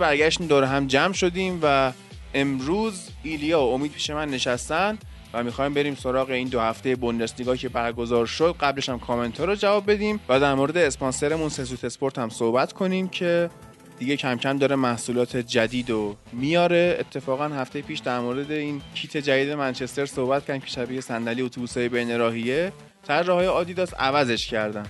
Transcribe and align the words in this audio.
برگشتیم 0.00 0.46
دور 0.46 0.64
هم 0.64 0.86
جمع 0.86 1.12
شدیم 1.12 1.58
و 1.62 1.92
امروز 2.34 3.08
ایلیا 3.22 3.60
و 3.62 3.74
امید 3.74 3.92
پیش 3.92 4.10
من 4.10 4.28
نشستن 4.28 4.98
و 5.34 5.44
می‌خوایم 5.44 5.74
بریم 5.74 5.94
سراغ 5.94 6.30
این 6.30 6.48
دو 6.48 6.60
هفته 6.60 6.96
بوندسلیگا 6.96 7.56
که 7.56 7.68
برگزار 7.68 8.26
شد. 8.26 8.56
قبلش 8.60 8.88
هم 8.88 8.98
کامنت 8.98 9.40
ها 9.40 9.44
رو 9.44 9.54
جواب 9.54 9.90
بدیم 9.90 10.20
و 10.28 10.40
در 10.40 10.54
مورد 10.54 10.76
اسپانسرمون 10.76 11.48
سسوت 11.48 11.84
اسپورت 11.84 12.18
هم 12.18 12.28
صحبت 12.28 12.72
کنیم 12.72 13.08
که 13.08 13.50
دیگه 13.98 14.16
کم 14.16 14.36
کم 14.36 14.58
داره 14.58 14.76
محصولات 14.76 15.36
جدید 15.36 15.90
و 15.90 16.16
میاره. 16.32 16.96
اتفاقا 17.00 17.48
هفته 17.48 17.82
پیش 17.82 17.98
در 17.98 18.20
مورد 18.20 18.50
این 18.50 18.82
کیت 18.94 19.16
جدید 19.16 19.50
منچستر 19.50 20.06
صحبت 20.06 20.46
کردیم 20.46 20.60
که 20.60 20.70
شبیه 20.70 21.00
صندلی 21.00 21.42
اتوبوسای 21.42 21.88
بین 21.88 22.18
راهیه. 22.18 22.72
طراحهای 23.06 23.46
آدیداس 23.46 23.94
عوضش 23.94 24.46
کردن. 24.46 24.86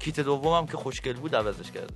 کیت 0.00 0.20
دومم 0.20 0.66
که 0.66 0.76
خوشگل 0.76 1.12
بود 1.12 1.36
عوضش 1.36 1.70
کرده 1.70 1.94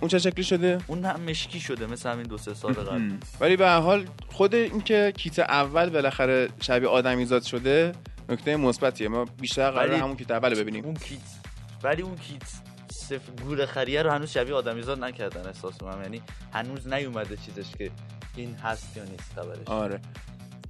اون 0.00 0.08
چه 0.08 0.18
شکلی 0.18 0.44
شده؟ 0.44 0.78
اون 0.86 1.04
هم 1.04 1.20
مشکی 1.20 1.60
شده 1.60 1.86
مثل 1.86 2.10
همین 2.10 2.26
دو 2.26 2.38
سه 2.38 2.54
سال 2.54 2.72
قبل. 2.72 3.12
ولی 3.40 3.56
به 3.56 3.66
هر 3.66 3.80
حال 3.80 4.06
خود 4.28 4.54
اینکه 4.54 5.12
کیت 5.16 5.38
اول 5.38 5.90
بالاخره 5.90 6.48
شبیه 6.60 6.88
آدمیزاد 6.88 7.42
شده 7.42 7.92
نکته 8.28 8.56
مثبتیه. 8.56 9.08
ما 9.08 9.24
بیشتر 9.24 9.70
قرار 9.70 9.94
همون 9.94 10.16
کیت 10.16 10.30
اول 10.30 10.54
ببینیم. 10.54 10.84
اون 10.84 10.94
کیت. 10.94 11.20
ولی 11.82 12.02
اون 12.02 12.16
کیت 12.16 12.42
صفر 12.92 13.32
گور 13.44 13.66
خریه 13.66 14.02
رو 14.02 14.10
هنوز 14.10 14.30
شبیه 14.30 14.54
آدمیزاد 14.54 15.04
نکردن 15.04 15.46
احساس 15.46 15.82
من 15.82 16.02
یعنی 16.02 16.22
هنوز 16.52 16.88
نیومده 16.88 17.36
چیزش 17.36 17.70
که 17.78 17.90
این 18.36 18.54
هست 18.54 18.96
یا 18.96 19.04
نیست 19.04 19.32
خبرش. 19.36 19.66
آره. 19.66 20.00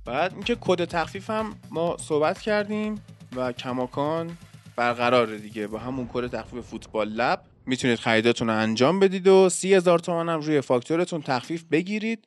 بعد 0.05 0.33
اینکه 0.33 0.57
کد 0.61 0.85
تخفیف 0.85 1.31
هم 1.31 1.55
ما 1.71 1.97
صحبت 2.01 2.41
کردیم 2.41 3.03
و 3.37 3.53
کماکان 3.53 4.39
برقراره 4.77 5.39
دیگه 5.39 5.67
با 5.67 5.79
همون 5.79 6.09
کد 6.13 6.27
تخفیف 6.27 6.65
فوتبال 6.65 7.09
لب. 7.09 7.43
می‌تونید 7.69 7.99
خریداتون 7.99 8.49
رو 8.49 8.57
انجام 8.57 9.01
بدید 9.01 9.27
و 9.27 9.49
سی 9.49 9.75
هزار 9.75 9.99
تومن 9.99 10.29
هم 10.29 10.41
روی 10.41 10.61
فاکتورتون 10.61 11.23
تخفیف 11.23 11.65
بگیرید. 11.65 12.25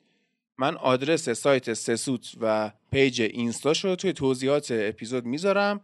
من 0.58 0.76
آدرس 0.76 1.28
سایت 1.28 1.72
سسوت 1.72 2.32
و 2.40 2.72
page 2.92 3.22
اینستاش 3.22 3.84
رو 3.84 3.96
توی 3.96 4.12
توضیحات 4.12 4.68
اپیزود 4.70 5.24
می‌ذارم 5.24 5.80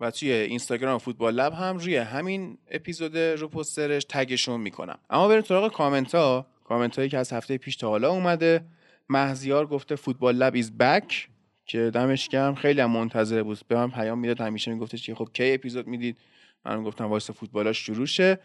و 0.00 0.10
توی 0.10 0.32
اینستاگرام 0.32 0.98
فوتبال 0.98 1.34
لب 1.34 1.52
هم 1.52 1.78
روی 1.78 1.96
همین 1.96 2.58
اپیزود 2.70 3.18
رو 3.18 3.48
پوسترش 3.48 4.04
تگشون 4.08 4.60
می‌کنم. 4.60 4.98
اما 5.10 5.28
بریم 5.28 5.42
سراغ 5.42 5.72
کامنت 5.72 6.14
ها 6.14 6.46
کامنت 6.64 6.96
هایی 6.96 7.08
که 7.08 7.18
از 7.18 7.32
هفته 7.32 7.58
پیش 7.58 7.76
تا 7.76 7.88
حالا 7.88 8.10
اومده. 8.10 8.64
مهزیار 9.08 9.66
گفته 9.66 9.96
فوتبال 9.96 10.36
لب 10.36 10.54
is 10.54 10.72
back 10.78 11.28
که 11.66 11.90
دمش 11.94 12.28
گرم. 12.28 12.54
خیلی 12.54 12.80
هم 12.80 12.90
منتظر 12.90 13.42
بود. 13.42 13.58
به 13.68 13.76
من 13.76 13.90
پیام 13.90 14.18
می‌داد. 14.18 14.40
همیشه 14.40 14.74
میگفتش 14.74 15.06
که 15.06 15.14
خب 15.14 15.28
کی 15.32 15.54
اپیزود 15.54 15.86
می‌دید؟ 15.86 16.16
من 16.64 16.82
گفتم 16.82 17.04
واسه 17.04 17.32
فوتبالاش 17.32 17.86
شروع 17.86 18.06
شه. 18.06 18.38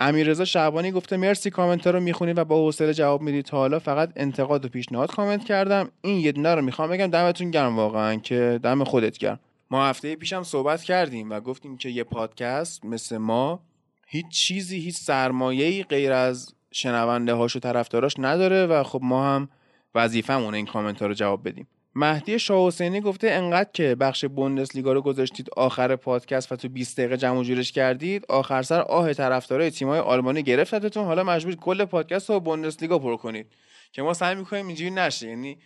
امیررضا 0.00 0.44
شعبانی 0.44 0.90
گفته 0.90 1.16
مرسی 1.16 1.50
کامنت 1.50 1.86
رو 1.86 2.00
می‌خونید 2.00 2.38
و 2.38 2.44
با 2.44 2.56
حوصله 2.56 2.94
جواب 2.94 3.22
می‌دید 3.22 3.44
تا 3.44 3.56
حالا 3.56 3.78
فقط 3.78 4.12
انتقاد 4.16 4.64
و 4.64 4.68
پیشنهاد 4.68 5.14
کامنت 5.14 5.44
کردم. 5.44 5.90
این 6.02 6.20
یه 6.20 6.32
دونه 6.32 6.54
رو 6.54 6.62
می‌خوام 6.62 6.90
بگم. 6.90 7.06
دمتون 7.06 7.50
گرم 7.50 7.76
واقعا 7.76 8.16
که 8.16 8.60
دم 8.62 8.84
خودت 8.84 9.18
گرم. 9.18 9.40
ما 9.70 9.86
هفته 9.86 10.16
پیشم 10.16 10.42
صحبت 10.42 10.82
کردیم 10.82 11.30
و 11.30 11.40
گفتیم 11.40 11.76
که 11.76 11.88
یه 11.88 12.04
پادکست 12.04 12.84
مثل 12.84 13.16
ما 13.16 13.60
هیچ 14.06 14.28
چیزی 14.28 14.80
هیچ 14.80 14.96
سرمایه‌ای 14.96 15.82
غیر 15.82 16.12
از 16.12 16.54
شنونده 16.72 17.34
هاش 17.34 17.56
و 17.56 17.58
طرفداراش 17.58 18.14
نداره 18.18 18.66
و 18.66 18.82
خب 18.82 19.00
ما 19.02 19.24
هم 19.34 19.48
وظیفمونه 19.94 20.56
این 20.56 20.66
کامنت 20.66 21.02
رو 21.02 21.14
جواب 21.14 21.48
بدیم. 21.48 21.66
مهدی 21.94 22.38
شاه 22.38 22.66
حسینی 22.66 23.00
گفته 23.00 23.30
انقدر 23.30 23.70
که 23.72 23.94
بخش 23.94 24.24
بوندسلیگا 24.24 24.92
رو 24.92 25.02
گذاشتید 25.02 25.50
آخر 25.56 25.96
پادکست 25.96 26.52
و 26.52 26.56
تو 26.56 26.68
20 26.68 26.96
دقیقه 27.00 27.16
جمع 27.16 27.42
جورش 27.42 27.72
کردید 27.72 28.24
آخر 28.28 28.62
سر 28.62 28.80
آه 28.80 29.12
طرفدارای 29.12 29.70
تیم‌های 29.70 30.00
آلمانی 30.00 30.42
گرفتتون 30.42 31.04
حالا 31.04 31.24
مجبور 31.24 31.54
کل 31.54 31.84
پادکست 31.84 32.30
رو 32.30 32.40
بوندسلیگا 32.40 32.98
پر 32.98 33.16
کنید 33.16 33.46
که 33.92 34.02
ما 34.02 34.14
سعی 34.14 34.34
می‌کنیم 34.34 34.66
اینجوری 34.66 34.90
نشه. 34.90 35.28
یعنی 35.28 35.58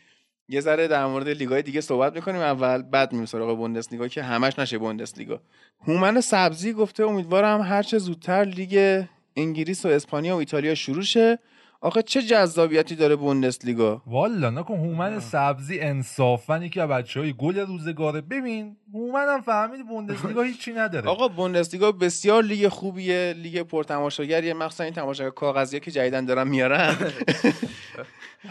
یه 0.49 0.61
ذره 0.61 0.89
در 0.89 1.07
مورد 1.07 1.29
لیگای 1.29 1.63
دیگه 1.63 1.81
صحبت 1.81 2.15
می‌کنیم 2.15 2.41
اول 2.41 2.83
بعد 2.83 3.13
میریم 3.13 3.27
سراغ 3.27 3.57
بوندسلیگا 3.57 4.09
که 4.09 4.23
همش 4.23 4.59
نشه 4.59 4.79
بوندسلیگا. 4.79 5.41
هومن 5.87 6.21
سبزی 6.21 6.73
گفته 6.73 7.05
امیدوارم 7.05 7.61
هرچه 7.61 7.99
زودتر 7.99 8.45
لیگ 8.45 9.05
انگلیس 9.37 9.87
و 9.87 9.89
اسپانیا 9.89 10.37
و 10.37 10.39
ایتالیا 10.39 10.75
شروع 10.75 11.03
شه. 11.03 11.39
آخه 11.85 12.03
چه 12.03 12.23
جذابیتی 12.23 12.97
داره 12.97 13.17
بوندسلیگا. 13.17 14.03
والا 14.07 14.51
نکن 14.51 14.75
هومن 14.75 15.21
سبزی 15.21 15.81
انصافا 15.81 16.59
یکی 16.59 16.81
از 16.81 16.89
بچه 16.89 17.21
های 17.21 17.33
گل 17.33 17.59
روزگاره. 17.59 18.21
ببین 18.21 18.77
هومن 18.95 19.27
هم 19.29 19.41
فهمید 19.41 19.87
بوندسلیگا 19.89 20.43
هیچی 20.53 20.73
نداره. 20.73 21.09
آقا 21.09 21.29
بوندسلیگا 21.29 21.93
بسیار 21.93 22.43
لیگ 22.43 22.69
خوبیه 22.69 23.35
لیگ 23.39 23.63
پرتماشاگریه. 23.63 24.55
مخصوصا 24.55 24.85
این 24.85 24.93
تماشاگر 24.93 25.31
کاغذیه 25.31 25.81
که 25.81 25.91
جدیدن 25.91 26.25
دارن 26.25 26.49
میارن. 26.49 26.97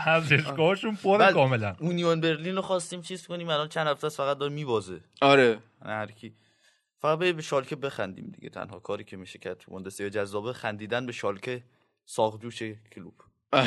ورزشگاهشون 0.06 0.96
پر 0.96 1.32
کاملا. 1.32 1.76
اونیون 1.80 2.22
برلین 2.22 2.56
رو 2.56 2.62
خواستیم 2.62 3.02
چیز 3.02 3.28
کنیم 3.28 3.50
الان 3.50 3.70
چند 3.70 3.88
هفته 3.88 4.10
فقط 4.10 4.38
داره 4.38 4.54
میبازه. 4.54 5.00
آره. 5.22 5.60
هر 5.86 6.08
کی. 6.12 6.34
فقط 7.00 7.20
به 7.20 7.42
شالکه 7.42 7.76
بخندیم 7.76 8.32
دیگه 8.36 8.50
تنها 8.50 8.80
کاری 8.80 9.04
که 9.04 9.18
میشه 9.18 9.40
کرد 9.40 9.58
تو 9.58 9.72
بوندسلیگا. 9.72 10.10
جذابه 10.10 10.54
خندیدن 10.54 11.06
به 11.06 11.12
شالکه. 11.12 11.64
ساقدوش 12.06 12.64
کلوب. 12.92 13.14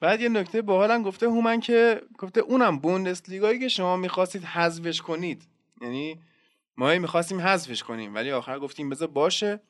بعد 0.00 0.20
یه 0.20 0.28
نکته 0.28 0.62
باحالم 0.62 1.02
گفته 1.02 1.26
هومن 1.26 1.60
که 1.60 2.02
گفته 2.18 2.40
اونم 2.40 2.78
بوندسلیگایی 2.78 3.58
که 3.58 3.68
شما 3.68 3.96
می‌خواستید 3.96 4.44
حذفش 4.44 5.02
کنید. 5.02 5.42
یعنی 5.82 6.20
ما 6.76 6.90
هی 6.90 6.98
می‌خواستیم 6.98 7.40
حذفش 7.40 7.82
کنیم 7.82 8.14
ولی 8.14 8.30
آخر 8.32 8.58
گفتیم 8.58 8.90
بذار 8.90 9.08
باشه 9.08 9.60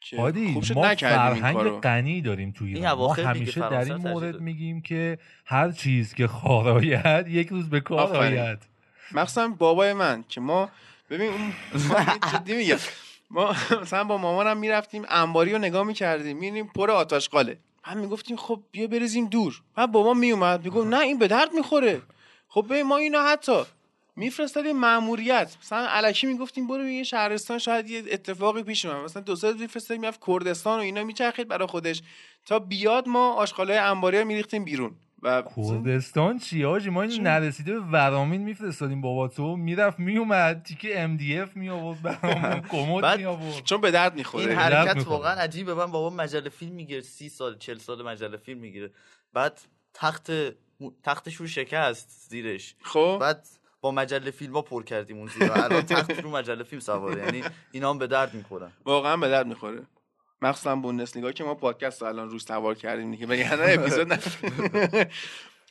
که 0.00 0.16
هادی 0.16 0.52
خوب 0.52 0.62
شد 0.62 0.74
ما 0.74 0.86
نکردیم 0.86 1.20
این 1.20 1.34
فرهنگ 1.34 1.56
کارو. 1.56 1.80
غنی 1.80 2.20
داریم 2.20 2.50
توی 2.50 2.68
این 2.68 2.76
ایران 2.76 2.98
ما 2.98 3.12
همیشه 3.12 3.60
در 3.60 3.84
این 3.84 3.94
مورد. 3.94 4.40
میگیم 4.40 4.80
که 4.80 5.18
هر 5.46 5.72
چیز 5.72 6.14
که 6.14 6.26
خاراید 6.26 7.28
یک 7.28 7.48
روز 7.48 7.70
به 7.70 7.80
کار. 7.80 8.16
آید. 8.16 8.58
مخصوصا 9.12 9.48
بابای 9.48 9.92
من 9.92 10.24
که 10.28 10.40
ما 10.40 10.70
ببین 11.10 11.32
اون 11.32 11.52
جدی 12.32 12.56
میگم. 12.56 12.76
ما 13.30 13.54
مثلا 13.82 14.04
با 14.04 14.18
مامانم 14.18 14.56
می‌رفتیم 14.56 15.04
انباری 15.08 15.52
رو 15.52 15.58
نگاه 15.58 15.82
می‌کردیم 15.82 16.36
میریم 16.36 16.66
پر 16.66 16.90
آتاشقاله 16.90 17.58
هم 17.84 17.98
می‌گفتیم 17.98 18.36
خب 18.36 18.62
بیا 18.70 18.86
بریزیم 18.86 19.26
دور. 19.26 19.62
بعد 19.74 19.92
بابا 19.92 20.14
میومد 20.14 20.64
می‌گفت 20.64 20.86
نه 20.86 21.00
این 21.00 21.18
به 21.18 21.28
درد 21.28 21.52
می‌خوره. 21.54 22.02
خب 22.48 22.66
ببین 22.70 22.82
ما 22.82 22.96
اینو 22.96 23.22
حتی 23.22 23.62
میفرستادیم 24.16 24.76
ماموریت 24.76 25.56
مثلا 25.62 25.86
الکی 25.88 26.26
می‌گفتیم 26.26 26.66
برو 26.66 26.82
به 26.82 26.92
یه 26.92 27.02
شهرستان 27.02 27.58
شاید 27.58 27.90
یه 27.90 28.02
اتفاقی 28.10 28.62
پیش 28.62 28.84
اومد. 28.84 29.04
مثلا 29.04 29.22
دو 29.22 29.36
سه 29.36 29.52
میفرستادیم 29.52 30.00
می‌رفت 30.00 30.20
کردستان 30.26 30.78
و 30.78 30.82
اینا 30.82 31.04
میچرخید 31.04 31.48
برای 31.48 31.68
خودش. 31.68 32.02
تا 32.46 32.58
بیاد 32.58 33.08
ما 33.08 33.32
آشغالای 33.32 33.78
انباری 33.78 34.18
رو 34.18 34.24
میریختیم 34.24 34.64
بیرون. 34.64 34.94
و 35.22 35.42
کردستان 35.56 36.38
چی 36.38 36.64
آجی؟ 36.64 36.90
ما 36.90 37.02
این 37.02 37.22
نرسیده 37.22 37.72
به 37.72 37.80
ورامین 37.80 38.42
میفرستادیم 38.42 39.00
بابا 39.00 39.28
تو. 39.28 39.56
می‌رفت 39.56 39.98
میومد 39.98 40.62
تیکه 40.62 41.00
ام 41.00 41.16
دی 41.16 41.38
اف 41.38 41.56
می 41.56 41.68
آورد 41.68 42.02
برامون 42.02 42.60
کمد 42.70 43.02
بعد 43.02 43.18
می 43.18 43.24
آورد 43.24 43.64
چون 43.64 43.80
به 43.80 43.90
درد 43.90 44.12
این 44.12 44.18
می‌خوره 44.18 44.46
درد 44.46 44.58
حرکت. 44.58 45.06
واقعا 45.06 45.32
عجیبه. 45.32 45.74
من 45.74 45.86
بابا 45.86 46.16
مجله 46.16 46.48
فیلم 46.48 46.72
می‌گیره 46.72 47.00
سی 47.00 47.28
سال 47.28 47.58
چل 47.58 47.78
سال 47.78 48.02
مجله 48.02 48.36
فیلم 48.36 48.60
می‌گیره. 48.60 48.90
بعد 49.32 49.60
تخت 49.94 50.32
تختش 51.02 51.34
رو 51.34 51.46
شکست 51.46 52.26
زیرش. 52.28 52.74
خب؟ 52.82 53.18
بعد 53.20 53.48
با 53.80 53.90
مجله 53.90 54.30
فیلم 54.30 54.52
ها 54.52 54.62
پر 54.62 54.84
کردیم 54.84 55.18
اون 55.18 55.26
زیر. 55.26 55.52
الان 55.52 55.82
تخت 55.82 56.10
رو 56.10 56.30
مجله 56.30 56.62
فیلم 56.62 56.80
سواره. 56.80 57.24
یعنی 57.24 57.42
اینا 57.72 57.90
هم 57.90 57.98
به 57.98 58.06
درد 58.06 58.34
می‌خورن. 58.34 58.72
واقعا 58.84 59.16
به 59.16 59.28
درد 59.28 59.46
می‌خوره. 59.46 59.82
مخصوصا 60.42 60.76
بوندسلیگا 60.76 61.32
که 61.32 61.44
ما 61.44 61.54
پادکست 61.54 62.02
رو 62.02 62.08
الان 62.08 62.30
روش 62.30 62.42
سوار 62.42 62.74
کردیم 62.74 63.10
دیگه 63.10 63.26
وگرنه 63.26 63.72
اپیزود 63.80 64.12
نه 64.12 64.18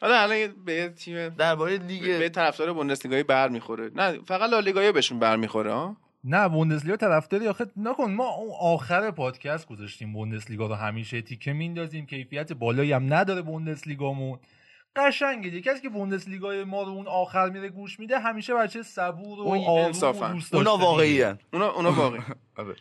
حالا 0.01 0.19
الان 0.19 0.53
به 0.65 0.73
یه 0.73 0.89
تیم 0.89 1.29
درباره 1.29 1.77
به 1.77 1.83
لیگ 1.83 2.27
طرفدار 2.27 2.73
بوندسلیگایی 2.73 3.23
بر 3.23 3.49
می‌خوره. 3.49 3.91
نه 3.95 4.19
فقط 4.27 4.49
لالیگایی 4.49 4.91
بهشون 4.91 5.19
بر 5.19 5.35
می‌خوره 5.35 5.73
ها؟ 5.73 5.97
نه 6.23 6.49
بوندسلیگا 6.49 6.97
طرفداری 6.97 7.47
آخه. 7.47 7.65
نکن 7.77 8.11
ما 8.11 8.27
اون 8.29 8.51
آخر 8.61 9.11
پادکست 9.11 9.67
گذاشتیم 9.67 10.13
بوندسلیگا 10.13 10.67
رو 10.67 10.73
همیشه 10.73 11.21
تیکه 11.21 11.53
میندازیم 11.53 12.05
کیفیت 12.05 12.53
بالایی 12.53 12.91
هم 12.91 13.13
نداره 13.13 13.41
بوندسلیگامون. 13.41 14.39
قشنگه 14.95 15.49
دیگه. 15.49 15.71
کسی 15.71 15.81
که 15.81 15.89
بوندسلیگای 15.89 16.63
ما 16.63 16.83
رو 16.83 16.89
اون 16.89 17.07
آخر 17.07 17.49
میره 17.49 17.69
گوش 17.69 17.99
میده 17.99 18.19
همیشه 18.19 18.53
بچه 18.55 18.83
صبور 18.83 19.39
و 19.39 19.41
اون 19.41 19.57
آروم 19.65 20.21
و. 20.21 20.33
دوست 20.33 20.53
اونا 20.53 20.69
داشتنیه. 20.71 20.87
واقعی 20.89 21.23
اونا 21.53 21.69
اونا 21.71 21.91
واقعی. 21.91 22.21
آره. 22.57 22.75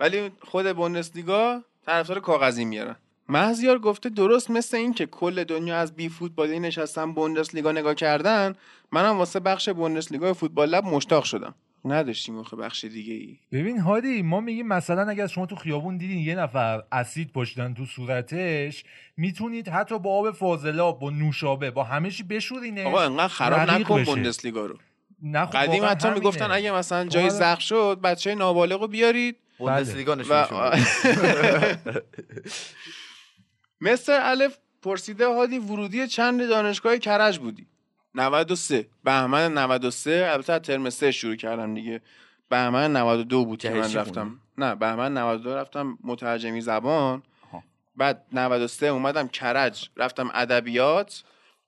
ولی 0.00 0.30
خود 0.42 0.72
بوندسلیگا 0.76 1.60
طرفدار 1.86 2.20
کاغذی 2.20 2.64
میارن. 2.64 2.96
مهزیار 3.28 3.78
گفته 3.78 4.08
درست 4.08 4.50
مثل 4.50 4.76
این 4.76 4.94
که 4.94 5.06
کل 5.06 5.44
دنیا 5.44 5.76
از 5.76 5.96
بی 5.96 6.08
فوتبالی 6.08 6.60
نشستن 6.60 7.12
بوندسلیگا 7.12 7.72
نگاه 7.72 7.94
کردن. 7.94 8.54
منم 8.92 9.18
واسه 9.18 9.40
بخش 9.40 9.68
بوندسلیگا 9.68 10.34
فوتبال 10.34 10.68
لب 10.68 10.84
مشتاق 10.84 11.24
شدم. 11.24 11.54
نداشتیم 11.84 12.38
آخه 12.38 12.56
بخش 12.56 12.84
دیگه 12.84 13.14
ای 13.14 13.38
ببین 13.52 13.78
هادی 13.78 14.22
ما 14.22 14.40
میگیم 14.40 14.66
مثلا 14.66 15.10
اگر 15.10 15.26
شما 15.26 15.46
تو 15.46 15.56
خیابون 15.56 15.96
دیدین 15.96 16.18
یه 16.18 16.34
نفر 16.34 16.82
اسید 16.92 17.32
پشتن 17.32 17.74
تو 17.74 17.86
صورتش 17.86 18.84
می‌تونید 19.16 19.68
حتی 19.68 19.98
با 19.98 20.18
آب 20.18 20.30
فاضلاب 20.30 21.00
با 21.00 21.10
نوشابه 21.10 21.70
با 21.70 21.84
همه 21.84 22.10
چی 22.10 22.22
بشورینش. 22.22 22.86
آقا 22.86 23.00
انقدر 23.02 23.28
خراب 23.28 23.70
نکن. 23.70 24.04
بوندسلیگا 24.04 24.66
رو. 24.66 24.76
خب 25.22 25.50
قدیم 25.56 25.84
حتی. 25.84 26.10
می‌گفتن 26.10 26.50
اگه 26.50 26.72
مثلا 26.72 27.04
جای 27.04 27.22
حالا- 27.22 27.34
زخم 27.34 27.60
شد 27.60 27.98
بچه 28.02 28.34
نابالغ 28.34 28.80
رو 28.80 28.88
بیارید. 28.88 29.36
بوندسلیگا 29.60 30.14
نشونشون 30.14 30.70
بده. 30.70 32.02
مستر 33.80 34.20
الف 34.22 34.58
پرسیده 34.82 35.26
هادی 35.26 35.58
ورودی 35.58 36.06
چند 36.06 36.48
دانشگاه 36.48 36.98
کرج 36.98 37.38
بودی؟ 37.38 37.66
93 38.14 38.86
بهمن 39.04 39.58
93 39.58 40.28
البته 40.32 40.52
از 40.52 40.60
ترم 40.60 40.90
3 40.90 41.12
شروع 41.12 41.36
کردم 41.36 41.74
دیگه. 41.74 42.00
بهمن 42.48 42.96
92 42.96 43.44
بود 43.44 43.58
که 43.58 43.70
من 43.70 43.92
رفتم؟ 43.92 44.40
نه 44.58 44.74
بهمن 44.74 45.18
92 45.18 45.54
رفتم 45.54 45.98
مترجمی 46.04 46.60
زبان. 46.60 47.22
آها. 47.52 47.62
بعد 47.96 48.26
93 48.32 48.86
اومدم 48.86 49.28
کرج. 49.28 49.88
رفتم 49.96 50.30
ادبیات. 50.34 51.24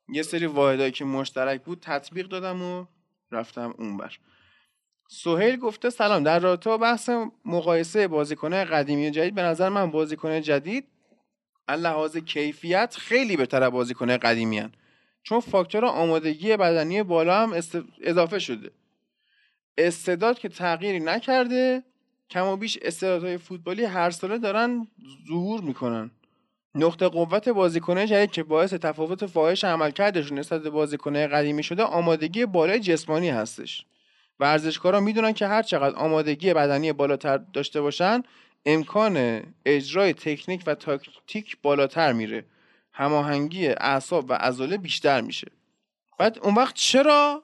یه 0.09 0.23
سری 0.23 0.47
واحدایی 0.47 0.91
که 0.91 1.05
مشترک 1.05 1.63
بود 1.63 1.79
تطبیق 1.81 2.29
دادم 2.29 2.63
و 2.63 2.87
رفتم 3.33 3.75
اونور. 3.79 4.19
سهیل 5.09 5.57
گفته 5.57 5.91
سلام. 5.91 6.23
در 6.23 6.39
رابطه 6.39 6.71
با 6.71 6.79
بحث 6.79 7.11
مقایسه 7.45 8.09
بازیکنه 8.09 8.65
قدیمی 8.65 9.09
و 9.09 9.11
جدید 9.11 9.35
به 9.35 9.43
نظر 9.43 9.69
من 9.69 9.91
بازیکن 9.91 10.41
جدید 10.41 10.85
لحاظ 11.69 12.17
کیفیت 12.17 12.97
خیلی 12.99 13.37
بهتر 13.37 13.63
از 13.63 13.73
بازیکن 13.73 14.17
قدیمی 14.17 14.59
هن. 14.59 14.73
چون 15.23 15.41
فاکتور 15.41 15.85
آمادگی 15.85 16.57
بدنی 16.57 17.03
بالا 17.03 17.43
هم 17.43 17.53
اضافه 18.03 18.39
شده. 18.39 18.71
استعداد 19.79 20.39
که 20.39 20.49
تغییری 20.49 21.01
نکرده 21.01 21.83
کم 22.31 22.47
و 22.47 22.57
بیش 22.57 22.79
استعدادهای 22.83 23.39
فوتبالی 23.39 23.85
هر 23.85 24.11
ساله 24.11 24.39
دارن 24.39 24.87
ظهور 25.29 25.61
می‌کنن. 25.61 26.11
نقطه 26.75 27.09
قوت 27.09 27.49
بازیکنه 27.49 28.07
جدید 28.07 28.31
که 28.31 28.43
باعث 28.43 28.75
تفاوت 28.75 29.27
فاحش 29.27 29.65
عملکردشون 29.65 30.39
نسبت 30.39 30.63
به 30.63 30.71
بازیکنه 30.71 31.27
قدیمی 31.27 31.63
شده 31.63 31.83
آمادگی 31.83 32.47
بالای 32.47 32.81
جسمانی 32.81 33.31
هستش. 33.31 33.87
ورزشکارا 34.43 35.01
می‌دونن 35.01 35.33
که 35.33 35.47
هر 35.47 35.63
چقدر 35.63 35.97
آمادگی 35.97 36.55
بدنی 36.55 36.93
بالاتر 36.93 37.37
داشته 37.37 37.81
باشن 37.81 38.23
امکان 38.67 39.43
اجرای 39.67 40.13
تکنیک 40.13 40.63
و 40.67 40.75
تاکتیک 40.75 41.57
بالاتر 41.63 42.13
میره. 42.13 42.45
هماهنگی 42.93 43.69
اعصاب 43.69 44.31
و 44.31 44.33
عضله 44.33 44.77
بیشتر 44.77 45.21
میشه. 45.21 45.47
بعد 46.19 46.39
اون 46.43 46.55
وقت 46.55 46.75
چرا 46.75 47.43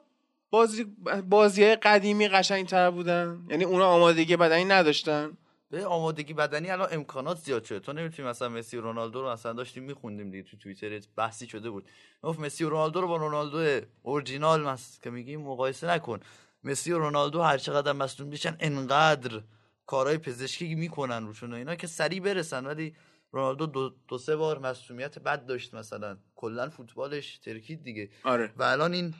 بازی 0.51 0.85
بازی 1.29 1.75
قدیمی 1.75 2.27
قشنگتر 2.27 2.89
بودن؟ 2.91 3.45
یعنی 3.49 3.63
اونا 3.63 3.87
آمادگی 3.87 4.37
بدنی 4.37 4.65
نداشتن. 4.65 5.37
به 5.71 5.85
آمادگی 5.85 6.33
بدنی 6.33 6.69
الان 6.69 6.87
امکانات 6.91 7.37
زیاد 7.37 7.63
شده. 7.63 7.79
تو 7.79 7.93
نمی‌تونی 7.93 8.27
مثلا 8.27 8.49
مسی 8.49 8.77
و 8.77 8.81
رونالدو 8.81 9.21
رو 9.21 9.31
مثلا 9.31 9.53
داشتیم 9.53 9.83
میخوندیم 9.83 10.31
دیگه 10.31 10.43
تو 10.43 10.57
توییتر 10.57 10.99
بحثی 11.15 11.47
شده 11.47 11.69
بود. 11.69 11.85
گفت 12.23 12.39
مسی 12.39 12.63
و 12.63 12.69
رونالدو 12.69 13.01
رو 13.01 13.07
با 13.07 13.15
رونالدو 13.15 13.85
اورجینال 14.03 14.61
مس 14.61 14.99
که 15.03 15.09
میگیم 15.09 15.41
مقایسه 15.41 15.87
نکن. 15.89 16.19
مسی 16.63 16.91
و 16.91 16.99
رونالدو 16.99 17.41
هر 17.41 17.57
چقدر 17.57 17.91
مصدوم 17.91 18.27
میشن 18.27 18.57
انقدر 18.59 19.43
کارهای 19.85 20.17
پزشکی 20.17 20.75
می‌کنن 20.75 21.27
روشون 21.27 21.53
و 21.53 21.55
اینا 21.55 21.75
که 21.75 21.87
سریع 21.87 22.19
برسن. 22.19 22.65
ولی 22.65 22.95
رونالدو 23.31 23.65
دو, 23.65 23.95
دو 24.07 24.17
سه 24.17 24.35
بار 24.35 24.59
مصدومیت 24.59 25.19
بد 25.19 25.45
داشت 25.45 25.73
مثلا. 25.73 26.17
کلا 26.35 26.69
فوتبالش 26.69 27.37
ترکید 27.37 27.83
دیگه. 27.83 28.09
آره. 28.23 28.53
و 28.57 28.63
الان 28.63 28.93
این 28.93 29.13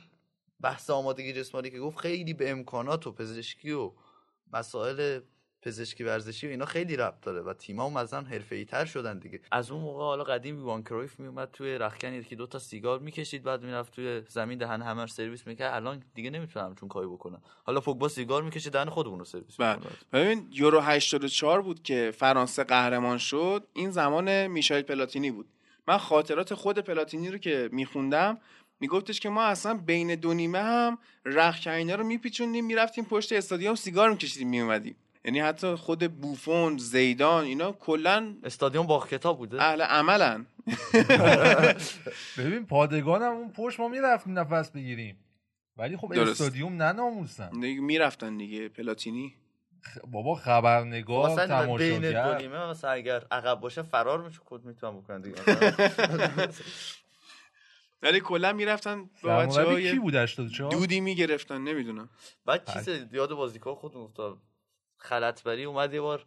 بحث 0.60 0.90
آمادگی 0.90 1.32
جسمانی 1.32 1.70
که 1.70 1.78
گفت 1.80 1.98
خیلی 1.98 2.34
به 2.34 2.50
امکانات 2.50 3.06
و 3.06 3.12
پزشکی 3.12 3.70
و 3.70 3.92
مسائل 4.52 5.20
پزشکی 5.62 6.04
ورزشی 6.04 6.46
و 6.46 6.50
اینا 6.50 6.64
خیلی 6.64 6.96
ربط 6.96 7.20
داره 7.20 7.40
و 7.40 7.54
تیم‌ها 7.54 7.90
مثلا 7.90 8.20
حرفه‌ای 8.20 8.64
تر 8.64 8.84
شدن 8.84 9.18
دیگه. 9.18 9.40
از 9.52 9.70
اون 9.70 9.80
موقع 9.80 10.02
حالا 10.02 10.24
قدیم 10.24 10.56
ایوان 10.56 10.82
کرویف 10.82 11.20
میومد 11.20 11.50
توی 11.52 11.78
رخکن 11.78 12.12
یکی 12.12 12.36
دو 12.36 12.46
تا 12.46 12.58
سیگار 12.58 12.98
می‌کشید 12.98 13.42
بعد 13.42 13.62
می‌رفت 13.62 13.92
توی 13.92 14.22
زمین 14.28 14.58
دهن 14.58 14.82
همه 14.82 15.00
رو 15.00 15.06
سرویس 15.08 15.46
می‌کرد. 15.46 15.74
الان 15.74 16.02
دیگه 16.14 16.30
نمی‌تونم 16.30 16.74
چون 16.74 16.88
کاری 16.88 17.06
بکنن. 17.06 17.38
حالا 17.64 17.80
پوگبا 17.80 18.08
سیگار 18.08 18.42
می‌کشه 18.42 18.70
دهن 18.70 18.88
خودمون 18.88 19.18
رو 19.18 19.24
سرویس 19.24 19.56
بله. 19.56 19.76
می‌کنه 19.76 19.92
ببین 20.12 20.48
یورو 20.52 20.80
84 20.80 21.62
بود 21.62 21.82
که 21.82 22.12
فرانسه 22.16 22.64
قهرمان 22.64 23.18
شد. 23.18 23.66
این 23.72 23.90
زمان 23.90 24.46
میشایل 24.46 24.82
پلاتینی 24.82 25.30
بود. 25.30 25.46
من 25.88 25.96
خاطرات 25.98 26.54
خود 26.54 26.78
پلاتینی 26.78 27.30
رو 27.30 27.38
که 27.38 27.68
میخوندم 27.72 28.38
میگفتش 28.80 29.20
که 29.20 29.28
ما 29.28 29.42
اصلا 29.42 29.74
بین 29.74 30.14
دو 30.14 30.34
نیمه 30.34 30.58
هم 30.58 30.98
رخکینا 31.24 31.94
رو 31.94 32.04
میپیچوندیم 32.04 32.66
می‌رفتیم 32.66 33.04
پشت 33.04 33.32
استادیوم 33.32 33.74
سیگار 33.74 34.10
میکشیدیم 34.10 34.48
میومدیم 34.48 34.96
یعنی 35.24 35.40
حتی 35.40 35.74
خود 35.74 36.20
بوفون 36.20 36.78
زیدان 36.78 37.44
اینا 37.44 37.72
کلا 37.72 38.36
استادیوم 38.44 38.86
باغ 38.86 39.08
کتاب 39.08 39.38
بوده. 39.38 39.62
اهل 39.62 39.82
عملن. 39.82 40.46
ببین 42.38 42.66
پادگان 42.66 43.22
هم 43.22 43.32
اون 43.32 43.52
پشت 43.52 43.80
ما 43.80 43.88
می‌رفتیم 43.88 44.38
نفس 44.38 44.70
بگیریم. 44.70 45.24
ولی 45.76 45.96
خب 45.96 46.14
درست. 46.14 46.40
استادیوم 46.40 46.82
نناموسن. 46.82 47.50
دیگه 47.50 47.80
می‌رفتن 47.80 48.36
دیگه 48.36 48.68
پلاتینی. 48.68 49.34
بابا 50.06 50.34
خبرنگار 50.34 51.30
مثلا 51.30 51.76
بین 51.76 52.00
دو 52.00 52.12
تماشاگر 52.12 52.38
نیمه 52.38 52.66
مثلا 52.66 52.90
اگر 52.90 53.22
عقب 53.30 53.60
باشه 53.60 53.82
فرار 53.82 54.22
میشه 54.22 54.38
خود 54.44 54.64
می‌تونم 54.64 55.00
بکنن 55.00 55.20
دیگه. 55.20 55.36
ولی 58.02 58.20
کلا 58.20 58.52
می‌رفتن 58.52 59.10
با 59.22 59.38
بچه 59.38 59.50
سرمربی 59.50 59.82
کی 59.82 59.88
های 59.88 59.98
بود 59.98 60.14
84 60.14 60.70
دودی 60.70 61.00
می‌گرفتن 61.00 61.58
نمی‌دونم. 61.58 62.08
بعد 62.46 62.72
چیز 62.72 62.88
یاد 63.12 63.34
بازیکن 63.34 63.74
خودم 63.74 64.00
افتاد. 64.00 64.38
خلطبری 65.00 65.64
اومد 65.64 65.94
یه 65.94 66.00
بار 66.00 66.24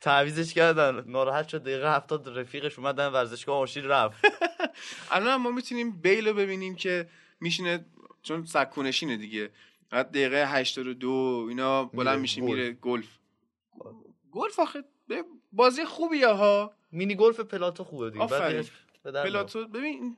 تعویزش 0.00 0.54
کردن. 0.54 1.04
ناراحت 1.06 1.48
شد. 1.48 1.62
دقیقه 1.62 1.92
هفتاد 1.96 2.38
رفیقش 2.38 2.78
اومدن 2.78 3.08
ورزشگاه 3.08 3.58
ماشین 3.58 3.84
رفت. 3.84 4.24
الان 5.10 5.36
ما 5.36 5.50
می‌تونیم 5.50 5.90
بیل 5.90 6.28
رو 6.28 6.34
ببینیم 6.34 6.74
که 6.74 7.08
میشینه 7.40 7.84
چون 8.22 8.44
سکونشینه 8.44 9.16
دیگه. 9.16 9.50
بعد 9.90 10.10
دقیقه 10.10 10.46
82 10.52 11.46
اینا 11.48 11.84
بلند 11.84 12.18
میشه. 12.18 12.40
میره 12.40 12.72
گلف. 12.72 13.18
گلف 14.32 14.60
آخه 14.60 14.84
به- 15.08 15.24
بازی 15.52 15.84
خوبیه 15.84 16.28
ها. 16.28 16.72
مینی 16.92 17.14
گلف 17.14 17.40
پلاتو 17.40 17.84
خوبه 17.84 18.10
دیگه. 18.10 18.24
آفرین. 18.24 18.64
پلاتو 19.04 19.68
ببین 19.68 20.16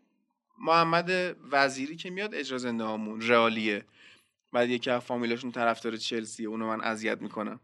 محمد 0.59 1.37
وزیری 1.51 1.97
که 1.97 2.11
میاد 2.11 2.35
اجرا 2.35 2.59
زنده 2.59 2.85
هامون 2.85 3.21
رئالیه. 3.21 3.85
بعد 4.53 4.71
یکی 4.71 4.91
از 4.91 5.03
فامیلاشون 5.03 5.53
طرفدار 5.53 5.97
چلسی 5.97 6.47
اونو 6.47 6.67
من 6.67 6.81
اذیت 6.81 7.23
می‌کنم. 7.23 7.61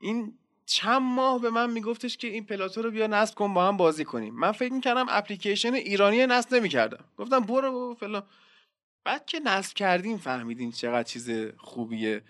این 0.00 0.32
چند 0.66 1.02
ماه 1.02 1.40
به 1.40 1.50
من 1.50 1.70
میگفتش 1.70 2.16
که 2.16 2.28
این 2.28 2.44
پلاتو 2.44 2.82
رو 2.82 2.90
بیا 2.90 3.06
نصب 3.06 3.34
کن 3.34 3.54
با 3.54 3.68
هم 3.68 3.76
بازی 3.76 4.04
کنیم. 4.04 4.34
من 4.34 4.52
فکر 4.52 4.72
می‌کردم 4.72 5.06
اپلیکیشن 5.10 5.74
ایرانی 5.74 6.26
نصب 6.26 6.54
نمی‌کردم. 6.54 7.04
گفتم 7.16 7.40
برو 7.40 7.72
بابا 7.72 7.94
فلان. 7.94 8.22
بعد 9.04 9.26
که 9.26 9.40
نصب 9.40 9.74
کردیم 9.74 10.18
فهمیدین 10.18 10.72
چقدر 10.72 11.02
چیز 11.02 11.30
خوبیه. 11.56 12.22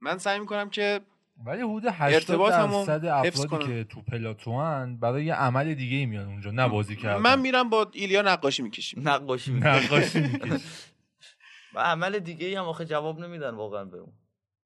من 0.00 0.18
سعی 0.18 0.38
می‌کنم 0.38 0.70
که 0.70 1.00
ولی 1.46 1.62
حدود 1.62 1.84
80 1.86 2.14
ارتباطمو 2.14 2.86
درصد 2.86 3.04
افرادی 3.04 3.48
کنم. 3.48 3.66
که 3.66 3.84
تو 3.84 4.02
پلاتوان 4.02 4.96
برای 4.96 5.24
یه 5.24 5.34
عمل 5.34 5.74
دیگه 5.74 5.96
ای 5.96 6.06
میان 6.06 6.26
اونجا 6.26 6.50
نه 6.50 6.68
بازی 6.68 6.96
کردن. 6.96 7.22
من 7.22 7.40
میرم 7.40 7.70
با 7.70 7.90
ایلیا 7.92 8.22
نقاشی 8.22 8.62
می‌کشیم. 8.62 9.08
نقاشی 9.08 9.52
می‌کنه. 9.52 9.84
نقاشی 9.84 10.20
می‌کشی 10.20 10.64
و 11.74 11.80
عمل 11.80 12.18
دیگه 12.18 12.46
ای 12.46 12.54
هم 12.54 12.64
آخه 12.64 12.84
جواب 12.84 13.20
نمیدن 13.20 13.50
واقعا 13.50 13.84
به 13.84 13.98
اون 13.98 14.12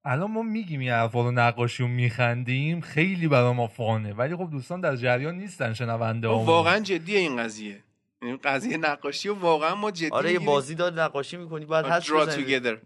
الان 0.09 0.31
ما 0.31 0.41
میگیم 0.41 0.79
این 0.79 0.89
حرفا 0.89 1.23
رو 1.23 1.31
نقاشی 1.31 1.83
و 1.83 1.87
میخندیم 1.87 2.81
خیلی 2.81 3.27
برای 3.27 3.53
ما 3.53 3.67
فانه. 3.67 4.13
ولی 4.13 4.35
خب 4.35 4.49
دوستان 4.51 4.81
در 4.81 4.95
جریان 4.95 5.35
نیستن 5.35 5.73
شنونده 5.73 6.27
ما 6.27 6.33
ها 6.33 6.43
واقعا 6.43 6.79
جدیه 6.79 7.19
این 7.19 7.37
قضیه. 7.43 7.83
این 8.21 8.37
قضیه 8.43 8.77
نقاشی 8.77 9.29
و 9.29 9.33
واقعا 9.33 9.75
ما 9.75 9.91
جدی 9.91 10.09
آره 10.09 10.31
یه. 10.31 10.39
بازی 10.39 10.75
داد 10.75 10.99
نقاشی 10.99 11.37
می‌کنی 11.37 11.65
بعد 11.65 11.85
هست. 11.85 12.11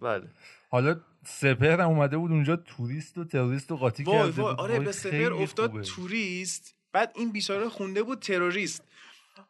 بله. 0.01 0.23
حالا 0.69 0.99
سپهر 1.25 1.81
هم 1.81 1.89
اومده 1.89 2.17
بود 2.17 2.31
اونجا 2.31 2.55
توریست 2.55 3.17
و 3.17 3.23
تروریست 3.23 3.71
و 3.71 3.77
قاطی 3.77 4.03
کرده 4.03 4.31
بود. 4.31 4.59
آره 4.59 4.79
به 4.79 4.91
خیلی 4.91 5.25
افتاد 5.25 5.71
خوبه. 5.71 5.83
توریست 5.83 6.75
بعد 6.91 7.13
این 7.15 7.31
بیچاره 7.31 7.69
خونده 7.69 8.03
بود 8.03 8.19
تروریست. 8.19 8.83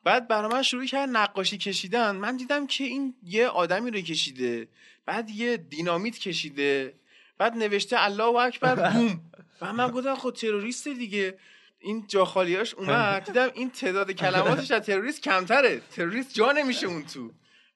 بعد 0.04 0.28
برای 0.28 0.52
من 0.52 0.62
شروع 0.62 0.86
کرد 0.86 1.10
نقاشی 1.14 1.58
کشیدن. 1.58 2.16
من 2.16 2.38
دیدم 2.38 2.68
که 2.68 2.84
این 2.84 3.16
یه 3.24 3.48
آدمی 3.48 3.92
رو 3.92 4.02
کشیده 4.02 4.68
بعد 5.06 5.30
یه 5.30 5.58
دینامیت 5.58 6.18
کشیده. 6.18 6.94
بعد 7.42 7.58
نوشته 7.58 8.04
الله 8.04 8.36
اکبر 8.36 8.76
بوم. 8.92 9.22
و 9.62 9.74
من 9.74 9.88
گفتم 9.92 10.16
خب 10.16 10.32
تروریست 10.32 10.88
دیگه. 10.88 11.38
این 11.80 12.06
جاخالیاش 12.08 12.74
اومد. 12.74 13.26
دیدم 13.26 13.50
این 13.54 13.70
تعداد 13.70 14.12
کلماتش 14.12 14.72
از 14.72 14.82
تروریست 14.82 15.22
کمتره. 15.22 15.82
تروریست 15.96 16.34
جا 16.34 16.52
نمیشه 16.52 16.88
اون 16.88 17.04
تو. 17.04 17.32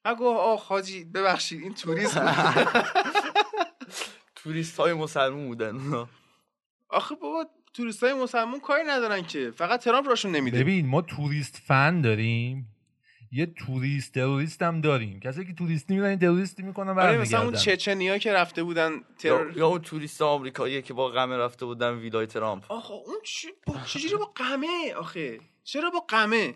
من 0.05 0.13
گفت 0.13 0.39
آه 0.39 0.67
حاجی 0.67 1.03
ببخشید 1.03 1.61
این 1.61 1.73
توریست 1.73 2.17
توریست 4.35 4.77
های 4.77 4.93
مسلمون 4.93 5.47
بودن. 5.47 6.07
آخه 6.89 7.15
بابا 7.15 7.45
توریست 7.73 8.03
های 8.03 8.13
مسلمون 8.13 8.59
کاری 8.59 8.83
ندارن 8.87 9.21
که. 9.21 9.51
فقط 9.55 9.83
ترامپ 9.83 10.07
راشون 10.07 10.31
نمیده. 10.31 10.59
ببین 10.59 10.87
ما 10.87 11.01
توریست 11.01 11.57
fun 11.67 12.01
داریم. 12.01 12.74
یه 13.31 13.45
توریست 13.45 14.13
تروریست 14.13 14.61
هم 14.61 14.81
داریم. 14.81 15.19
کسی 15.19 15.45
که 15.45 15.53
توریستی 15.53 15.95
میرن 15.95 16.05
این 16.05 16.19
تروریستی 16.19 16.63
می‌کنن 16.63 16.99
آره 16.99 17.17
مثلا 17.17 17.43
اون 17.43 17.53
چچنیا 17.53 18.17
که 18.17 18.33
رفته 18.33 18.63
بودن 18.63 18.91
یا, 18.91 19.01
ترور 19.17 19.57
یا 19.57 19.67
اون 19.67 19.81
توریست 19.81 20.21
آمریکایی 20.21 20.81
که 20.81 20.93
با 20.93 21.09
قمه 21.09 21.37
رفته 21.37 21.65
بودن 21.65 21.93
ویلای 21.97 22.27
ترامپ. 22.27 22.71
آخه 22.71 22.93
اون 22.93 23.17
چی 23.23 23.47
با 23.67 23.75
چجوری 23.85 24.15
با 24.15 24.25
قمه 24.35 24.93
آخه 24.97 25.39
چرا 25.63 25.89
با 25.89 25.99
قمه 25.99 26.55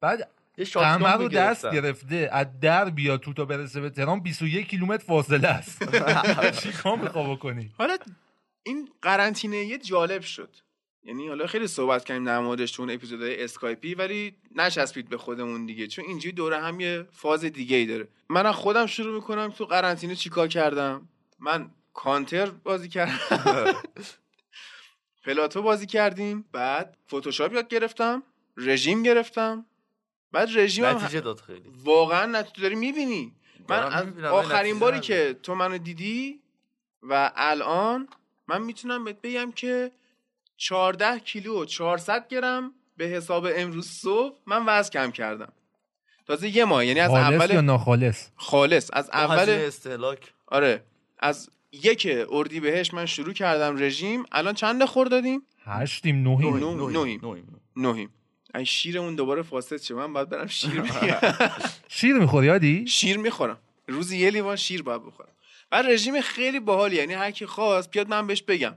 بعد 0.00 0.30
یه 0.58 0.64
قمه 0.64 1.12
رو 1.12 1.28
دست. 1.28 1.70
گرفته 1.70 2.28
از 2.32 2.46
در 2.60 2.90
بیا 2.90 3.16
تو 3.16 3.32
تا 3.32 3.44
برسه 3.44 3.80
به 3.80 3.90
تهران 3.90 4.20
21 4.20 4.68
کیلومتر 4.68 5.04
فاصله 5.04 5.48
است. 5.48 5.84
چیکار 6.62 6.96
میخوا 6.96 7.34
بکنی؟ 7.34 7.72
حالا 7.78 7.96
این 8.62 8.88
قرنطینه 9.02 9.56
یه 9.56 9.78
جالب 9.78 10.22
شد. 10.22 10.56
یعنی 11.04 11.28
حالا 11.28 11.46
خیلی 11.46 11.66
صحبت 11.66 12.04
کردیم 12.04 12.24
در 12.24 12.38
موردش 12.38 12.72
تو 12.72 12.82
اون 12.82 12.90
اپیزودهای 12.90 13.44
اسکایپی 13.44 13.94
ولی 13.94 14.36
نچسبید 14.54 15.08
به 15.08 15.16
خودمون 15.16 15.66
دیگه 15.66 15.86
چون 15.86 16.04
اینجوری 16.04 16.34
دوره 16.34 16.60
هم 16.60 16.80
یه 16.80 17.06
فاز 17.12 17.44
دیگه 17.44 17.76
ای 17.76 17.86
داره. 17.86 18.08
من 18.28 18.46
از 18.46 18.54
خودم 18.54 18.86
شروع 18.86 19.14
می‌کنم 19.14 19.50
تو 19.50 19.64
قرنطینه 19.64 20.14
چیکار 20.14 20.48
کردم؟ 20.48 21.08
من 21.38 21.70
کانتر 21.94 22.46
بازی 22.46 22.88
کردم. 22.88 23.18
پلاتو 25.24 25.62
بازی 25.62 25.86
کردیم 25.86 26.44
بعد 26.52 26.96
فتوشاپ 27.06 27.52
یاد 27.52 27.68
گرفتم 27.68 28.22
رژیم 28.56 29.02
گرفتم. 29.02 29.66
بعد 30.32 30.48
رژیم 30.54 30.84
نتیجه 30.84 31.20
داد 31.20 31.40
خیلی. 31.40 31.70
واقعا 31.84 32.26
نتیجه 32.26 32.62
داری 32.62 32.74
می‌بینی؟ 32.74 33.32
من 33.68 33.82
از 33.82 34.24
آخرین 34.24 34.78
باری. 34.78 35.00
که 35.00 35.36
تو 35.42 35.54
منو 35.54 35.78
دیدی 35.78 36.40
و 37.02 37.32
الان 37.36 38.08
من 38.48 38.62
می‌تونم 38.62 39.04
بهت 39.04 39.20
بگم 39.20 39.52
که 39.52 39.90
14 40.56 41.18
کیلو 41.18 41.62
و 41.62 41.64
400 41.64 42.28
گرم. 42.28 42.72
به 42.96 43.04
حساب 43.04 43.46
امروز 43.56 43.88
صبح 43.88 44.36
من 44.46 44.62
وزن 44.66 44.90
کم 44.90 45.10
کردم. 45.10 45.52
تازه 46.26 46.56
یه 46.56 46.64
ماه 46.64 46.86
یعنی 46.86 47.00
از 47.00 47.10
خالص 47.10 47.40
اول 47.42 47.54
یا 47.54 47.60
ناخالص؟ 47.60 48.28
خالص. 48.36 48.90
از 48.92 49.10
اول 49.12 49.50
استهلاک. 49.50 50.32
آره. 50.46 50.82
از 51.18 51.50
یک 51.72 52.08
اردی 52.30 52.60
بهش 52.60 52.94
من 52.94 53.06
شروع 53.06 53.32
کردم 53.32 53.76
رژیم. 53.78 54.22
الان 54.32 54.54
چند 54.54 54.84
خور 54.84 55.06
دادیم؟ 55.06 55.42
هشتیم 55.64 56.22
نوهیم. 56.22 56.56
نو- 56.56 56.76
نوعی- 56.76 56.92
نوعیم. 56.94 57.20
نوعیم. 57.22 57.60
نهیم 57.76 58.10
این 58.54 58.64
شیرمون 58.64 59.14
دوباره 59.14 59.42
فاسد 59.42 59.76
شه. 59.80 59.94
من 59.94 60.12
باید 60.12 60.28
برم 60.28 60.46
شیر 60.46 60.80
بگیرم. 60.82 61.36
شیر 61.88 62.14
می‌خوری 62.14 62.46
یادی؟ 62.46 62.86
شیر 62.86 63.16
می‌خورم. 63.18 63.58
روزی 63.88 64.18
یه 64.18 64.30
لیوان 64.30 64.56
شیر 64.56 64.82
باید 64.82 65.06
بخورم. 65.06 65.28
بعد 65.70 65.86
رژیم 65.86 66.20
خیلی 66.20 66.60
باحالی. 66.60 66.96
یعنی 66.96 67.14
هر 67.14 67.30
کی 67.30 67.46
خواست 67.46 67.90
بیاد 67.90 68.08
من 68.08 68.26
بهش 68.26 68.42
بگم 68.42 68.74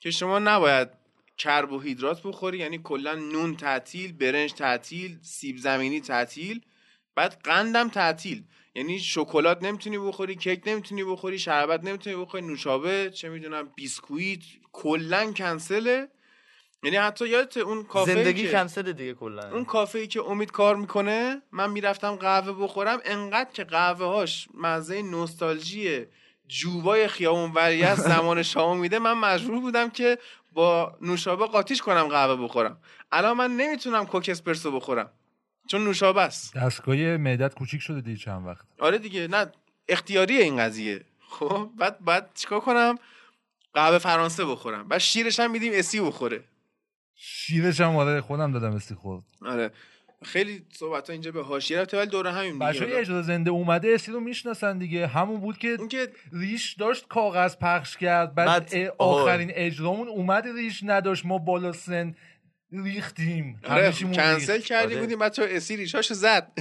که 0.00 0.10
شما 0.10 0.38
نباید 0.38 0.88
کربوهیدرات 1.38 2.22
بخوری 2.22 2.58
یعنی 2.58 2.80
کلا 2.84 3.14
نون 3.14 3.56
تعطیل 3.56 4.12
برنج 4.12 4.52
تعطیل 4.52 5.18
سیب 5.22 5.56
زمینی 5.56 6.00
تعطیل 6.00 6.60
بعد 7.14 7.40
قندم 7.44 7.88
تعطیل. 7.88 8.42
یعنی 8.74 8.98
شکلات 8.98 9.62
نمی‌تونی 9.62 9.98
بخوری 9.98 10.36
کیک 10.36 10.62
نمی‌تونی 10.66 11.04
بخوری 11.04 11.38
شربت 11.38 11.84
نمی‌تونی 11.84 12.16
بخوری 12.16 12.46
نوشابه 12.46 13.10
چه 13.10 13.28
می‌دونم 13.28 13.68
بیسکویت 13.76 14.40
کلا 14.72 15.32
کنسله. 15.32 16.08
یعنی 16.82 16.96
حتی 16.96 17.28
یادت 17.28 17.56
اون 17.56 17.84
کافه 17.84 18.14
زندگی 18.14 18.42
که... 18.42 18.52
کنسل 18.52 18.92
دیگه 18.92 19.14
کلا. 19.14 19.50
اون 19.52 19.64
کافه 19.64 19.98
ای 19.98 20.06
که 20.06 20.22
امید 20.22 20.50
کار 20.50 20.76
می‌کنه 20.76 21.42
من 21.52 21.70
می‌رفتم 21.70 22.14
قهوه 22.14 22.64
بخورم 22.64 23.00
انقدر 23.04 23.52
که 23.52 23.64
قهوه 23.64 24.06
هاش 24.06 24.48
مزه 24.54 25.02
نوستالژی 25.02 26.06
جوبای 26.48 27.08
خیابون 27.08 27.52
وری 27.54 27.82
از 27.82 27.98
زمان 27.98 28.42
شام 28.42 28.78
میده 28.78 28.98
من 28.98 29.12
مجبور 29.12 29.60
بودم 29.60 29.90
که 29.90 30.18
با 30.58 30.98
نوشابه 31.00 31.46
قاطیش 31.46 31.82
کنم 31.82 32.08
قهوه 32.08 32.44
بخورم. 32.44 32.78
الان 33.12 33.36
من 33.36 33.50
نمی‌تونم 33.50 34.06
کوک 34.06 34.28
اسپرسو 34.28 34.70
بخورم. 34.70 35.10
چون 35.66 35.84
نوشابه 35.84 36.22
است. 36.22 36.56
دستگاه 36.56 36.96
معدت 36.96 37.54
کوچیک 37.54 37.80
شده 37.80 38.00
دیگه 38.00 38.18
چند 38.18 38.46
وقت. 38.46 38.64
آره 38.78 38.98
دیگه 38.98 39.28
نه 39.28 39.52
اختیاریه 39.88 40.42
این 40.42 40.56
قضیه. 40.56 41.04
خب 41.28 41.70
بعد 41.78 42.04
بعد 42.04 42.30
چیکار 42.34 42.60
کنم؟ 42.60 42.98
قهوه 43.74 43.98
فرانسه 43.98 44.44
بخورم. 44.44 44.88
بعد 44.88 44.98
شیرش 44.98 45.40
هم 45.40 45.50
میدیم 45.50 45.72
اسی 45.74 46.00
بخوره. 46.00 46.44
شیرش 47.14 47.80
هم 47.80 47.96
آره 47.96 48.20
خودم 48.20 48.52
دادم 48.52 48.74
استی 48.74 48.94
خورد. 48.94 49.24
آره. 49.46 49.70
خیلی 50.24 50.66
صحبت 50.72 51.06
ها 51.06 51.12
اینجا 51.12 51.32
به 51.32 51.42
حاشیه 51.44 51.80
رفته 51.80 51.98
ولی 51.98 52.10
دوره 52.10 52.32
همین 52.32 52.58
بچه 52.58 52.84
های 52.84 52.94
اجازه 52.94 53.22
زنده 53.26 53.50
اومده 53.50 53.88
اسی 53.88 54.12
رو 54.12 54.20
می‌شناسن 54.20 54.78
دیگه. 54.78 55.06
همون 55.06 55.40
بود 55.40 55.58
که 55.58 55.68
اون 55.68 55.88
که 55.88 56.08
ریش 56.32 56.74
داشت 56.74 57.08
کاغذ 57.08 57.56
پخش 57.56 57.96
کرد 57.96 58.34
بعد, 58.34 58.46
بعد- 58.48 58.94
آخرین 58.98 59.50
اجرامون 59.54 60.08
اومد 60.08 60.46
ریش 60.56 60.80
نداشت. 60.82 61.26
ما 61.26 61.38
بالا 61.38 61.72
سن 61.72 62.14
ریختیم. 62.72 63.60
آره 63.68 63.92
کنسل 63.92 64.52
ریخت. 64.52 64.66
کردی 64.66 64.92
آره. 64.94 65.00
بودیم 65.02 65.18
بچه 65.18 65.48
اسی 65.50 65.76
ریشاشو 65.76 66.14
زد. 66.14 66.52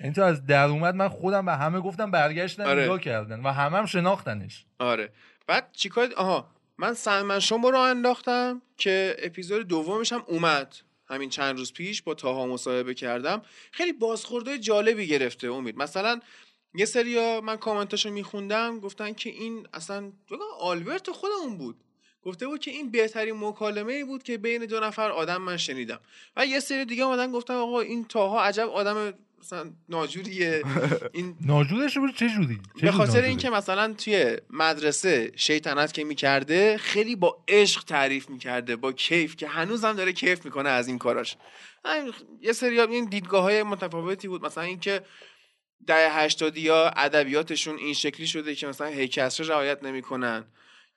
این 0.00 0.12
تو 0.12 0.22
از 0.22 0.46
در 0.46 0.64
اومد 0.68 0.94
من 0.94 1.08
خودم 1.08 1.46
به 1.46 1.52
همه 1.52 1.80
گفتم 1.80 2.10
برگشتن 2.10 2.62
آره. 2.66 2.84
نگاه 2.84 3.00
کردن 3.00 3.40
و 3.40 3.52
همه 3.52 3.76
هم 3.78 3.86
شناختنش. 3.86 4.66
آره. 4.78 5.12
بعد 5.46 5.68
چیکار؟ 5.72 6.08
آها 6.16 6.50
من 6.78 6.94
سلمن 6.94 7.38
شما 7.40 7.70
رو 7.70 7.78
انداختم 7.78 8.62
که 8.76 9.16
اپیزود 9.18 9.68
دومش 9.68 10.12
هم 10.12 10.22
اومد. 10.26 10.74
همین 11.10 11.30
چند 11.30 11.58
روز 11.58 11.72
پیش 11.72 12.02
با 12.02 12.14
تاها 12.14 12.46
مصاحبه 12.46 12.94
کردم. 12.94 13.42
خیلی 13.72 13.92
بازخوردهای 13.92 14.58
جالبی 14.58 15.06
گرفته 15.06 15.52
امید. 15.52 15.76
مثلا 15.76 16.20
یه 16.74 16.84
سریا 16.84 17.40
من 17.40 17.56
کامنتاشو 17.56 18.10
میخوندم 18.10 18.80
گفتن 18.80 19.12
که 19.12 19.30
این 19.30 19.66
اصلا 19.72 20.12
آلبرت 20.60 21.10
خودمون 21.10 21.58
بود. 21.58 21.76
گفته 22.22 22.46
بود 22.46 22.60
که 22.60 22.70
این 22.70 22.90
بهترین 22.90 23.34
مکالمه 23.38 23.92
ای 23.92 24.04
بود 24.04 24.22
که 24.22 24.38
بین 24.38 24.66
دو 24.66 24.80
نفر 24.80 25.10
آدم 25.10 25.42
من 25.42 25.56
شنیدم. 25.56 26.00
و 26.36 26.46
یه 26.46 26.60
سری 26.60 26.84
دیگه 26.84 27.02
اومدن 27.02 27.32
گفتن 27.32 27.54
آقا 27.54 27.80
این 27.80 28.04
تاها 28.04 28.42
عجب 28.42 28.68
آدم 28.68 29.14
مثلا 29.40 29.70
ناجوریه. 29.88 30.62
این 31.12 31.36
ناجورش 31.46 31.98
بود 31.98 32.14
چه 32.16 32.28
جوری؟ 32.28 32.60
به 32.82 32.92
خاطر؟ 32.92 33.22
اینکه 33.22 33.50
مثلا 33.50 33.92
توی 33.92 34.36
مدرسه 34.50 35.32
شیطنت 35.36 35.92
که 35.92 36.04
می‌کرده 36.04 36.78
خیلی 36.78 37.16
با 37.16 37.44
عشق 37.48 37.84
تعریف 37.84 38.30
می‌کرده 38.30 38.76
با 38.76 38.92
کیف 38.92 39.36
که 39.36 39.48
هنوز 39.48 39.84
هم 39.84 39.96
داره 39.96 40.12
کیف 40.12 40.44
می‌کنه 40.44 40.68
از 40.68 40.88
این 40.88 40.98
کاراش. 40.98 41.36
یه 42.40 42.52
سری 42.52 42.80
این 42.80 43.04
دیدگاه 43.04 43.42
های 43.42 43.62
متفاوتی 43.62 44.28
بود. 44.28 44.44
مثلا 44.46 44.64
اینکه 44.64 45.02
ده 45.86 46.10
هشتادی 46.10 46.60
یا 46.60 46.88
ادبیاتشون 46.88 47.76
این 47.76 47.94
شکلی 47.94 48.26
شده 48.26 48.54
که 48.54 48.66
مثلا 48.66 48.86
هیکسر 48.86 49.44
رعایت 49.44 49.82
نمی‌کنن. 49.84 50.44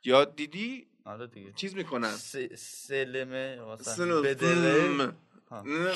یا 0.04 0.26
دیدی؟ 0.26 0.88
آره 1.06 1.28
دیگه. 1.28 1.54
چیز 1.56 1.76
می‌کنن. 1.76 2.12
س- 2.12 2.36
سلمه 2.56 3.60
مثلا 3.80 4.22
بدله. 4.22 5.12
آره 5.52 5.94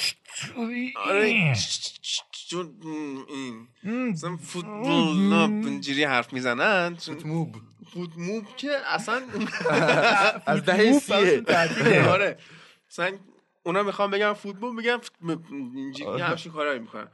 چون 2.49 2.75
این. 3.29 3.67
مثلا 4.09 4.37
فوتبال 4.37 5.17
نه 5.17 5.67
اینجوری 5.67 6.03
حرف 6.03 6.33
می‌زنن 6.33 6.97
چون 6.97 7.17
موب 7.25 7.55
فوت 7.93 8.09
موب 8.17 8.55
که 8.55 8.71
اصلا 8.85 9.21
از 10.45 10.65
دهه 10.65 10.91
موب 10.91 11.01
سیه. 11.01 11.43
آره. 12.15 12.37
مثلا 12.89 13.17
اونا 13.63 13.83
می‌خوام 13.83 14.11
بگم 14.11 14.33
فوتبال 14.33 14.75
میگم 14.75 14.99
اینجوری 15.75 16.09
آره. 16.09 16.23
همچین 16.23 16.51
کارایی 16.51 16.79
می‌کنن. 16.79 17.07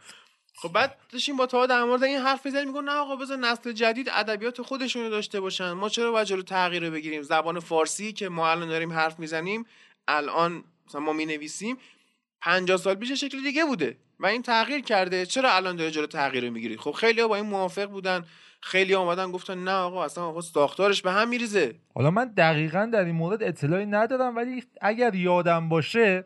خب 0.55 0.73
بعد 0.73 0.97
داشتیم 1.11 1.37
با 1.37 1.45
تا 1.45 1.65
در 1.65 1.83
مورد 1.83 2.03
این 2.03 2.19
حرف 2.19 2.45
می‌زنیم 2.45 2.67
میگن 2.67 2.83
نه 2.83 2.91
آقا 2.91 3.15
بذار 3.15 3.37
نسل 3.37 3.71
جدید 3.71 4.09
ادبیات 4.13 4.61
خودشونو 4.61 5.09
داشته 5.09 5.39
باشن. 5.39 5.71
ما 5.71 5.89
چرا 5.89 6.11
باید 6.11 6.27
جلو 6.27 6.41
تغییر 6.41 6.85
رو 6.85 6.91
بگیریم؟ 6.91 7.21
زبان 7.21 7.59
فارسی 7.59 8.13
که 8.13 8.29
ما 8.29 8.51
الان 8.51 8.67
داریم 8.67 8.93
حرف 8.93 9.19
می‌زنیم 9.19 9.65
الان 10.07 10.63
مثلا 10.87 11.01
ما 11.01 11.13
می‌نویسیم 11.13 11.77
50 12.41 12.77
سال 12.77 12.95
پیش 12.95 13.11
شکل 13.11 13.43
دیگه 13.43 13.65
بوده 13.65 13.97
و 14.19 14.25
این 14.25 14.41
تغییر 14.41 14.81
کرده. 14.81 15.25
چرا 15.25 15.55
الان 15.55 15.75
داره 15.75 15.91
جلو 15.91 16.07
تغییر 16.07 16.45
رو 16.45 16.51
می‌گیرید 16.51 16.79
خب 16.79 16.91
خیلی 16.91 17.23
با 17.23 17.35
این 17.35 17.45
موافق 17.45 17.85
بودن. 17.85 18.25
خیلی 18.61 18.93
اومدن 18.93 19.31
گفتن 19.31 19.63
نه 19.63 19.71
آقا 19.71 20.05
اصلا 20.05 20.23
آقا 20.23 20.41
ساختارش 20.41 21.01
به 21.01 21.11
هم 21.11 21.29
میریزه. 21.29 21.75
حالا 21.95 22.11
من 22.11 22.25
دقیقا 22.37 22.89
در 22.93 23.03
این 23.05 23.15
مورد 23.15 23.43
اطلاعی 23.43 23.85
ندارم 23.85 24.35
ولی 24.35 24.63
اگر 24.81 25.15
یادم 25.15 25.69
باشه 25.69 26.25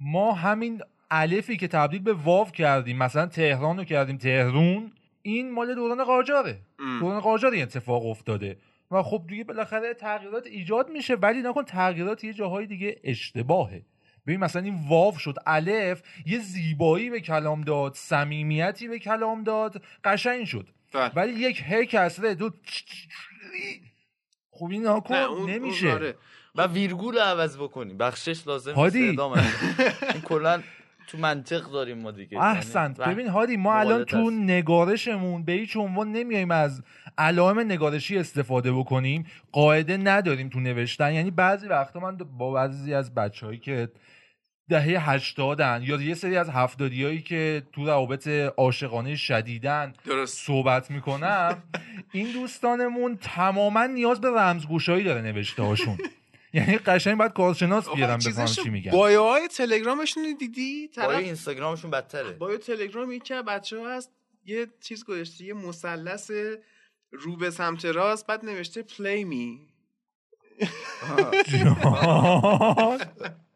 ما 0.00 0.32
همین 0.32 0.82
الفی 1.10 1.56
که 1.56 1.68
تبدیل 1.68 2.02
به 2.02 2.12
واو 2.12 2.50
کردیم 2.50 2.98
مثلا 2.98 3.26
تهران 3.26 3.76
رو 3.76 3.84
کردیم 3.84 4.16
تهرون 4.16 4.92
این 5.22 5.50
مال 5.52 5.74
دوران 5.74 6.04
قاجاره. 6.04 6.58
ام. 6.78 7.00
دوران 7.00 7.20
قاجار 7.20 7.52
این 7.52 7.62
اتفاق 7.62 8.06
افتاده. 8.06 8.58
و 8.90 9.02
خب 9.02 9.24
دیگه 9.28 9.44
بالاخره 9.44 9.94
تغییرات 9.94 10.46
ایجاد 10.46 10.90
میشه 10.90 11.14
ولی 11.14 11.42
نکن 11.42 11.64
تغییرات 11.64 12.24
یه 12.24 12.32
جاهای 12.32 12.66
دیگه 12.66 13.00
اشتباهه. 13.04 13.82
ببین 14.28 14.40
مثلا 14.40 14.62
این 14.62 14.88
واو 14.88 15.18
شد 15.18 15.36
الف 15.46 16.02
یه 16.26 16.38
زیبایی 16.38 17.10
به 17.10 17.20
کلام 17.20 17.60
داد 17.60 17.94
صمیمیتی 17.94 18.88
به 18.88 18.98
کلام 18.98 19.44
داد 19.44 19.82
قشنگ 20.04 20.44
شد. 20.44 20.68
بله. 20.92 21.12
ولی 21.14 21.32
یک 21.32 21.62
هی 21.66 21.86
کسره 21.86 22.34
دو 22.34 22.50
خب 24.50 24.70
این 24.70 24.88
نکن 24.88 25.14
نه 25.14 25.20
اون 25.20 25.50
نمیشه. 25.50 25.86
اون 25.86 25.94
آره. 25.94 26.14
و 26.54 26.66
ویرگول 26.66 27.14
رو 27.14 27.20
عوض 27.20 27.56
بکنی. 27.56 27.94
بخشش 27.94 28.46
لازم 28.46 28.72
هادی. 28.72 29.02
این 30.14 30.20
کلا 30.24 30.62
تو 31.06 31.18
منطق 31.18 31.70
داریم 31.70 31.98
ما 31.98 32.10
دیگه. 32.10 32.42
احسنت 32.42 32.98
یعنی 32.98 33.14
ببین 33.14 33.28
هادی 33.28 33.56
ما 33.56 33.74
الان 33.74 34.04
تو 34.04 34.30
هست. 34.30 34.32
نگارشمون 34.32 35.44
به 35.44 35.52
هیچ 35.52 35.76
عنوان 35.76 36.12
نمیایم 36.12 36.50
از 36.50 36.82
علائم 37.18 37.58
نگارشی 37.58 38.18
استفاده 38.18 38.72
بکنیم. 38.72 39.26
قاعده 39.52 39.96
نداریم 39.96 40.48
تو 40.48 40.60
نوشتن. 40.60 41.12
یعنی 41.12 41.30
بعضی 41.30 41.68
وقتا 41.68 42.00
من 42.00 42.16
با 42.16 42.50
بعضی 42.50 42.94
از 42.94 43.14
بچههایی 43.14 43.58
که 43.58 43.88
دهه 44.68 45.10
هشتادن 45.10 45.82
یا 45.84 46.02
یه 46.02 46.14
سری 46.14 46.36
از 46.36 46.50
هفتادیایی 46.50 47.22
که 47.22 47.62
تو 47.72 47.86
روابط 47.86 48.28
عاشقانه 48.56 49.16
شدیدن 49.16 49.92
درست. 50.04 50.46
صحبت 50.46 50.90
می‌کنم 50.90 51.62
این 52.12 52.32
دوستانمون 52.32 53.16
تماما 53.16 53.86
نیاز 53.86 54.20
به 54.20 54.30
رمزگوشایی 54.30 55.04
داره 55.04 55.20
نوشته 55.20 55.62
هاشون. 55.62 55.98
یعنی 56.52 56.78
قشنگ 56.78 57.18
باید 57.18 57.32
کارشناس 57.32 57.88
بیارم 57.88 58.18
بفهم 58.18 58.46
چی 58.46 58.70
میگن. 58.70 58.90
بایو 58.90 59.22
های 59.22 59.48
تلگرامشون 59.48 60.24
رو 60.24 60.32
دیدی؟ 60.32 60.88
طرف 60.88 61.10
اینستاگرامشون 61.10 61.90
بدتره. 61.90 62.32
بایو 62.32 62.58
تلگرام 62.58 63.12
یکی 63.12 63.34
از 63.34 63.44
بچه 63.44 63.78
ها 63.78 63.96
هست 63.96 64.10
یه 64.44 64.66
چیز 64.80 65.04
گذاشته 65.04 65.44
یه 65.44 65.54
مثلث 65.54 66.30
رو 67.10 67.36
به 67.36 67.50
سمت 67.50 67.84
راست 67.84 68.26
بعد 68.26 68.44
نوشته 68.44 68.82
پلی 68.82 69.24
می 69.24 69.68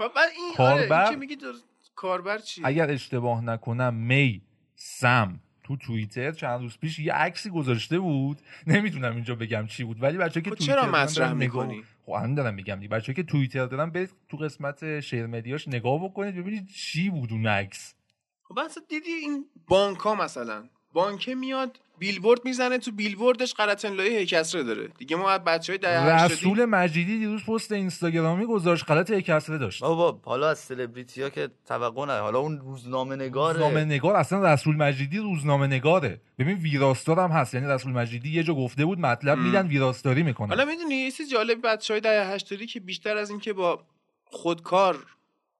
این 0.00 0.54
کاربر- 0.56 0.92
آره 0.92 1.00
این 1.00 1.10
که 1.10 1.16
میگی 1.16 1.36
درست- 1.36 1.64
کاربر 1.94 2.38
چی 2.38 2.62
اگر 2.64 2.90
اشتباه 2.90 3.44
نکنم 3.44 3.94
می 3.94 4.42
سم. 4.74 5.40
تو 5.64 5.76
توییتر 5.76 6.32
چند 6.32 6.60
روز 6.60 6.78
پیش 6.78 6.98
یه 6.98 7.12
عکسی 7.12 7.50
گذاشته 7.50 7.98
بود. 7.98 8.38
نمی‌تونم 8.66 9.14
اینجا 9.14 9.34
بگم 9.34 9.66
چی 9.66 9.84
بود 9.84 10.02
ولی 10.02 10.18
بچه 10.18 10.40
که 10.40 10.50
خب 10.50 10.56
توییتر 10.56 10.74
چرا 10.82 10.90
مطرح 10.90 11.32
می‌کنی؟ 11.32 11.84
خب 12.06 12.12
همین 12.12 12.34
دارم 12.34 12.54
میگم 12.54 12.74
دیگه. 12.74 12.88
بچه 12.88 13.14
که 13.14 13.22
توییتر 13.22 13.66
دارن 13.66 13.90
برید 13.90 14.10
تو 14.28 14.36
قسمت 14.36 15.00
شیر 15.00 15.26
مدیاش 15.26 15.68
نگاه 15.68 16.04
بکنید 16.04 16.36
ببینید 16.36 16.68
چی 16.68 17.10
بود 17.10 17.32
اون 17.32 17.46
عکس. 17.46 17.94
خب 18.42 18.58
اصلا 18.58 18.82
دیدی 18.88 19.10
این 19.10 19.44
بانک 19.68 19.98
ها 19.98 20.14
مثلا؟ 20.14 20.64
بانکه 20.96 21.34
میاد 21.34 21.78
بیلبورد 21.98 22.44
می‌زنه 22.44 22.78
تو 22.78 22.92
بیلبوردش 22.92 23.54
قرطن 23.54 23.92
لایه 23.92 24.18
هیکسره 24.18 24.62
داره. 24.62 24.88
دیگه 24.98 25.16
ما 25.16 25.38
بچه 25.38 25.72
های 25.72 25.78
ده 25.78 26.24
رسول 26.24 26.64
مجیدی 26.64 27.18
دیروز 27.18 27.44
پست 27.44 27.72
اینستاگرامی 27.72 28.46
گذاشت 28.46 28.84
غلط 28.90 29.12
کسره 29.12 29.58
داشت. 29.58 29.80
بابا 29.80 30.20
حالا 30.24 30.48
از 30.50 30.58
سلبریتی 30.58 31.22
ها 31.22 31.30
که 31.30 31.48
توقع 31.66 32.02
نداره 32.02 32.22
حالا 32.22 32.38
اون 32.38 32.58
روزنامه 32.58 33.16
نگاره. 33.16 33.58
روزنامه 33.58 33.84
نگار 33.84 34.16
اصلا 34.16 34.52
رسول 34.52 34.76
مجیدی 34.76 35.18
روزنامه 35.18 35.66
نگاره. 35.66 36.20
ببین 36.38 36.58
ویراستار 36.58 37.20
هم 37.20 37.30
هست. 37.30 37.54
یعنی 37.54 37.66
رسول 37.66 37.92
مجیدی 37.92 38.30
یه 38.30 38.42
جا 38.42 38.54
گفته 38.54 38.84
بود 38.84 38.98
مطلب 38.98 39.38
میدن 39.38 39.66
ویراستاری 39.66 40.22
می‌کنن. 40.22 40.48
حالا 40.48 40.64
می‌دونی 40.64 40.94
یه 40.94 41.10
چیز 41.10 41.30
جالب 41.30 41.66
بچه 41.66 41.94
های 41.94 42.00
ده 42.00 42.26
هشتادی 42.26 42.66
که 42.66 42.80
بیشتر 42.80 43.16
از 43.16 43.30
اینکه 43.30 43.52
با 43.52 43.84
خودکار 44.24 45.06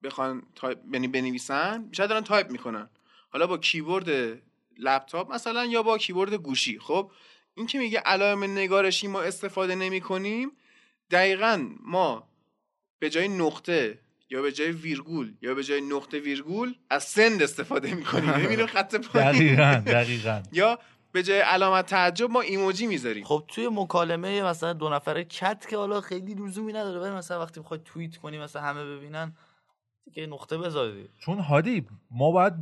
بخوان 0.03 0.43
تایپ 0.55 0.77
یعنی 0.93 1.07
بنویسن 1.07 1.83
بیشتر 1.83 2.07
دارن 2.07 2.21
تایپ 2.21 2.51
می‌کنن. 2.51 2.89
حالا 3.29 3.47
با 3.47 3.57
کیبورد 3.57 4.07
لپتاپ 4.79 5.33
مثلا 5.33 5.65
یا 5.65 5.83
با 5.83 5.97
کیبورد 5.97 6.33
گوشی. 6.33 6.79
خب 6.79 7.11
این 7.55 7.67
که 7.67 7.79
میگه 7.79 7.99
علائم 7.99 8.43
نگارشی 8.43 9.07
ما 9.07 9.21
استفاده 9.21 9.75
نمی 9.75 10.01
کنیم 10.01 10.51
دقیقا 11.11 11.67
ما 11.83 12.27
به 12.99 13.09
جای 13.09 13.27
نقطه 13.27 13.99
یا 14.29 14.41
به 14.41 14.51
جای 14.51 14.71
ویرگول 14.71 15.33
یا 15.41 15.55
به 15.55 15.63
جای 15.63 15.81
نقطه 15.81 16.19
ویرگول 16.19 16.75
از 16.89 17.03
send 17.03 17.41
استفاده 17.43 17.95
می‌کنیم 17.95 18.35
می‌بینیم 18.41 18.65
خط 18.65 18.95
پایین. 18.95 19.31
دقیقا 19.31 19.81
دقیقا. 19.95 20.43
یا 20.51 20.79
به 21.11 21.23
جای 21.23 21.39
علامت 21.39 21.85
تعجب 21.85 22.31
ما 22.31 22.41
emoji 22.41 22.87
می‌ذاریم. 22.87 23.23
خب 23.23 23.43
توی 23.47 23.69
مکالمه 23.71 24.43
مثلا 24.43 24.73
دو 24.73 24.89
نفره 24.89 25.25
چت 25.25 25.67
که 25.69 25.77
حالا 25.77 26.01
خیلی 26.01 26.33
لزومی 26.33 26.73
نداره 26.73 26.99
ولی 26.99 27.11
مثلا 27.11 27.41
وقتی 27.41 27.59
می‌خوای 27.59 27.79
توییت 27.85 28.17
کنی 28.17 28.37
مثلا 28.37 28.61
همه 28.61 28.85
ببینن 28.85 29.35
دیگه 30.05 30.27
نقطه 30.27 30.57
بذاری. 30.57 31.09
چون 31.19 31.39
هادی 31.39 31.87
ما 32.11 32.31
باید 32.31 32.53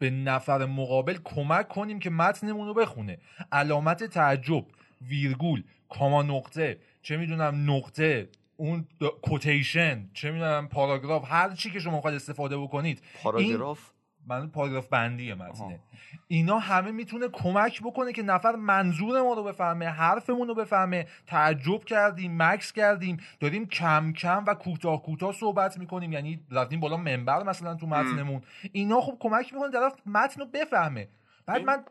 به 0.00 0.10
نفر 0.10 0.66
مقابل 0.66 1.18
کمک 1.24 1.68
کنیم 1.68 1.98
که 1.98 2.10
متنمون 2.10 2.66
رو 2.66 2.74
بخونه. 2.74 3.18
علامت 3.52 4.04
تعجب 4.04 4.64
ویرگول 5.08 5.64
کاما 5.88 6.22
نقطه 6.22 6.78
چه 7.02 7.16
می‌دونم 7.16 7.70
نقطه 7.70 8.28
اون 8.56 8.88
کوتیشن 9.22 10.10
چه 10.14 10.30
می‌دونم 10.30 10.68
پاراگراف 10.68 11.24
هر 11.28 11.54
چی 11.54 11.70
که 11.70 11.80
شما 11.80 11.96
می‌خواید 11.96 12.16
استفاده 12.16 12.58
بکنید. 12.58 13.02
پاراگراف؟ 13.22 13.90
من 14.30 14.48
پاراگراف 14.48 14.86
بندی 14.86 15.34
متنه. 15.34 15.80
اینا 16.28 16.58
همه 16.58 16.90
می‌تونه 16.90 17.28
کمک 17.28 17.82
بکنه 17.82 18.12
که 18.12 18.22
نفر 18.22 18.56
منظور 18.56 19.22
ما 19.22 19.34
رو 19.34 19.44
بفهمه 19.44 19.86
حرفمون 19.86 20.48
رو 20.48 20.54
بفهمه. 20.54 21.06
تعجب 21.26 21.84
کردیم 21.84 22.42
مکس 22.42 22.72
کردیم 22.72 23.16
داریم 23.40 23.66
کم 23.66 24.12
کم 24.12 24.44
و 24.46 24.54
کوتاه 24.54 25.02
کوتاه 25.02 25.32
صحبت 25.32 25.78
می‌کنیم. 25.78 26.12
یعنی 26.12 26.40
رفتیم 26.50 26.80
بالا 26.80 26.96
منبر 26.96 27.42
مثلا 27.42 27.74
تو 27.74 27.86
متنمون. 27.86 28.42
اینا 28.72 29.00
خب 29.00 29.16
کمک 29.20 29.54
می‌کنه 29.54 29.70
طرف 29.70 29.94
متن 30.06 30.40
رو 30.40 30.46
بفهمه. 30.46 31.08
بعد 31.46 31.62
من 31.62 31.84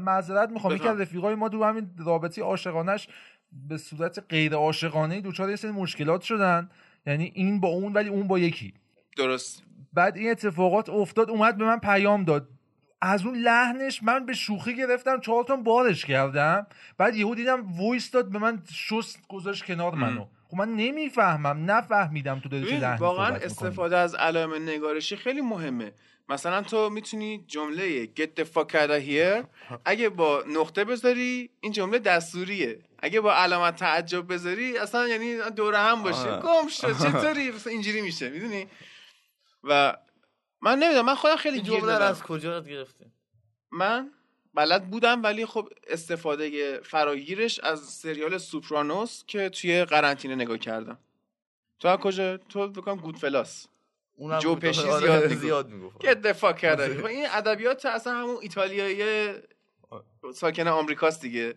معذرت 0.00 0.50
می‌خوام. 0.50 0.74
یکی 0.74 0.88
از 0.88 1.00
رفیقای 1.00 1.34
ما 1.34 1.48
دو 1.48 1.64
همین 1.64 1.90
رابطه 1.98 2.42
عاشقانش 2.42 3.08
به 3.52 3.78
صورت 3.78 4.24
غیر 4.28 4.54
عاشقانه 4.54 5.20
دوچار 5.20 5.50
یه 5.50 5.56
سری 5.56 5.70
مشکلات 5.70 6.22
شدن. 6.22 6.70
یعنی 7.06 7.32
این 7.34 7.60
با 7.60 7.68
اون 7.68 7.92
ولی 7.92 8.08
اون 8.08 8.28
با 8.28 8.38
یکی. 8.38 8.74
درست. 9.16 9.62
بعد 9.94 10.16
این 10.16 10.30
اتفاقات 10.30 10.88
افتاد 10.88 11.30
اومد 11.30 11.56
به 11.56 11.64
من 11.64 11.78
پیام 11.78 12.24
داد. 12.24 12.48
از 13.02 13.26
اون 13.26 13.34
لحنش 13.34 14.02
من 14.02 14.26
به 14.26 14.32
شوخی 14.34 14.76
گرفتم 14.76 15.20
چهار 15.20 15.44
تا 15.44 15.56
بارش 15.56 16.04
کردم. 16.04 16.66
بعد 16.98 17.16
یهو 17.16 17.34
دیدم 17.34 17.66
وایس 17.78 18.10
داد 18.10 18.30
به 18.30 18.38
من 18.38 18.62
شست 18.72 19.18
گذاشت 19.28 19.64
کنار 19.64 19.94
منو. 19.94 20.26
خب 20.48 20.56
من 20.56 20.68
نمی‌فهمم 20.68 21.70
نفهمیدم 21.70 22.40
تو 22.40 22.48
داری 22.48 22.66
چه 22.66 22.96
واقعا. 22.96 23.36
استفاده 23.36 23.96
از 23.96 24.14
علائم 24.14 24.54
نگارشی 24.54 25.16
خیلی 25.16 25.40
مهمه. 25.40 25.92
مثلا 26.28 26.62
تو 26.62 26.90
می‌تونی 26.90 27.44
جمله 27.46 28.06
get 28.06 28.40
the 28.40 28.44
fuck 28.44 28.72
out 28.72 28.90
of 28.90 29.08
here 29.08 29.44
اگه 29.84 30.08
با 30.08 30.44
نقطه 30.48 30.84
بذاری 30.84 31.50
این 31.60 31.72
جمله 31.72 31.98
دستوریه. 31.98 32.78
اگه 32.98 33.20
با 33.20 33.34
علامت 33.34 33.76
تعجب 33.76 34.32
بذاری 34.32 34.78
اصلا 34.78 35.08
یعنی 35.08 35.36
دوره 35.56 35.78
هم 35.78 36.02
باشه 36.02 36.30
آره. 36.30 36.42
گم 36.42 36.68
شد. 36.68 36.98
چطوری؟ 37.02 37.52
اینجوری 37.66 38.00
میشه 38.00 38.30
می‌دونی؟ 38.30 38.66
و 39.64 39.96
من 40.60 40.78
نمی‌دونم 40.78 41.06
من 41.06 41.14
خودم 41.14 41.36
خیلی 41.36 41.62
گیر 41.62 41.84
از 41.84 42.22
کجا 42.22 42.60
گرفتی؟ 42.60 43.04
من 43.70 44.10
بلد 44.54 44.90
بودم 44.90 45.22
ولی 45.22 45.46
خب 45.46 45.68
استفاده 45.86 46.80
فراگیرش 46.80 47.60
از 47.60 47.80
سریال 47.80 48.38
سوپرانوس 48.38 49.24
که 49.26 49.48
توی 49.48 49.84
قرنطینه 49.84 50.34
نگاه 50.34 50.58
کردم. 50.58 50.98
تو 51.78 51.88
از 51.88 51.98
کجا؟ 51.98 52.36
تو 52.36 52.68
بکنم 52.68 52.96
گودفلاس. 52.96 53.66
اونم 54.16 54.38
جو. 54.38 54.54
پشی 54.54 54.88
آره، 54.88 55.00
زیاد. 55.00 55.34
زیاد 55.34 55.68
می‌گفت. 55.68 56.00
که 56.00 56.14
دفاع 56.14 56.52
کرده 56.52 56.98
خب 56.98 57.04
این 57.04 57.26
ادبیات 57.30 57.86
اصلا 57.86 58.12
همون 58.12 58.36
ایتالیایی 58.42 59.32
ساکن 60.34 60.68
آمریکاست 60.68 61.20
دیگه. 61.20 61.54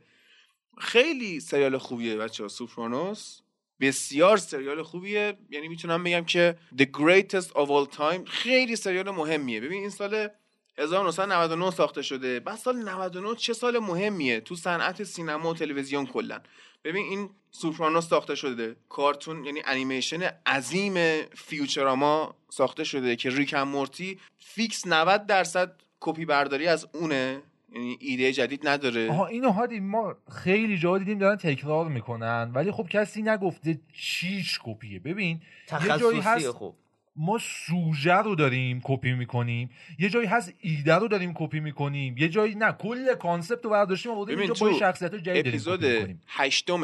خیلی 0.77 1.39
سریال 1.39 1.77
خوبیه 1.77 2.17
بچه 2.17 2.43
ها 2.43 2.49
سوپرانوس. 2.49 3.39
بسیار 3.81 4.37
سریال 4.37 4.83
خوبیه. 4.83 5.37
یعنی 5.49 5.67
می‌تونم 5.67 6.03
بگم 6.03 6.25
که 6.25 6.57
The 6.77 6.85
Greatest 6.85 7.49
of 7.49 7.67
All 7.67 7.97
Time 7.97 8.29
خیلی 8.29 8.75
سریال 8.75 9.09
مهمیه. 9.09 9.61
ببین 9.61 9.81
این 9.81 9.89
سال 9.89 10.29
1999 10.77 11.71
ساخته 11.71 12.01
شده. 12.01 12.39
بعد 12.39 12.57
سال 12.57 12.75
99 12.75 13.35
چه 13.35 13.53
سال 13.53 13.79
مهمیه؟ 13.79 14.39
تو 14.39 14.55
صنعت 14.55 15.03
سینما 15.03 15.49
و 15.49 15.53
تلویزیون 15.53 16.05
کلا. 16.05 16.39
ببین 16.83 17.05
این 17.05 17.29
سوپرانوس 17.51 18.07
ساخته 18.07 18.35
شده. 18.35 18.75
کارتون 18.89 19.45
یعنی 19.45 19.61
انیمیشن 19.65 20.21
عظیم 20.45 21.23
فیوچراما 21.35 22.35
ساخته 22.49 22.83
شده 22.83 23.15
که 23.15 23.29
Rick 23.29 23.48
and 23.48 23.61
Morty 23.61 24.19
fix 24.37 24.87
90 24.87 25.25
درصد 25.25 25.81
کپی 25.99 26.25
برداری 26.25 26.67
از 26.67 26.87
اونه. 26.93 27.41
یعنی 27.73 27.97
ایده 28.01 28.33
جدید 28.33 28.67
نداره. 28.67 29.09
آها 29.09 29.27
اینو 29.27 29.51
هادی 29.51 29.79
ما 29.79 30.15
خیلی 30.43 30.77
جا 30.77 30.97
دیدیم 30.97 31.17
دارن 31.17 31.35
تکرار 31.35 31.87
می‌کنن 31.87 32.51
ولی 32.53 32.71
خب 32.71 32.87
کسی 32.89 33.21
نگفته 33.21 33.79
چیش 33.93 34.59
کپیه. 34.63 34.99
ببین 34.99 35.41
یه 35.85 35.97
جایی 35.97 36.19
هست 36.19 36.51
خب. 36.51 36.73
ما 37.15 37.37
سوژه 37.37 38.13
رو 38.13 38.35
داریم 38.35 38.81
کپی 38.83 39.13
می‌کنیم 39.13 39.69
یه 39.99 40.09
جایی 40.09 40.27
هست 40.27 40.53
ایده 40.61 40.95
رو 40.95 41.07
داریم 41.07 41.33
کپی 41.35 41.59
می‌کنیم 41.59 42.17
یه 42.17 42.29
جایی 42.29 42.55
نه 42.55 42.71
کل 42.71 43.15
concept 43.15 43.65
رو 43.65 43.69
برداشتیم 43.71 44.11
آوردیم 44.11 44.35
ببین 44.35 44.49
اینجا 44.49 44.65
با 44.65 44.71
تو 44.71 44.79
شخصیت 44.79 45.15
جدید 45.15 45.47
اپیزود 45.47 45.85
هشتم 46.27 46.83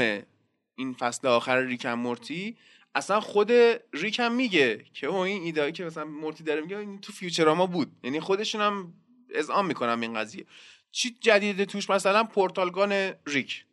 این 0.75 0.93
فصل 0.93 1.27
آخر 1.27 1.61
Rick 1.61 1.79
and 1.79 1.93
Morty 1.93 2.55
اصلا 2.95 3.19
خود 3.19 3.51
Rick 3.93 4.29
میگه 4.29 4.85
که 4.93 5.07
او 5.07 5.15
این 5.15 5.43
ایده 5.43 5.71
که 5.71 5.85
مثلا 5.85 6.05
Morty 6.05 6.43
داره 6.43 6.61
میگه 6.61 6.77
این 6.77 6.99
تو 6.99 7.13
Futurama 7.13 7.65
بود. 7.65 7.91
یعنی 8.03 8.19
خودشون 8.19 8.61
هم 8.61 8.93
اذعان 9.33 9.65
می‌کنن 9.65 10.01
این 10.01 10.13
قضیه. 10.13 10.45
چی 10.91 11.17
جدیده 11.21 11.65
توش؟ 11.65 11.89
مثلا 11.89 12.23
portal 12.23 12.83
gun 12.83 13.13
Rick. 13.25 13.65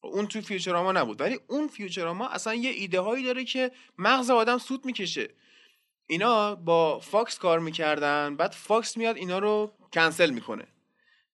اون 0.00 0.26
تو 0.26 0.40
Futurama 0.40 0.92
نبود. 0.92 1.20
ولی 1.20 1.38
اون 1.46 1.68
Futurama 1.68 2.28
اصلا 2.28 2.54
یه 2.54 2.70
ایده 2.70 3.00
هایی 3.00 3.24
داره 3.24 3.44
که 3.44 3.70
مغز 3.98 4.30
آدم 4.30 4.58
سوت 4.58 4.84
می‌کشه. 4.84 5.28
اینا 6.06 6.54
با 6.54 6.98
Fox 6.98 7.38
کار 7.38 7.58
می‌کردن 7.58 8.36
بعد 8.36 8.52
Fox 8.52 8.96
میاد 8.96 9.16
اینا 9.16 9.38
رو 9.38 9.72
کنسل 9.92 10.30
می‌کنه. 10.30 10.66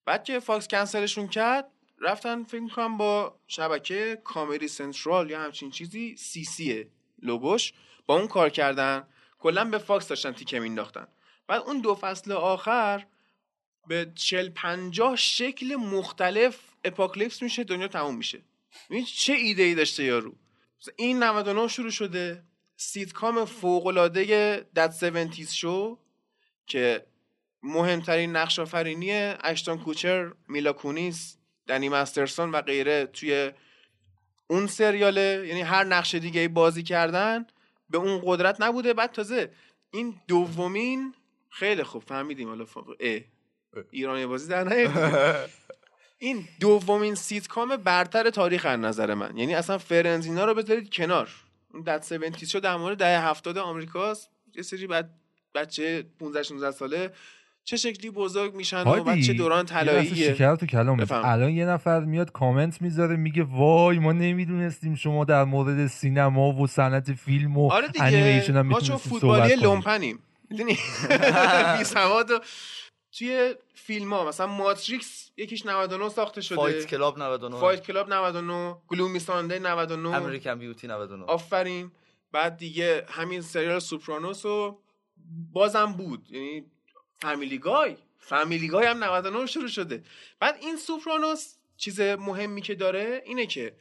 بعد 0.05 0.23
که 0.23 0.39
Fox 0.39 0.67
کنسلشون 0.67 1.27
کرد 1.27 1.71
رفتن 2.01 2.43
فکر 2.43 2.61
می‌کنم 2.61 2.97
با 2.97 3.39
شبکه 3.47 4.21
Comedy 4.23 4.67
Central 4.67 5.29
یا 5.29 5.41
همچین 5.41 5.71
چیزی 5.71 6.15
CC 6.17 6.85
لوگوش 7.21 7.73
با 8.05 8.15
اون 8.15 8.27
کار 8.27 8.49
کردن. 8.49 9.07
کلا 9.39 9.65
به 9.65 9.77
Fox 9.77 10.07
داشتن 10.07 10.31
تیکه 10.31 10.59
مینداختن 10.59 11.07
بعد 11.47 11.61
اون 11.61 11.81
دو 11.81 11.95
فصل 11.95 12.31
آخر 12.31 13.05
به 13.87 14.11
چل 14.15 14.49
پنجاه 14.49 15.15
شکل 15.15 15.75
مختلف 15.75 16.59
apocalypse 16.83 17.41
میشه 17.41 17.63
دنیا 17.63 17.87
تموم 17.87 18.15
میشه. 18.15 18.41
ببین 18.89 19.05
چه 19.05 19.33
ایده 19.33 19.63
ای 19.63 19.75
داشته 19.75 20.03
یارو؟ 20.03 20.35
این 20.95 21.23
99 21.23 21.67
شروع 21.67 21.91
شده 21.91 22.43
سیتکام 22.75 23.45
فوق‌العاده 23.45 24.25
That 24.75 25.03
'70s 25.03 25.33
Show 25.51 25.99
که 26.67 27.05
مهمترین 27.63 28.35
نقش 28.35 28.59
آفرینی 28.59 29.11
اشتون 29.11 29.77
کوچر 29.77 30.31
میلا 30.47 30.73
کونیس 30.73 31.37
دنی 31.67 31.89
مسترسون 31.89 32.51
و 32.51 32.61
غیره 32.61 33.05
توی 33.05 33.51
اون 34.47 34.67
سریاله. 34.67 35.45
یعنی 35.47 35.61
هر 35.61 35.83
نقش 35.83 36.15
دیگه 36.15 36.47
بازی 36.47 36.83
کردن 36.83 37.47
به 37.89 37.97
اون 37.97 38.21
قدرت 38.25 38.61
نبوده. 38.61 38.93
بعد 38.93 39.11
تازه 39.11 39.51
این 39.91 40.21
دومین 40.27 41.13
خیلی 41.49 41.83
خوب 41.83 42.03
فهمیدیم 42.03 42.47
حالا. 42.47 42.65
ایرانی 43.91 44.25
بازی 44.25 44.49
در 44.49 44.63
نیاد. 44.63 45.49
این 46.19 46.45
دومین 46.59 47.15
سیتکام 47.15 47.77
برتر 47.77 48.29
تاریخ 48.29 48.65
از 48.65 48.79
نظر 48.79 49.13
من. 49.13 49.37
یعنی 49.37 49.55
اصلا 49.55 49.77
فرنزینا 49.77 50.45
رو 50.45 50.53
بذارید 50.53 50.93
کنار. 50.93 51.29
اون 51.73 51.83
That 51.83 52.11
'70s 52.11 52.45
Show 52.45 52.59
در 52.59 52.75
مورد 52.75 52.97
دهه 52.97 53.27
70 53.27 53.57
آمریکاست. 53.57 54.29
یه 54.55 54.63
سری 54.63 54.87
بعد 54.87 55.09
بچه 55.55 56.05
15 56.19 56.43
16 56.43 56.71
ساله 56.71 57.11
چه 57.63 57.77
شکلی 57.77 58.09
بزرگ 58.09 58.55
میشن 58.55 58.81
و 58.87 59.03
بعد 59.03 59.21
چه 59.21 59.33
دوران 59.33 59.65
طلاییه. 59.65 60.33
شکر 60.33 60.55
تو 60.55 60.65
کلامت 60.65 61.05
الان 61.09 61.49
یه 61.49 61.65
نفر 61.65 61.99
میاد 61.99 62.31
کامنت 62.31 62.81
می‌ذاره 62.81 63.15
میگه 63.15 63.43
وای 63.43 63.99
ما 63.99 64.11
نمی‌دونستیم 64.11 64.95
شما 64.95 65.25
در 65.25 65.43
مورد 65.43 65.87
سینما 65.87 66.51
و 66.51 66.67
صنعت 66.67 67.13
فیلم 67.13 67.57
و 67.57 67.71
آره 67.71 67.87
دیگه. 67.87 68.05
انیمیشن 68.05 68.57
هم 68.57 68.67
ما 68.67 68.79
چون 68.79 68.97
فوتبالی 68.97 69.55
لومپنیم. 69.55 70.19
می‌دونی؟ 70.49 70.77
بی 71.77 71.83
سواد 71.83 72.31
و 72.31 72.39
توی 73.17 73.55
فیلم 73.73 74.13
ها 74.13 74.25
مثلا 74.25 74.47
Matrix 74.47 75.31
یکیش 75.37 75.65
99 75.65 76.09
ساخته 76.09 76.41
شده. 76.41 76.55
Fight 76.55 76.85
Club 76.85 77.19
99 77.19 77.59
Fight 77.59 77.83
Club 77.83 78.13
99 78.13 78.77
Gloomy 78.87 79.19
Sunday 79.19 79.59
99 79.59 80.15
American 80.15 80.59
Beauty 80.59 80.87
99 80.87 81.23
آفرین. 81.25 81.91
بعد 82.31 82.57
دیگه 82.57 83.05
همین 83.09 83.41
سریال 83.41 83.79
Sopranos 83.79 84.45
و 84.45 84.79
بازم 85.51 85.93
بود. 85.93 86.31
یعنی 86.31 86.65
Family 87.21 87.57
Guy. 87.57 87.97
Family 88.19 88.67
Guy 88.67 88.85
هم 88.85 89.03
99 89.03 89.45
شروع 89.45 89.67
شده. 89.67 90.03
بعد 90.39 90.57
این 90.61 90.77
Sopranos 90.77 91.55
چیز 91.77 92.01
مهمی 92.01 92.61
که 92.61 92.75
داره 92.75 93.23
اینه 93.25 93.45
که 93.45 93.75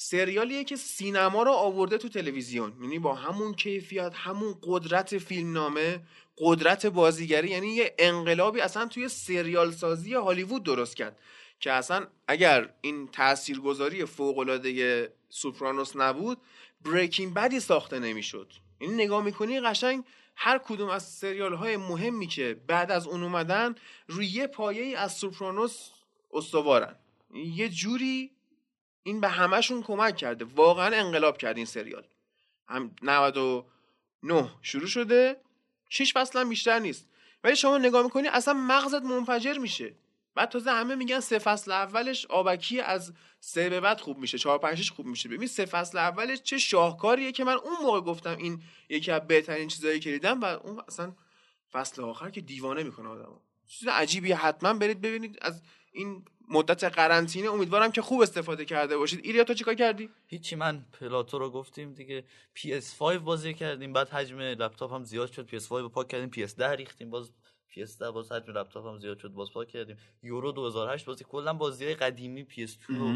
سریالیه 0.00 0.64
که 0.64 0.76
سینما 0.76 1.42
رو 1.42 1.50
آورده 1.50 1.98
تو 1.98 2.08
تلویزیون. 2.08 2.72
یعنی 2.82 2.98
با 2.98 3.14
همون 3.14 3.54
کیفیت 3.54 4.12
همون 4.14 4.54
قدرت 4.62 5.18
فیلمنامه 5.18 6.00
قدرت 6.38 6.86
بازیگری 6.86 7.50
یعنی 7.50 7.66
یه 7.68 7.94
انقلابی 7.98 8.60
اصلا 8.60 8.86
توی 8.86 9.08
سریال 9.08 9.72
سازی 9.72 10.14
هالیوود 10.14 10.62
درست 10.62 10.96
کرد. 10.96 11.18
که 11.60 11.72
اصلا 11.72 12.06
اگر 12.28 12.74
این 12.80 13.08
تاثیرگذاری 13.08 14.04
فوق 14.04 14.38
العاده 14.38 15.12
سوپرانوس 15.28 15.96
نبود 15.96 16.38
بریکینگ 16.84 17.34
بدی 17.34 17.60
ساخته 17.60 17.98
نمی‌شد. 17.98 18.52
این 18.78 18.94
نگاه 18.94 19.24
می‌کنی 19.24 19.60
قشنگ 19.60 20.04
هر 20.36 20.58
کدوم 20.58 20.88
از 20.88 21.08
سریال 21.08 21.54
های 21.54 21.76
مهمی 21.76 22.26
که 22.26 22.60
بعد 22.66 22.90
از 22.90 23.06
اون 23.06 23.22
اومدن 23.22 23.74
روی 24.08 24.26
یه 24.26 24.46
پایه 24.46 24.98
از 24.98 25.12
سوپرانوس 25.12 25.90
استوارن. 26.32 26.96
یه 27.34 27.68
جوری 27.68 28.30
این 29.08 29.20
به 29.20 29.28
همشون 29.28 29.82
کمک 29.82 30.16
کرده. 30.16 30.44
واقعا 30.44 30.96
انقلاب 30.96 31.38
کرد 31.38 31.56
این 31.56 31.66
سریال. 31.66 32.06
هم 32.68 32.90
99 33.02 34.50
شروع 34.62 34.86
شده 34.86 35.36
6 35.88 36.12
فصل 36.12 36.38
هم 36.38 36.48
بیشتر 36.48 36.78
نیست. 36.78 37.08
ولی 37.44 37.56
شما 37.56 37.78
نگاه 37.78 38.02
می‌کنی 38.02 38.28
اصلا 38.28 38.54
مغزت 38.54 39.02
منفجر 39.02 39.58
میشه. 39.58 39.94
بعد 40.34 40.48
تازه 40.48 40.70
همه 40.70 40.94
میگن 40.94 41.20
سه 41.20 41.38
فصل 41.38 41.72
اولش 41.72 42.26
آبکی 42.26 42.80
از 42.80 43.12
سه 43.40 43.68
به 43.68 43.80
بعد 43.80 44.00
خوب 44.00 44.18
میشه 44.18 44.38
چهار 44.38 44.58
پنجش 44.58 44.90
خوب 44.90 45.06
میشه. 45.06 45.28
ببین 45.28 45.48
سه 45.48 45.64
فصل 45.64 45.98
اولش 45.98 46.42
چه 46.42 46.58
شاهکاریه 46.58 47.32
که 47.32 47.44
من 47.44 47.56
اون 47.56 47.76
موقع 47.82 48.00
گفتم 48.00 48.36
این 48.36 48.62
یکی 48.88 49.10
از 49.10 49.26
بهترین 49.26 49.68
چیزایی 49.68 50.00
که 50.00 50.10
دیدم 50.10 50.40
و 50.40 50.44
اون 50.44 50.80
اصلا 50.88 51.12
فصل 51.72 52.02
آخر 52.02 52.30
که 52.30 52.40
دیوانه 52.40 52.82
می‌کنه 52.82 53.08
آدمو. 53.08 53.38
چیز 53.68 53.88
عجیبیه 53.88 54.36
حتما 54.36 54.74
برید 54.74 55.00
ببینید 55.00 55.38
از 55.42 55.62
این 55.92 56.24
مدت 56.50 56.84
قرنطینه 56.84 57.50
امیدوارم 57.50 57.92
که 57.92 58.02
خوب 58.02 58.20
استفاده 58.20 58.64
کرده 58.64 58.96
باشید. 58.98 59.20
ایریا 59.24 59.44
تو 59.44 59.54
چیکار 59.54 59.74
کردی؟ 59.74 60.10
هیچی 60.26 60.56
من 60.56 60.84
پلاتو 61.00 61.38
رو 61.38 61.50
گفتیم 61.50 61.94
دیگه. 61.94 62.24
PS5 62.56 63.02
بازی 63.02 63.54
کردیم 63.54 63.92
بعد 63.92 64.08
حجم 64.08 64.38
لپتاپ 64.38 64.92
هم 64.92 65.04
زیاد 65.04 65.32
شد. 65.32 65.48
PS5 65.48 65.70
رو 65.70 65.88
پاک 65.88 66.08
کردیم 66.08 66.46
PS10 66.46 66.60
ریختیم 66.60 67.10
باز 67.10 67.32
PS10 67.74 68.02
باز 68.02 68.32
حجم 68.32 68.52
لپتاپ 68.52 68.86
هم 68.86 68.98
زیاد 68.98 69.18
شد 69.18 69.28
باز 69.28 69.48
پاک 69.54 69.68
کردیم. 69.68 69.96
یورو 70.22 70.52
2008 70.52 71.06
بازی 71.06 71.24
کلا 71.24 71.52
بازی 71.52 71.94
قدیمی 71.94 72.46
PS2 72.50 72.86
رو 72.88 73.14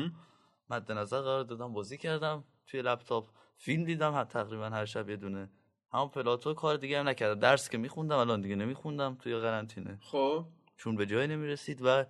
مد 0.71 0.93
نظر 0.93 1.21
قرار 1.21 1.45
دادم 1.45 1.73
بازی 1.73 1.99
کردم 1.99 2.45
توی 2.67 2.83
لپتاپ. 2.83 3.29
فیلم 3.57 3.85
دیدم 3.85 4.15
هم 4.15 4.25
تقریبا 4.25 4.69
هر 4.69 4.85
شب 4.85 5.11
یه 5.11 5.17
دونه. 5.17 5.51
همون 5.93 6.09
پلاتو 6.09 6.55
کار 6.55 6.77
دیگه 6.77 6.99
هم 6.99 7.09
نکردم. 7.09 7.41
درس 7.41 7.69
که 7.69 7.79
میخوندم 7.79 8.17
الان 8.17 8.41
دیگه 8.41 8.57
نمیخوندم 8.57 9.15
توی 9.15 9.37
قرنطینه. 9.37 9.99
خب. 10.03 10.45
چون 10.77 10.97
به 10.97 11.07
جایی 11.07 11.29
نمی‌رسید 11.29 11.81
و 11.85 12.05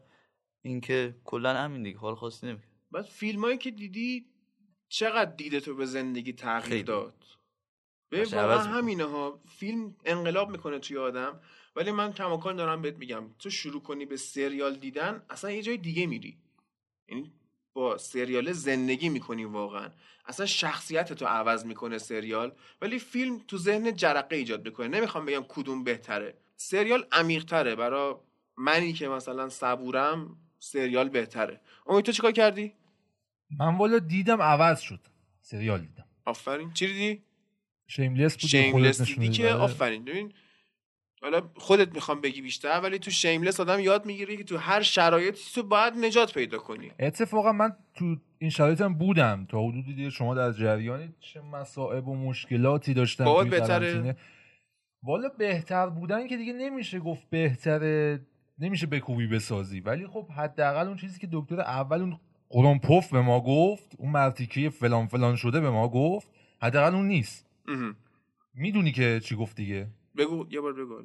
اینکه 0.62 1.14
کلا 1.25 1.55
همین 1.55 1.83
دیگه 1.83 1.98
حال 1.98 2.14
خاصی 2.14 2.46
نمی‌کنه. 2.46 2.68
بعد 2.90 3.05
فیلمایی 3.05 3.59
که 3.59 3.70
دیدی 3.70 4.27
چقدر 4.88 5.31
دیده 5.31 5.61
تو 5.61 5.75
به 5.75 5.87
زندگی 5.87 6.33
تغییر 6.33 6.68
خیلی. 6.68 6.83
داد؟ 6.83 7.14
قشنگ 8.12 8.40
واقعا. 8.40 8.59
همینه 8.59 9.05
ها 9.05 9.40
فیلم 9.48 9.96
انقلاب 10.05 10.51
می‌کنه 10.51 10.79
توی 10.79 10.98
آدم 10.98 11.40
ولی 11.77 11.90
من 11.90 12.12
کماکان 12.12 12.57
دارم 12.57 12.83
بهت 12.83 12.96
میگم 12.96 13.25
تو 13.38 13.51
شروع 13.51 13.83
کنی 13.83 14.07
به 14.07 14.16
سریال 14.16 14.77
دیدن 14.77 15.22
اصلا 15.31 15.51
یه 15.51 15.62
جای 15.62 15.77
دیگه 15.77 16.07
میری. 16.07 16.38
یعنی 17.09 17.33
با 17.72 17.98
سریال 17.98 18.53
زندگی 18.53 19.09
می‌کنی 19.09 19.44
واقعا. 19.44 19.90
اصلا 20.25 20.46
شخصیت 20.46 21.12
تو 21.12 21.27
عوض 21.27 21.66
می‌کنه 21.66 21.98
سریال 21.98 22.53
ولی 22.81 22.98
فیلم 22.98 23.38
تو 23.48 23.59
ذهن 23.59 23.96
جرقه 23.96 24.37
ایجاد 24.37 24.64
می‌کنه. 24.64 24.88
نمی‌خوام 24.88 25.27
بگم 25.27 25.44
کدوم 25.48 25.85
بهتره. 25.85 26.38
سریال 26.57 27.07
عمیقتره. 27.12 27.75
برای 27.75 28.14
منی 28.57 28.92
که 28.92 29.09
مثلا 29.09 29.48
صبورم 29.48 30.37
سریال 30.62 31.09
بهتره. 31.09 31.61
امید 31.87 32.05
تو 32.05 32.12
چیکار 32.12 32.33
کردی؟ 32.33 32.72
من 33.59 33.77
والا 33.77 33.98
دیدم 33.98 34.42
عوض 34.42 34.81
شد. 34.81 35.01
سریال 35.40 35.81
دیدم. 35.81 36.05
آفرین. 36.25 36.72
چی 36.72 36.87
دیدی؟ 36.87 37.22
شیملس 37.87 38.37
بود 38.37 38.51
شیملس 38.51 39.03
دیدی 39.03 39.29
که؟ 39.29 39.42
داد. 39.42 39.61
آفرین. 39.61 40.05
ببین 40.05 40.33
حالا 41.22 41.51
خودت 41.57 41.94
می‌خوام 41.94 42.20
بگی 42.20 42.42
بیشتر 42.42 42.81
ولی 42.81 42.98
تو 42.98 43.11
شیملس 43.11 43.61
آدم 43.61 43.81
یاد 43.81 44.07
می‌گیره 44.07 44.37
که 44.37 44.44
تو 44.44 44.57
هر 44.57 44.83
شرایطی 44.83 45.42
تو 45.55 45.62
باید 45.62 45.94
نجات 45.94 46.35
پیدا 46.35 46.59
کنی. 46.59 46.92
اتفاقا 46.98 47.53
من 47.53 47.77
تو 47.94 48.16
این 48.38 48.51
شرایطم 48.51 48.94
بودم. 48.94 49.46
تا 49.51 49.62
حدودی 49.62 49.94
دیگه 49.94 50.11
شما 50.11 50.35
در 50.35 50.53
جریان 50.53 51.14
چه 51.20 51.40
مسائب 51.40 52.09
و 52.09 52.16
مشکلاتی 52.16 52.94
داشتم 52.94 53.48
بهتره؟ 53.51 54.16
والا 55.03 55.29
بهتر 55.29 55.87
بودن 55.87 56.29
که 56.29 56.37
دیگه 56.37 56.53
نمیشه 56.53 57.01
گفت 57.01 57.31
بهتره. 57.31 58.27
نمیشه 58.62 58.87
بکوبی 58.87 59.27
بسازی. 59.27 59.81
ولی 59.81 60.07
خب 60.07 60.31
حداقل 60.31 60.87
اون 60.87 60.96
چیزی 60.96 61.20
که 61.20 61.29
دکتر 61.33 61.61
اول 61.61 62.01
اون 62.01 62.20
قرآن 62.48 62.79
پف 62.79 63.12
به 63.12 63.20
ما 63.20 63.40
گفت 63.40 63.94
اون 63.98 64.11
مرتیکه 64.11 64.70
فلان 64.70 65.07
فلان 65.07 65.37
شده 65.37 65.61
به 65.61 65.70
ما 65.70 65.88
گفت 65.88 66.29
حداقل 66.62 66.94
اون 66.94 67.09
نیست. 67.09 67.46
می‌دونی 68.55 68.92
که 68.92 69.20
چی 69.20 69.37
گفت 69.37 69.57
دیگه؟ 69.57 69.88
بگو 70.16 70.46
یه 70.51 70.61
بار 70.61 70.72
بگو. 70.72 71.03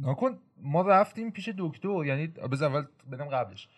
نکن 0.00 0.38
ما 0.62 0.82
رفتیم 0.82 1.30
پیش 1.30 1.48
دکتر 1.58 2.04
یعنی 2.04 2.26
بذار 2.26 2.70
اول 2.70 2.86
بدم 3.12 3.24
قبلش. 3.24 3.68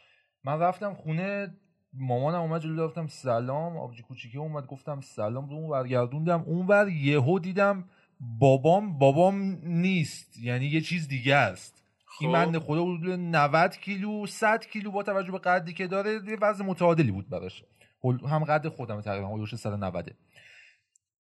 من 0.45 0.59
رفتم 0.59 0.95
خونه 0.95 1.55
مامانم 1.93 2.41
اومد 2.41 2.63
جلو 2.63 2.85
رفتم 2.85 3.07
سلام 3.07 3.77
آبجی 3.77 4.03
کوچیکه 4.03 4.39
اومد 4.39 4.67
گفتم 4.67 5.01
سلام 5.01 5.49
رو 5.49 5.57
اون 5.57 5.71
برگردوندم 5.71 6.43
اون 6.47 6.67
بر 6.67 6.89
یهو 6.89 7.39
دیدم 7.39 7.85
بابام 8.21 8.99
بابام 8.99 9.59
نیست 9.65 10.39
یعنی 10.39 10.67
یه 10.67 10.81
چیز 10.81 11.09
دیگه 11.09 11.35
است. 11.35 11.82
این 12.21 12.31
خب. 12.31 12.37
بنده 12.37 12.61
خدا 12.61 12.85
حدود 12.85 13.11
90 13.11 13.77
کیلو 13.77 14.27
100 14.27 14.67
کیلو 14.67 14.91
با 14.91 15.03
توجه 15.03 15.33
به 15.33 15.39
قدی 15.39 15.73
که 15.73 15.87
داره 15.87 16.13
یه 16.13 16.37
وزن 16.41 16.65
متعادلی 16.65 17.11
بود 17.11 17.29
براش. 17.29 17.65
هم 18.05 18.45
قد 18.45 18.69
خودم 18.69 19.01
تقریبا 19.01 19.29
حدود 19.29 19.55
190 19.55 20.15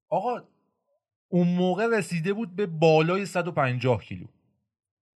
آقا 0.09 0.43
اون 1.29 1.49
موقع 1.49 1.87
رسیده 1.87 2.33
بود 2.33 2.57
به 2.57 2.67
بالای 2.67 3.27
150 3.27 4.05
کیلو. 4.05 4.27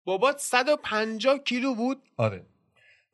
بابات 0.05 0.39
150 0.39 1.39
کیلو 1.39 1.75
بود؟ 1.75 2.03
آره. 2.17 2.47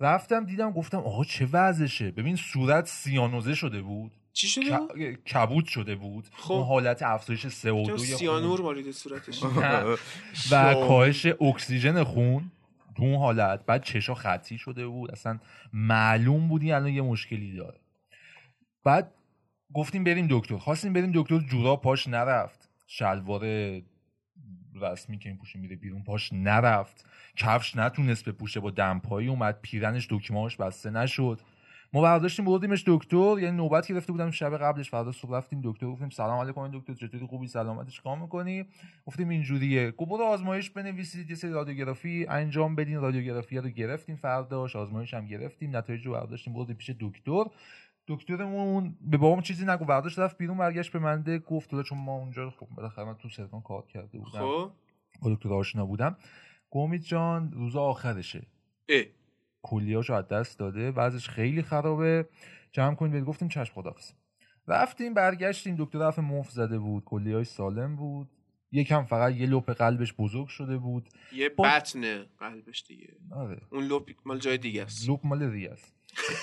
رفتم 0.01 0.45
دیدم 0.45 0.73
گفتم 0.73 0.99
آقا 0.99 1.25
چه 1.25 1.49
وضعشه؟ 1.53 2.11
ببین 2.11 2.37
صورت 2.37 2.87
سیانوزه 2.87 3.55
شده 3.55 3.83
بود. 3.83 4.13
چی 4.37 4.49
شده؟ 4.49 4.65
ک- 4.77 5.33
کبود 5.33 5.67
شده 5.67 5.95
بود. 5.95 6.29
خب. 6.33 6.53
اون 6.53 6.65
حالت 6.67 7.03
افزایش 7.03 7.43
تو 7.43 7.49
CO2 7.51 7.99
سیانور 7.99 8.61
مالید 8.61 8.91
صورتش. 8.91 9.43
و 10.51 10.75
کاهش 10.75 11.27
اکسیژن 11.27 12.05
خون 12.05 12.51
تو 12.97 13.03
اون 13.03 13.17
حالت. 13.19 13.67
بعد 13.67 13.83
چشا 13.83 14.15
خطی 14.15 14.59
شده 14.59 14.87
بود. 14.87 15.11
اصلا 15.11 15.39
معلوم 15.73 16.49
بودی 16.49 16.73
الان 16.73 16.89
یه 16.89 17.03
مشکلی 17.03 17.57
داره. 17.57 17.81
بعد 18.85 19.13
گفتیم 19.75 20.05
بریم 20.05 20.27
دکتر. 20.31 20.57
خواستیم 20.57 20.93
بریم 20.93 21.13
دکتر 21.15 21.39
جورا 21.39 21.77
پاش 21.77 22.09
نرفت. 22.09 22.69
شلوار 22.87 23.41
رسمی 24.75 25.19
که 25.19 25.29
این 25.29 25.39
پوشه 25.39 25.59
میره 25.59 25.77
بیرون 25.77 26.03
پاش 26.03 26.33
نرفت. 26.33 27.07
کفش 27.37 27.77
نتونست 27.77 28.25
بپوشه. 28.25 28.61
با 28.61 28.71
دمپایی 28.71 29.29
اومد. 29.29 29.59
پیرنش 29.63 30.07
دکمهاش 30.11 30.57
بسته 30.57 30.91
نشد. 30.91 31.41
ما 31.97 32.03
برداشتیم 32.03 32.45
بردیمش 32.45 32.85
دکتر 32.87 33.39
یعنی 33.39 33.57
نوبت 33.57 33.87
گرفته 33.87 34.13
بودم 34.13 34.31
شب 34.31 34.57
قبلش. 34.57 34.91
فردا 34.91 35.13
صبح 35.13 35.37
رفتیم 35.37 35.61
دکتر 35.65 35.87
گفتیم 35.87 36.09
سلام 36.09 36.39
علیکم 36.39 36.69
دکتر 36.69 36.95
چطوری؟ 36.95 37.27
خوبی؟ 37.27 37.47
سلامتی 37.47 37.91
چیکار 37.91 38.19
می‌کنی؟ 38.19 38.65
گفتیم 39.07 39.29
اینجوریه. 39.29 39.91
گفت 39.91 40.11
برو 40.11 40.25
آزمایش 40.25 40.71
بنویسید 40.71 41.31
یه 41.31 41.37
سری 41.37 41.51
رادیوگرافی 41.53 42.27
انجام 42.29 42.75
بدین. 42.75 43.01
رادیوگرافی 43.01 43.59
رو 43.59 43.69
گرفتیم 43.69 44.17
فرداش 44.17 44.77
آزمایش 44.77 45.15
هم 45.15 45.27
گرفتیم. 45.27 45.77
نتایج 45.77 46.07
رو 46.07 46.13
برداشتیم 46.13 46.55
بردیم 46.55 46.77
پیش 46.77 46.91
دکتر. 47.01 47.45
دکترمون 48.09 48.97
به 49.01 49.17
بابام 49.17 49.41
چیزی 49.41 49.67
نگو 49.67 49.85
برداشت 49.85 50.19
رفت 50.19 50.39
بیرون 50.39 50.59
برگشت 50.59 50.93
به 50.93 50.99
منده 50.99 51.39
گفت 51.39 51.83
چون 51.83 51.99
ما 51.99 52.17
اونجا 52.17 52.51
خب 52.51 52.67
بالاخره 52.77 53.05
من 53.05 53.15
تو 53.15 53.29
سرکان 53.29 53.61
کار 53.61 53.87
کرده 53.87 54.19
بودم. 54.19 54.39
خب. 54.39 54.71
با 55.23 55.35
دکتر 55.35 55.53
آشنا 55.53 55.87
بودم. 55.87 56.17
گفت 56.71 56.85
امید 56.89 57.03
جان 57.03 57.53
روز 57.53 57.77
آخرشه. 57.77 58.43
اه. 58.89 59.03
کلیاشو 59.67 60.13
از 60.15 60.29
دست 60.29 60.59
داده 60.59 60.91
وضعش 60.91 61.29
خیلی 61.29 61.63
خرابه. 61.63 62.29
جمع 62.73 62.95
کنید 62.95 63.13
بهت 63.13 63.25
گفتیم 63.25 63.49
چشم 63.49 63.75
خدافظ 63.75 64.13
رفتیم 64.69 65.15
برگشتیم 65.15 65.77
دکتر 65.79 65.99
رفت 65.99 66.19
مفت 66.19 66.51
زده 66.51 66.79
بود 66.79 67.05
کلیهاش 67.05 67.47
سالم 67.47 67.97
بود. 67.97 68.29
یکم 68.73 69.05
فقط 69.05 69.35
یه 69.35 69.47
لپ 69.47 69.71
قلبش 69.71 70.15
بزرگ 70.19 70.47
شده 70.49 70.77
بود. 70.79 71.09
یه 71.33 71.49
با- 71.49 71.65
بطن 71.65 72.25
قلبش 72.39 72.85
دیگه. 72.89 73.09
آره. 73.31 73.61
اون 73.71 73.85
لپ 73.85 74.11
مال 74.25 74.39
جای 74.39 74.59
دیگه 74.59 74.83
است. 74.83 75.11
لپ 75.11 75.21
مال 75.27 75.43
ریه 75.43 75.71
است. 75.71 75.93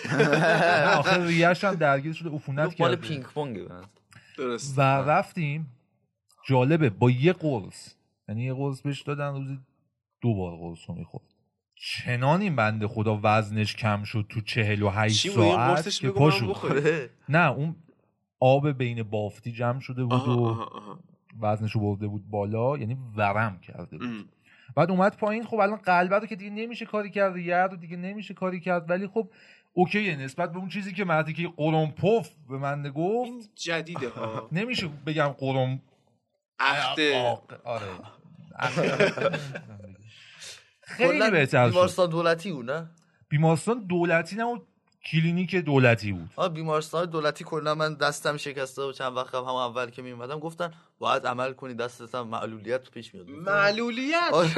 آخر 1.00 1.22
ریهش 1.26 1.64
هم 1.64 1.76
درگیر 1.76 2.14
شده 2.14 2.30
عفونت 2.30 2.60
مال 2.82 2.96
کرده. 2.96 3.08
پینگ 3.08 3.24
پونگ 3.24 3.60
درست. 4.38 4.78
و 4.78 4.82
رفتیم 4.82 5.72
جالبه 6.48 6.90
با 6.90 7.12
یه 7.12 7.34
قرص. 7.34 7.94
یعنی 8.30 8.44
یه 8.44 8.54
قرص 8.54 8.82
بهش 8.82 9.02
دادن 9.02 9.34
روزی 9.34 9.60
دو 10.22 10.34
بار 10.34 10.58
قرص 10.58 10.80
رو 10.90 10.96
می‌خورد. 10.96 11.33
چنان 11.76 12.42
این 12.42 12.56
بنده 12.56 12.88
خدا 12.88 13.20
وزنش 13.24 13.76
کم 13.76 14.04
شد 14.04 14.26
تو 14.30 14.42
چهل 14.42 14.82
و 14.82 14.90
هشت 14.90 15.30
ساعت 15.30 15.90
که 15.90 16.08
بگو 16.10 16.20
پا 16.20 16.26
من 16.26 16.32
شد. 16.32 16.48
بخوره. 16.48 17.10
نه 17.30 17.52
اون 17.52 17.76
آب 18.40 18.72
بین 18.72 19.04
بافتی 19.04 19.52
جمع 19.52 19.80
شده 19.80 20.04
بود 20.04 20.14
آها 20.14 20.38
و 20.38 20.46
آها 20.48 20.64
آها. 20.64 21.00
وزنش 21.42 21.72
رو 21.72 21.82
برده 21.82 22.08
بود 22.08 22.30
بالا 22.30 22.78
یعنی 22.78 22.98
ورم 23.16 23.60
کرده 23.60 23.98
بود. 23.98 24.08
ام. 24.08 24.26
بعد 24.76 24.92
اومد 24.92 25.18
پایین 25.18 25.44
خب 25.44 25.60
الان 25.60 25.78
قلبه 25.78 26.20
رو 26.20 26.26
که 26.26 26.36
دیگه 26.36 26.52
نمیشه 26.52 26.86
کاری 26.86 27.10
کرد 27.10 27.34
ریه 27.34 27.56
رو 27.58 27.78
دیگه 27.78 27.98
نمیشه 27.98 28.34
کاری 28.34 28.60
کرد 28.60 28.90
ولی 28.90 29.08
خب 29.08 29.30
اوکیه 29.74 30.16
نسبت 30.16 30.52
به 30.52 30.58
اون 30.58 30.70
چیزی 30.70 30.94
که 30.94 31.06
مردی 31.06 31.34
که 31.34 31.48
قرنپف 31.58 32.30
به 32.50 32.58
من 32.58 32.84
گفت 32.96 33.30
این 33.32 33.44
جدیده 33.56 34.10
ها. 34.10 34.48
نمیشه 34.52 34.90
بگم 35.06 35.28
قرم 35.28 35.82
اخته 36.60 37.38
آره. 37.64 37.86
خیلی 40.98 41.10
کلا 41.20 41.30
بهتر 41.30 41.70
بیمارستان 41.70 42.10
دولتی 42.10 42.52
بود 42.52 42.72
نه؟ 42.72 42.90
بیمارستان 43.30 43.86
دولتی 43.90 44.36
نه 44.36 44.44
و 44.46 44.58
کلینیک 45.12 45.56
دولتی 45.56 46.12
بود. 46.12 46.30
آه 46.36 46.50
بیمارستان 46.50 47.06
دولتی 47.06 47.44
کلا 47.44 47.76
من 47.76 47.94
دستم 47.94 48.38
شکسته 48.38 48.82
و 48.82 48.92
چند 48.92 49.16
وقت 49.18 49.36
قبل 49.36 49.44
هم 49.48 49.56
اول 49.56 49.90
که 49.90 50.02
میومدم 50.02 50.40
گفتن 50.40 50.74
باید 51.00 51.28
عمل 51.28 51.54
کنی 51.54 51.74
دستت 51.74 52.16
هم 52.16 52.28
معلولیت 52.28 52.90
پیش 52.92 53.14
میاد. 53.14 53.30
معلولیت؟ 53.30 54.30
آره 54.34 54.50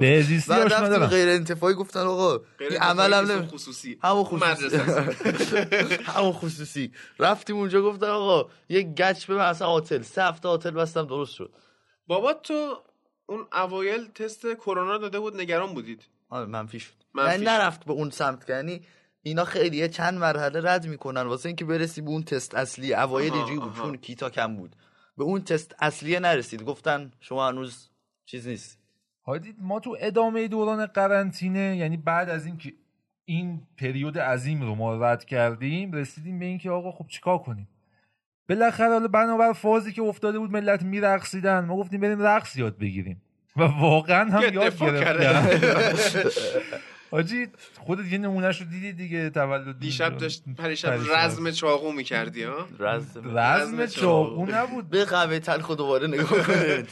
به 0.00 0.22
زیستی 0.22 0.52
آشنا 0.52 1.06
غیر 1.06 1.28
انتفاعی 1.28 1.74
گفتن 1.74 2.00
آقا 2.00 2.40
این 2.70 2.78
عمل 2.80 3.14
هم 3.14 3.30
نمی- 3.32 3.46
خصوصی. 3.46 3.98
همون 4.02 4.24
خصوصی. 4.24 4.76
همون 6.16 6.32
خصوصی. 6.32 6.92
رفتیم 7.18 7.56
اونجا 7.56 7.82
گفتن 7.82 8.06
آقا 8.06 8.50
یه 8.68 8.82
گچ 8.82 9.26
به 9.26 9.34
من 9.34 9.44
اصلا 9.44 9.76
هتل 9.78 10.02
سه 10.02 10.22
هفته 10.24 10.48
هتل 10.48 10.70
بستم 10.70 11.06
درست 11.06 11.34
شد. 11.34 11.52
بابا 12.06 12.32
تو 12.32 12.82
اون 13.32 13.46
اوایل 13.52 14.06
تست 14.06 14.54
کرونا 14.54 14.98
داده 14.98 15.20
بود 15.20 15.40
نگران 15.40 15.74
بودید؟ 15.74 16.02
آره 16.28 16.46
منفی 16.46 16.80
شد. 16.80 16.92
منفی 17.14 17.30
یعنی. 17.30 17.44
نرفت 17.44 17.84
به 17.84 17.92
اون 17.92 18.10
سمت. 18.10 18.46
که 18.46 18.52
یعنی 18.52 18.80
اینا 19.22 19.44
خیلی 19.44 19.76
یه 19.76 19.88
چند 19.88 20.18
مرحله 20.18 20.70
رد 20.70 20.86
می‌کنن. 20.86 21.22
واسه 21.22 21.48
اینکه 21.48 21.64
برسی 21.64 22.00
به 22.00 22.10
اون 22.10 22.22
تست 22.22 22.54
اصلی 22.54 22.94
اوایل 22.94 23.32
اینجوری 23.32 23.58
بود. 23.58 23.76
چون 23.76 23.96
کیتا 23.96 24.30
کم 24.30 24.56
بود. 24.56 24.76
به 25.18 25.24
اون 25.24 25.42
تست 25.44 25.74
اصلیه 25.78 26.20
نرسید. 26.20 26.62
گفتن 26.62 27.12
شما 27.20 27.48
هنوز 27.48 27.88
چیز 28.26 28.48
نیست. 28.48 28.78
هادی 29.26 29.54
ما 29.58 29.80
تو 29.80 29.96
ادامه 30.00 30.48
دوران 30.48 30.86
قرنطینه 30.86 31.76
یعنی 31.76 31.96
بعد 31.96 32.30
از 32.30 32.46
اینکه 32.46 32.72
این 33.24 33.62
پریود 33.78 34.18
عظیم 34.18 34.62
رو 34.62 34.74
ما 34.74 34.96
رد 34.96 35.24
کردیم 35.24 35.92
رسیدیم 35.92 36.38
به 36.38 36.44
اینکه 36.44 36.70
آقا 36.70 36.92
خب 36.92 37.06
چیکار 37.08 37.38
کنیم؟ 37.38 37.68
بالاخره 38.48 38.88
حالا 38.88 39.08
بنابر 39.08 39.52
فازی 39.52 39.92
که 39.92 40.02
افتاده 40.02 40.38
بود 40.38 40.50
ملت 40.50 40.82
میرقصیدن. 40.82 41.64
ما 41.64 41.76
گفتیم 41.76 42.00
بریم 42.00 42.22
رقص 42.22 42.56
یاد 42.56 42.78
بگیریم. 42.78 43.22
و 43.56 43.62
واقعا 43.62 44.30
هم 44.30 44.42
یاد 44.42 44.52
گرفتم 44.52 45.92
حاجی 47.10 47.46
خودت 47.86 48.12
یه 48.12 48.18
نمونهش 48.18 48.60
رو 48.60 48.66
دیدی 48.66 48.92
دیگه؟ 48.92 49.30
تولد 49.30 49.78
دیشب 49.78 50.18
داشت 50.18 50.44
پریشب. 50.58 50.98
رزم 51.16 51.50
چاقو 51.50 51.92
می‌کردی 51.92 52.42
ها؟ 52.42 52.68
رزم 52.78 53.38
رزم 53.38 53.80
رزم 53.80 53.86
چاقو. 53.86 54.46
نبود. 54.46 54.88
به 54.90 55.04
قهوه 55.04 55.38
تلخ 55.38 55.70
دوباره 55.70 56.06
نگاه 56.06 56.46
کنید. 56.46 56.88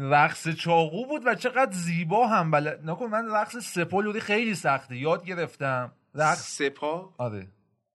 رقص 0.00 0.48
چاقو 0.48 1.06
بود 1.06 1.22
و 1.26 1.34
چقدر 1.34 1.72
زیبا 1.72 2.26
هم. 2.26 2.50
بلد 2.50 2.80
نکن 2.84 3.06
من 3.06 3.30
رقص 3.30 3.56
سپالوری 3.56 4.20
خیلی 4.20 4.54
سخته. 4.54 4.96
یاد 4.96 5.24
گرفتم. 5.24 5.92
رقص 6.14 6.56
سپا 6.56 7.14
آره. 7.18 7.48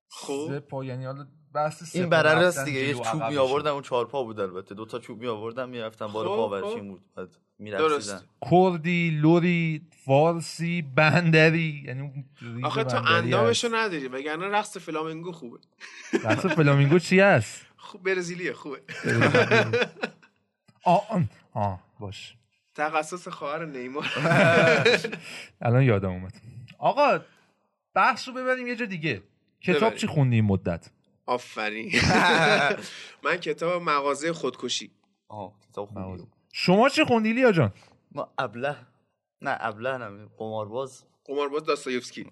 خب. 0.10 0.48
سپا 0.50 0.86
یعنی 0.86 1.06
حالا 1.06 1.26
بحث 1.56 1.96
این 1.96 2.10
برره 2.10 2.30
رفتن 2.30 2.46
است 2.46 2.66
دیگه. 2.66 2.80
یه 2.80 2.94
چوب 2.94 3.24
می 3.24 3.38
آوردن 3.38 3.72
اون 3.72 3.82
چهار 3.82 4.06
پا 4.06 4.24
بود 4.24 4.40
البته. 4.40 4.76
دو 4.76 4.86
تا 4.86 5.00
چوب 5.00 5.20
می 5.22 5.28
آوردن 5.28 5.70
می‌رفتن 5.70 6.08
بار 6.08 6.26
خب، 6.28 6.36
پاورچین 6.36 6.80
خب. 6.80 6.88
بود. 6.88 7.02
بعد 7.16 7.28
میرقصیدن 7.60 8.22
کردی 8.52 9.10
لوری 9.10 9.82
فارسی 10.06 10.82
بندری 10.82 11.84
یعنی 11.88 12.26
آخه 12.64 12.84
تو 12.84 12.98
اندامشو. 12.98 13.68
نداری 13.72 14.08
وگرنه 14.08 14.46
رقص 14.48 14.78
فلامنگو 14.78 15.32
خوبه. 15.32 15.58
رقص 16.24 16.46
فلامینگو 16.46 17.00
چی 17.00 17.20
هست؟ 17.20 17.66
خوب 17.78 18.04
برزیلیه 18.04 18.54
خوبه. 18.54 18.82
آه 20.84 21.08
آه، 21.10 21.24
آه 21.54 21.80
باش. 22.00 22.36
تخصص 22.76 23.28
خواهر 23.28 23.66
نیمار. 23.66 24.12
الان 25.62 25.84
یادم 25.84 26.10
اومد. 26.10 26.34
آقا 26.78 27.20
بحث 27.94 28.28
رو 28.28 28.34
ببریم 28.34 28.68
یه 28.68 28.76
جا 28.76 28.86
دیگه. 28.86 29.22
کتاب. 29.62 29.96
چی 29.96 30.08
خوندی 30.08 30.36
این 30.36 30.46
مدت؟ 30.46 30.90
آفرین. 31.26 31.92
من 33.24 33.38
کتاب 33.38 33.82
مغازه 33.82 34.34
خودکشی. 34.34 34.92
آها 35.28 35.60
کتاب 35.72 35.90
خوندی 35.90 36.28
شما 36.54 36.90
چی 36.90 37.04
خوندی 37.04 37.34
لیا 37.34 37.52
جان؟ 37.52 37.74
ما 38.12 38.34
ابله 38.38 38.76
نه 39.42 39.58
ابله 39.60 39.98
نه 39.98 40.26
قمارباز. 40.38 41.04
قمارباز 41.26 41.64
داستایوفسکی. 41.64 42.32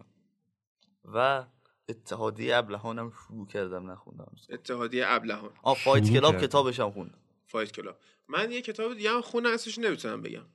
و 1.06 1.44
اتحادیه 1.90 2.56
ابلهانم 2.58 3.12
شروع 3.12 3.48
کردم 3.48 3.92
نخوندم. 3.92 4.32
اتحادیه 4.50 5.04
ابلهان. 5.08 5.52
آ 5.64 5.74
Fight 5.74 6.10
Club. 6.10 6.42
کتابش 6.42 6.80
هم 6.80 6.92
خوندم. 6.92 7.18
Fight 7.48 7.72
Club. 7.72 7.98
من 8.28 8.52
یه 8.52 8.62
کتاب 8.62 8.94
دیگه 8.94 9.12
هم 9.12 9.22
خوندم 9.22 9.54
اسمش 9.54 9.78
نمی‌تونم 9.78 10.22
بگم. 10.22 10.46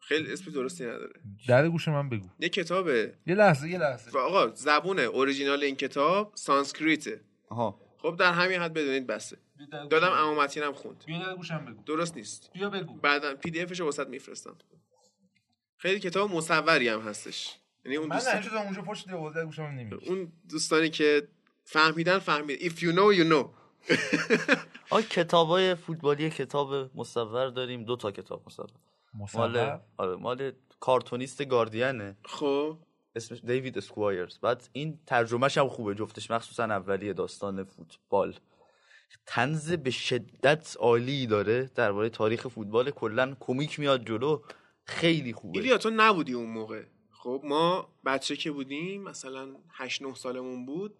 خیلی 0.00 0.32
اسم 0.32 0.50
درستی 0.50 0.84
نداره. 0.84 1.20
در 1.48 1.68
گوش 1.68 1.88
من 1.88 2.08
بگو. 2.08 2.28
یه 2.40 2.48
کتابه. 2.48 3.14
یه 3.26 3.34
لحظه 3.34 3.68
یه 3.68 3.78
لحظه. 3.78 4.10
و 4.10 4.18
آقا 4.18 4.54
زبون 4.54 4.98
اوریجینال 4.98 5.62
این 5.62 5.76
کتاب 5.76 6.32
سانسکریته. 6.34 7.20
آها 7.48 7.80
خب 7.98 8.16
در 8.16 8.32
همین 8.32 8.60
حد 8.60 8.72
بدونید 8.72 9.06
بسه. 9.06 9.38
دادم 9.90 10.12
اما 10.12 10.34
متینم 10.34 10.72
خوند. 10.72 11.04
بیا 11.06 11.36
گوشم 11.36 11.64
بگو. 11.64 11.82
درست 11.82 12.16
نیست. 12.16 12.50
بیا 12.52 12.70
بگو. 12.70 12.94
بعدا 12.94 13.34
پی 13.34 13.50
دی 13.50 13.60
افشو 13.60 13.84
واسط 13.84 14.08
میفرستم. 14.08 14.56
خیلی 15.76 16.00
کتاب 16.00 16.30
مصوری 16.30 16.88
هم 16.88 17.00
هستش. 17.00 17.58
یعنی 17.84 17.96
اون 17.96 18.08
من 18.08 18.16
دوستان 18.16 18.42
شدم 18.42 18.58
اونجا 18.58 18.82
پشت 18.82 19.06
دیوار 19.06 19.32
در 19.32 19.44
گوشم 19.44 19.62
نمیاد. 19.62 20.04
اون 20.06 20.32
دوستانی 20.50 20.90
که 20.90 21.28
فهمیدن 21.64 22.18
فهمید. 22.18 22.60
If 22.60 22.74
you 22.74 22.92
know 22.92 23.18
you 23.18 23.32
know. 23.32 23.48
آ 24.90 25.00
کتابای 25.00 25.74
فوتبالی 25.74 26.30
کتاب 26.30 26.90
مصور 26.94 27.48
داریم. 27.50 27.84
دو 27.84 27.96
تا 27.96 28.10
کتاب 28.10 28.42
مصور. 28.46 28.68
مال 29.14 29.50
مصور 29.50 29.80
آره 29.96 30.16
مال 30.16 30.52
کارتونیست 30.80 31.44
گاردینه. 31.44 32.16
خب. 32.24 32.78
اسمش 33.18 33.40
دیوید 33.44 33.78
اسکوایرز. 33.78 34.38
بعد 34.38 34.68
این 34.72 34.98
ترجمهش 35.06 35.58
هم 35.58 35.68
خوبه 35.68 35.94
جفتش 35.94 36.30
مخصوصا 36.30 36.64
اولیه 36.64 37.12
داستان 37.12 37.64
فوتبال. 37.64 38.34
تنز 39.26 39.72
به 39.72 39.90
شدت 39.90 40.76
عالی 40.78 41.26
داره 41.26 41.70
درباره 41.74 42.08
تاریخ 42.08 42.48
فوتبال 42.48 42.90
کلا 42.90 43.36
کمیک 43.40 43.80
میاد 43.80 44.06
جلو 44.06 44.42
خیلی 44.84 45.32
خوبه. 45.32 45.58
ایلیا 45.58 45.78
تو 45.78 45.90
نبودی 45.90 46.32
اون 46.32 46.50
موقع. 46.50 46.82
خب 47.10 47.42
ما 47.44 47.88
بچه 48.04 48.36
که 48.36 48.50
بودیم 48.50 49.02
مثلا 49.02 49.48
8 49.70 50.02
9 50.02 50.14
سالمون 50.14 50.66
بود 50.66 50.94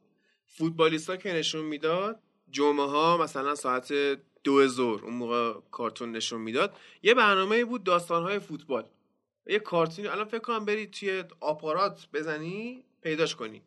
فوتبالیستا 0.47 1.17
که 1.17 1.33
نشون 1.33 1.65
می‌داد 1.65 2.21
جمعه 2.51 2.87
ها 2.87 3.17
مثلا 3.17 3.55
ساعت 3.55 3.93
دو 4.45 4.67
ظهر 4.69 5.05
اون 5.05 5.15
موقع 5.15 5.55
کارتون 5.71 6.13
نشون 6.13 6.41
می‌داد 6.41 6.77
یه 7.03 7.15
برنامه 7.15 7.65
بود 7.65 7.85
داستان 7.85 8.23
های 8.23 8.39
فوتبال. 8.39 8.85
یه 9.49 9.59
کارتون 9.59 10.07
الان 10.07 10.25
فکر 10.25 10.39
کنم 10.39 10.65
بری 10.65 10.87
توی 10.87 11.25
آپارات 11.41 12.09
بزنی 12.13 12.85
پیداش 13.03 13.37
کنی. 13.37 13.63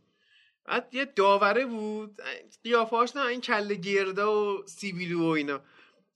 بعد 0.66 0.90
یه 0.92 1.06
داوره 1.06 1.66
بود 1.66 2.22
قیافه‌اش 2.64 3.16
نه 3.16 3.26
این 3.26 3.42
کله 3.42 3.76
گردا 3.76 4.56
و 4.56 4.68
سیبیلو 4.68 5.20
و 5.20 5.26
اینا. 5.30 5.62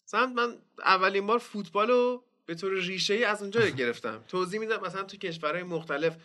مثلا 0.08 0.26
من 0.26 0.58
اولین 0.80 1.28
بار 1.28 1.38
فوتبال 1.40 1.88
رو 1.88 2.24
به 2.46 2.56
طور 2.56 2.74
ریشه 2.74 3.14
ای 3.14 3.24
از 3.24 3.42
اونجا 3.42 3.70
گرفتم. 3.82 4.24
توضیح 4.28 4.60
میدم 4.60 4.82
مثلا 4.82 5.04
تو 5.04 5.18
کشورهای 5.18 5.64
مختلف 5.64 6.18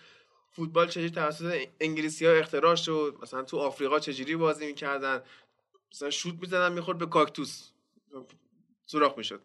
فوتبال 0.52 0.88
چجوری 0.88 1.10
توسط 1.10 1.68
انگلیسی 1.80 2.26
ها 2.26 2.32
اختراع 2.32 2.74
شد 2.74 3.18
مثلا 3.22 3.42
تو 3.42 3.58
آفریقا 3.58 3.98
چجوری 3.98 4.36
بازی 4.36 4.66
می‌کردن. 4.66 5.22
مثلا 5.92 6.10
شوت 6.10 6.34
می‌زدن 6.40 6.72
می‌خورد 6.72 6.98
به 6.98 7.06
کاکتوس. 7.06 7.70
سوراخ 8.86 9.18
می‌شد. 9.18 9.40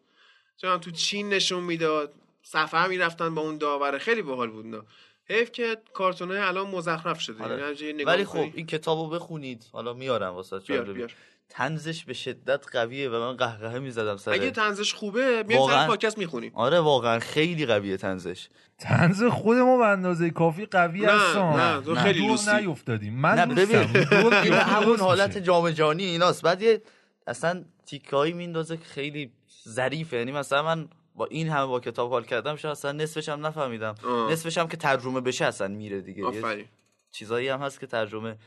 چون 0.58 0.80
تو 0.80 0.92
چین 0.92 1.30
نشون 1.30 1.64
می‌داد. 1.64 2.14
سفر 2.48 2.88
می‌رفتن 2.88 3.36
با 3.36 3.42
اون 3.42 3.58
داوره 3.58 3.98
خیلی 3.98 4.22
باحال 4.22 4.50
بود 4.50 4.66
اینا. 4.66 4.84
حیف 5.30 5.52
که 5.52 5.78
کارتون 5.94 6.32
های 6.32 6.40
الان 6.40 6.68
مزخرف 6.68 7.20
شده 7.22 7.44
آره. 7.44 7.52
یعنی 7.52 7.64
همینجوری 7.64 7.94
نگاه 7.94 8.14
ولی. 8.14 8.26
خب 8.26 8.48
این 8.54 8.66
کتابو 8.66 9.10
بخونید 9.10 9.66
حالا 9.72 9.94
میارم 9.94 10.34
واسه 10.34 10.60
بیار 10.60 10.94
بیار 10.94 11.14
تنزش 11.50 12.04
به 12.04 12.14
شدت 12.14 12.66
قویه 12.72 13.10
و 13.10 13.20
من 13.20 13.38
قهقهه 13.38 13.80
می‌زدم 13.80 14.18
سر 14.18 14.32
اگه 14.32 14.52
تنزش 14.52 14.94
خوبه 14.94 15.44
میایم 15.48 15.62
واقعا؟ 15.62 15.82
سر 15.82 15.88
پادکست 15.88 16.18
می‌خونیم 16.18 16.52
آره 16.56 16.80
واقعا 16.80 17.20
خیلی 17.20 17.66
قویه 17.66 17.98
تنزش 17.98 18.48
تنز 18.78 19.24
خود 19.24 19.58
ما 19.58 19.78
به 19.78 19.86
اندازه 19.86 20.30
کافی 20.30 20.66
قوی 20.66 21.02
نه، 21.02 21.12
هست 21.12 21.38
نه، 21.38 21.82
تو 21.82 21.96
خیلی 21.96 22.20
دور 22.20 22.30
لوسی. 22.30 22.52
نیفتادیم 22.56 23.14
من 23.14 23.40
نه. 23.40 23.46
ببین 23.46 24.54
همون 24.54 25.00
حالت. 25.00 25.38
جام 25.38 25.72
جهانی 25.72 26.04
ایناست 26.04 26.42
بعد 26.42 26.62
یه 26.62 26.82
اصلا 27.28 27.64
تیکایی 27.86 28.34
میندازه 28.34 28.78
که 28.78 28.84
خیلی 28.84 29.32
ظریفه 29.68 30.18
یعنی 30.18 30.32
مثلا 30.32 30.64
من 30.64 30.88
با 31.16 31.26
این 31.26 31.50
همه 31.50 31.66
با 31.66 31.80
کتاب 31.80 32.10
حال 32.10 32.24
کردم 32.24 32.56
شاید 32.56 32.72
اصلا 32.72 32.92
نصفش 32.92 33.30
هم 33.30 33.46
نفهمیدم. 33.46 33.96
آه. 34.04 34.32
نصفش 34.32 34.58
هم 34.58 34.68
که 34.68 34.78
ترجمه 34.78 35.22
بشه 35.22 35.46
اصلا 35.46 35.68
میره 35.68 36.02
دیگه. 36.02 36.26
آفرین. 36.26 36.66
چیزایی 37.12 37.48
هم 37.48 37.62
هست 37.62 37.80
که 37.80 37.88
ترجمه 37.88 38.38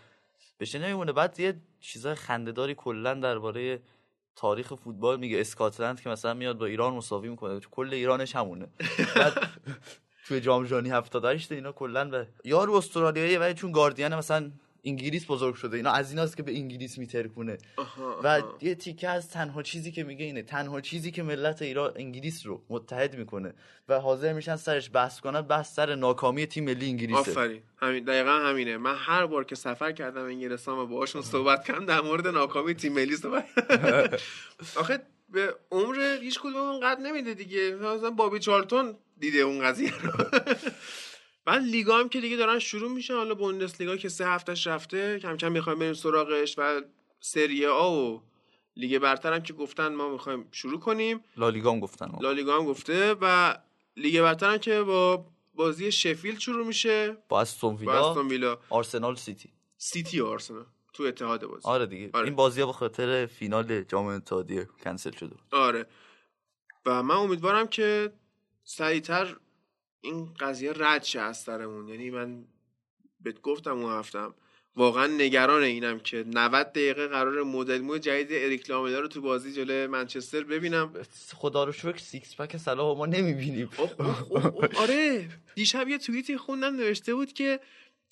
بشه 0.60 0.78
نمیمونه. 0.78 1.12
بعد 1.12 1.40
یه 1.40 1.60
چیزای 1.80 2.14
خندهداری 2.14 2.74
کلا 2.74 3.14
درباره 3.14 3.82
تاریخ 4.36 4.74
فوتبال 4.74 5.20
میگه. 5.20 5.40
اسکاتلند 5.40 6.00
که 6.00 6.08
مثلا 6.10 6.34
میاد 6.34 6.58
با 6.58 6.66
ایران 6.66 6.94
مساوی 6.94 7.28
می‌کنه. 7.28 7.60
کل 7.60 7.88
ایرانش 7.92 8.36
همونه. 8.36 8.68
بعد 9.16 9.48
توی 10.28 10.40
جام 10.40 10.64
جهانی 10.66 10.90
78 10.90 11.52
اینا 11.52 11.72
کلا 11.72 12.04
به 12.04 12.28
یارو 12.44 12.74
استرالیاییه 12.74 13.38
ولی 13.38 13.54
چون 13.54 13.72
گاردین 13.72 14.14
مثلا 14.14 14.50
انگلیس 14.84 15.26
بزرگ 15.30 15.54
شده. 15.54 15.76
اینا 15.76 15.92
از 15.92 16.10
ایناست 16.10 16.36
که 16.36 16.42
به 16.42 16.56
انگلیس 16.56 16.98
میترکونه. 16.98 17.58
و. 18.22 18.42
یه 18.60 18.74
تیکه 18.74 19.08
از 19.08 19.30
تنها 19.30 19.62
چیزی 19.62 19.92
که 19.92 20.04
میگه 20.04 20.24
اینه. 20.24 20.42
تنها 20.42 20.80
چیزی 20.80 21.10
که 21.10 21.22
ملت 21.22 21.62
ایران 21.62 21.92
انگلیس 21.96 22.46
رو 22.46 22.62
متحد 22.68 23.18
می‌کنه 23.18 23.54
و 23.88 24.00
حاضر 24.00 24.32
میشن 24.32 24.56
سرش 24.56 24.90
بحث 24.92 25.20
کنن 25.20 25.40
بحث 25.40 25.74
سر 25.74 25.94
ناکامی 25.94 26.46
تیم 26.46 26.64
ملی 26.64 26.86
انگلیسه. 26.86 27.18
آفرین. 27.18 27.62
همین 27.76 28.04
دقیقا 28.04 28.30
همینه. 28.30 28.76
من 28.76 28.94
هر 28.96 29.26
بار 29.26 29.44
که 29.44 29.54
سفر 29.54 29.92
کردم 29.92 30.24
انگلستان 30.24 30.78
و 30.78 30.86
باهاشون 30.86 31.22
صحبت 31.22 31.64
کردم 31.64 31.86
در 31.86 32.00
مورد 32.00 32.26
ناکامی 32.26 32.74
تیم 32.74 32.92
ملی 32.92 33.16
صحبت 33.16 33.44
آخه 34.80 35.00
به 35.28 35.54
عمر 35.70 36.18
هیچ 36.20 36.40
کدوم 36.40 36.80
قد 36.80 36.98
نمیده 37.00 37.34
دیگه. 37.34 37.74
مثلا 37.74 38.10
بابی 38.10 38.38
چارلتون 38.38 38.96
دیده 39.18 39.38
اون 39.38 39.64
قضیه 39.64 39.92
رو. 40.02 40.12
بعد 41.48 41.62
لیگا 41.62 41.98
هم 41.98 42.08
که 42.08 42.20
دیگه 42.20 42.36
دارن 42.36 42.58
شروع 42.58 42.92
میشن. 42.92 43.14
حالا 43.14 43.34
بوندس 43.34 43.80
لیگا 43.80 43.96
که 43.96 44.08
سه 44.08 44.26
هفتهش 44.26 44.66
رفته 44.66 45.18
کم 45.18 45.36
کم 45.36 45.52
می‌خوایم 45.52 45.78
بریم 45.78 45.92
سراغش 45.94 46.54
و 46.58 46.80
سری 47.20 47.66
آ 47.66 47.92
و 47.92 48.22
لیگ 48.76 48.98
برتر 48.98 49.32
هم 49.32 49.42
که 49.42 49.52
گفتن 49.52 49.94
ما 49.94 50.08
می‌خوایم 50.08 50.48
شروع 50.52 50.80
کنیم. 50.80 51.24
لالیگا 51.36 51.72
هم 51.72 51.80
گفتن. 51.80 52.10
لالیگا 52.20 52.56
هم 52.56 52.64
گفته 52.64 53.14
و 53.20 53.54
لیگ 53.96 54.20
برتر 54.22 54.50
هم 54.50 54.58
که 54.58 54.82
با 54.82 55.26
بازی 55.54 55.92
شفیلد 55.92 56.38
شروع 56.38 56.66
میشه. 56.66 57.16
با 57.28 57.40
استون 57.40 57.76
ویلا 57.76 58.58
آرسنال 58.70 59.16
سیتی. 59.16 59.48
سیتی 59.76 60.20
و 60.20 60.26
آرسنال. 60.26 60.64
تو 60.92 61.02
اتحاد 61.02 61.46
بازی. 61.46 61.68
آره 61.68 61.86
دیگه. 61.86 62.10
آره. 62.14 62.24
این 62.24 62.36
بازی 62.36 62.64
به 62.64 62.72
خاطر 62.72 63.26
فینال 63.26 63.82
جام 63.82 64.06
اتحادیه 64.06 64.68
کنسل 64.84 65.10
شده. 65.10 65.36
آره. 65.52 65.86
و 66.86 67.02
من 67.02 67.14
امیدوارم 67.14 67.66
که 67.66 68.12
سریعتر 68.64 69.36
این 70.00 70.34
قضیه 70.40 70.72
رد 70.76 71.02
شه 71.02 71.20
از 71.20 71.38
سرمون. 71.38 71.88
یعنی 71.88 72.10
من 72.10 72.44
بهت 73.20 73.40
گفتم 73.40 73.78
اون 73.78 73.92
هفتم 73.92 74.34
واقعا 74.76 75.06
نگران 75.06 75.62
اینم 75.62 75.98
که 75.98 76.24
90 76.26 76.66
دقیقه 76.72 77.06
قراره 77.06 77.42
مدل 77.42 77.78
مو 77.80 77.98
جدید 77.98 78.28
اریک 78.30 78.70
لاملا 78.70 79.00
رو 79.00 79.08
تو 79.08 79.20
بازی 79.20 79.52
جلوی 79.52 79.86
منچستر 79.86 80.44
ببینم. 80.44 80.92
خدا 81.34 81.64
رو 81.64 81.72
شکر 81.72 81.98
six 81.98 82.36
pack 82.40 82.56
صلاح 82.56 82.98
ما 82.98 83.06
نمی‌بینیم. 83.06 83.70
اوه. 83.78 84.76
آره 84.76 85.28
دیشب 85.54 85.88
یه 85.88 85.98
توییتی 85.98 86.36
خوندم 86.36 86.76
نوشته 86.76 87.14
بود 87.14 87.32
که 87.32 87.60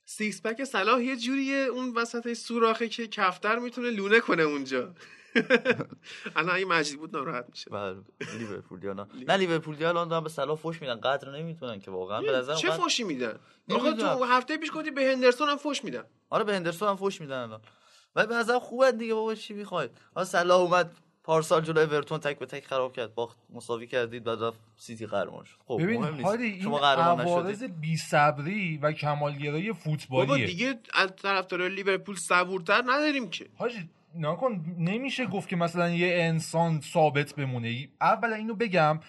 six 0.05 0.42
pack 0.42 0.64
صلاح 0.64 1.05
یه 1.05 1.16
جوریه 1.16 1.57
اون 1.57 1.94
وسط 1.94 2.33
سوراخه 2.33 2.88
که 2.88 3.07
کفتر 3.07 3.59
می‌تونه 3.59 3.90
لونه 3.90 4.20
کنه 4.20 4.42
اونجا. 4.42 4.94
الان 6.37 6.57
اگه 6.57 6.64
مجید 6.64 6.99
بود 6.99 7.16
ناراحت 7.16 7.46
میشه. 7.49 7.70
بله 7.70 7.96
لیورپولیا 8.38 8.92
نه. 8.92 9.07
نه 9.29 9.37
لیورپولیا 9.37 9.88
الان 9.88 10.09
دارن 10.09 10.25
به 10.25 10.31
صلاح 10.31 10.57
فوش 10.57 10.83
میدن. 10.83 11.01
قدر 11.01 11.31
نمی‌تونن 11.31 11.81
که 11.81 11.90
واقعا. 11.90 12.20
به 12.20 12.33
نظر 12.33 12.55
چه 12.55 12.70
فوشی 12.70 13.05
میدن؟ 13.05 13.38
آخه. 13.70 13.92
تو 13.92 14.25
هفته 14.25 14.57
پیش 14.57 14.70
گفتی 14.75 14.90
به 14.90 15.12
هندرسون 15.12 15.49
هم 15.49 15.57
فوش 15.57 15.85
میدن. 15.85 16.05
آره 16.31 16.44
به 16.44 16.55
هندرسون 16.55 16.88
هم 16.88 16.96
فوش 16.96 17.20
میدن 17.20 17.38
الان. 17.38 17.61
ولی 18.16 18.27
به 18.27 18.35
نظر 18.35 18.59
خوبه 18.59 18.92
دیگه 18.92 19.14
بابا 19.14 19.35
چی 19.35 19.55
می‌خواید 19.55 19.90
حالا 20.14 20.25
صلاح 20.25 20.61
اومد 20.61 20.96
پارسال 21.25 21.62
جلوی 21.62 21.85
اورتون 21.85 22.20
تک 22.20 22.38
به 22.38 22.46
تک 22.46 22.66
خراب 22.66 22.92
کرد. 22.92 23.14
باخت 23.14 23.38
مساوی 23.51 23.87
کردید 23.87 24.25
بعد 24.25 24.42
رفت 24.42 24.61
سیتی 24.77 25.07
قهرمان 25.07 25.44
شد. 25.44 25.57
خب 25.66 25.75
مهم 25.75 25.87
ببین 25.87 26.05
نیست. 26.05 26.25
هادی 26.25 26.44
این 26.44 26.62
شما 26.62 26.79
قهرمان 26.79 27.20
عوارض 27.20 27.62
نشدید. 27.62 27.81
بی 27.81 27.96
صبری 27.96 28.79
و 28.83 28.92
کمالگرایی 28.92 29.68
بابا 29.68 29.81
فوتبالیه. 29.81 30.46
دیگه 30.46 30.81
از 30.94 31.16
طرفدار 31.16 31.68
لیورپول 31.68 32.16
صبورتر 32.16 32.83
نداریم 32.87 33.31
که. 33.31 33.49
حاجی 33.57 33.90
نکن 34.18 34.64
نمیشه 34.79 35.26
گفت 35.26 35.48
که 35.48 35.57
مثلا 35.57 35.90
یه 35.90 36.16
انسان 36.20 36.81
ثابت 36.81 37.35
بمونه. 37.35 37.88
اولا 38.00 38.37
اینو 38.37 38.55
بگم 38.55 39.00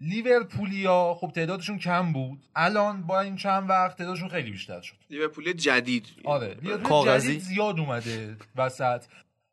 لیورپولیا 0.00 1.14
خب 1.20 1.30
تعدادشون 1.34 1.78
کم 1.78 2.12
بود. 2.12 2.46
الان 2.54 3.02
با 3.02 3.20
این 3.20 3.36
چند 3.36 3.70
وقت 3.70 3.96
تعدادشون 3.96 4.28
خیلی 4.28 4.50
بیشتر 4.50 4.80
شد. 4.80 4.96
لیورپول 5.10 5.52
جدید. 5.52 6.06
آره 6.24 6.56
لیورپول 6.62 6.88
کاغذی؟ 6.88 7.28
جدید 7.28 7.40
زیاد 7.40 7.80
اومده 7.80 8.36
وسط. 8.56 9.04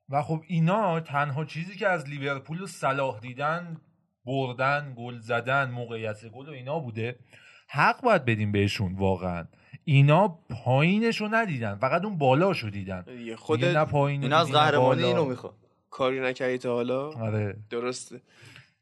و 0.10 0.22
خب 0.22 0.44
اینا 0.48 1.00
تنها 1.00 1.46
چیزی 1.46 1.76
که 1.76 1.88
از 1.88 2.10
لیورپول 2.10 2.62
و 2.62 2.68
صلاح 2.68 3.20
دیدن 3.20 3.82
بردن 4.26 4.94
گل 4.98 5.20
زدن 5.20 5.72
موقعیت 5.72 6.26
گل 6.26 6.50
و 6.50 6.52
اینا 6.52 6.80
بوده. 6.80 7.20
حق 7.70 8.02
باید 8.02 8.26
بدیم 8.26 8.52
بهشون 8.52 8.96
واقعا. 8.96 9.48
اینا 9.90 10.40
پایینشو 10.66 11.28
ندیدن 11.32 11.76
فقط 11.76 12.06
اون 12.06 12.18
بالاشو 12.18 12.70
دیدن. 12.70 13.02
دیگه 13.02 13.36
خود 13.36 13.66
نه 13.66 13.86
پایین 13.86 14.24
اینا 14.24 14.38
از 14.38 14.52
قهرمانی. 14.52 15.04
اینو 15.04 15.26
می‌خواد. 15.26 15.54
کاری 15.90 16.20
نکردی 16.20 16.58
تا 16.58 16.74
حالا؟ 16.74 17.10
آره. 17.12 17.56
درسته. 17.70 18.22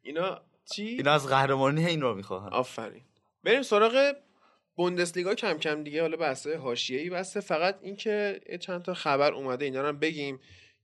اینا 0.04 0.42
چی؟ 0.74 0.86
اینا 0.86 1.12
از 1.12 1.28
قهرمانی 1.28 1.86
این 1.86 2.02
رو 2.02 2.16
می‌خوان. 2.16 2.54
آفرین. 2.54 3.02
بریم 3.44 3.62
سراغ 3.62 4.14
بوندسلیگا 4.76 5.36
کم 5.36 5.58
کم 5.58 5.84
دیگه 5.84 6.02
حالا 6.02 6.18
بحثه 6.18 6.58
حاشیه‌ای 6.58 7.10
بسته. 7.10 7.40
فقط 7.40 7.80
اینکه 7.82 8.42
چند 8.60 8.82
تا 8.82 8.94
خبر 8.94 9.34
اومده 9.34 9.66
اینا 9.66 9.82
رو 9.82 9.88
هم 9.88 10.00
بگیم 10.00 10.40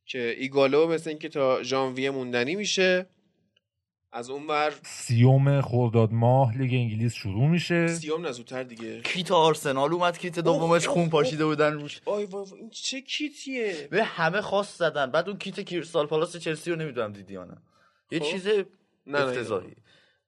که 0.06 0.36
ایگالو 0.38 0.88
مثل 0.88 1.10
اینکه 1.10 1.30
تا 1.30 1.64
ژانویه 1.64 2.12
موندنی 2.12 2.56
میشه. 2.56 3.06
از 4.13 4.30
اون 4.30 4.47
ور 4.47 4.74
سیوم 4.84 5.62
خرداد 5.62 6.12
ماه 6.12 6.58
لیگ 6.58 6.74
انگلیس 6.74 7.13
شروع 7.13 7.47
میشه. 7.47 7.88
سیام 7.88 8.26
نه 8.26 8.32
زودتر 8.32 8.63
دیگه. 8.63 9.02
کیت 9.02 9.32
آرسنال 9.32 9.93
اومد 9.93 10.17
کیت 10.17 10.39
دومش 10.39 10.88
خون 10.88 11.10
پاشیده 11.10 11.45
بودن 11.45 11.74
روش. 11.74 12.02
آی 12.06 12.26
وای 12.26 12.45
وای، 12.45 12.60
این 12.60 12.69
چه 12.69 13.02
کیتیه؟ 13.02 13.88
به 13.91 14.04
همه 14.04 14.41
خاص 14.41 14.78
زدن. 14.78 15.12
بعد 15.12 15.30
اون 15.30 15.38
کیت 15.38 15.62
کریستال 15.62 16.08
پالاس 16.08 16.38
چلسی 16.38 16.71
رو 16.71 16.76
نمی‌دونم 16.76 17.13
دیدی 17.13 17.34
یا 17.34 17.43
نه. 17.43 17.58
یه 18.12 18.19
خب. 18.19 18.26
چیز 18.26 18.47
افتضاحی. 19.13 19.76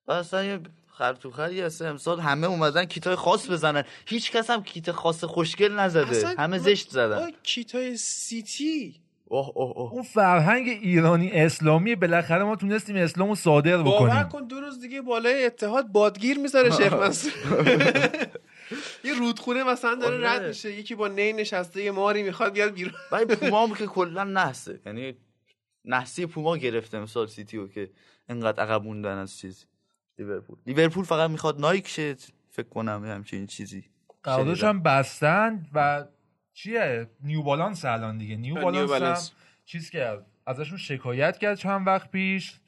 و 0.07 0.11
اصلا 0.11 0.43
یه 0.43 0.59
خرتوخری 0.87 1.61
هست 1.61 1.81
امسال 1.81 2.19
همه 2.19 2.47
اومدن 2.47 2.85
کیتای 2.85 3.15
خاص 3.15 3.49
بزنن. 3.49 3.83
هیچ 4.05 4.31
کس 4.31 4.49
هم 4.49 4.63
کیت 4.63 4.91
خاص 4.91 5.23
خوشگل 5.23 5.71
نزده. 5.71 6.35
همه 6.37 6.57
زشت 6.57 6.89
زدن. 6.89 7.31
کیتای 7.43 7.97
سیتی. 7.97 9.02
اوه 9.33 9.51
اوه 9.55 9.77
اوه. 9.77 9.91
اون 9.93 10.03
فرهنگ 10.03 10.67
ایرانی 10.67 11.31
اسلامی 11.31 11.95
بالاخره 11.95 12.43
ما 12.43 12.55
تونستیم 12.55 12.95
اسلام 12.95 13.29
رو 13.29 13.35
صادر 13.35 13.77
باور 13.77 14.07
بکنیم. 14.09 14.23
کن 14.23 14.47
دو 14.47 14.59
روز 14.59 14.79
دیگه 14.79 15.01
بالای 15.01 15.45
اتحاد 15.45 15.87
بادگیر 15.87 16.37
می‌ذاره 16.39 16.69
شیخ 16.71 16.93
منصور. 17.01 17.31
یه 19.07 19.13
رودخونه 19.19 19.63
مثلا 19.63 19.95
داره 19.95 20.15
آره. 20.15 20.29
رد 20.29 20.47
میشه 20.47 20.71
یکی 20.73 20.95
با 20.95 21.07
نی 21.07 21.33
نشسته 21.33 21.83
یه 21.83 21.91
ماری 21.91 22.23
می‌خواد 22.23 22.53
بیاد 22.53 22.73
بیرون. 22.73 22.93
ولی 23.11 23.25
پوما 23.35 23.67
هم 23.67 23.73
که 23.75 23.85
کلا 23.85 24.23
نحسه. 24.23 24.79
یعنی 24.85 25.15
نحسی 25.85 26.25
پوما 26.25 26.57
گرفته 26.57 26.97
امسال 26.97 27.27
سیتی 27.27 27.57
رو 27.57 27.67
که 27.67 27.89
انقدر 28.29 28.63
عقب 28.63 28.83
موندن 28.83 29.17
از 29.17 29.37
چیز. 29.37 29.65
لیورپول. 30.19 30.57
لیورپول 30.65 31.05
فقط 31.05 31.29
می‌خواد 31.29 31.59
نایک 31.59 31.87
شه 31.87 32.15
فکر 32.49 32.69
کنم 32.69 33.05
همچین 33.05 33.47
چیزی. 33.47 33.83
قراردادش. 34.23 34.63
هم 34.63 34.83
بستن 34.83 35.65
و 35.73 36.05
چیه؟ 36.53 37.07
New 37.23 37.41
Balance 37.41 37.85
الان 37.85 38.17
دیگه. 38.17 38.35
New 38.35 38.55
Balance. 38.55 39.31
چیز 39.65 39.89
کرد 39.89 40.25
ازشون 40.45 40.77
شکایت 40.77 41.37
کرد 41.37 41.57
چند 41.57 41.87
وقت 41.87 42.11
پیش. 42.11 42.59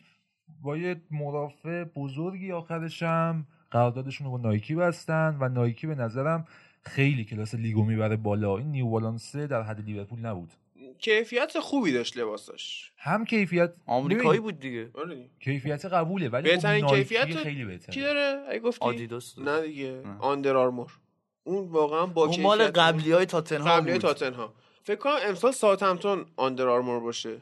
با 0.61 0.77
یه 0.77 1.01
مرافعه 1.11 1.83
بزرگی 1.83 2.51
آخرش 2.51 3.03
هم 3.03 3.47
قراردادشون 3.71 4.25
رو 4.27 4.31
با 4.31 4.37
Nike 4.37 4.75
بستن 4.75 5.37
و 5.39 5.49
Nike 5.49 5.87
به 5.87 5.95
نظرم 5.95 6.47
خیلی 6.81 7.25
کلاس 7.25 7.55
لیگو 7.55 7.83
می‌بره 7.83 8.15
بالا. 8.15 8.57
این 8.57 8.71
New 8.71 8.87
Balance 8.87 9.35
در 9.35 9.61
حد 9.61 9.85
لیورپول 9.85 10.19
نبود. 10.19 10.51
کیفیت 10.99 11.59
خوبی 11.59 11.91
داشت 11.93 12.17
لباساش. 12.17 12.91
هم 12.97 13.25
کیفیت 13.25 13.73
آمریکایی 13.85 14.29
ببین، 14.29 14.41
بود 14.41 14.59
دیگه. 14.59 14.89
آره. 14.93 15.29
کیفیت 15.39 15.85
قبوله 15.85 16.29
ولی 16.29 16.49
بهترین 16.49 16.85
خب 16.85 16.91
Nike 16.91 17.15
کیفیت 17.15 17.37
خیلی 17.37 17.55
کی 17.55 17.65
بهتره 17.65 18.03
داره؟ 18.03 18.45
اگه 18.49 18.59
گفتی؟ 18.59 18.85
آدیداس 18.85 19.39
نه 19.39 19.61
دیگه. 19.61 20.03
آندر 20.19 20.55
آرمور 20.55 20.99
اون 21.45 21.67
واقعا 21.67 22.05
با 22.05 22.25
اون 22.25 22.41
مال 22.41 22.67
قبلی 22.67 23.11
های 23.11 23.25
تاتنهام 23.25 23.69
قبلی 23.69 23.91
بود. 23.91 24.01
تاتنهام. 24.01 24.53
فکر 24.83 24.95
کنم 24.95 25.15
امسال 25.21 25.51
ساوثهمپتون 25.51 26.25
آندر 26.35 26.67
آرمور 26.67 26.99
باشه. 26.99 27.41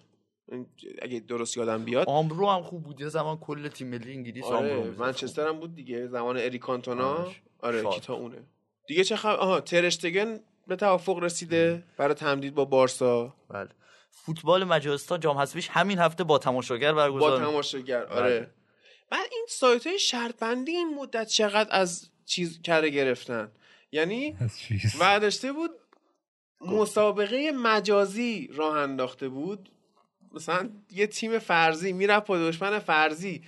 اگه 1.02 1.20
درست 1.20 1.58
یادم 1.58 1.84
بیاد. 1.84 2.08
آمرو 2.10 2.50
هم 2.50 2.64
خوب 2.64 2.84
بود. 2.84 3.02
یه 3.02 3.08
زمان 3.08 3.38
کل 3.38 3.68
تیم 3.68 3.88
ملی 3.88 4.14
انگلیس 4.14 4.46
آمرو 4.46 4.58
آره 4.58 4.84
می‌زد. 4.84 5.00
منچستر 5.00 5.48
هم 5.48 5.60
بود 5.60 5.76
دیگه. 5.76 6.08
زمان 6.08 6.38
اریکانتونا 6.38 7.14
آره. 7.14 7.36
آره. 7.60 7.84
کیتا 7.84 8.14
اونه. 8.14 8.38
دیگه 8.88 9.04
چه 9.04 9.16
خبر؟ 9.16 9.36
آها 9.36 9.62
ترشتگن 9.62 10.40
به 10.68 10.76
توافق 10.76 11.20
رسیده 11.20 11.84
برای 11.98 12.14
تمدید 12.14 12.56
با 12.56 12.66
بارسا. 12.66 13.34
بله. 13.50 13.70
فوتبال 14.12 14.64
مجارستان 14.64 15.20
جام 15.20 15.38
حذفیش 15.38 15.70
همین 15.70 16.00
هفته 16.00 16.24
با 16.24 16.38
تماشاگر 16.38 16.92
با 16.92 16.98
برگزار 16.98 17.40
تماشاگر 17.40 18.06
بله. 18.06 18.16
آره. 18.16 18.50
بعد 19.10 19.30
این 19.32 19.46
سایت 19.50 19.88
های 19.88 20.00
شرط 20.00 20.40
بندی 20.40 20.72
این 20.72 20.96
مدت 20.96 21.28
چقدر 21.28 21.70
از 21.72 22.10
چیز 22.26 22.62
کره 22.62 22.90
گرفتن؟ 22.90 23.52
یعنی 23.94 24.36
ورداشته 25.00 25.52
بود 25.52 25.72
مسابقه 26.62 27.52
مجازی 27.52 28.50
راه 28.54 28.78
انداخته 28.78 29.30
بود. 29.30 29.70
مثلا 30.34 30.70
یه 30.92 31.08
تیم 31.08 31.40
فرضی 31.40 31.94
می‌رفت 31.94 32.28
با 32.28 32.38
دشمن 32.38 32.80
فرضی 32.80 33.42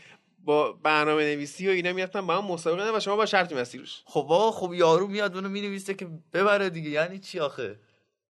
با 0.44 0.72
برنامه 0.72 1.24
نویسی 1.24 1.68
و 1.68 1.72
اینا 1.72 1.94
می‌رفتن 1.94 2.28
با 2.28 2.38
هم 2.38 2.46
مسابقه 2.52 2.84
نه 2.84 2.98
و 2.98 3.00
شما 3.00 3.16
با 3.16 3.26
شرط 3.26 3.52
می‌بستی 3.52 3.78
روش 3.78 4.02
خب 4.06 4.22
بابا 4.22 4.52
خب 4.52 4.74
یارو 4.74 5.08
میاد 5.08 5.36
اونو 5.36 5.50
می‌نویسه 5.50 5.94
که 5.94 6.08
ببره 6.34 6.70
دیگه. 6.70 6.90
یعنی 6.90 7.20
چی 7.20 7.40
آخه؟ 7.40 7.80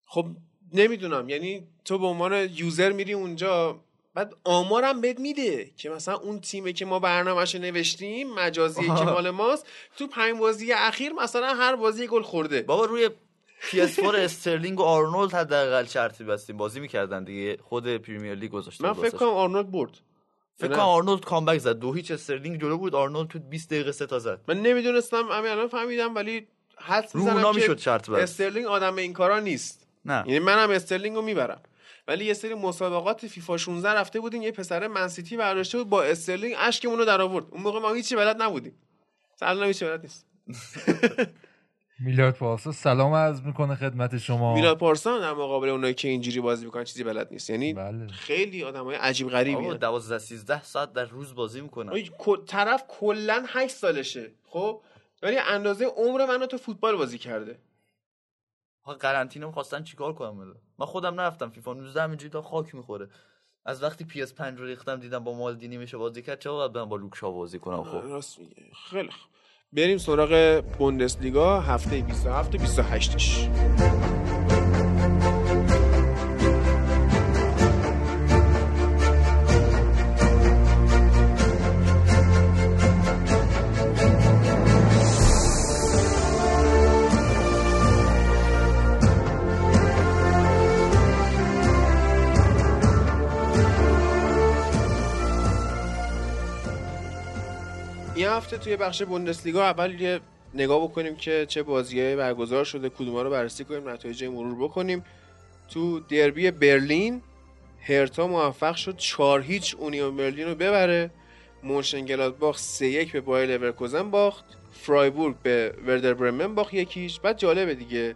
خب 0.06 0.28
نمی‌دونم. 0.74 1.30
یعنی 1.30 1.68
تو 1.86 2.00
به 2.00 2.06
عنوان 2.06 2.50
یوزر 2.54 2.92
میری 2.92 3.14
اونجا 3.14 3.80
بعد 4.16 4.34
آمارم 4.44 5.02
بهت 5.02 5.20
میده 5.20 5.72
که 5.78 5.90
مثلا 5.90 6.16
اون 6.16 6.40
تیمه 6.40 6.74
که 6.74 6.86
ما 6.86 7.00
برنامهش 7.00 7.56
نوشتیم 7.56 8.34
مجازی 8.34 8.82
که 8.82 9.04
مال 9.04 9.30
ماست 9.30 9.68
تو 9.98 10.08
پنج 10.08 10.38
بازی 10.40 10.74
اخیر 10.74 11.14
مثلا 11.14 11.54
هر 11.54 11.76
بازی 11.76 12.08
گل 12.08 12.22
خورده. 12.22 12.62
بابا 12.62 12.86
روی 12.86 13.10
PS4 13.72 14.16
استرلینگ 14.16 14.80
و 14.80 14.84
آرنولد 14.84 15.34
حداقل 15.34 15.86
شرطی 15.86 16.24
بستیم. 16.24 16.58
بازی 16.58 16.80
می‌کردن 16.80 17.24
دیگه. 17.24 17.58
خود 17.64 17.98
Premier 17.98 18.36
League 18.36 18.52
گذاشته 18.52 18.84
من 18.84 18.94
فکر. 18.94 19.18
کنم 19.18 19.30
آرنولد 19.30 19.72
برد. 19.72 19.92
فکر 20.58 20.70
نه. 20.70 20.76
کنم 20.76 20.86
آرنولد 20.86 21.26
comeback 21.26 21.58
زد. 21.58 21.80
دو 21.80 21.94
هیچ 21.94 22.12
استرلینگ 22.12 22.62
جلو 22.62 22.78
بود. 22.78 22.96
آرنولد 22.96 23.28
تو 23.28 23.40
20 23.40 23.70
دقیقه 23.70 23.92
سه 23.92 24.06
تا 24.06 24.20
زد. 24.20 24.42
من 24.48 24.62
نمی‌دونستم 24.62 25.28
همین 25.32 25.52
الان 25.52 25.68
فهمیدم 25.68 26.16
ولی 26.16 26.48
اونا 27.14 27.52
می‌زنم 27.52 27.76
که 27.76 27.82
شرط 27.82 28.10
بست 28.10 28.22
استرلینگ 28.22 28.66
آدم 28.66 28.96
این 28.96 29.14
کارا 29.14 29.40
نیست. 29.40 29.88
نه. 30.06 30.24
یعنی 30.28 30.40
منم 30.40 30.70
استرلینگ 30.70 31.16
رو 31.16 31.22
می‌برم. 31.22 31.62
ولی 32.08 32.26
یه 32.26 32.34
سری 32.34 32.54
مسابقات 32.54 33.28
فیفا 33.28 33.58
16 33.58 33.90
رفته 33.90 34.20
بودیم 34.20 34.42
یه 34.42 34.52
پسر 34.52 34.88
منسیتی 34.88 35.38
برداشته 35.38 35.78
بود 35.78 35.90
با 35.90 36.04
استرلینگ 36.04 36.56
اشکمون 36.58 36.98
رو 36.98 37.06
در 37.06 37.22
آورد 37.22 37.46
اون 37.52 37.62
موقع 37.62 37.80
ما 37.80 37.94
هیچی 37.94 38.16
بلد 38.16 38.42
نبودیم. 38.42 38.74
الان 39.42 39.68
هیچی 39.68 39.86
بلد 39.86 40.02
نیست. 40.02 40.26
میلاد 42.00 42.34
پارسا 42.34 42.72
سلام 42.72 43.14
عرض 43.14 43.42
می‌کنه 43.42 43.76
خدمت 43.76 44.18
شما. 44.18 44.56
میلاد 44.56 44.78
پارسان 44.78 45.22
در 45.22 45.34
مقابل 45.34 45.70
اونایی 45.70 45.94
که 45.94 46.08
اینجوری 46.08 46.40
بازی 46.42 46.66
می‌کنن 46.66 46.84
چیزی 46.84 47.04
بلد 47.04 47.28
نیست. 47.32 47.50
یعنی 47.50 47.74
بله. 47.74 48.08
خیلی 48.08 48.64
آدمای 48.64 48.96
عجیب 48.96 49.30
غریبی 49.30 49.56
بابا 49.56 49.74
12 49.74 50.20
13 50.20 50.64
ساعت 50.64 50.94
در 50.94 51.06
روز 51.06 51.36
بازی 51.36 51.62
می‌کنن. 51.62 52.04
طرف 52.48 52.84
کلا 52.88 53.46
8 53.48 53.76
سالشه 53.76 54.32
خب؟ 54.46 54.82
ولی 55.24 55.38
اندازه 55.38 55.86
عمر 55.86 56.26
منو 56.26 56.46
تو 56.46 56.58
فوتبال 56.58 56.96
بازی 56.96 57.18
کرده. 57.18 57.60
قرنطینه 58.94 59.52
خواستن 59.52 59.84
چیکار 59.84 60.14
کنم 60.14 60.56
من 60.80 60.86
خودم 60.86 61.14
نرفتم 61.22 61.50
فیفا 61.50 61.74
19 61.74 62.02
همینجوری 62.02 62.30
تا 62.30 62.42
خاک 62.42 62.76
می‌خوره. 62.76 63.10
از 63.66 63.84
وقتی 63.84 64.04
پی 64.04 64.22
اس 64.22 64.34
5 64.34 64.60
رو 64.60 64.66
ریختم 64.66 64.96
دیدم 64.96 65.24
با 65.24 65.34
مالدینی 65.34 65.78
میشه 65.78 65.98
بازی 65.98 66.22
کرد 66.22 66.40
چرا 66.40 66.68
باید 66.68 66.90
با 66.90 66.96
لوکشا 66.96 67.32
بازی 67.32 67.60
کنم 67.60 67.84
خب؟ 67.84 68.02
راست 68.04 68.40
میگه 68.40 68.56
خیلی 68.90 69.10
خوب. 69.12 69.32
بریم 69.74 69.98
سراغ 69.98 70.64
بوندسلیگا 70.78 71.60
هفته 71.60 72.02
27 72.02 72.58
28ش 72.58 74.15
توی 98.58 98.76
بخش 98.78 99.04
بوندسلیگا 99.04 99.64
اول 99.64 100.02
یه 100.02 100.20
نگاه 100.54 100.84
بکنیم 100.84 101.16
که 101.16 101.46
چه 101.50 101.64
بازیهای 101.64 102.16
برگزار 102.16 102.64
شده 102.64 102.90
کدوما 102.90 103.22
رو 103.22 103.30
بررسی 103.30 103.64
کنیم 103.64 103.90
نتایج 103.90 104.24
مرور 104.24 104.64
بکنیم. 104.64 105.06
تو 105.70 106.00
دربی 106.00 106.52
برلین 106.52 107.22
هرتا 107.82 108.28
موفق 108.28 108.76
شد 108.76 108.98
4 108.98 109.42
هیچ 109.42 109.76
اونیون 109.76 110.18
برلین 110.18 110.48
رو 110.48 110.56
ببره. 110.56 111.10
مونشنگلادباخ 111.64 112.58
3 112.58 112.86
1 112.86 113.12
به 113.12 113.22
بایر 113.22 113.58
لورکوزن 113.58 114.12
باخت. 114.12 114.46
فرایبورگ 114.74 115.36
به 115.44 115.74
وردر 115.88 116.14
برمن 116.14 116.56
باخت 116.56 116.74
یک 116.74 116.91
هیچ. 116.91 117.20
بعد 117.20 117.38
جالبه 117.38 117.76
دیگه 117.76 118.16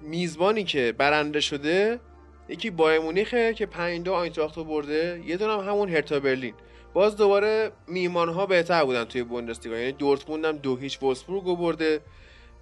میزبانی 0.00 0.64
که 0.64 0.94
برنده 0.98 1.40
شده 1.40 2.00
یکی 2.48 2.70
بایرن 2.70 3.00
مونیخه 3.00 3.54
که 3.54 3.66
5 3.66 4.02
2 4.02 4.12
آینتراخت 4.14 4.56
رو 4.56 4.64
برده. 4.64 5.22
یه 5.26 5.36
دونم 5.36 5.60
همون 5.60 5.88
هرتا 5.88 6.20
برلین. 6.20 6.54
باز 6.92 7.16
دوباره 7.16 7.72
میهمان 7.86 8.28
ها 8.28 8.46
بهتر 8.46 8.84
بودن 8.84 9.04
توی 9.04 9.22
بوندسلیگا. 9.22 9.78
یعنی 9.78 9.92
دورتموند 9.92 10.44
هم 10.44 10.56
دو 10.56 10.76
هیچ 10.76 11.02
وولفسبورگ 11.02 11.44
رو 11.44 11.56
برده 11.56 12.00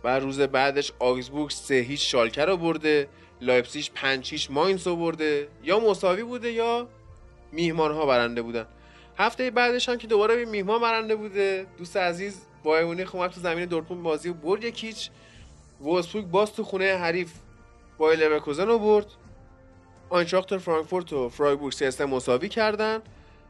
و 0.04 0.20
روز 0.20 0.40
بعدش 0.40 0.92
آگزبورگ 0.98 1.50
سه 1.50 1.74
هیچ 1.74 2.12
شالکه 2.12 2.44
رو 2.44 2.56
برده. 2.56 3.08
لایپزیش 3.40 3.90
پنج 3.90 4.30
هیچ 4.30 4.50
ماینز 4.50 4.86
رو 4.86 4.96
برده. 4.96 5.48
یا 5.62 5.80
مساوی 5.80 6.22
بوده 6.22 6.52
یا 6.52 6.88
میهمان 7.52 7.92
ها 7.92 8.06
برنده 8.06 8.42
بودن. 8.42 8.66
هفته 9.18 9.50
بعدش 9.50 9.88
هم 9.88 9.96
که 9.96 10.06
دوباره 10.06 10.44
میهمان 10.44 10.80
برنده 10.80 11.16
بوده. 11.16 11.66
دوست 11.78 11.96
عزیز 11.96 12.40
بایرن 12.62 12.84
مونیخ 12.84 13.14
اومد 13.14 13.30
تو 13.30 13.40
زمین 13.40 13.64
دورتموند 13.64 14.02
بازی 14.02 14.28
و 14.28 14.34
برد 14.34 14.64
یک 14.64 14.84
هیچ. 14.84 15.10
وولفسبورگ 15.80 16.26
باز 16.26 16.52
تو 16.52 16.64
خونه 16.64 16.96
حریف 16.96 17.32
بایر 17.98 18.28
لورکوزن 18.28 18.66
رو 18.66 18.78
برد. 18.78 19.06
آینتراخت 20.10 20.58
فرانکفورت 20.58 21.12
و 21.12 21.28
فرایبورگ 21.28 21.72
سه 21.72 22.06
مساوی 22.06 22.48
کردن. 22.48 23.02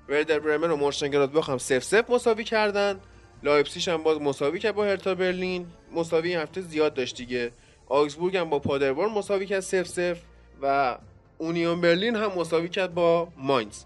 وردر 0.08 0.38
برمن 0.38 0.70
و 0.70 0.76
مونشنگلادباخ 0.76 1.50
هم 1.50 1.58
صفر 1.58 1.84
صفر 1.84 2.10
مساوی 2.10 2.44
کردن. 2.44 3.00
لایپسیش 3.42 3.88
هم 3.88 4.02
باز 4.02 4.20
مساوی 4.20 4.58
کرد 4.58 4.74
با 4.74 4.84
هرتا 4.84 5.14
برلین. 5.14 5.66
مساوی 5.94 6.28
این 6.28 6.38
هفته 6.38 6.60
زیاد 6.60 6.94
داشت 6.94 7.16
دیگه. 7.16 7.50
آگزبورگ 7.88 8.36
هم 8.36 8.50
با 8.50 8.58
پادربورن 8.58 9.12
مساوی 9.12 9.46
کرد 9.46 9.60
صفر 9.60 9.86
صفر 9.86 10.18
و 10.62 10.98
اونیون 11.38 11.80
برلین 11.80 12.16
هم 12.16 12.32
مساوی 12.36 12.68
کرد 12.68 12.94
با 12.94 13.28
ماینز. 13.36 13.84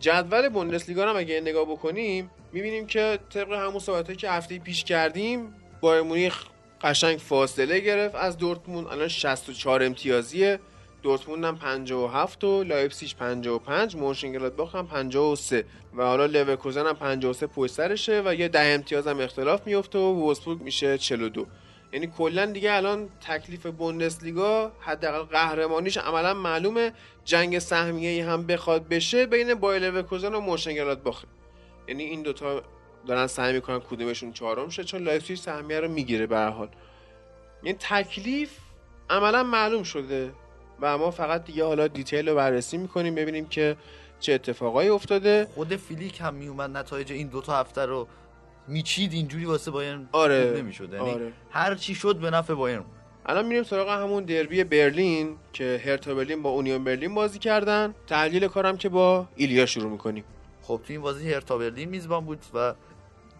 جدول 0.00 0.48
بوندسلیگا 0.48 1.08
هم 1.10 1.16
اگه 1.16 1.40
نگاه 1.40 1.64
بکنیم 1.64 2.30
می‌بینیم 2.52 2.86
که 2.86 3.18
طبق 3.30 3.52
همون 3.52 3.78
صحبتایی 3.78 4.16
که 4.16 4.30
هفته 4.30 4.58
پیش 4.58 4.84
کردیم 4.84 5.54
بایرن 5.80 6.02
مونیخ 6.02 6.44
قشنگ 6.82 7.18
فاصله 7.18 7.80
گرفت. 7.80 8.14
از 8.14 8.38
دورتموند 8.38 8.86
الان 8.86 9.08
64 9.08 9.82
امتیازیه. 9.82 10.58
دورتموند 11.04 11.44
هم 11.44 11.56
57 11.56 12.44
و 12.44 12.64
لایپسیش 12.64 13.14
55 13.14 13.96
مونشنگلادباخ 13.96 14.74
هم 14.74 14.86
53 14.86 15.64
و 15.96 16.02
حالا 16.02 16.26
لورکوزن 16.26 16.86
هم 16.86 16.92
53 16.92 17.46
پشت 17.46 17.72
سرشه 17.72 18.22
و 18.24 18.34
یه 18.34 18.48
ده 18.48 18.74
امتیاز 18.74 19.06
هم 19.06 19.20
اختلاف 19.20 19.66
میفته 19.66 19.98
و 19.98 20.12
وولسبورگ 20.12 20.62
میشه 20.62 20.98
42 20.98 21.46
یعنی 21.92 22.06
کلا 22.18 22.46
دیگه 22.46 22.72
الان 22.72 23.08
تکلیف 23.20 23.66
بوندسلیگا 23.66 24.72
حداقل 24.80 25.22
قهرمانیش 25.22 25.96
عملا 25.96 26.34
معلومه. 26.34 26.92
جنگ 27.24 27.58
سهمیه 27.58 28.30
هم 28.30 28.46
بخواد 28.46 28.88
بشه 28.88 29.26
بین 29.26 29.54
بایر 29.54 29.90
لورکوزن 29.90 30.34
و 30.34 30.40
مونشنگلادباخ. 30.40 31.24
یعنی 31.88 32.02
این 32.02 32.22
دوتا 32.22 32.62
دارن 33.06 33.26
سعی 33.26 33.52
می‌کنن 33.52 33.78
کدومشون 33.78 34.32
چهارم 34.32 34.68
شه 34.68 34.84
چون 34.84 35.02
لایپزیگ 35.02 35.36
سهمیه 35.36 35.80
رو 35.80 35.88
می‌گیره 35.88 36.26
به 36.26 36.38
حال. 36.38 36.68
یعنی 37.62 37.78
تکلیف 37.80 38.50
عملا 39.10 39.42
معلوم 39.42 39.82
شده. 39.82 40.32
و 40.80 40.98
ما 40.98 41.10
فقط 41.10 41.44
دیگه 41.44 41.64
حالا 41.64 41.88
detail 41.88 42.28
رو 42.28 42.34
بررسی 42.34 42.78
می‌کنیم 42.78 43.14
ببینیم 43.14 43.46
که 43.46 43.76
چه 44.20 44.32
اتفاقایی 44.32 44.88
افتاده. 44.88 45.46
خود 45.54 45.76
فلیک 45.76 46.20
هم 46.20 46.34
میومد 46.34 46.76
نتایج 46.76 47.12
این 47.12 47.28
دوتا 47.28 47.56
هفته 47.56 47.86
رو 47.86 48.08
میچید 48.68 49.12
اینجوری 49.12 49.44
واسه 49.44 49.70
بایرن 49.70 50.08
آره 50.12 50.54
نمی‌شد. 50.56 50.92
یعنی 50.92 51.10
آره. 51.10 51.32
هر 51.50 51.74
چی 51.74 51.94
شد 51.94 52.16
به 52.16 52.30
نفع 52.30 52.54
بایرن 52.54 52.84
الان 53.26 53.46
میریم 53.46 53.62
سراغ 53.62 53.88
همون 53.88 54.24
دربی 54.24 54.64
برلین 54.64 55.36
که 55.52 55.80
هرتا 55.84 56.14
برلین 56.14 56.42
با 56.42 56.50
اونیون 56.50 56.84
برلین 56.84 57.14
بازی 57.14 57.38
کردن. 57.38 57.94
تحلیل 58.06 58.48
کارم 58.48 58.76
که 58.76 58.88
با 58.88 59.28
ایلیا 59.36 59.66
شروع 59.66 59.90
می‌کنیم. 59.90 60.24
خب 60.62 60.80
تو 60.86 60.92
این 60.92 61.02
بازی 61.02 61.32
هرتا 61.32 61.58
برلین 61.58 61.88
میزبان 61.88 62.24
بود 62.24 62.38
و 62.54 62.74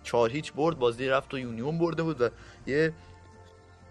چهار 0.03 0.30
هیچ 0.30 0.53
برد 0.53 0.78
بازی 0.78 1.09
رفت 1.09 1.35
و 1.35 1.39
یونیون 1.39 1.78
برده 1.78 2.03
بود 2.03 2.20
و 2.20 2.28
یه 2.66 2.93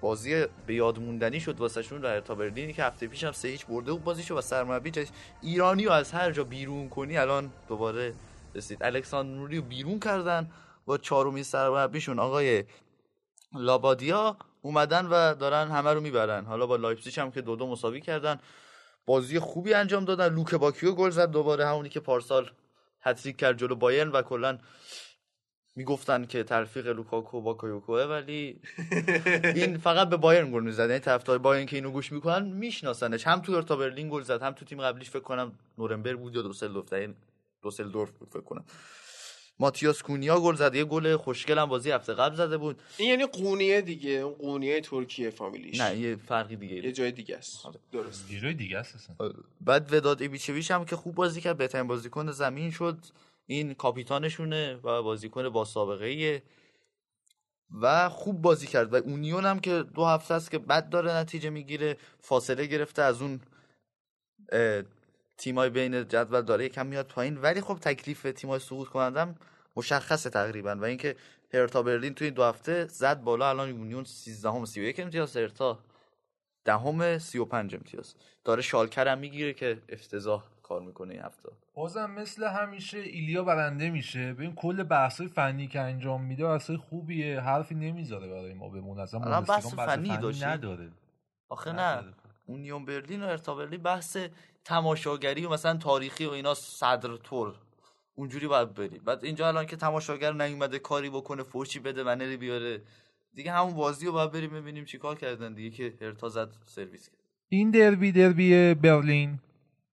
بازی 0.04 0.45
به 0.68 0.76
یاد 0.76 0.99
موندنی 0.99 1.39
شد 1.39 1.60
واسه 1.60 1.82
شون 1.82 2.06
هرتا 2.06 2.36
برلینی 2.36 2.74
که 2.74 2.84
هفته 2.84 3.08
پیش 3.08 3.24
هم 3.24 3.32
سه 3.32 3.47
هیچ 3.47 3.66
برده 3.66 3.91
بود 3.91 4.04
بازیشو 4.04 4.38
و 4.38 4.41
سرمربی 4.41 4.91
ایرانی 5.41 5.86
رو 5.86 5.91
از 5.91 6.12
هر 6.12 6.32
جا 6.32 6.43
بیرون 6.43 6.89
کنی 6.89 7.18
الان 7.18 7.51
دوباره 7.68 8.14
رسید. 8.56 8.84
الکساندر 8.84 9.34
نوری 9.34 9.58
رو 9.58 9.64
بیرون 9.64 9.99
کردن 9.99 10.51
با 10.86 10.97
چهارمی 10.97 11.43
سرمربیشون. 11.43 12.20
آقای 12.20 12.64
لابادیا 13.54 14.38
اومدن 14.62 15.06
و 15.06 15.36
دارن 15.36 15.72
همه 15.72 15.93
رو 15.93 16.01
می‌برن. 16.01 16.45
حالا 16.45 16.66
با 16.66 16.76
لایپزیگ 16.76 17.20
هم 17.20 17.32
که 17.32 17.41
دو 17.41 17.56
دو 17.56 17.68
مساوی 17.68 18.01
کردن. 18.01 18.39
بازی 19.06 19.39
خوبی 19.39 19.74
انجام 19.74 20.06
دادن. 20.06 20.34
لوک 20.34 20.56
باکیو 20.56 20.91
گل 20.91 21.10
زد 21.10 21.32
دوباره. 21.32 21.68
همونی 21.68 21.89
که 21.89 21.99
پارسال 21.99 22.49
هت‌تریک 23.01 23.38
کرد 23.38 23.58
جلو 23.58 23.76
بایرن 23.76 24.10
و 24.10 24.22
کلا 24.22 24.58
می‌گفتن 25.76 26.26
که 26.26 26.43
تلفیق 26.43 26.88
لوکاکو 26.88 27.41
با 27.41 27.53
کایوکوه 27.53 28.01
ولی 28.01 28.59
این 29.55 29.78
فقط 29.78 30.09
به 30.09 30.17
بایرن 30.17 30.51
گل 30.51 30.63
می‌زد. 30.63 30.89
یعنی 30.89 30.99
طرفدار 30.99 31.38
بایرن 31.38 31.65
که 31.65 31.76
اینو 31.76 31.91
گوش 31.91 32.11
می‌کنن 32.11 32.47
میشناسنش. 32.47 33.28
هم 33.28 33.39
تو 33.39 33.51
هرتا 33.53 33.76
برلین 33.76 34.09
گل 34.09 34.21
زد 34.21 34.41
هم 34.41 34.53
تو 34.53 34.65
تیم 34.65 34.82
قبلیش 34.82 35.09
فکر 35.09 35.19
کنم 35.19 35.51
نورنبرگ 35.78 36.19
بود 36.19 36.36
یا 36.36 36.41
دوسلدورف 36.41 36.93
این 36.93 37.15
دوسلدورف 37.61 38.11
بود 38.11 38.30
فکر 38.30 38.41
کنم. 38.41 38.65
ماتیاس 39.59 40.03
کونیا 40.03 40.39
گل 40.39 40.55
زد 40.55 40.76
یه 40.76 40.84
گل 40.84 41.17
خوشگل 41.17 41.57
هم 41.57 41.65
بازی 41.65 41.91
هفته 41.91 42.13
قبل 42.13 42.36
زده 42.36 42.57
بود. 42.57 42.82
این 42.97 43.09
یعنی 43.09 43.26
قونیه 43.26 43.82
دیگه 43.82 44.09
اون 44.09 44.34
قونیه 44.34 44.82
ترکیه 44.82 45.30
فامیلیش. 45.30 45.82
نه 45.82 45.97
یه 45.97 46.15
فرقی 46.15 46.55
دیگه 46.55 46.76
یه 46.76 46.91
جای 46.91 47.11
دیگه 47.11 47.38
است. 47.38 47.67
درست. 47.91 48.32
یه 48.32 48.39
جای 48.39 48.53
دیگه 48.53 48.78
است. 48.78 49.09
بعد 49.61 49.93
وداد 49.93 50.21
ایبیچویچ 50.21 50.71
هم 50.71 50.86
که 50.86 50.95
خوب 50.95 51.15
بازی 51.15 51.41
کرد 51.41 51.57
بهترین 51.57 51.88
بازیکن 51.88 52.32
زمین 52.32 52.71
شد. 52.71 52.97
این 53.45 53.73
کاپیتانشونه 53.73 54.75
و 54.75 55.03
بازیکن 55.03 55.49
با 55.49 55.65
سابقه 55.65 56.05
ایه 56.05 56.43
و 57.81 58.09
خوب 58.09 58.41
بازی 58.41 58.67
کرد. 58.67 58.93
و 58.93 58.95
اونیون 58.95 59.45
هم 59.45 59.59
که 59.59 59.83
دو 59.83 60.05
هفته 60.05 60.33
است 60.33 60.51
که 60.51 60.59
بد 60.59 60.89
داره 60.89 61.11
نتیجه 61.11 61.49
می‌گیره. 61.49 61.97
فاصله 62.19 62.65
گرفته 62.65 63.01
از 63.01 63.21
اون 63.21 63.39
تیمای 65.37 65.69
بین 65.69 66.07
جدول 66.07 66.41
داره 66.41 66.65
یکم 66.65 66.85
میاد 66.85 67.07
پایین. 67.07 67.37
ولی 67.37 67.61
خب 67.61 67.77
تکلیف 67.79 68.23
تیمای 68.35 68.59
سقوط 68.59 68.87
کنندم 68.87 69.35
مشخصه 69.75 70.29
تقریبا. 70.29 70.75
و 70.75 70.83
اینکه 70.85 71.15
هرتا 71.53 71.83
برلین 71.83 72.13
توی 72.13 72.25
این 72.27 72.33
دو 72.33 72.43
هفته 72.43 72.87
زد 72.87 73.21
بالا. 73.21 73.49
الان 73.49 73.69
یونیون 73.69 74.03
13 74.03 74.49
هم 74.49 74.65
31 74.65 74.99
امتیاز. 74.99 75.37
هرتا 75.37 75.79
دهم 76.65 77.17
35 77.17 77.75
امتیاز. 77.75 78.15
داره 78.43 78.61
شالکر 78.61 79.07
هم 79.07 79.19
می‌گیره 79.19 79.53
که 79.53 79.81
افتضاح 79.89 80.53
کار 80.74 80.82
می‌کنه 80.82 81.13
این 81.13 81.24
هفته. 81.24 81.49
بازم 81.74 82.11
مثل 82.11 82.43
همیشه 82.43 82.97
ایلیا 82.97 83.43
برنده 83.43 83.89
میشه. 83.89 84.34
ببین 84.34 84.55
کل 84.55 84.84
بحثای 84.84 85.28
فنی 85.28 85.67
که 85.67 85.80
انجام 85.80 86.24
میده 86.24 86.43
بحثای 86.43 86.78
خوبیه. 86.78 87.39
حرفی 87.39 87.76
نمی‌ذاره 87.76 88.28
برای 88.28 88.53
ما 88.53 88.69
بمون 88.69 88.99
اصلا 88.99 89.19
بوندسلیگا 89.19 89.53
بحث 89.53 89.89
فنی 89.89 90.17
داشتی؟ 90.17 90.45
نداره. 90.45 90.89
آخه. 91.49 91.71
نه. 91.71 92.03
اونیون 92.45 92.86
برلین 92.86 93.24
و 93.24 93.28
ارتا 93.28 93.55
برلین 93.55 93.84
بحث 93.84 94.17
تماشاگری 94.65 95.45
و 95.45 95.49
مثلا 95.49 95.78
تاریخی 95.78 96.26
و 96.26 96.30
اینا 96.30 96.53
صدر 96.53 97.17
طور. 97.17 97.55
اونجوری 98.15 98.47
باید 98.47 98.74
بری 98.74 98.99
بعد 98.99 99.24
اینجا 99.24 99.47
الان 99.47 99.65
که 99.65 99.76
تماشاگر 99.76 100.34
نیومده 100.34 100.80
کاری 100.80 101.09
بکنه 101.09 101.43
فوشی 101.43 101.80
بده 101.80 102.03
بنری 102.03 102.38
بیاره. 102.38 102.82
دیگه 103.34 103.51
همون 103.51 103.74
بازی 103.74 104.05
رو 104.05 104.11
باید 104.11 104.32
بریم 104.32 104.49
ببینیم 104.49 104.86
چیکار 104.86 105.15
کردن 105.15 105.53
دیگه 105.53 105.69
که 105.69 105.93
ارتا 106.01 106.30
زد 106.30 106.49
سرویس 106.65 107.09
کرد. 107.09 107.19
این 107.49 107.71
دربی 107.71 108.11
دربی 108.11 108.74
برلین. 108.74 109.39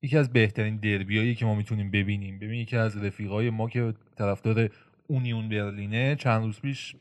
یکی 0.03 0.19
از 0.19 0.33
بهترین 0.33 0.77
دربیایی 0.77 1.35
که 1.35 1.45
ما 1.47 1.55
می‌تونیم 1.55 1.91
ببینیم. 1.91 2.39
ببین 2.39 2.61
یکی 2.61 2.77
از 2.77 3.05
رفیقای 3.05 3.51
ما 3.51 3.69
که 3.69 3.95
طرفدار 4.17 4.71
اونیون 5.07 5.49
برلینه 5.49 6.17
چند 6.17 6.45
روز 6.45 6.61
پیش 6.61 6.97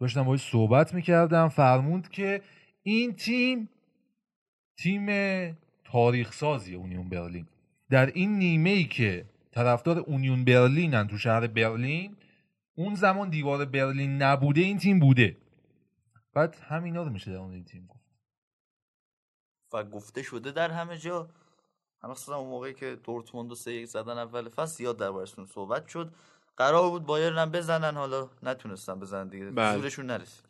داشتم 0.00 0.22
باهاش 0.22 0.40
صحبت 0.40 0.94
می‌کردم 0.94 1.48
فرموند 1.48 2.08
که 2.08 2.42
این 2.82 3.12
تیم 3.12 3.68
تیم 4.78 5.06
تاریخ 5.84 6.32
سازی 6.32 6.74
اونیون 6.74 7.08
برلین. 7.08 7.46
در 7.90 8.06
این 8.06 8.38
نیمه 8.38 8.70
ای 8.70 8.84
که 8.84 9.24
طرفدار 9.52 9.98
اونیون 9.98 10.44
برلینن 10.44 11.08
تو 11.08 11.18
شهر 11.18 11.46
برلین 11.46 12.16
اون 12.74 12.94
زمان 12.94 13.30
دیوار 13.30 13.64
برلین 13.64 14.22
نبوده 14.22 14.60
این 14.60 14.78
تیم 14.78 14.98
بوده. 14.98 15.36
بعد 16.34 16.56
همینا 16.68 17.02
رو 17.02 17.10
میشه 17.10 17.30
در 17.30 17.36
اون 17.36 17.64
تیم 17.64 17.86
گفت. 17.86 18.04
و 19.72 19.84
گفته 19.84 20.22
شده 20.22 20.52
در 20.52 20.70
همه 20.70 20.98
جا. 20.98 21.28
اصلا 22.02 22.36
اون 22.36 22.48
موقعی 22.48 22.74
که 22.74 22.98
دورتموند 23.04 23.54
سه 23.54 23.72
یک 23.72 23.86
زدن 23.86 24.18
اول 24.18 24.48
فصل 24.48 24.76
زیاد 24.76 24.96
دربارشون 24.96 25.46
صحبت 25.46 25.88
شد. 25.88 26.12
قرار 26.56 26.90
بود 26.90 27.06
بایرن 27.06 27.38
هم 27.38 27.50
بزنن 27.50 27.96
حالا 27.96 28.28
نتونستن 28.42 29.00
بزنن 29.00 29.28
دیگه. 29.28 29.50
بله. 29.50 29.78
زورشون 29.78 30.06
نرسید. 30.06 30.44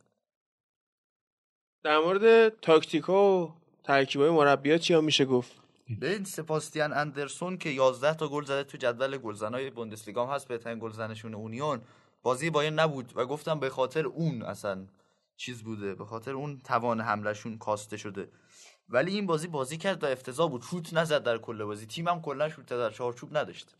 در 1.82 1.98
مورد 1.98 2.48
تاکتیکا 2.60 3.38
و 3.38 3.54
ترکیبای 3.84 4.30
مربیات 4.30 4.80
چیا 4.80 5.00
میشه 5.00 5.24
گفت؟ 5.24 5.52
ببین 6.00 6.24
سپاستیان 6.24 6.92
اندرسون 6.92 7.58
که 7.58 7.70
11 7.70 8.14
تا 8.14 8.28
گل 8.28 8.44
زده 8.44 8.64
تو 8.64 8.78
جدول 8.78 9.18
گلزنای 9.18 9.70
بوندسلیگا 9.70 10.26
هم 10.26 10.34
هست 10.34 10.48
بهترین 10.48 10.78
گلزنشون 10.78 11.34
اونیون. 11.34 11.80
بازی 12.22 12.50
بایرن 12.50 12.78
نبود 12.78 13.12
و 13.16 13.26
گفتم 13.26 13.60
به 13.60 13.70
خاطر 13.70 14.06
اون 14.06 14.42
اصلا 14.42 14.86
چیز 15.36 15.62
بوده 15.62 15.94
به 15.94 16.04
خاطر 16.04 16.32
اون 16.32 16.58
توان 16.64 17.00
حملشون 17.00 17.58
کاسته 17.58 17.96
شده. 17.96 18.28
ولی 18.88 19.14
این 19.14 19.26
بازی 19.26 19.48
بازی 19.48 19.76
کرد 19.76 20.04
و 20.04 20.06
افتضاح 20.06 20.50
بود. 20.50 20.62
شوت 20.70 20.94
نزد 20.94 21.22
در 21.22 21.38
کل 21.38 21.64
بازی. 21.64 21.86
تیمم 21.86 22.20
کلا 22.20 22.48
شوت 22.48 22.66
در 22.66 22.90
چارچوب 22.90 23.36
نداشت. 23.36 23.74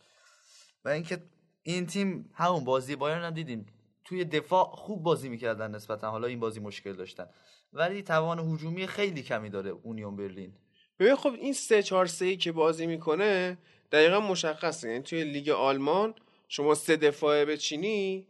و 0.85 0.89
اینکه 0.89 1.23
این 1.63 1.85
تیم 1.85 2.29
همون 2.33 2.63
بازی 2.63 2.95
بایرن 2.95 3.23
هم 3.23 3.33
دیدیم. 3.33 3.65
توی 4.05 4.25
دفاع 4.25 4.65
خوب 4.65 5.03
بازی 5.03 5.29
می‌کردن 5.29 5.71
نسبتا. 5.71 6.11
حالا 6.11 6.27
این 6.27 6.39
بازی 6.39 6.59
مشکل 6.59 6.93
داشتن. 6.93 7.25
ولی 7.73 8.01
توان 8.01 8.39
هجومی 8.39 8.87
خیلی 8.87 9.21
کمی 9.21 9.49
داره 9.49 9.69
اونیون 9.69 10.15
برلین. 10.15 10.53
ببین 10.99 11.15
خب 11.15 11.33
این 11.33 11.53
سه 11.53 11.83
چهار 11.83 12.05
سه 12.05 12.25
ای 12.25 12.37
که 12.37 12.51
بازی 12.51 12.87
می‌کنه 12.87 13.57
دقیقا 13.91 14.19
مشخصه. 14.19 14.89
یعنی 14.89 15.03
توی 15.03 15.23
لیگ 15.23 15.49
آلمان 15.49 16.13
شما 16.47 16.75
سه 16.75 16.97
دفاعه 16.97 17.45
بچینی 17.45 18.27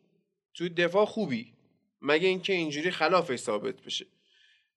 توی 0.54 0.70
دفاع 0.70 1.06
خوبی. 1.06 1.54
مگه 2.02 2.28
اینکه 2.28 2.54
اینجوری 2.54 2.92
خلافش 2.92 3.40
ثابت 3.40 3.82
بشه. 3.82 4.06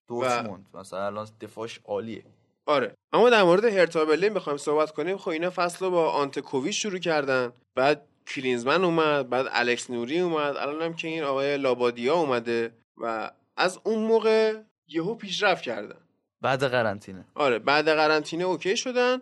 دورتموند. 0.09 0.67
مثلا 0.75 1.07
الان 1.07 1.29
دفاعش 1.41 1.81
عالیه. 1.85 2.25
آره. 2.67 2.95
اما 3.13 3.31
در 3.31 3.43
مورد 3.43 3.65
هرتا 3.65 4.05
برلین 4.05 4.35
بخوایم 4.35 4.57
صحبت 4.57 4.91
کنیم. 4.91 5.17
خب 5.17 5.29
اینا 5.29 5.51
فصل 5.51 5.85
رو 5.85 5.91
با 5.91 6.11
آنتکوویچ 6.11 6.83
شروع 6.83 6.99
کردن. 6.99 7.53
بعد 7.75 8.07
کلینزمن 8.27 8.85
اومد 8.85 9.31
بعد 9.31 9.47
الکس 9.51 9.91
نوری 9.91 10.21
اومد. 10.21 10.57
الان 10.57 10.83
هم 10.83 10.95
که 10.95 11.09
این 11.09 11.23
آقای 11.23 11.57
لابادیا 11.57 12.15
اومده 12.15 12.75
و 12.97 13.31
از 13.57 13.81
اون 13.85 13.99
موقع 13.99 14.61
یهو 14.89 15.15
پیشرفت 15.15 15.63
کردن. 15.63 15.99
بعد 16.41 16.65
قرنطینه. 16.65 17.25
آره 17.35 17.59
بعد 17.59 17.89
قرنطینه 17.89 18.45
okay 18.45 18.77
شدن. 18.77 19.19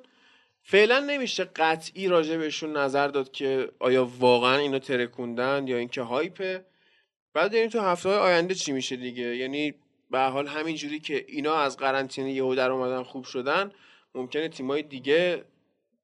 فعلا 0.63 0.99
نمیشه 0.99 1.45
قطعی 1.45 2.09
راجع 2.09 2.37
بهشون 2.37 2.77
نظر 2.77 3.09
داد 3.09 3.31
که 3.31 3.73
آیا 3.79 4.11
واقعا 4.19 4.57
اینو 4.57 4.79
ترکوندن 4.79 5.69
یا 5.69 5.77
اینکه 5.77 6.03
hype 6.03 6.44
ه. 6.44 6.65
بعد 7.35 7.55
این 7.55 7.69
تو 7.69 7.81
هفته 7.81 8.09
های 8.09 8.19
آینده 8.19 8.55
چی 8.55 8.73
میشه 8.73 8.97
دیگه. 8.97 9.37
یعنی 9.37 9.75
به 10.11 10.19
حال 10.21 10.47
همینجوری 10.47 11.01
که 11.01 11.25
اینا 11.29 11.55
از 11.57 11.77
قرنطینه 11.77 12.33
یهو 12.33 12.55
در 12.55 12.71
اومدن 12.71 13.03
خوب 13.03 13.25
شدن 13.25 13.71
ممکنه 14.15 14.49
تیمای 14.49 14.83
دیگه 14.83 15.45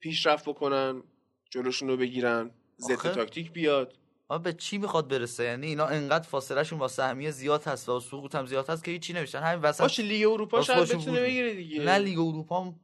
پیشرفت 0.00 0.48
بکنن 0.48 1.02
جلوشون 1.50 1.88
رو 1.88 1.96
بگیرن 1.96 2.50
ضد 2.78 2.92
آخه- 2.92 3.10
تاکتیک 3.14 3.52
بیاد. 3.52 3.94
آ 4.28 4.38
به 4.38 4.52
چی 4.52 4.78
می‌خواد 4.78 5.08
برسه؟ 5.08 5.44
یعنی 5.44 5.66
اینا 5.66 5.86
انقدر 5.86 6.24
فاصلهشون 6.28 6.78
با 6.78 6.88
سهمیه 6.88 7.30
زیاد 7.30 7.64
هست 7.64 7.88
و 7.88 8.00
سقوط 8.00 8.34
هم 8.34 8.46
زیاد 8.46 8.70
هست 8.70 8.84
که 8.84 8.90
هیچی 8.90 9.12
نمیشن. 9.12 9.38
همین 9.38 9.62
وسط 9.62 9.80
باشه 9.80 10.02
لیگ 10.02 10.26
اروپا 10.28 10.62
شاید 10.62 10.88
بتونه. 10.88 11.20
بگیره 11.20 11.54
دیگه. 11.54 11.84
نه 11.84 11.98
لیگ 11.98 12.18
اروپا 12.18 12.60
هم 12.64 12.80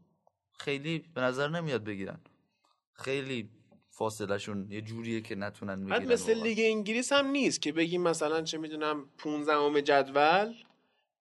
خیلی 0.59 1.05
به 1.15 1.21
نظر 1.21 1.49
نمیاد 1.49 1.85
بگیرن. 1.85 2.21
خیلی 2.95 3.49
فاصلهشون 3.91 4.67
یه 4.71 4.81
جوریه 4.81 5.21
که 5.21 5.35
نتونن 5.35 5.85
بگیرن 5.85 6.13
مثل. 6.13 6.43
لیگ 6.43 6.59
انگلیس 6.63 7.13
هم 7.13 7.27
نیست 7.27 7.63
که 7.63 7.73
بگیم 7.73 8.03
مثلا 8.03 8.43
چه 8.43 8.59
می‌دونم 8.59 9.09
15 9.19 9.83
جدول 9.83 10.55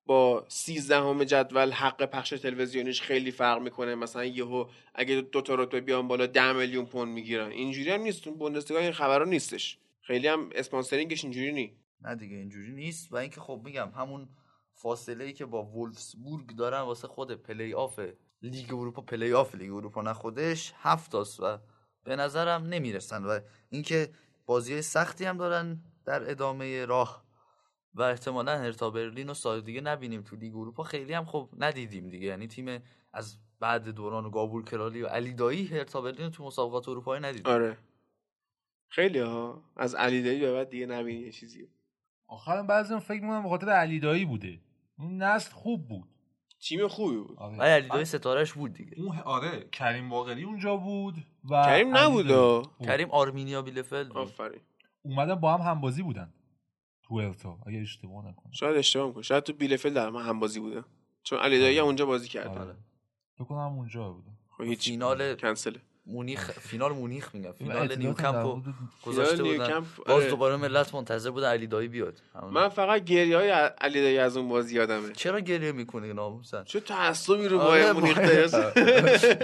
با 0.05 0.45
13 0.47 1.25
جدول 1.25 1.71
حق 1.71 2.05
پخش 2.05 2.29
تلویزیونیش 2.29 3.01
خیلی 3.01 3.31
فرق 3.31 3.61
می‌کنه. 3.61 3.95
مثلا 3.95 4.25
یهو 4.25 4.65
اگه 4.95 5.21
دو 5.21 5.41
تا 5.41 5.55
رتبه 5.55 5.81
بیان 5.81 6.07
بالا 6.07 6.25
10 6.25 6.53
میلیون 6.53 6.85
پوند 6.85 7.13
می‌گیرن. 7.13 7.51
اینجوری 7.51 7.91
هم 7.91 8.01
نیست. 8.01 8.23
بوندسلیگا 8.29 8.79
این 8.79 8.91
خبرا 8.91 9.25
نیستش. 9.25 9.77
خیلی 10.01 10.27
هم 10.27 10.49
اسپانسرینگش 10.55 11.23
اینجوری 11.23 11.51
نی. 11.51 11.77
نه 12.01 12.15
دیگه 12.15 12.35
اینجوری 12.35 12.71
نیست. 12.71 13.13
و 13.13 13.15
اینکه 13.15 13.41
خب 13.41 13.61
میگم 13.65 13.89
همون 13.95 14.29
فاصله 14.73 15.23
ای 15.23 15.33
که 15.33 15.45
با 15.45 15.63
وولفسبورگ 15.63 16.55
دارن 16.55 16.81
واسه 16.81 17.07
خود 17.07 17.31
پلی 17.31 17.73
آف 17.73 17.99
لیگ 18.41 18.73
اروپا 18.73 19.01
پلی 19.01 19.33
آف 19.33 19.55
لیگ 19.55 19.73
اروپا 19.73 20.01
نه 20.01 20.13
خودش 20.13 20.73
هفتاست 20.77 21.39
و 21.39 21.57
به 22.03 22.15
نظرم 22.15 22.63
نمی‌رسن. 22.63 23.23
و 23.23 23.39
اینکه 23.69 24.09
بازی 24.45 24.81
سختی 24.81 25.25
هم 25.25 25.37
دارن 25.37 25.81
در 26.05 26.31
ادامه 26.31 26.85
راه 26.85 27.25
و 27.93 28.01
احتمالا 28.01 28.57
هرتا 28.57 28.89
برلین 28.89 29.29
و 29.29 29.33
سال 29.33 29.61
دیگه 29.61 29.81
نبینیم 29.81 30.21
تو 30.21 30.35
لیگ 30.35 30.55
اروپا. 30.55 30.83
خیلی 30.83 31.13
هم 31.13 31.25
خب 31.25 31.49
ندیدیم 31.57 32.09
دیگه. 32.09 32.27
یعنی 32.27 32.47
تیم 32.47 32.81
از 33.13 33.37
بعد 33.59 33.89
دوران 33.89 34.31
گابور 34.31 34.65
کرالی 34.65 35.01
و 35.01 35.07
علی 35.07 35.33
دایی 35.33 35.67
هرتا 35.67 36.01
برلین 36.01 36.25
رو 36.25 36.29
تو 36.29 36.43
مسابقات 36.45 36.89
اروپایی 36.89 37.21
ندیدیم. 37.21 37.53
آره. 37.53 37.77
خیلی 38.89 39.19
ها. 39.19 39.63
از 39.77 39.95
علی 39.95 40.23
دایی 40.23 40.39
به 40.39 40.53
بعد 40.53 40.69
دیگه 40.69 40.85
نبینی 40.85 41.19
یه 41.19 41.31
چیزی. 41.31 41.67
آخرم 42.27 42.67
بعضی 42.67 42.99
فکر 42.99 43.21
می‌کنم 43.21 43.43
به 43.43 43.49
خاطر 43.49 43.69
علیدایی 43.69 44.25
بوده. 44.25 44.59
اون 44.99 45.23
نسل 45.23 45.51
خوب 45.51 45.87
بود. 45.87 46.07
تیم 46.59 46.87
خوبی 46.87 47.17
بود. 47.17 47.37
آره. 47.39 47.57
علی 47.57 47.87
دایی 47.87 48.05
ستارهش 48.05 48.53
بود 48.53 48.73
دیگه. 48.73 48.99
اون 48.99 49.17
آره. 49.17 49.67
کریم 49.71 50.09
باقری 50.09 50.43
اونجا 50.43 50.77
بود 50.77 51.15
و 51.49 51.65
کریم 51.65 51.97
نبود. 51.97 52.27
کریم 52.85 53.11
آرمینیا 53.11 53.61
بیلفلد. 53.61 54.11
آفرین. 54.11 54.61
اومدن 55.01 55.35
با 55.35 55.57
هم 55.57 55.71
همبازی 55.71 56.03
بودن. 56.03 56.33
تو 57.11 57.17
ارتا 57.17 57.57
اگه 57.65 57.79
اشتباه 57.79 58.27
نکنم. 58.27 58.51
شاید 58.51 58.77
اشتباه 58.77 59.07
می‌کنه 59.07 59.23
شاید 59.23 59.43
تو 59.43 59.53
بیلفل 59.53 59.93
در 59.93 60.09
من 60.09 60.25
هم 60.25 60.39
بازی 60.39 60.59
بوده. 60.59 60.83
چون 61.23 61.39
علی 61.39 61.59
دایی 61.59 61.79
هم 61.79 61.85
اونجا 61.85 62.05
بازی 62.05 62.27
کرد. 62.27 62.47
آره. 62.47 62.75
فکر 63.35 63.43
کنم 63.43 63.57
اونجا 63.57 64.09
بودن 64.09 64.37
خب 64.57 64.63
هیچ 64.63 64.89
فینال 64.89 65.35
کنسله. 65.35 65.79
مونیخ 66.05 66.51
فینال 66.51 66.91
مونیخ 66.93 67.35
میگم. 67.35 67.51
فینال 67.51 67.95
نیوکمپ 67.95 68.63
گذاشته 69.05 69.43
بودن. 69.43 69.79
باز 69.79 69.87
آره. 70.07 70.29
دوباره 70.29 70.55
ملت 70.55 70.95
منتظر 70.95 71.31
بودن 71.31 71.47
علی 71.47 71.67
دایی 71.67 71.87
بیاد. 71.87 72.21
همون. 72.35 72.53
من 72.53 72.69
فقط 72.69 73.03
گریه 73.03 73.37
های 73.37 73.49
علی 73.81 74.01
دایی 74.01 74.17
از 74.17 74.37
اون 74.37 74.49
بازی 74.49 74.75
یادمه. 74.75 75.13
چرا 75.13 75.39
گریه 75.39 75.71
می‌کنی 75.71 76.13
ناموسن؟ 76.13 76.63
چه 76.63 76.79
تعصبی 76.79 77.47
رو 77.47 77.59
آره، 77.59 77.69
باید 77.69 77.95
مونیخ 77.95 78.17
داره. 78.17 78.47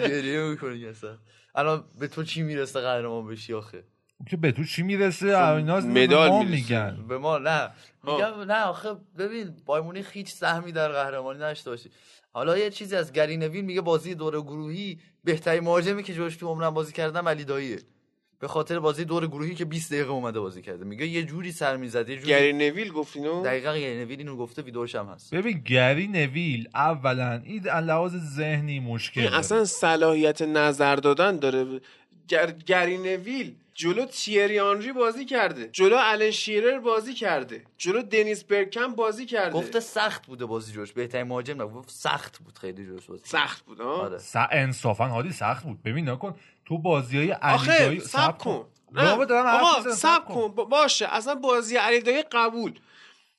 گریه 0.10 0.44
می‌کنی 0.44 0.86
اصلا. 0.86 1.18
الان 1.56 1.84
به 2.00 2.08
تو 2.08 2.24
چی 2.24 2.42
می‌رسه 2.42 2.82
قهرمان 2.82 3.28
بشی 3.28 3.54
آخه؟ 3.54 3.84
که 4.26 4.38
به 4.38 4.52
تو 4.52 4.64
چی 4.64 4.84
می‌رسه؟ 4.84 5.26
اینا 5.26 5.80
مدال 5.80 6.30
ما. 6.30 6.44
میگن. 6.44 7.06
به 7.10 7.18
ما 7.18 7.38
نه. 7.38 7.70
ها. 8.04 8.18
میگم 8.18 8.52
نه 8.52 8.64
آخه 8.64 8.90
ببین 9.18 9.54
بایر 9.66 9.84
مونیخ 9.84 10.12
هیچ 10.14 10.32
سهمی 10.32 10.72
در 10.72 10.92
قهرمانی 10.92 11.40
نداشته 11.40 11.70
باشه. 11.70 11.90
حالا 12.34 12.58
یه 12.58 12.70
چیزی 12.70 12.96
از 12.96 13.14
گری 13.14 13.38
نویل 13.38 13.66
میگه 13.66 13.82
بازی 13.82 14.16
دور 14.16 14.42
گروهی 14.42 15.00
بهترین 15.24 15.64
مهاجمی 15.64 16.04
که 16.04 16.14
جوش 16.14 16.36
تو 16.36 16.48
عمرم 16.48 16.74
بازی 16.74 16.94
کردم 16.94 17.30
علی 17.30 17.44
داییه. 17.44 17.80
به 18.40 18.48
خاطر 18.48 18.80
بازی 18.80 19.06
دور 19.06 19.28
گروهی 19.28 19.56
که 19.56 19.66
20 19.66 19.94
دقیقه 19.94 20.10
اومده 20.10 20.40
بازی 20.40 20.62
کرده. 20.62 20.86
میگه 20.86 21.08
یه 21.08 21.24
جوری 21.24 21.52
سر 21.52 21.78
می‌زد 21.78 22.10
یه 22.10 22.16
جوری 22.16 22.30
گری 22.30 22.54
نویل 22.54 22.92
گفت 22.92 23.18
اینو 23.18 23.44
دقیقا 23.44 23.74
گری 23.74 23.98
نویل 24.06 24.20
اینو 24.20 24.36
گفته 24.36 24.62
ویدیوش 24.62 24.96
هم 24.96 25.06
هست. 25.06 25.34
ببین 25.36 25.60
گری 25.60 26.08
نویل 26.08 26.70
اولا 26.76 27.42
این 27.46 27.70
از 27.70 27.84
لحاظ 27.86 28.16
ذهنی 28.16 28.80
مشکل. 28.80 29.34
اصلا 29.34 29.66
صلاحیت 29.66 30.42
نظر 30.42 30.96
دادن 30.96 31.38
داره. 31.38 31.80
گر... 32.28 32.52
گری 32.52 32.98
نویل 32.98 33.56
جلو 33.78 34.06
تیری 34.06 34.60
آنری 34.60 34.92
بازی 34.94 35.26
کرده. 35.26 35.68
جلو 35.72 35.96
الن 36.00 36.32
شیرر 36.32 36.80
بازی 36.80 37.14
کرده. 37.14 37.64
جلو 37.78 38.02
دنیس 38.02 38.44
برکم 38.44 38.96
بازی 38.96 39.26
کرده. 39.26 39.52
گفته 39.52 39.80
سخت 39.80 40.26
بوده 40.28 40.46
بازی 40.46 40.74
جوش 40.74 40.92
بهترین 40.94 41.28
مهاجم 41.28 41.62
نبود. 41.62 41.74
گفت 41.74 41.90
سخت 41.90 42.40
بود 42.40 42.58
خیلی 42.58 42.86
جوش 42.86 43.06
بازی 43.06 43.24
سخت 43.26 43.66
بود 43.66 43.80
ها 43.80 43.94
آره. 43.98 44.18
س... 44.18 44.36
انصافا 44.52 45.08
حالی 45.08 45.32
سخت 45.32 45.64
بود. 45.64 45.84
ببین 45.84 46.10
نکن 46.10 46.36
تو 46.66 46.78
بازی 46.78 47.18
های 47.18 47.32
علی 47.32 47.54
آخه 47.56 47.86
دایی 47.86 48.00
سب 48.00 48.38
کن. 48.38 48.66
بابا 48.92 49.26
دارم 49.26 49.48
حرف 49.48 49.64
آقا 49.64 49.92
سب 49.96 50.26
کن. 50.26 50.48
با- 50.48 50.66
باشه. 50.66 51.08
اصلا 51.16 51.36
بازی 51.36 51.76
علی 51.78 52.00
دایی 52.02 52.22
قبول. 52.32 52.80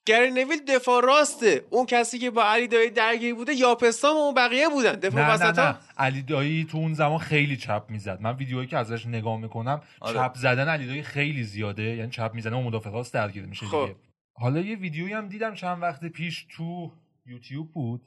گری 0.09 0.31
نویل 0.31 0.65
دفاع 0.69 1.03
راسته. 1.05 1.65
اون 1.71 1.87
کسی 1.87 2.19
که 2.19 2.31
با 2.31 2.45
علی 2.45 2.69
دایی 2.69 2.91
درگیر 2.91 3.35
بوده 3.35 3.55
یاپستان 3.55 4.15
و 4.15 4.19
اون 4.19 4.35
بقیه 4.35 4.69
بودن. 4.69 4.93
دفاع 4.93 5.37
نه 5.37 5.45
نه 5.45 5.61
نه. 5.61 5.77
علی 5.99 6.23
دایی 6.23 6.65
تو 6.65 6.79
اون 6.79 6.95
زمان 6.95 7.19
خیلی 7.19 7.57
چپ 7.57 7.85
می‌زد. 7.89 8.21
من 8.21 8.37
ویدیوهایی 8.37 8.69
که 8.69 8.79
ازش 8.79 9.07
نگاه 9.07 9.41
می‌کنم 9.41 9.81
آره. 10.01 10.15
چپ 10.15 10.35
زدن 10.35 10.69
علی 10.69 10.87
دایی 10.87 11.03
خیلی 11.03 11.43
زیاده. 11.43 11.83
یعنی 11.83 12.11
چپ 12.11 12.31
می‌زنه 12.35 12.57
و 12.57 12.63
مدافع 12.63 12.91
راست 12.91 13.15
درگیر 13.15 13.47
میشه 13.47 13.67
خب. 13.67 13.81
دیگه. 13.81 13.97
حالا 14.33 14.61
یه 14.61 14.77
ویدیویی 14.77 15.13
هم 15.13 15.29
دیدم 15.29 15.55
چند 15.55 15.83
وقت 15.83 16.05
پیش 16.05 16.47
تو 16.57 16.93
یوتیوب 17.27 17.73
بود. 17.73 18.03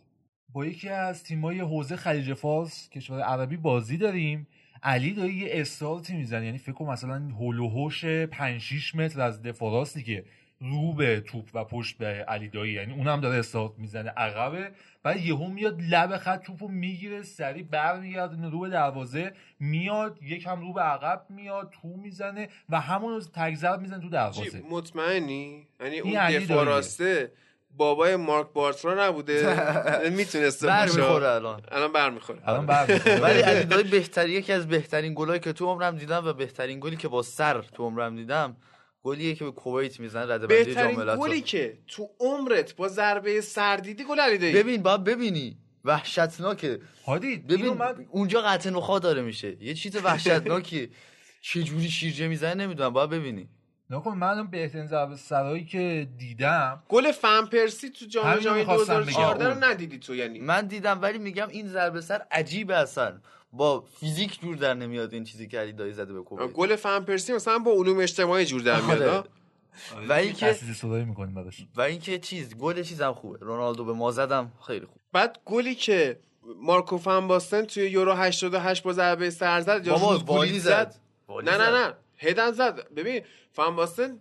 با 0.54 0.66
یکی 0.66 0.90
از 0.90 1.24
تیمای 1.24 1.60
حوزه 1.60 1.96
خلیج 1.96 2.34
فارس 2.34 2.90
کشور 2.90 3.22
عربی 3.22 3.58
بازی 3.58 3.98
داریم. 3.98 4.48
علی 4.84 5.14
دایی 5.14 5.34
یه 5.34 5.48
استارتی 5.52 6.14
می‌زنه. 6.14 6.46
یعنی 6.46 6.58
فکر 6.58 6.72
کنم 6.72 6.90
مثلا 6.90 7.16
هول 7.16 7.60
و 7.60 7.70
هوش 7.70 8.06
5 8.06 8.62
6 8.62 8.96
متر 8.96 9.22
از 9.22 9.42
دفاع 9.42 9.72
راستی 9.72 10.04
که 10.04 10.26
رو 10.62 10.94
به 10.94 11.22
توپ 11.22 11.50
و 11.54 11.64
پشت 11.64 11.98
به 11.98 12.06
علی 12.06 12.50
دایی. 12.50 12.74
یعنی 12.74 12.94
اونم 12.94 13.22
داره 13.22 13.40
استارت 13.40 13.72
می‌زنه 13.78 14.10
عقبه. 14.10 14.72
بعد 15.04 15.18
یهو 15.18 15.48
میاد 15.48 15.82
لب 15.82 16.18
خط 16.18 16.44
توپو 16.44 16.68
می‌گیره 16.68 17.24
سریع 17.24 17.64
برمیگردونه 17.64 18.50
رو 18.50 18.60
به 18.60 18.70
دروازه 18.70 19.32
میاد 19.60 20.20
یکم 20.24 20.62
رو 20.62 20.74
به 20.74 20.82
عقب 20.82 21.26
میاد 21.30 21.74
تو 21.82 21.88
می‌زنه 21.88 22.50
و 22.70 22.80
همون 22.80 23.20
ضرب 23.56 23.82
می‌زنه 23.82 24.00
تو 24.00 24.06
چی، 24.06 24.10
دروازه. 24.10 24.62
مطمئنی؟ 24.70 25.68
یعنی 25.82 26.00
اون 26.00 26.16
علی 26.16 26.40
دفاع 26.40 26.48
داییه. 26.58 26.70
راسته 26.70 27.32
بابای 27.78 28.16
مارک 28.16 28.48
بارترا 28.54 29.08
نبوده؟ 29.08 29.70
می‌تونسته 30.18 30.68
بر 30.68 30.86
باشه. 30.86 31.02
می‌خوره 31.02 31.28
الان. 31.28 31.62
الان 31.72 31.94
برمیخوره 31.94 32.50
الان 32.50 32.66
برمی‌خوره. 32.66 33.20
ولی 33.26 33.42
علی 33.42 33.64
دایی 33.64 33.84
بهتری 33.84 34.32
یکی 34.32 34.54
از 34.54 34.68
بهترین 34.68 35.14
گلایی 35.16 35.40
که 35.40 35.54
تو 35.54 35.66
عمرم 35.66 35.98
دیدم 35.98 36.26
و 36.26 36.34
بهترین 36.34 36.80
گلی 36.80 36.96
که 36.96 37.08
با 37.08 37.22
سر 37.22 37.62
تو 37.62 37.84
عمرم 37.84 38.16
دیدم 38.16 38.56
گلیه 39.04 39.36
که 39.36 39.44
به 39.46 39.52
کویت 39.52 40.00
می‌زنه 40.00 40.34
رده 40.34 40.48
بندی 40.48 40.76
جام. 40.76 41.16
گلی 41.16 41.42
که 41.42 41.78
تو 41.88 42.10
عمرت 42.20 42.76
با 42.76 42.88
ضربه 42.88 43.42
سر 43.42 43.78
دیدی 43.78 44.04
گل 44.04 44.20
علی 44.20 44.38
دایی. 44.38 44.54
ببین 44.54 44.82
باید 44.82 45.04
ببینی. 45.04 45.58
وحشتناکه. 45.86 46.80
هادی 47.06 47.38
ببین 47.38 47.58
اینو 47.62 47.74
من 47.74 48.06
اونجا 48.10 48.42
قطع 48.42 48.70
نخا 48.70 49.00
داره 49.00 49.22
میشه. 49.22 49.64
یه 49.64 49.74
چیز 49.74 49.96
وحشتناکیه 49.96 50.90
چه 51.42 51.64
جوری 51.64 51.90
شیرجه 51.90 52.28
می‌زنه 52.28 52.54
نمی‌دونم 52.54 52.90
باید 52.94 53.10
ببینی. 53.10 53.50
نکن 53.90 54.18
من 54.18 54.48
بهترین 54.48 54.88
ضربه 54.88 55.16
سرایی 55.16 55.66
که 55.66 56.08
دیدم 56.18 56.84
گل 56.90 57.12
فن 57.12 57.46
پرسی 57.46 57.90
تو 57.90 58.06
جام 58.06 58.36
جهانی 58.36 58.60
می‌خواستم 58.60 58.94
2014 58.94 59.50
رو. 59.50 59.64
ندیدی 59.64 60.00
تو 60.00 60.16
یعنی؟ 60.16 60.40
من 60.40 60.68
دیدم 60.68 61.02
ولی 61.02 61.18
میگم 61.18 61.48
این 61.50 61.68
ضربه 61.68 62.02
سر 62.02 62.22
عجیبه 62.32 62.76
اصلا. 62.78 63.22
با 63.54 63.82
فیزیک 64.00 64.42
جور 64.42 64.56
در 64.56 64.74
نمیاد 64.74 65.14
این 65.14 65.24
چیزی 65.24 65.48
که 65.48 65.60
علی 65.60 65.74
دایی 65.74 65.94
زده 65.94 66.14
به 66.14 66.22
کویت 66.22 66.52
گل 66.52 66.76
فن 66.76 67.00
پرسی 67.00 67.34
مثلا 67.34 67.60
با 67.60 67.72
علوم 67.72 68.00
اجتماعی 68.00 68.46
جور 68.46 68.62
در 68.62 68.82
میاد 68.82 69.02
آره. 69.02 69.12
ها؟ 69.12 69.26
و 70.10 70.14
اینکه 70.14 70.54
صدایی 70.54 71.06
می‌کنیم 71.06 71.34
براش 71.36 71.66
و 71.76 71.82
اینکه 71.82 72.20
چیز 72.20 72.56
گل 72.56 72.84
چیزم 72.84 73.14
خوبه. 73.14 73.38
رونالدو 73.42 73.86
به 73.86 73.94
ما 73.94 74.12
زدم 74.12 74.52
خیلی 74.68 74.86
خوب. 74.86 74.98
بعد 75.12 75.40
گلی 75.46 75.76
که 75.76 76.20
مارکو 76.62 76.98
فن 76.98 77.28
باستن 77.28 77.66
توی 77.66 77.90
یورو 77.90 78.14
88 78.14 78.84
با 78.84 78.94
ضربه 78.94 79.30
سر 79.30 79.62
زد 79.62 79.88
یا 79.88 79.94
بابا 79.94 80.18
والی 80.18 80.60
زد. 80.60 80.96
والی 81.28 81.50
نه 81.50 81.58
نه 81.58 81.66
زد. 81.66 81.74
نه. 81.74 81.94
هدن 82.18 82.52
زد. 82.52 82.94
ببین 82.94 83.22
فن 83.52 83.76
باستن 83.76 84.20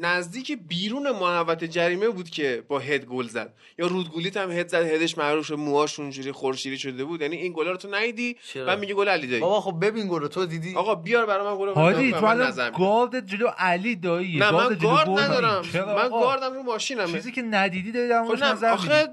نزدیک 0.00 0.58
بیرون 0.68 1.10
محوطه 1.10 1.68
جریمه 1.68 2.08
بود 2.08 2.30
که 2.30 2.64
با 2.68 2.78
هد 2.78 3.04
گل 3.04 3.28
زد. 3.28 3.54
یا 3.78 3.86
رودگولیت 3.86 4.36
هم 4.36 4.50
هد 4.50 4.68
زد 4.68 4.82
هدش 4.82 5.18
معروف 5.18 5.46
شد 5.46 5.54
موهاش 5.54 6.00
اونجوری 6.00 6.32
خورشیری 6.32 6.78
شده 6.78 7.04
بود. 7.04 7.22
یعنی 7.22 7.36
این 7.36 7.52
گلا 7.52 7.70
رو 7.70 7.76
تو 7.76 7.88
ندیدی؟ 7.94 8.36
چرا؟ 8.52 8.66
بعد 8.66 8.78
میگه 8.78 8.94
گل 8.94 9.08
علی 9.08 9.26
دایی. 9.26 9.40
بابا 9.40 9.60
خب 9.60 9.84
ببین 9.86 10.08
گل 10.08 10.26
تو 10.26 10.46
دیدی؟ 10.46 10.74
آقا 10.74 10.94
بیار 10.94 11.26
برای 11.26 11.46
من 11.46 11.58
گل 11.58 11.68
هادی 11.68 12.12
تو 12.12 12.24
الان. 12.24 12.70
گارد 12.78 13.26
جلو 13.26 13.46
علی 13.58 13.96
دایی 13.96 14.38
نه 14.38 14.50
من 14.50 14.78
گارد 14.82 15.08
ندارم. 15.08 15.64
من؟ 15.74 16.08
گاردم 16.08 16.54
رو 16.54 16.62
ماشینمه. 16.62 17.12
چیزی 17.12 17.32
که 17.32 17.42
ندیدی 17.42 17.92
داری 17.92 18.08
در 18.08 18.22
خب 18.22 18.26
موردش 18.26 18.42
نه 18.42 18.52
نظر 18.52 18.70
آخه 18.70 19.08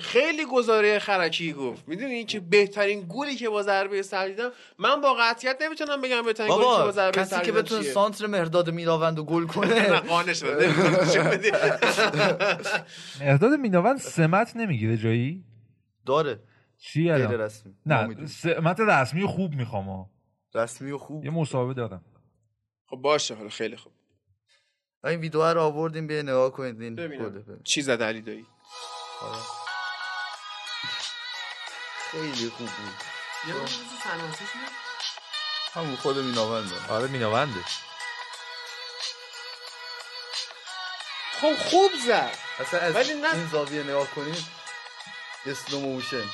خیلی 0.00 0.44
گزاره 0.44 0.98
خرکی 0.98 1.52
گفت. 1.52 1.88
می‌دونی 1.88 2.24
که 2.24 2.40
بهترین 2.40 3.06
گلی 3.08 3.36
که 3.36 3.48
با 3.48 3.62
ضربه 3.62 4.02
سر 4.02 4.26
دیدم؟ 4.26 4.50
من 4.78 5.00
با 5.00 5.14
قطعیت 5.14 5.62
نمی‌تونم 5.62 6.00
بگم 6.00 6.22
بهترین 6.22 6.50
گلی 6.50 6.64
که 6.64 6.82
با 6.82 6.92
ضربه 6.92 7.20
کسی 7.20 7.30
سر 7.30 7.42
که 7.44 7.52
بتونه. 7.52 7.82
سانتر 7.82 8.26
مهرداد 8.26 8.70
میراوند 8.70 9.18
و 9.18 9.24
گل 9.24 9.42
نه 9.42 9.48
کنه 9.48 10.00
قانع 10.00 10.32
شده 10.32 10.66
نمی‌تونی 10.66 11.24
بدی. 11.24 11.50
مهداد 13.24 13.52
میناوند 13.52 13.98
سمت 13.98 14.56
نمی‌گیره 14.56 14.96
جایی؟ 14.96 15.44
داره. 16.06 16.40
چی 16.78 17.10
رسمی. 17.10 17.74
نه. 17.86 18.26
سمت 18.26 18.80
رسمی 18.80 19.26
خوب 19.26 19.54
می‌خوام 19.54 19.84
ها. 19.84 20.10
رسمی 20.54 20.90
و 20.90 20.98
خوب. 20.98 21.24
یه 21.24 21.30
مسابقه 21.30 21.74
دارم. 21.74 22.04
خب 22.86 22.96
باشه 22.96 23.34
حالا 23.34 23.48
خیلی 23.48 23.76
خوب. 23.76 23.92
این 25.04 25.20
ویدیو 25.20 25.42
رو 25.42 25.60
آوردیم 25.60 26.06
به 26.06 26.22
نگاه 26.22 26.52
کنید 26.52 26.80
این. 26.80 27.58
چی 27.64 27.82
زد 27.82 28.02
علی 28.02 28.20
دایی. 28.20 28.46
آره. 29.22 29.61
خیلی 32.12 32.50
خوب 32.50 32.66
بود. 32.66 32.94
همون 35.74 35.96
خود 35.96 36.18
میناونده. 36.18 36.74
آره 36.88 37.06
میناونده. 37.08 37.64
خب 41.40 41.54
خوب 41.54 41.90
زد. 42.06 42.30
اصلا 42.60 42.80
از 42.80 42.94
ولی 42.94 43.14
نه- 43.14 43.34
این 43.34 43.48
زاویه 43.52 43.82
نگاه 43.82 44.06
کنید 44.10 44.44
slow 45.46 45.80
motion 45.80 46.24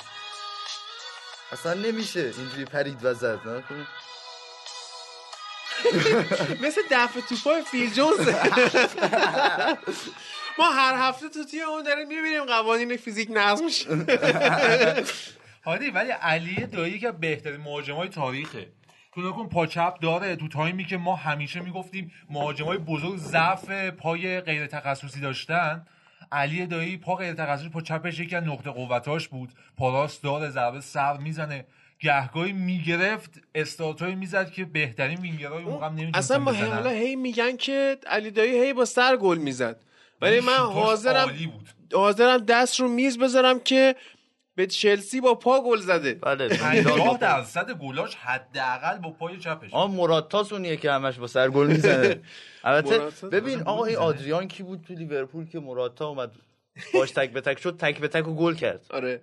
اصلا 1.53 1.74
نمیشه 1.74 2.20
اینجوری 2.39 2.64
پرید 2.64 3.05
و 3.05 3.14
زد 3.14 3.49
نه؟ 3.49 3.62
کنید 3.62 3.87
مثل 6.66 6.83
دفع 6.91 7.20
توپای 7.20 7.62
فیل 7.62 7.93
جونز. 7.95 8.29
ما 10.59 10.70
هر 10.72 10.95
هفته 11.09 11.29
تو 11.29 11.45
تیم 11.45 11.68
اون 11.68 11.83
داریم 11.83 12.09
می‌بینیم 12.09 12.45
قوانین 12.45 12.97
فیزیک 12.97 13.29
نقض 13.31 13.62
میشه 13.62 13.87
هادی 15.64 15.90
ولی 15.90 16.11
علی 16.11 16.66
دایی 16.66 16.98
که 16.98 17.12
بهترین 17.12 17.61
مهاجمای 17.61 18.09
تاریخه. 18.09 18.66
تو 19.14 19.20
نکن 19.20 19.48
پا 19.48 19.66
چپ 19.66 19.98
داره؟ 20.00 20.36
تو 20.36 20.48
تایمی 20.48 20.84
که 20.84 20.96
ما 20.96 21.16
همیشه 21.16 21.61
می‌گفتیم 21.61 22.12
مهاجمای 22.30 22.78
بزرگ 22.78 23.16
ضعف 23.16 23.70
پای 23.70 24.40
غیر 24.40 24.66
تخصصی 24.66 25.20
داشتن. 25.20 25.86
علی 26.32 26.66
دایی 26.66 26.96
پا 26.96 27.14
غیر 27.14 27.34
تخصصی 27.34 27.68
پا 27.68 27.80
چپش 27.80 28.20
یکی 28.20 28.36
از 28.36 28.44
نقطه 28.44 28.70
قوتاش 28.70 29.28
بود. 29.28 29.52
پا 29.76 29.92
راست 29.92 30.22
داره 30.22 30.50
ضربه 30.50 30.80
سر 30.80 31.16
می‌زنه. 31.16 31.66
گهگاهی 32.00 32.52
می‌گرفت 32.52 33.40
استارتایی 33.54 34.14
می‌زد 34.14 34.50
که 34.50 34.64
بهترین 34.64 35.20
وینگرهای 35.20 35.62
اون 35.62 35.72
موقع 35.72 35.86
هم 35.86 35.92
نمی‌تونستن 35.92 36.18
اصلا 36.18 36.38
ما. 36.38 36.52
حالا 36.52 36.90
هی 36.90 37.16
میگن 37.16 37.56
که 37.56 37.98
علی 38.06 38.30
دایی 38.30 38.52
هی 38.52 38.72
با 38.72 38.84
سر 38.84 39.16
گل 39.16 39.38
می‌زد. 39.38 39.80
ولی 40.20 40.40
من 40.40 40.56
حاضرم 40.56 41.52
حاضرم 41.92 42.38
دست 42.38 42.80
رو 42.80 42.88
میز 42.88 43.18
بذارم 43.18 43.61
که 43.61 43.96
به 44.59 44.66
چلسی 44.66 45.20
با 45.20 45.34
پا 45.34 45.61
گل 45.61 45.78
زده. 45.78 46.14
بله 46.14 46.48
50 46.48 47.18
درصد 47.18 47.70
گلاش 47.70 48.14
حداقل 48.14 48.98
با 48.98 49.11
پای 49.11 49.38
چپش 49.38 49.74
آ 49.74 49.86
مراتاس 49.86 50.52
اونیه 50.52 50.76
که 50.76 50.92
همش 50.92 51.18
با 51.18 51.26
سر 51.26 51.50
گل 51.50 51.66
می‌زنه. 51.66 52.20
البته؟ 52.64 52.98
ببین 53.28 53.62
آقا 53.62 53.84
این. 53.84 53.96
آدریان 53.96 54.48
کی 54.48 54.62
بود 54.62 54.80
تو 54.88 54.94
لیورپول 54.94 55.48
که 55.48 55.59
موراتا 55.59 56.09
اومد 56.09 56.32
باش 56.94 57.11
تک 57.11 57.30
به 57.30 57.40
تک 57.40 57.59
شد 57.59 57.76
تک 57.76 58.00
به 58.00 58.09
تک 58.09 58.28
و 58.28 58.34
گل 58.34 58.54
کرد. 58.54 58.86
آره. 58.90 59.20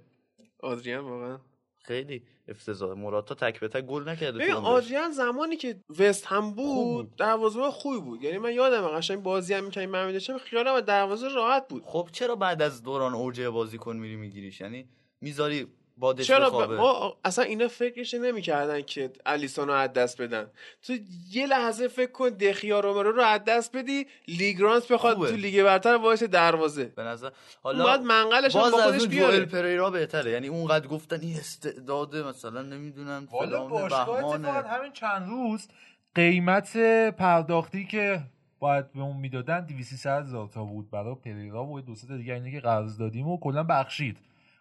آدریان 0.60 1.04
واقعا. 1.04 1.38
خیلی 1.84 2.24
افتضاح. 2.48 2.94
موراتا 2.94 3.36
تک 3.36 3.60
به 3.60 3.68
تک 3.68 3.82
گل 3.82 4.10
نکرده 4.10 4.38
ببین. 4.38 4.54
آدریان 4.54 5.12
زمانی 5.12 5.58
که 5.58 5.76
وست 6.00 6.26
هم 6.26 6.52
بود. 6.52 7.16
دروازه 7.16 7.62
خوبی 7.72 8.00
بود. 8.00 8.24
یعنی 8.24 8.38
من 8.38 8.54
یادم 8.54 8.88
قشنگ 8.88 9.24
بازی 9.24 9.54
هم 9.54 9.64
می‌کردیم 9.64 9.90
من 9.90 10.08
می‌داشتم 10.08 10.38
خیالم 10.38 10.74
از 10.74 10.86
دروازه 10.86 11.28
راحت 11.28 11.68
بود. 11.68 11.84
خب 11.86 12.10
چرا 12.12 12.36
بعد 12.36 12.62
از 12.62 12.84
دوران 12.84 13.14
اوج 13.14 13.42
بازیکن 13.42 13.98
میری 13.98 14.16
میگیریش؟ 14.16 14.62
یعنی 14.62 14.90
می‌ذاری 15.26 15.68
بادش 15.98 16.28
چرا 16.28 16.50
ب... 16.50 16.54
بخوابه 16.54 16.78
ما 16.78 17.18
اصلا 17.26 17.46
اینا 17.46 17.68
فکرش 17.68 18.14
نمی‌کردن 18.14 18.82
که 18.82 19.12
الیسون 19.26 19.68
رو 19.68 19.74
از 19.74 19.94
دست 19.94 20.22
بدن. 20.22 20.48
تو 20.82 20.94
یه 21.32 21.48
لحظه 21.48 21.88
فکر 21.88 22.12
کن 22.12 22.30
دخیا 22.30 22.80
رومرو 22.80 23.12
رو 23.12 23.22
از 23.22 23.42
دست 23.48 23.76
بدی 23.76 24.08
لیگرانس 24.28 24.92
بخواد 24.92 25.16
خوبه. 25.16 25.30
تو 25.30 25.36
لیگ 25.36 25.64
برتر 25.64 25.96
وایس 25.96 26.24
دروازه. 26.24 26.86
به 26.86 27.04
نظر 27.04 27.30
باید 27.64 27.78
حالا 27.78 28.02
منقلش 28.02 28.56
هم 28.56 28.62
باز 28.62 28.72
با 28.72 28.78
خودش 28.78 29.08
بیاره 29.08 29.38
جوئل 29.38 29.46
پریرا 29.46 29.90
بهتره. 29.90 30.32
یعنی 30.32 30.48
اونقدر 30.48 30.88
گفتن 30.88 31.22
این 31.22 31.38
استعداده 31.38 32.24
مثلا 32.24 32.62
نمی‌دونم 32.62 33.28
والا 33.32 33.50
فلان 33.50 33.70
باشگاه 33.70 34.10
اتفاقا 34.10 34.68
همین 34.68 34.92
چند 34.92 35.30
روز 35.30 35.68
قیمت 36.16 36.78
پرداختی 37.12 37.86
که 37.86 38.22
باید 38.60 38.92
به 38.92 39.02
اون 39.02 39.18
می‌دادن 39.18 39.66
200 39.66 40.06
هزار 40.06 40.48
تا 40.54 40.64
بود 40.64 40.92
برای 40.92 41.16
پریرا 41.16 41.66
و 41.66 41.82
دو 41.82 41.96
سه 41.96 42.18
دیگه 42.18 42.34
اینه 42.34 42.52
که 42.52 42.60
قرض 42.60 42.98
دادیم 42.98 43.28
و 43.28 43.40
کلا 43.40 43.64
بخشید. 43.64 44.18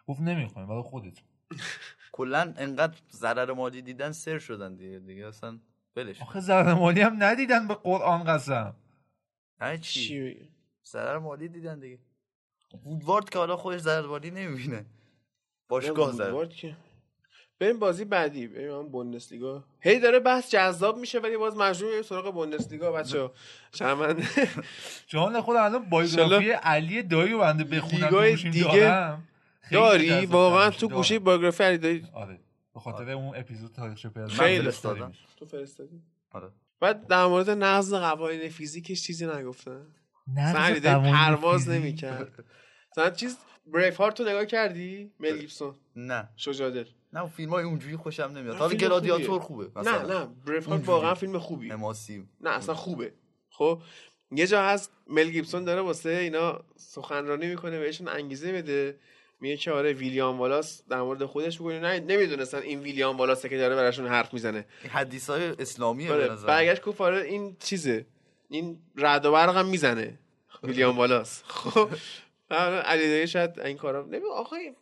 گفت 0.07 0.21
نمی‌خوایم 0.21 0.67
برای 0.67 0.83
خودتون 0.83 1.23
کلا 2.11 2.53
انقدر 2.57 2.97
ضرر 3.11 3.53
مالی 3.53 3.81
دیدن 3.81 4.11
سر 4.11 4.39
شدن 4.39 4.75
دیگه 4.75 4.99
دیگه 4.99 5.27
اصلا 5.27 5.59
ولش 5.95 6.21
آخه 6.21 6.39
ضرر 6.39 6.73
مالی 6.73 7.01
هم 7.01 7.23
ندیدن 7.23 7.67
به 7.67 7.73
قرآن 7.73 8.23
قسم. 8.23 8.75
نه 9.61 9.77
چی؟ 9.77 10.49
ضرر 10.85 11.17
مالی 11.17 11.47
دیدن 11.47 11.79
دیگه. 11.79 11.99
وودوارد 12.85 13.29
که 13.29 13.39
حالا 13.39 13.57
خودش 13.57 13.79
ضرر 13.79 14.07
مالی 14.07 14.31
نمی‌بینه. 14.31 14.85
باشگاه 15.69 16.11
وودوارد 16.11 16.49
که. 16.49 16.75
بریم 17.59 17.79
بازی 17.79 18.05
بعدی 18.05 18.47
بریم 18.47 18.71
هم 18.71 18.89
بوندسلیگا. 18.89 19.63
هی 19.79 19.99
داره 19.99 20.19
بحث 20.19 20.51
جذاب 20.51 20.97
میشه 20.97 21.19
ولی 21.19 21.37
باز 21.37 21.57
مجبور 21.57 21.89
میریم 21.89 22.03
سراغ 22.03 22.33
بوندسلیگا 22.33 22.91
بچه 22.91 23.29
شرمنده. 23.71 24.27
جان 25.07 25.41
خود 25.41 25.55
الان 25.55 25.89
بایوگرافی 25.89 26.51
علی 26.51 27.03
دایی 27.03 27.31
رو 27.31 27.39
بنده 27.39 27.63
بخونم 27.63 28.35
دیگه 28.35 29.17
داری؟ 29.71 30.25
واقعا. 30.25 30.69
تو. 30.69 30.87
گوشی 30.87 31.19
بایوگرافی 31.19 31.63
علی 31.63 31.77
دایی 31.77 32.07
آره. 32.13 32.39
به 32.73 32.79
خاطر 32.79 33.11
اون 33.11 33.35
اپیزود 33.35 33.71
تاریخ 33.71 34.05
پیدا 34.05 34.27
خیلی 34.27 34.63
فرستادم. 34.63 35.11
تو 35.37 35.45
فرستادی؟ 35.45 36.01
آره. 36.31 36.51
بعد 36.79 37.07
در 37.07 37.25
مورد 37.25 37.49
نقض 37.49 37.93
قوانین 37.93 38.49
فیزیکش 38.49 39.03
چیزی 39.03 39.27
نگفتن 39.27 39.85
نقض 40.35 40.53
سعی 40.53 40.79
داری 40.79 40.95
قوانین 40.95 41.13
پرواز. 41.13 41.69
نمی‌کرد. 41.69 42.45
مثلا 42.91 43.09
چیز 43.09 43.37
Braveheart 43.67 44.19
رو 44.19 44.27
نگاه 44.27 44.45
کردی؟ 44.45 45.11
مل 45.19 45.37
گیبسون 45.37 45.75
نه. 45.95 46.29
شجادل 46.35 46.85
نه 47.13 47.21
اون 47.21 47.29
فیلم 47.29 47.49
های 47.49 47.63
اونجوری 47.63 47.95
خوشم 47.95 48.23
نمیاد. 48.23 48.53
نه، 48.53 48.59
حالا 48.59 48.73
گلادیاتور. 48.73 49.39
خوبه 49.39 49.63
نه 49.63 49.81
مثلا. 49.81 50.19
نه 50.19 50.29
Braveheart. 50.45 50.87
واقعا 50.87 51.13
فیلم 51.13 51.39
خوبی 51.39 51.69
نماسی 51.69 52.27
نه 52.41 52.49
اصلا 52.49 52.75
خوبه. 52.75 53.13
خب 53.49 53.81
یه 54.31 54.47
جا 54.47 54.63
هست 54.63 54.91
مل 55.07 55.29
گیبسون 55.29 55.63
داره 55.63 55.81
واسه 55.81 56.09
اینا 56.09 56.63
سخنرانی 56.75 57.47
می‌کنه 57.47 57.79
بهشون 57.79 58.07
انگیزه 58.07 58.51
بده. 58.51 58.99
میگه 59.39 59.57
که 59.57 59.71
آره 59.71 59.93
ویلیام 59.93 60.39
والاس 60.39 60.83
در 60.89 61.01
مورد 61.01 61.25
خودش 61.25 61.61
میگه. 61.61 61.79
نه 61.79 61.99
نمی‌دونستن 61.99 62.57
این 62.57 62.79
ویلیام 62.79 63.17
والاسه 63.17 63.49
که 63.49 63.57
داره 63.57 63.75
براشون 63.75 64.07
حرف 64.07 64.33
می‌زنه. 64.33 64.65
حدیث 64.89 65.29
های 65.29 65.43
اسلامیه 65.59 66.07
به 66.07 66.13
آره 66.13 66.31
نظر. 66.31 66.47
برگشت 66.47 66.81
گفت 66.81 67.01
آره 67.01 67.21
این 67.21 67.57
چیزه. 67.59 68.05
این 68.49 68.79
رعد 68.95 69.25
و 69.25 69.31
برق 69.31 69.57
هم 69.57 69.65
می‌زنه 69.65 70.19
ویلیام 70.63 70.97
والاس. 70.97 71.43
خب 71.43 71.89
علی 72.85 73.27
شاید 73.27 73.59
این 73.59 73.77
کارا 73.77 74.05
نمی 74.05 74.25
آخه 74.33 74.75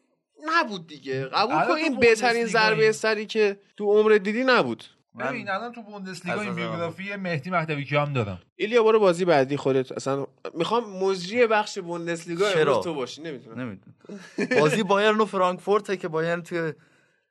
نبود 0.45 0.87
دیگه. 0.87 1.25
قبول 1.25 1.65
کن 1.65 1.73
این 1.73 1.99
بهترین 1.99 2.45
ضربه 2.45 2.91
سری 2.91 3.25
که 3.25 3.59
تو 3.77 3.85
عمر 3.85 4.17
دیدی 4.17 4.43
نبود. 4.43 4.83
ببین 5.19 5.49
الان 5.49 5.71
تو 5.71 5.81
بوندسلیگا 5.81 6.41
این 6.41 6.55
بیوگرافی 6.55 7.15
مهدی 7.15 7.49
مهدوی 7.49 7.83
هم 7.83 8.13
دارم. 8.13 8.41
ایلیا 8.55 8.83
برو 8.83 8.99
بازی 8.99 9.25
بعدی 9.25 9.57
خودت. 9.57 9.91
اصلا 9.91 10.27
می‌خوام 10.53 11.03
مجری 11.03 11.47
بخش 11.47 11.79
بوندسلیگا 11.79 12.53
چرا؟ 12.53 12.61
امروز 12.61 12.83
تو 12.83 12.93
باشی 12.93 13.21
نمی‌تونم 13.21 13.59
نمی‌دونم. 13.59 14.61
بازی 14.61 14.83
بایرن 14.83 15.17
و 15.17 15.25
فرانکفورت 15.25 15.99
که 15.99 16.07
بایرن 16.07 16.41
توی 16.41 16.73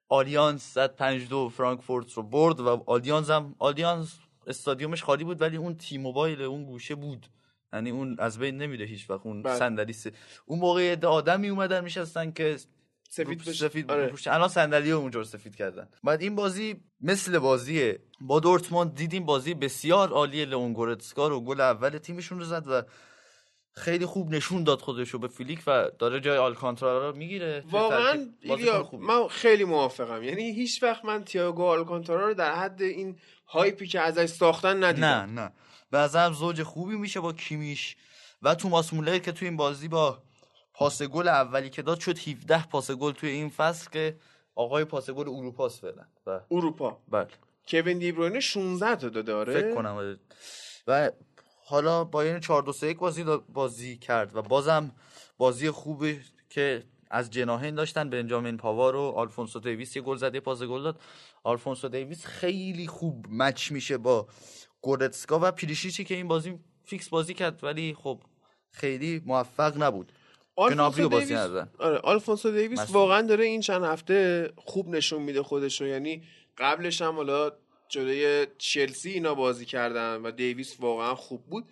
آلیانس 0.08 0.74
زد 0.74 0.96
5 0.96 1.28
دو 1.28 1.48
فرانکفورت 1.48 2.12
رو 2.12 2.22
برد 2.22 2.60
و 2.60 2.84
آلیانز 2.86 3.30
هم 3.30 3.54
آلیانز 3.58 4.12
استادیومش 4.46 5.02
خالی 5.02 5.24
بود 5.24 5.40
ولی 5.40 5.56
اون 5.56 5.76
تی 5.76 5.98
موبایل 5.98 6.42
اون 6.42 6.64
گوشه 6.64 6.94
بود. 6.94 7.26
یعنی 7.72 7.90
اون 7.90 8.16
از 8.18 8.38
بین 8.38 8.58
نمیره 8.58 8.86
هیچ 8.86 9.10
وقت 9.10 9.20
اون 9.26 9.42
بله. 9.42 9.56
صندلی 9.56 9.94
اون 10.46 10.58
موقع 10.58 11.06
آدمی 11.06 11.48
اومدن 11.48 11.84
میشستن 11.84 12.30
که 12.30 12.56
سفید 13.14 13.38
بشه. 13.38 13.52
سفید 13.52 13.90
آره. 13.90 14.12
الان 14.26 14.48
صندلی 14.48 14.92
اونجا 14.92 15.24
سفید 15.24 15.56
کردن. 15.56 15.88
بعد 16.04 16.22
این 16.22 16.34
بازی 16.34 16.76
مثل 17.00 17.38
بازی 17.38 17.94
با 18.20 18.40
دورتموند 18.40 18.94
دیدیم 18.94 19.24
بازی 19.24 19.54
بسیار 19.54 20.08
عالی 20.08 20.44
لئون 20.44 20.72
گورتسکا 20.72 21.28
رو. 21.28 21.40
گل 21.40 21.60
اول 21.60 21.98
تیمشون 21.98 22.38
رو 22.38 22.44
زد 22.44 22.68
و 22.68 22.82
خیلی 23.72 24.06
خوب 24.06 24.30
نشون 24.30 24.64
داد 24.64 24.80
خودش 24.80 25.08
رو 25.08 25.18
به 25.18 25.28
فیلیک 25.28 25.62
و 25.66 25.90
داره 25.98 26.20
جای 26.20 26.38
آلکانتارا 26.38 27.10
رو 27.10 27.16
می‌گیره. 27.16 27.64
واقعا 27.70 28.26
ایلیا 28.40 28.90
من 28.92 29.28
خیلی 29.28 29.64
موافقم. 29.64 30.22
یعنی 30.22 30.52
هیچ 30.52 30.82
وقت 30.82 31.04
من 31.04 31.24
تییاگو 31.24 31.64
آلکانتارا 31.64 32.28
رو 32.28 32.34
در 32.34 32.54
حد 32.54 32.82
این 32.82 33.18
hype 33.46 33.78
ی 33.78 33.86
که 33.86 34.00
ازش 34.00 34.26
ساختن 34.26 34.84
ندیدم. 34.84 35.06
نه 35.06 35.26
نه. 35.26 35.52
به 35.90 36.30
زوج 36.32 36.62
خوبی 36.62 36.96
میشه 36.96 37.20
با 37.20 37.32
کیمیش 37.32 37.96
و 38.42 38.54
توماس 38.54 38.92
مولر 38.92 39.18
که 39.18 39.32
توی 39.32 39.48
این 39.48 39.56
بازی 39.56 39.88
با 39.88 40.22
پاس 40.74 41.02
گل 41.02 41.28
اولی 41.28 41.70
که 41.70 41.82
داد 41.82 42.00
شد 42.00 42.18
17 42.18 42.66
پاس 42.66 42.90
گل 42.90 43.12
توی 43.12 43.30
این 43.30 43.48
فصل 43.48 43.90
که 43.90 44.16
آقای 44.54 44.84
پاس 44.84 45.10
گل 45.10 45.28
اروپاست 45.28 45.80
فعلا. 45.80 46.04
و 46.26 46.40
اروپا. 46.50 46.98
بله. 47.08 47.28
کوین 47.68 47.98
دیبروینه 47.98 48.40
16 48.40 48.96
تا 48.96 49.08
داده 49.08 49.34
آره؟ 49.34 49.54
فکر 49.54 49.74
کنم 49.74 49.94
آره. 49.94 50.18
و 50.86 51.10
حالا 51.64 52.04
با 52.04 52.22
این 52.22 52.40
4 52.40 52.62
2 52.62 52.72
3 52.72 52.86
1 52.86 52.98
بازی 52.98 53.24
بازی 53.52 53.96
کرد 53.96 54.36
و 54.36 54.42
بازم 54.42 54.90
بازی 55.38 55.70
خوبی 55.70 56.20
که 56.50 56.82
از 57.10 57.30
جناهین 57.30 57.74
داشتن. 57.74 58.10
بنجامین 58.10 58.56
پاوار 58.56 58.96
و 58.96 59.00
آلفونسو 59.00 59.60
دیویس 59.60 59.96
یه 59.96 60.02
گل 60.02 60.16
زده 60.16 60.40
پاس 60.40 60.62
گل 60.62 60.82
داد. 60.82 61.00
آلفونسو 61.44 61.88
دیویس 61.88 62.26
خیلی 62.26 62.86
خوب 62.86 63.26
match 63.30 63.72
میشه 63.72 63.98
با 63.98 64.26
گورتسکا 64.80 65.38
و 65.42 65.50
پریشیچی 65.50 66.04
که 66.04 66.14
این 66.14 66.28
بازی 66.28 66.58
فیکس 66.84 67.08
بازی 67.08 67.34
کرد 67.34 67.64
ولی 67.64 67.94
خب 67.94 68.20
خیلی 68.70 69.22
موفق 69.26 69.82
نبود. 69.82 70.12
گنابری 70.56 71.02
رو 71.02 71.08
بازی 71.08 71.34
ندادن. 71.34 71.70
آره 71.78 71.98
آلفونسو 71.98 72.50
دیویس. 72.50 72.90
واقعا 72.90 73.22
داره 73.22 73.44
این 73.44 73.60
چند 73.60 73.84
هفته 73.84 74.50
خوب 74.56 74.88
نشون 74.88 75.22
میده 75.22 75.42
خودش 75.42 75.80
رو 75.80 75.86
یعنی 75.86 76.22
قبلش 76.58 77.02
هم 77.02 77.16
حالا 77.16 77.52
جلوی 77.88 78.46
چلسی 78.58 79.10
اینا 79.10 79.34
بازی 79.34 79.64
کردن 79.64 80.16
و 80.22 80.30
دیویس 80.30 80.76
واقعا 80.80 81.14
خوب 81.14 81.46
بود. 81.46 81.64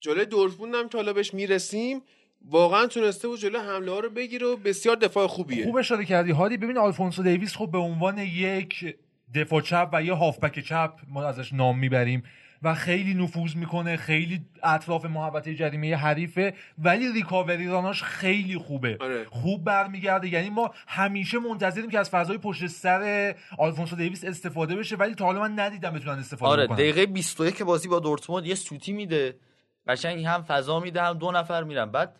جلوی 0.00 0.24
دورتموند 0.24 0.74
هم 0.74 0.88
که 0.88 0.98
حالا 0.98 1.12
بهش 1.12 1.34
می‌رسیم 1.34 2.02
واقعا 2.50 2.86
تونسته 2.86 3.28
بود 3.28 3.38
جلوی 3.38 3.60
حمله 3.60 3.90
ها 3.90 4.00
رو 4.00 4.10
بگیره 4.10 4.46
و 4.46 4.56
بسیار 4.56 4.96
دفاع 4.96 5.26
خوبیه. 5.26 5.64
خوب 5.64 5.76
اشاره 5.76 6.04
کردی. 6.04 6.30
هادی 6.30 6.56
ببین 6.56 6.78
آلفونسو 6.78 7.22
دیویس 7.22 7.56
خب 7.56 7.70
به 7.70 7.78
عنوان 7.78 8.18
یک 8.18 8.96
دفاع 9.34 9.60
چپ 9.60 9.88
و 9.92 10.02
یه 10.02 10.12
هافبک 10.12 10.58
چپ 10.58 10.92
ما 11.08 11.24
ازش 11.24 11.52
نام 11.52 11.78
می‌بریم. 11.78 12.22
و 12.62 12.74
خیلی 12.74 13.14
نفوذ 13.14 13.56
می‌کنه 13.56 13.96
خیلی 13.96 14.40
اطراف 14.62 15.04
محوطه 15.04 15.54
جریمه 15.54 15.96
حریفه 15.96 16.54
ولی 16.78 17.12
ریکاوری 17.12 17.68
راناش 17.68 18.02
خیلی 18.02 18.58
خوبه. 18.58 18.96
آره. 19.00 19.24
خوب 19.30 19.64
برمیگرده. 19.64 20.28
یعنی 20.28 20.50
ما 20.50 20.70
همیشه 20.86 21.38
منتظریم 21.38 21.90
که 21.90 21.98
از 21.98 22.10
فضای 22.10 22.38
پشت 22.38 22.66
سر 22.66 23.34
آلفونسو 23.58 23.96
دیویس 23.96 24.24
استفاده 24.24 24.76
بشه 24.76 24.96
ولی 24.96 25.14
تا 25.14 25.24
حالا 25.24 25.40
من 25.40 25.58
ندیدم 25.60 25.90
بتونن 25.90 26.18
استفاده 26.18 26.52
آره 26.52 26.64
بکنن. 26.64 26.76
دقیقه 26.76 27.06
21 27.06 27.62
بازی 27.62 27.88
با 27.88 27.98
دورتموند 27.98 28.46
یه 28.46 28.54
سوتی 28.54 28.92
میده. 28.92 29.36
قشنگ 29.88 30.24
هم 30.24 30.42
فضا 30.42 30.80
میده 30.80 31.02
هم 31.02 31.18
دو 31.18 31.30
نفر 31.30 31.64
میرن. 31.64 31.90
بعد 31.90 32.16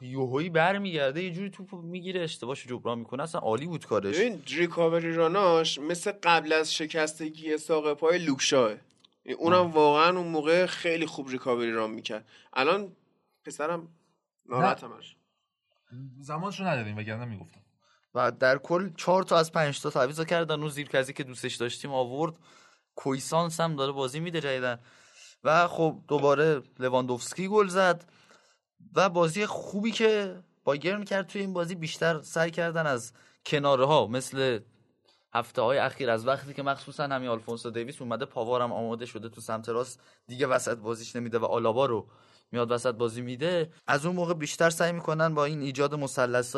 یوهویی 0.00 0.50
برمیگرده 0.50 1.22
یه 1.22 1.30
جوری 1.30 1.50
توپ 1.50 1.74
می‌گیره 1.74 2.20
اشتباهش 2.20 2.66
جبران 2.66 2.98
می‌کنه. 2.98 3.22
اصلا 3.22 3.40
عالی 3.40 3.66
بود 3.66 3.86
کارش. 3.86 4.16
ببین 4.16 4.42
ریکاوری 4.46 5.14
راناش 5.14 5.78
مثل 5.78 6.12
قبل 6.22 6.52
از 6.52 6.74
شکستگی 6.74 7.58
ساق 7.58 7.94
پای 7.94 8.18
لوکشاه. 8.18 8.70
اونم 9.32 9.70
واقعا 9.70 10.18
اون 10.18 10.28
موقع 10.28 10.66
خیلی 10.66 11.06
خوب 11.06 11.28
ریکاوری 11.28 11.72
ران 11.72 11.90
می‌کرد. 11.90 12.28
الان 12.52 12.96
پسرم 13.44 13.88
ناراحت 14.46 14.84
همش 14.84 15.16
زمانشو 16.20 16.64
نداریم 16.64 16.96
وگرنه 16.96 17.24
می‌گفتم. 17.24 17.60
و 18.14 18.30
در 18.30 18.58
کل 18.58 18.90
چهار 18.96 19.22
تا 19.22 19.38
از 19.38 19.52
پنج 19.52 19.80
تا 19.80 19.90
تعویض 19.90 20.20
کردن. 20.20 20.60
اون 20.60 20.68
زیرکزی 20.68 21.12
که 21.12 21.24
دوستش 21.24 21.54
داشتیم 21.54 21.92
آورد. 21.92 22.34
کویسانس 22.94 23.60
هم 23.60 23.76
داره 23.76 23.92
بازی 23.92 24.20
میده 24.20 24.40
جدیدن 24.40 24.78
و 25.44 25.68
خب 25.68 26.00
دوباره 26.08 26.62
لواندوفسکی 26.78 27.48
گل 27.48 27.66
زد. 27.66 28.04
و 28.94 29.08
بازی 29.08 29.46
خوبی 29.46 29.90
که 29.90 30.42
بایرن 30.64 31.04
کرد 31.04 31.26
توی 31.26 31.40
این 31.40 31.52
بازی 31.52 31.74
بیشتر 31.74 32.22
سعی 32.22 32.50
کردن 32.50 32.86
از 32.86 33.12
کناره 33.46 33.84
ها 33.86 34.06
مثل 34.06 34.60
هفته 35.36 35.62
های 35.62 35.78
اخیر. 35.78 36.10
از 36.10 36.26
وقتی 36.26 36.54
که 36.54 36.62
مخصوصا 36.62 37.04
همین 37.04 37.28
آلفونسو 37.28 37.70
دیویس 37.70 38.02
اومده 38.02 38.24
پاوارم 38.24 38.72
آماده 38.72 39.06
شده 39.06 39.28
تو 39.28 39.40
سمت 39.40 39.68
راست. 39.68 40.00
دیگه 40.26 40.46
وسط 40.46 40.78
بازیش 40.78 41.16
نمیده 41.16 41.38
و 41.38 41.44
آلابا 41.44 41.86
رو 41.86 42.06
میاد 42.52 42.70
وسط 42.70 42.94
بازی 42.94 43.20
میده. 43.20 43.72
از 43.86 44.06
اون 44.06 44.16
موقع 44.16 44.34
بیشتر 44.34 44.70
سعی 44.70 44.92
می‌کنن 44.92 45.34
با 45.34 45.44
این 45.44 45.60
ایجاد 45.60 45.94
مثلث 45.94 46.56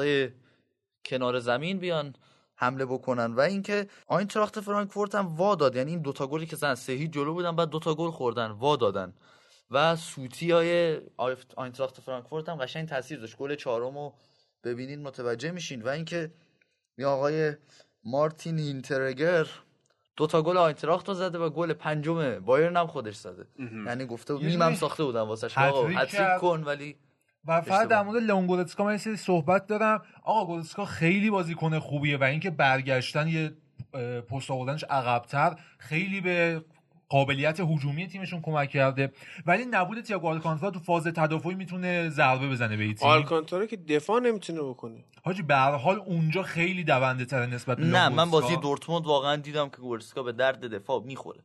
کنار 1.05 1.39
زمین 1.39 1.79
بیان 1.79 2.14
حمله 2.55 2.87
بکنن. 2.87 3.35
و 3.35 3.41
اینکه 3.41 3.89
آینتراخت 4.07 4.61
فرانکفورت 4.61 5.14
هم 5.14 5.26
وا 5.26 5.55
داد. 5.55 5.76
یعنی 5.76 5.91
این 5.91 6.03
دوتا 6.03 6.26
گلی 6.26 6.47
که 6.47 6.57
زن 6.57 6.74
سه 6.74 6.93
هیچ 6.93 7.11
جلو 7.11 7.35
بودن 7.35 7.57
بعد 7.57 7.68
دوتا 7.68 7.95
گل 7.95 8.11
خوردن 8.11 8.51
وا 8.51 8.76
دادن. 8.76 9.14
و 9.70 9.97
سوتی 9.97 10.51
های 10.51 11.01
آینتراخت 11.57 12.01
فرانکفورت 12.01 12.49
هم 12.49 12.57
قشنگ 12.57 12.89
تاثیر 12.89 13.20
داشت. 13.20 13.37
گل 13.37 13.55
چهارم 13.55 13.95
رو 13.99 14.14
ببینید 14.64 14.99
متوجه 14.99 15.51
میشین. 15.51 15.83
و 15.83 15.89
اینکه 15.89 16.31
این 16.99 17.07
آقای 17.07 17.53
مارتین 18.05 18.59
هینترگر 18.59 19.46
دو 20.16 20.26
تا 20.26 20.42
گل 20.42 20.57
آینتراخت 20.57 21.09
رو 21.09 21.14
زده 21.14 21.38
و 21.38 21.51
گل 21.51 21.72
پنجم 21.72 22.38
بایرن 22.38 22.76
هم 22.76 22.86
خودش 22.86 23.16
زده 23.16 23.46
یعنی 23.86 24.07
گفته 24.07 24.34
بود 24.34 24.42
میمم 24.42 24.74
ساخته 24.74 25.05
بودن 25.05 25.20
واسه 25.20 25.46
هتریک 25.55 25.96
هتریک. 25.99 26.40
کن 26.40 26.62
ولی 26.62 26.96
و 27.46 27.61
فقط. 27.61 27.88
در 27.88 28.03
مورد 28.03 28.22
لئون 28.22 28.46
گورتسکا 28.46 28.84
من 28.84 28.92
یه 28.92 28.99
سری 28.99 29.16
صحبت 29.16 29.66
دارم 29.66 30.03
آقا 30.22 30.46
گورتسکا 30.46 30.84
خیلی 30.84 31.30
بازیکن 31.30 31.78
خوبیه 31.78 32.16
و 32.16 32.24
اینکه 32.24 32.51
برگشتن 32.51 33.28
یه 33.28 33.53
پست 34.30 34.51
آوردنش 34.51 34.84
عقبتر 34.84 35.57
خیلی 35.78 36.20
به 36.20 36.64
قابلیت 37.09 37.61
هجومی 37.61 38.06
تیمشون 38.06 38.40
کمک 38.42 38.70
کرده. 38.70 39.12
ولی 39.46 39.64
نبود 39.64 40.00
تییاگو 40.00 40.28
آلکانتارا 40.28 40.70
تو 40.72 40.78
فاز 40.78 41.04
تدافعی 41.04 41.54
می‌تونه 41.54 42.09
ضربه 42.09 42.48
بزنه 42.48 42.76
به 42.76 42.94
تیم. 42.94 43.09
آلکانتارا 43.09 43.66
که 43.66 43.76
دفاع 43.76 44.20
نمی‌تونه 44.20 44.62
بکنه. 44.62 45.04
حاجی 45.24 45.42
به 45.42 45.54
هر 45.54 45.72
حال 45.72 45.98
اونجا 45.98 46.42
خیلی 46.42 46.84
دونده 46.84 47.24
تره 47.24 47.46
نسبت 47.46 47.76
به 47.76 47.84
نه 47.84 48.09
من 48.09 48.30
بازی. 48.30 48.56
دورتموند 48.56 49.06
واقعا 49.06 49.36
دیدم 49.36 49.68
که 49.68 49.76
گورسکا 49.76 50.22
به 50.22 50.32
درد 50.32 50.61
دفاع 50.74 51.02
می‌خوره. 51.02 51.40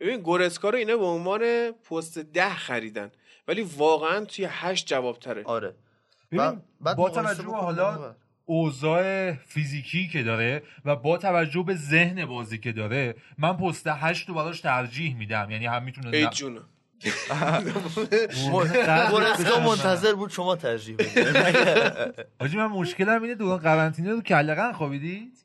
ببین 0.00 0.20
گورسکا 0.20 0.70
رو 0.70 0.78
اینا 0.78 0.96
به 0.96 1.04
عنوان 1.04 1.72
پست 1.72 2.18
ده 2.18 2.54
خریدن. 2.54 3.10
ولی 3.48 3.62
واقعا 3.62 4.24
توی 4.24 4.46
هشت 4.50 4.86
جواب 4.86 5.18
تره 5.18 5.42
آره. 5.44 5.74
ببین 6.32 6.62
با 6.96 7.10
توجه 7.10 7.44
حالا. 7.44 8.14
اوضاع 8.50 9.32
فیزیکی 9.32 10.08
که 10.08 10.22
داره 10.22 10.62
و 10.84 10.96
با 10.96 11.18
توجه 11.18 11.62
به 11.62 11.74
ذهن 11.74 12.26
بازی 12.26 12.58
که 12.58 12.72
داره 12.72 13.14
من 13.38 13.52
پست 13.52 13.86
هشت 13.86 14.28
رو 14.28 14.34
براش 14.34 14.60
ترجیح 14.60 15.16
میدم. 15.16 15.50
یعنی 15.50 15.66
هم 15.66 15.82
می‌تونه 15.82 16.16
ای 16.16 16.28
گورسکا 19.10 19.60
منتظر 19.60 20.14
بود 20.14 20.30
شما 20.30 20.56
ترجیح 20.56 20.96
بدید. 20.96 21.26
حاجی 22.40 22.56
من 22.56 22.66
مشکلم 22.66 23.22
اینه 23.22 23.34
دوران 23.34 23.58
قرنطینه 23.58 24.10
رو 24.10 24.20
کلقن 24.20 24.72
خوابیدید؟ 24.72 25.44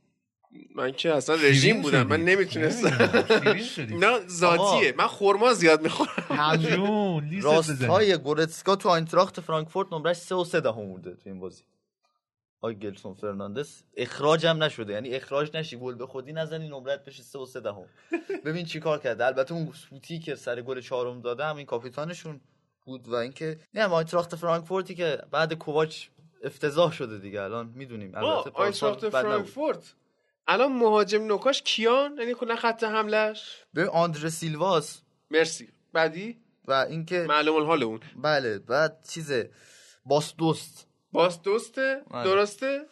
من 0.76 0.92
که 0.92 1.14
اصلا 1.14 1.36
رژیم 1.36 1.82
بودم. 1.82 2.08
من 2.08 2.22
نمی‌تونستم. 2.22 3.10
نه 4.00 4.20
ذاتیه. 4.28 4.94
من 4.98 5.08
خورما 5.08 5.54
زیاد 5.54 5.82
می‌خورم. 5.82 6.56
جون 6.56 7.24
لیست 7.26 7.46
راست 7.46 7.84
های 7.84 8.18
گورتسکا 8.18 8.76
تو 8.76 8.90
آینتراخت 8.90 9.42
فرانکفورت 9.42 9.94
نمرش 9.94 10.18
3 10.18 10.36
و 10.36 10.44
3 10.44 10.60
دهم 10.60 10.86
بوده 10.86 11.12
تو 11.12 11.30
این 11.30 11.40
بازی. 11.40 11.64
آی 12.66 12.76
گلسون 12.76 13.14
فرناندس 13.14 13.84
اخراج 13.98 14.46
هم 14.46 14.64
نشده. 14.64 14.94
یعنی 14.94 15.16
اخراج 15.16 15.58
نشی 15.58 15.78
گل 15.78 15.96
به 15.96 16.08
خودی 16.08 16.34
نزنی 16.34 16.68
نمرت 16.68 17.06
بشه 17.06 17.24
3 17.24 17.40
و 17.40 17.46
3 17.46 17.60
دهم. 17.60 17.86
ببین 18.46 18.66
چی 18.66 18.80
کار 18.80 19.00
کرده. 19.00 19.26
البته 19.26 19.54
اون 19.54 19.72
سوتی 19.72 20.20
که 20.20 20.36
سر 20.36 20.62
گل 20.62 20.82
چهارم 20.82 21.22
داده 21.22 21.46
هم 21.46 21.56
این 21.58 21.66
کاپیتانشون 21.66 22.42
بود 22.86 23.08
و 23.08 23.16
اینکه 23.16 23.60
نه 23.74 23.88
آینتراخت 23.88 24.36
فرانکفورتی 24.36 24.96
که 24.96 25.22
بعد 25.32 25.54
کوواچ 25.54 26.08
افتضاح 26.44 26.92
شده 26.92 27.18
دیگه. 27.18 27.42
الان 27.42 27.74
می‌دونیم. 27.76 28.16
البته 28.16 28.52
آینتراخت. 28.54 29.10
فرانکفورت. 29.10 29.94
الان 30.48 30.74
مهاجم 30.74 31.24
نوکاش 31.24 31.62
کیان؟ 31.62 32.18
یعنی 32.18 32.34
کلا 32.34 32.56
خط 32.56 32.84
حملش 32.84 33.64
ببین 33.76 33.90
آندره 33.90 34.30
سیلواس. 34.30 35.02
مرسی. 35.32 35.70
بعدی؟ 35.94 36.38
و 36.68 36.72
اینکه 36.74 37.26
معلوم 37.30 37.56
الحال 37.56 37.84
اون. 37.84 38.00
بله 38.16 38.60
بعد 38.60 39.08
چیزه 39.10 39.52
باس 40.06 40.36
دوست 40.36 40.85
باس 41.16 41.42
دوسته 41.42 42.02
بله. 42.12 42.24
درسته؟ 42.24 42.86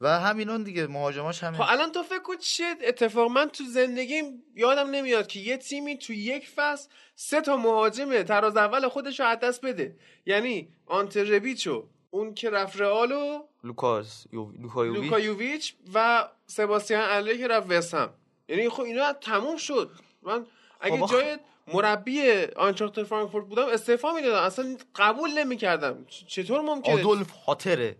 و 0.00 0.20
همینان 0.20 0.62
دیگه 0.62 0.86
مهاجماش 0.86 1.44
همین. 1.44 1.60
خب 1.60 1.72
الان 1.72 1.92
تو 1.92 2.02
فکر 2.02 2.22
کن 2.22 2.36
چه 2.36 2.76
اتفاق 2.84 3.30
من 3.30 3.48
تو 3.48 3.64
زندگیم 3.64 4.42
یادم 4.54 4.90
نمیاد 4.90 5.26
که 5.26 5.40
یه 5.40 5.56
تیمی 5.56 5.98
تو 5.98 6.12
یک 6.12 6.48
فصل 6.48 6.88
سه 7.14 7.40
تا 7.40 7.56
مهاجم 7.56 8.22
تراز 8.22 8.56
اول 8.56 8.88
خودش 8.88 9.20
رو 9.20 9.26
از 9.26 9.38
دست 9.38 9.60
بده. 9.64 9.96
یعنی 10.26 10.68
آنته 10.86 11.26
ربیچ 11.26 11.76
و 11.76 11.86
اون 12.10 12.34
که 12.34 12.50
رفت 12.50 12.80
رئال 12.80 13.30
و 13.30 13.42
لوکاس 13.64 14.26
یو... 14.32 14.52
لوکایوویچ 14.62 15.04
لوکایوویچ 15.04 15.74
و 15.94 16.28
سباستیان 16.46 17.02
اله 17.10 17.38
که 17.38 17.48
رفت 17.48 17.70
وسم 17.70 18.14
یعنی 18.48 18.68
خب 18.68 18.82
اینا 18.82 19.12
تموم 19.12 19.56
شد. 19.56 19.90
من 20.22 20.46
اگه 20.80 21.06
خب 21.06 21.12
جای 21.12 21.38
مربی 21.74 22.44
آینتراخت 22.56 23.02
فرانکفورت 23.02 23.46
بودم 23.46 23.66
استعفا 23.72 24.12
می‌دادم 24.12 24.42
اصلا 24.42 24.76
قبول 24.94 25.30
نمی‌کردم. 25.38 26.04
چطور 26.26 26.60
ممکنه؟ 26.60 26.94
آدولف 26.94 27.30
هاتره 27.30 27.96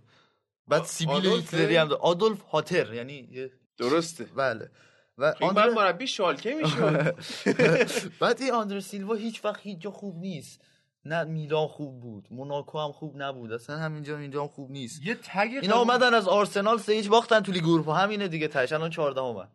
بعد 0.68 0.84
سیبیل؟ 0.84 1.26
هیتلری 1.26 1.76
هم. 1.76 1.92
آدولف 1.92 2.42
هاتر 2.42 2.94
یعنی 2.94 3.50
درسته. 3.78 4.24
بله. 4.24 4.70
و 5.18 5.34
این 5.40 5.52
بعد 5.52 5.68
آندر... 5.68 5.82
مربی 5.82 6.06
شالکه 6.06 6.54
میشه 6.54 7.14
بعد 8.20 8.42
این 8.42 8.52
آندر 8.52 8.80
سیلوا 8.80 9.14
هیچ 9.14 9.44
وقت 9.44 9.60
هیچ 9.62 9.78
جا 9.78 9.90
خوب 9.90 10.16
نیست. 10.16 10.60
نه 11.04 11.24
میلان 11.24 11.66
خوب 11.66 12.00
بود 12.00 12.28
موناکو 12.30 12.78
هم 12.78 12.92
خوب 12.92 13.22
نبود. 13.22 13.52
اصلا 13.52 13.78
همینجا 13.78 14.18
اینجا 14.18 14.42
هم 14.42 14.48
خوب 14.48 14.70
نیست. 14.70 15.06
یه 15.06 15.14
تگ 15.14 15.50
اینا 15.62 15.78
اومدن 15.78 16.14
از 16.14 16.28
آرسنال 16.28 16.78
سه 16.78 16.92
هیچ 16.92 17.08
باختن 17.08 17.40
تو 17.40 17.52
لیگ 17.52 17.64
اروپا. 17.64 17.94
همینه 17.94 18.28
دیگه 18.28 18.48
تاش 18.48 18.72
الان 18.72 18.90
14 18.90 19.20
اومد. 19.20 19.48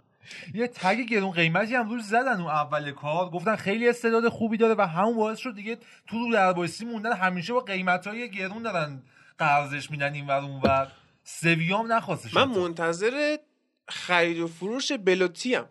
یه 0.54 0.68
تگ 0.68 1.00
گرون 1.00 1.32
قیمتی 1.32 1.76
هم 1.76 1.90
روش 1.90 2.02
زدن 2.02 2.42
اون 2.42 2.50
اول 2.50 2.92
کار. 2.92 3.30
گفتن 3.30 3.56
خیلی 3.56 3.90
استعداد 3.90 4.30
خوبی 4.30 4.58
داره 4.58 4.76
و 4.78 4.82
همون 4.82 5.16
باعث 5.16 5.38
شد 5.38 5.56
دیگه 5.56 5.78
تو 6.08 6.18
رو 6.20 6.34
دربایستی 6.34 6.86
موندن. 6.86 7.14
همیشه 7.14 7.54
با 7.54 7.60
قیمت 7.60 8.08
های 8.08 8.32
گرون 8.32 8.64
دارن 8.64 9.02
قرضش 9.38 9.92
میدن 9.92 10.14
این 10.14 10.28
ور 10.28 10.40
اون 10.40 10.62
ور. 10.62 10.92
سویام 11.24 11.94
نخواستش 11.94 12.34
من 12.34 12.50
منتظر 12.50 13.38
خرید 13.88 14.40
و 14.40 14.48
فروش 14.48 14.92
بلوتی 14.92 15.56
هم 15.56 15.66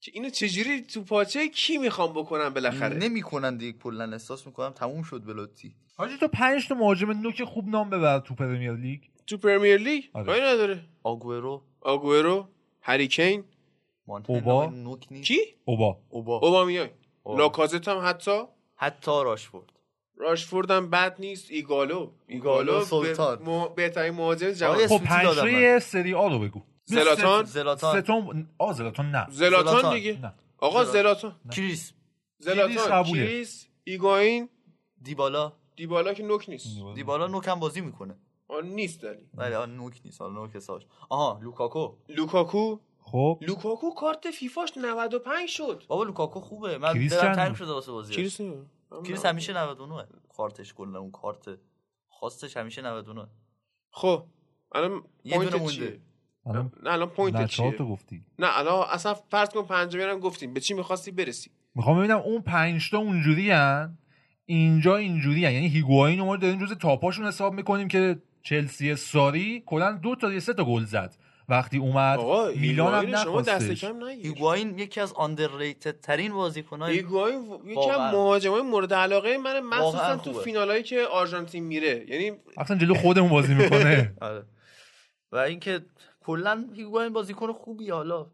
که 0.00 0.10
اینو 0.14 0.30
چجوری 0.30 0.80
تو 0.80 1.04
پاچه 1.04 1.48
کی 1.48 1.78
می‌خوام 1.78 2.12
بکنم 2.12 2.48
بالاخره؟ 2.54 2.96
نمی‌کنن 2.96 3.56
دیگه. 3.56 3.78
کلا 3.78 4.12
احساس 4.12 4.46
می‌کنم 4.46 4.70
تموم 4.70 5.02
شد 5.02 5.24
بلوتی. 5.24 5.74
حاجی 5.96 6.16
تو 6.16 6.28
پنج 6.28 6.68
تا 6.68 6.74
مهاجم 6.74 7.10
نوک 7.10 7.44
خوب 7.44 7.68
نام 7.68 7.90
ببر 7.90 8.18
تو 8.18 8.34
پرمیر 8.34 8.72
لیگ. 8.72 9.00
تو 9.26 9.38
پرمیر 9.38 9.76
لیگ؟ 9.76 10.04
آره. 10.12 10.32
نداره. 10.32 10.80
آگورو 11.02 11.62
آگورو 11.80 12.48
هریکین 12.82 13.36
مانتنا 13.36 13.51
اوبا؟ 14.08 14.66
نوک 14.66 15.06
نیست. 15.10 15.28
کی 15.28 15.38
اوبا. 15.64 15.98
اوبا. 16.08 16.38
اوبا. 16.38 17.36
لاکازت 17.38 17.88
هم 17.88 18.00
حتی؟ 18.04 18.42
حتی 18.76 19.10
راشفورد. 19.10 19.72
راشفورد 20.16 20.70
هم 20.70 20.90
بد 20.90 21.16
نیست. 21.18 21.50
ایگالو. 21.50 22.10
ایگالو، 22.26 22.84
سلطان. 22.84 23.36
به- 23.44 23.68
بهترین 23.76 24.14
مهاجم 24.14 24.50
جهان 24.50 24.76
خب 24.78 24.86
سوتی 24.86 25.04
پنج 25.04 25.24
دادم 25.24 25.40
تای 25.40 25.80
سری 25.80 26.14
آ 26.14 26.28
رو 26.28 26.38
بگو. 26.38 26.60
زلاتان؟ 26.84 27.44
زلاتان. 27.44 28.02
ستون 28.02 28.48
آ 28.58 28.72
زلاتان 28.72 29.10
نه. 29.10 29.26
زلاتان. 29.30 29.94
دیگه؟ 29.94 30.18
نه. 30.22 30.34
آقا 30.58 30.84
زلاتان. 30.84 31.34
کریس 31.52 31.56
کریس. 31.56 31.92
زلاتان. 32.38 33.04
کریس 33.04 33.66
ایگاین. 33.84 34.48
دیبالا. 35.02 35.52
دیبالا 35.76 36.14
که 36.14 36.22
نوک 36.22 36.48
نیست. 36.48 36.66
دیبالا. 36.94 37.26
نوک 37.26 37.48
هم 37.48 37.60
بازی 37.60 37.80
می‌کنه. 37.80 38.14
آن 38.48 38.66
نیست 38.66 39.02
دلی 39.02 39.28
ولی 39.34 39.54
آن 39.54 39.76
نوک 39.76 40.00
نیست. 40.04 40.20
حالا 40.20 40.32
نوک 40.34 40.58
ساش 40.58 40.82
آها 41.08 41.40
لوکاکو. 41.42 41.94
لوکاکو؟ 42.08 42.78
خب؟ 43.12 43.38
لوکاکو 43.40 43.90
کارت 43.90 44.30
فیفاش 44.30 44.72
95 44.76 45.48
شد. 45.48 45.82
بابا 45.88 46.04
لوکاکو 46.04 46.40
خوبه. 46.40 46.78
من 46.78 46.92
دلم 46.92 47.34
تنگ؟ 47.34 47.54
شده 47.54 47.72
واسه 47.72 47.92
بازی 47.92 48.14
کریس 48.14 48.40
کریس 49.04 49.26
همیشه 49.26 49.52
99 49.52 50.06
کارتش 50.36 50.74
کلا 50.74 50.98
اون 50.98 51.10
کارت 51.10 51.48
خاصش 52.08 52.56
همیشه 52.56 52.82
99 52.82 53.26
خب 53.90 54.24
الان 54.74 55.02
یه 55.24 55.38
دونه 55.38 55.56
مونده. 55.56 56.00
الان 56.46 56.72
نه 56.82 56.90
الان 56.90 57.08
نه 57.08 57.14
point 57.14 57.46
چهار 57.46 57.70
چیه؟ 57.70 57.78
تا 57.78 57.84
گفتی. 57.84 58.26
نه 58.38 58.58
الان 58.58 58.86
اصلا 58.90 59.14
فرض 59.14 59.48
کن 59.48 59.62
پنجمی 59.62 60.02
هم 60.02 60.18
گفتیم. 60.18 60.54
به 60.54 60.60
چی 60.60 60.74
می‌خواستی 60.74 61.10
برسی؟ 61.10 61.50
می‌خوام 61.74 61.98
ببینم 61.98 62.18
اون 62.18 62.42
پنج 62.42 62.90
تا 62.90 62.98
اونجوری 62.98 63.50
هن؟ 63.50 63.98
اینجا 64.46 64.96
اینجوری 64.96 65.44
هن. 65.44 65.52
یعنی 65.52 65.68
هیگواین 65.68 66.18
رو 66.18 66.24
ما 66.24 66.36
داریم 66.36 66.66
جز 66.66 66.72
top 66.72 66.95
اشون 66.95 67.26
حساب 67.26 67.52
می‌کنیم 67.52 67.88
که 67.88 68.22
چلسی 68.42 68.96
ساری 68.96 69.62
کلا 69.66 69.92
دو 69.92 70.16
تا 70.16 70.40
سه 70.40 70.54
تا 70.54 70.64
گل 70.64 70.84
زد. 70.84 71.16
وقتی 71.52 71.78
اومد 71.78 72.18
میلان 72.56 73.06
هم 73.06 73.24
شما 73.24 73.42
دست 73.42 73.84
هیگواین 74.22 74.78
یکی 74.78 75.00
از 75.00 75.12
underrated 75.12 76.00
ترین 76.00 76.32
بازیکن‌های 76.32 76.94
هیگواین 76.94 77.38
و- 77.38 77.58
یکی. 77.66 77.90
از 77.90 78.14
مهاجمای 78.14 78.62
مورد 78.62 78.94
علاقه 78.94 79.38
من 79.38 79.60
مخصوصا 79.60 80.16
تو. 80.16 80.32
فینالایی 80.32 80.82
که 80.82 81.00
آرژانتین 81.02 81.64
میره. 81.64 82.04
یعنی 82.08 82.32
اصلا 82.56 82.76
جلو 82.78 82.94
خودمون 82.94 83.30
بازی 83.30 83.54
می‌کنه. 83.54 84.12
آره. 84.20 84.42
و 85.32 85.36
اینکه 85.36 85.80
کلا 86.20 86.64
هیگواین 86.74 87.12
بازیکن 87.12 87.52
خوبی 87.52 87.90
حالا 87.90 88.26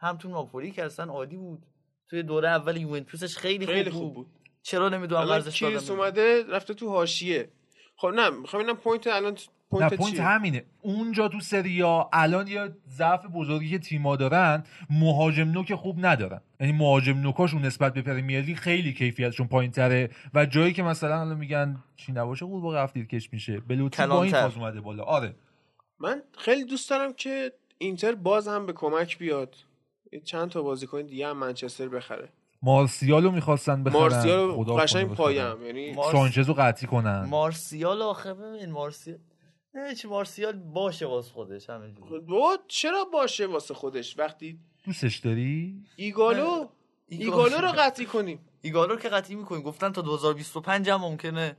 هم 0.00 0.16
تو 0.16 0.28
ناپولی 0.28 0.70
که 0.70 0.84
اصلا 0.84 1.12
عالی 1.12 1.36
بود. 1.36 1.62
توی 2.10 2.22
دوره 2.22 2.48
اول 2.48 2.76
یوونتوسش 2.76 3.36
خیلی, 3.36 3.66
خیلی 3.66 3.90
خوب, 3.90 4.02
خوب 4.02 4.14
بود. 4.14 4.26
چرا 4.62 4.88
نمی‌دونم 4.88 5.28
ورزش 5.28 5.60
کریس 5.60 5.86
دادن 5.86 6.00
اومده 6.00 6.44
رفته 6.48 6.74
تو 6.74 6.88
حاشیه. 6.88 7.48
خب 7.96 8.08
نه 8.08 8.30
می‌خوام 8.30 8.62
ببینم 8.62 8.78
point 8.78 9.06
الان 9.06 9.36
نه 9.72 9.78
point, 9.78 9.94
point 9.94 10.14
چیه؟ 10.14 10.22
همینه. 10.24 10.64
اونجا 10.82 11.28
تو 11.28 11.40
سریا 11.40 12.08
الان 12.12 12.46
یا 12.48 12.68
ضعف 12.88 13.26
بزرگی 13.34 13.70
که 13.70 13.78
تیما 13.78 14.16
دارن 14.16 14.64
مهاجم 14.90 15.48
نوک 15.48 15.74
خوب 15.74 16.06
ندارن. 16.06 16.40
یعنی 16.60 16.72
مهاجم 16.72 17.18
نوکاشون 17.18 17.62
نسبت 17.62 17.94
به 17.94 18.02
پرمیر 18.02 18.54
خیلی 18.54 18.92
کیفیتشون 18.92 19.46
پایین 19.46 19.70
تره 19.70 20.10
و 20.34 20.46
جایی 20.46 20.72
که 20.72 20.82
مثلا 20.82 21.20
الان 21.20 21.38
میگن 21.38 21.76
چی 21.96 22.12
نباشه 22.12 22.46
خوب 22.46 22.62
با 22.62 22.74
رفتید 22.74 23.08
کش 23.08 23.32
میشه. 23.32 23.60
بلوتی 23.60 24.06
با 24.06 24.22
این. 24.22 24.32
فاز 24.32 24.56
اومده 24.56 24.80
بالا. 24.80 25.02
آره. 25.02 25.34
من 25.98 26.22
خیلی 26.38 26.64
دوست 26.64 26.90
دارم 26.90 27.12
که 27.12 27.52
اینتر 27.78 28.14
باز 28.14 28.48
هم 28.48 28.66
به 28.66 28.72
کمک 28.72 29.18
بیاد. 29.18 29.56
یه 30.12 30.20
چند 30.20 30.50
تا 30.50 30.62
بازیکن 30.62 31.02
دیگه 31.02 31.28
هم 31.28 31.36
منچستر 31.36 31.88
بخره. 31.88 32.28
مارسیال 32.62 33.22
رو 33.22 33.30
می‌خواستن 33.30 33.84
بخرن. 33.84 34.00
مارسیال 34.00 34.52
خدا 34.52 34.76
قشنگ 34.76 35.08
پایم. 35.08 35.66
یعنی 35.66 35.92
مارس- 35.92 36.12
سانچز 36.12 36.48
رو 36.48 36.54
قطعی 36.54 36.88
کنن. 36.88 37.26
مارسیال 37.30 38.02
آخه 38.02 38.34
ببین 38.34 38.70
مارسیال 38.70 39.18
نه 39.76 39.94
چی 39.94 40.08
مارسیال 40.08 40.52
باشه 40.52 41.06
واسه 41.06 41.32
خودش 41.32 41.70
همینجوری 41.70 42.18
بابا 42.20 42.58
چرا 42.68 43.04
باشه 43.04 43.46
واسه 43.46 43.74
خودش؟ 43.74 44.18
وقتی 44.18 44.58
دوستش 44.84 45.16
داری؟ 45.16 45.74
ایگالو 45.96 46.60
نه. 46.60 46.68
ایگالو 47.08 47.56
رو 47.56 47.68
قطعی 47.68 48.06
کنیم. 48.06 48.38
ایگالو 48.62 48.92
رو 48.94 49.00
که 49.00 49.08
قطعی 49.08 49.34
می‌کنیم. 49.34 49.62
گفتن 49.62 49.92
تا 49.92 50.02
2025 50.02 50.90
هم 50.90 51.00
ممکنه. 51.00 51.56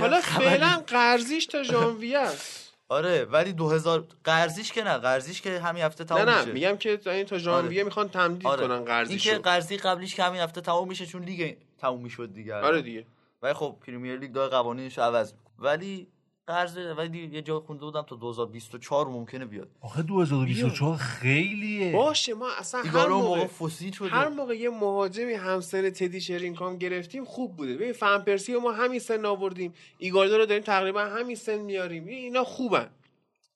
حالا 0.00 0.20
خبری. 0.20 0.48
فعلا 0.48 0.84
قرضیش 0.86 1.46
تا 1.46 1.62
ژانویه 1.62 2.18
است. 2.18 2.72
آره 2.88 3.24
ولی 3.24 3.52
2000 3.52 4.04
قرضیش 4.24 4.72
که 4.72 4.84
نه. 4.84 4.98
قرضیش 4.98 5.40
که 5.40 5.60
همین 5.60 5.82
هفته 5.82 6.04
نه 6.04 6.08
تموم 6.08 6.28
نه 6.28 6.40
میشه. 6.40 6.52
میگم 6.52 6.76
که 6.76 6.96
تا 6.96 7.10
این 7.10 7.24
تا 7.24 7.38
ژانویه 7.38 7.84
می‌خوان 7.84 8.08
تمدید 8.08 8.46
آره. 8.46 8.66
کنن 8.66 8.76
این 8.76 8.84
قرضیشو 8.84 9.30
که 9.30 9.38
قرضی 9.38 9.76
قبلیش 9.76 10.14
که 10.14 10.22
همین 10.22 10.40
هفته 10.40 10.60
تموم 10.60 10.88
میشه 10.88 11.06
چون 11.06 11.22
لیگ 11.22 11.56
تموم 11.78 12.02
می‌شد 12.02 12.32
دیگه. 12.32 12.54
آره 12.54 12.82
دیگه. 12.82 13.06
ولی 13.42 13.54
خب 13.54 13.76
پریمیر 13.86 14.18
لیگ 14.18 14.32
داره 14.32 14.50
قوانینش 14.50 14.98
عوض 14.98 15.32
می‌کنه. 15.32 15.54
ولی 15.58 16.08
قرض 16.46 16.76
ولی 16.76 17.30
یه 17.32 17.42
جا 17.42 17.60
خونده 17.60 17.84
بودم 17.84 18.02
تا 18.02 18.16
2024 18.16 19.06
ممکنه 19.06 19.44
بیاد. 19.44 19.68
آخه 19.80 20.02
2024 20.02 20.96
خیلیه. 20.96 21.92
باشه 21.92 22.34
ما 22.34 22.48
اصلا 22.58 22.82
هر 22.82 23.08
موقع 23.08 23.28
موقع 23.28 23.46
فوسی 23.46 23.92
شده. 23.92 24.08
هر 24.08 24.28
موقع 24.28 24.54
یه 24.54 24.70
مهاجمی 24.70 25.32
همسن 25.32 25.90
تدی 25.90 26.20
شرینگهام 26.20 26.76
گرفتیم 26.76 27.24
خوب 27.24 27.56
بوده. 27.56 27.74
ببین 27.74 27.92
فن 27.92 28.18
پرسی 28.18 28.52
رو 28.52 28.60
ما 28.60 28.72
همین 28.72 28.98
سن 28.98 29.26
آوردیم. 29.26 29.72
ایگالو 29.98 30.36
رو 30.36 30.46
داریم 30.46 30.62
تقریبا 30.62 31.04
همین 31.04 31.36
سن 31.36 31.58
میاریم. 31.58 32.06
اینا 32.06 32.44
خوبن. 32.44 32.90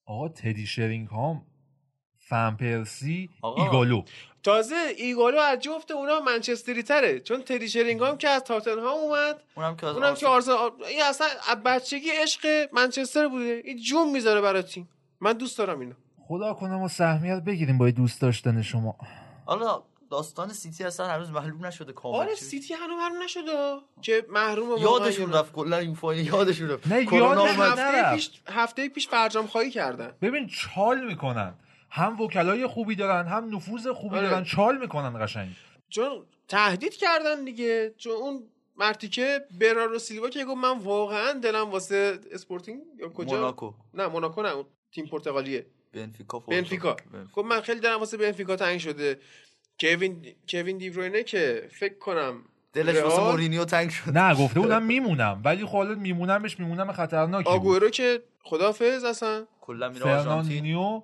آقا 0.06 0.28
تدی 0.28 0.66
شرینگهام 0.66 1.42
فن 2.30 2.56
پرسی 2.60 3.30
آقا. 3.42 3.64
ایگالو 3.64 4.02
تازه 4.42 4.76
ایگالو 4.96 5.38
از 5.38 5.58
جفت 5.58 5.90
اونا 5.90 6.20
منچستری 6.20 6.82
تره. 6.82 7.20
چون 7.20 7.42
تدی 7.42 7.68
شرینگهام 7.68 8.18
که 8.18 8.28
از 8.28 8.44
تاتنهام 8.44 8.98
اومد 8.98 9.42
اونم 9.54 9.76
که 9.76 9.86
از 9.86 9.96
اونم 9.96 10.14
که 10.14 10.26
آرسنال. 10.26 10.70
این 10.88 11.02
اصلا 11.02 11.26
از 11.48 11.56
بچگی 11.56 12.10
عشق 12.10 12.68
منچستر 12.72 13.28
بوده. 13.28 13.62
این 13.64 13.82
جون 13.82 14.10
می‌ذاره 14.10 14.40
برای 14.40 14.62
تیم. 14.62 14.88
من 15.20 15.32
دوست 15.32 15.58
دارم 15.58 15.80
اینو. 15.80 15.94
خدا 16.28 16.54
کنه 16.54 16.76
ما 16.76 16.88
سهمیت 16.88 17.42
بگیریم 17.42 17.78
با 17.78 17.86
این 17.86 17.94
دوست 17.94 18.20
داشتن 18.20 18.62
شما. 18.62 18.96
حالا 19.46 19.82
داستان 20.10 20.48
سیتی 20.48 20.84
اصلا 20.84 21.06
هنوز 21.06 21.30
معلوم 21.30 21.66
نشده 21.66 21.92
کامل 21.92 22.16
آره 22.16 22.34
سیتی 22.34 22.74
هنوز 22.74 22.96
معلوم 22.98 23.22
نشده. 23.22 23.76
که 24.02 24.26
محروم 24.28 24.78
یادشون. 24.78 25.32
رفت 25.32 25.52
کلا 25.52 25.82
یوفا 25.82 26.14
یادشون 26.14 26.70
رفت. 26.70 26.86
نه، 26.86 27.06
نرفت. 27.10 27.60
هفته 27.60 28.14
پیش 28.14 28.30
هفته 28.48 28.88
پیش 28.88 29.08
فرجام 29.08 29.46
خواهی 29.46 29.70
کردن. 29.70 30.12
ببین 30.22 30.46
چال 30.46 31.06
می‌کنن. 31.06 31.54
هم 31.90 32.20
وکلای 32.20 32.66
خوبی 32.66 32.94
دارن 32.94 33.26
هم 33.26 33.56
نفوذ 33.56 33.88
خوبی 33.88 34.16
آره. 34.16 34.28
دارن 34.28 34.44
چال 34.44 34.78
می‌کنن 34.78 35.24
قشنگ. 35.24 35.48
چون 35.88 36.26
تهدید 36.48 36.94
کردن 36.94 37.44
دیگه. 37.44 37.94
چون 37.96 38.12
اون 38.12 38.42
مرتیکه 38.76 39.40
برناردو 39.60 39.98
سیلوا 39.98 40.28
که 40.28 40.44
گفت 40.44 40.56
من 40.56 40.78
واقعا 40.78 41.32
دلم 41.32 41.70
واسه 41.70 42.18
اسپورتینگ 42.32 42.80
یا 42.98 43.08
کجا؟ 43.08 43.36
موناکو. 43.36 43.74
نه 43.94 44.06
موناکو 44.06 44.42
نه 44.42 44.48
اون 44.48 44.64
تیم 44.94 45.06
پرتغالیه. 45.06 45.66
بنفیکا 45.92 46.38
بنفیکا. 46.38 46.96
گفت 47.34 47.48
من 47.48 47.60
خیلی 47.60 47.80
دلم 47.80 47.98
واسه 47.98 48.16
بنفیکا 48.16 48.56
تنگ 48.56 48.78
شده. 48.78 49.18
کوین 49.80 50.26
کوین 50.48 50.78
دیبروینه 50.78 51.22
که 51.22 51.68
فکر 51.72 51.98
کنم 51.98 52.44
دلش 52.72 53.02
واسه 53.02 53.22
مورینیو 53.22 53.64
تنگ 53.64 53.90
شد. 53.90 54.18
نه 54.18 54.34
گفته 54.34 54.60
بودم 54.64 54.82
میمونم 54.82 55.40
ولی 55.44 55.66
خب 55.66 55.72
حالا 55.72 55.94
میمونمش 55.94 56.60
میمونم 56.60 56.92
خطرناکی 56.92 57.44
بود. 57.44 57.52
آگورو 57.52 57.90
که 57.90 58.22
خدافظ 58.42 59.04
اصلا. 59.04 59.46
کلا 59.60 59.88
میره 59.88 60.16
آرژانتین. 60.16 61.02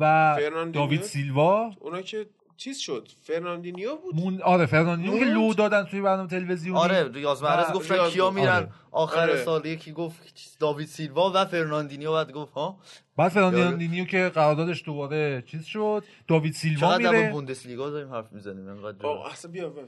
و؟ 0.00 0.36
داوید 0.72 1.02
سیلوا 1.02 1.70
اونا 1.80 2.02
که 2.02 2.26
چیز 2.56 2.78
شد 2.78 3.08
فرناندینیو 3.22 3.96
بود 3.96 4.14
مون... 4.14 4.42
آره 4.42 4.66
فرناندینیو 4.66 5.18
که؟ 5.18 5.24
لو 5.24 5.54
دادن 5.54 5.84
توی 5.84 6.00
برنامه 6.00 6.28
تلویزیونی 6.28 6.78
آره 6.78 7.08
ریاض 7.08 7.42
محرز 7.42 7.70
و 7.70 7.72
گفتن 7.72 7.94
ریاض 7.94 8.12
کیا 8.12 8.26
گفت. 8.26 8.36
میرن 8.38 8.56
آره. 8.56 8.68
آخر 8.90 9.20
آره. 9.20 9.44
سال 9.44 9.66
یکی 9.66 9.92
گفت 9.92 10.56
داوید 10.60 10.88
سیلوا 10.88 11.32
و 11.34 11.44
فرناندینیو 11.44 12.12
بعد 12.12 12.32
گفت 12.32 12.52
ها 12.52 12.78
بعد 13.16 13.32
فرناندینیو 13.32 14.04
که 14.04 14.28
قراردادش 14.34 14.84
دوباره 14.84 15.44
چیز 15.46 15.64
شد 15.64 16.04
داوید 16.28 16.52
سیلوا 16.52 16.98
چقدر 16.98 17.10
میره 17.10 17.32
بوندسلیگا 17.32 17.90
داریم 17.90 18.12
حرف 18.12 18.32
می‌زنیم 18.32 18.68
انقدر 18.68 19.06
آه، 19.06 19.32
اصلا 19.32 19.50
بیا 19.50 19.68
بیا. 19.68 19.84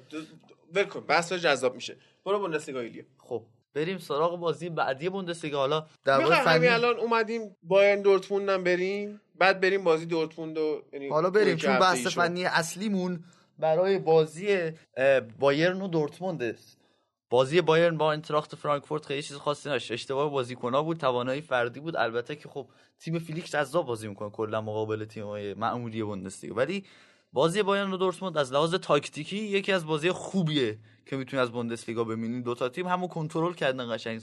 ول 0.75 0.85
کن 0.85 1.01
بحث 1.01 1.33
جذاب 1.33 1.75
میشه 1.75 1.97
برو 2.25 2.39
بوندسلیگا 2.39 2.81
ایلیا 2.81 3.05
خب 3.19 3.43
بریم 3.75 3.99
سراغ 3.99 4.41
بازی 4.41 4.69
بعدی 4.69 5.09
بوندسلیگا 5.09 5.59
حالا 5.59 5.87
در 6.05 6.45
فنی 6.45 6.67
الان 6.67 6.97
اومدیم 6.97 7.57
بایرن 7.63 8.03
دورتموند 8.03 8.49
هم 8.49 8.65
بریم 8.65 9.21
بعد 9.39 9.61
بریم 9.61 9.85
بازی 9.85 10.07
دورتموند 10.07 10.59
و 10.59 10.83
یعنی 10.93 11.09
حالا 11.09 11.31
بریم 11.31 11.57
چون 11.57 11.79
بحث. 11.79 12.07
فنی 12.07 12.45
اصلیمون 12.45 13.25
برای 13.59 13.99
بازی 13.99 14.71
بایرن 15.39 15.83
و 15.83 15.89
دورتموند 15.89 16.43
است. 16.43 16.79
بازی 17.31 17.61
بایرن 17.61 17.97
با 17.97 18.13
انتراخت 18.13 18.55
فرانکفورت 18.55 19.07
خیلی 19.07 19.23
چیز 19.23 19.37
خاصی 19.37 19.71
نشد 19.71 19.93
اشتباه 19.93 20.31
بازیکن‌ها 20.31 20.83
بود 20.83 20.97
توانایی 20.97 21.41
فردی 21.41 21.81
بود. 21.81 21.97
البته 21.97 22.37
که 22.37 22.49
خب 22.49 22.67
تیم 23.01 23.19
فیلیکس 23.19 23.51
جذاب 23.51 23.87
بازی 23.87 24.09
می‌کنه 24.09 24.31
کلا 24.31 24.61
مقابل 24.61 25.05
تیم‌های 25.05 25.55
معمولی 25.55 26.03
بوندسلیگا. 26.03 26.55
ولی 26.55 26.85
بازی 27.33 27.63
بایرن 27.63 27.93
و 27.93 27.97
دورتموند 27.97 28.39
از 28.39 28.53
لحاظ 28.53 28.75
تاکتیکی 28.75 29.37
یکی 29.37 29.73
از 29.73 29.87
بازی 29.87 30.11
خوبیه 30.11 30.79
که 31.09 31.17
می‌تونی 31.17 31.43
از 31.43 31.51
بوندسلیگا 31.51 32.05
ببینید 32.05 32.45
دو 32.45 32.55
تا 32.55 32.69
تیم 32.69 32.87
همو 32.87 33.09
کنترل 33.09 33.55
کردن 33.55 33.97
قشنگ. 33.97 34.21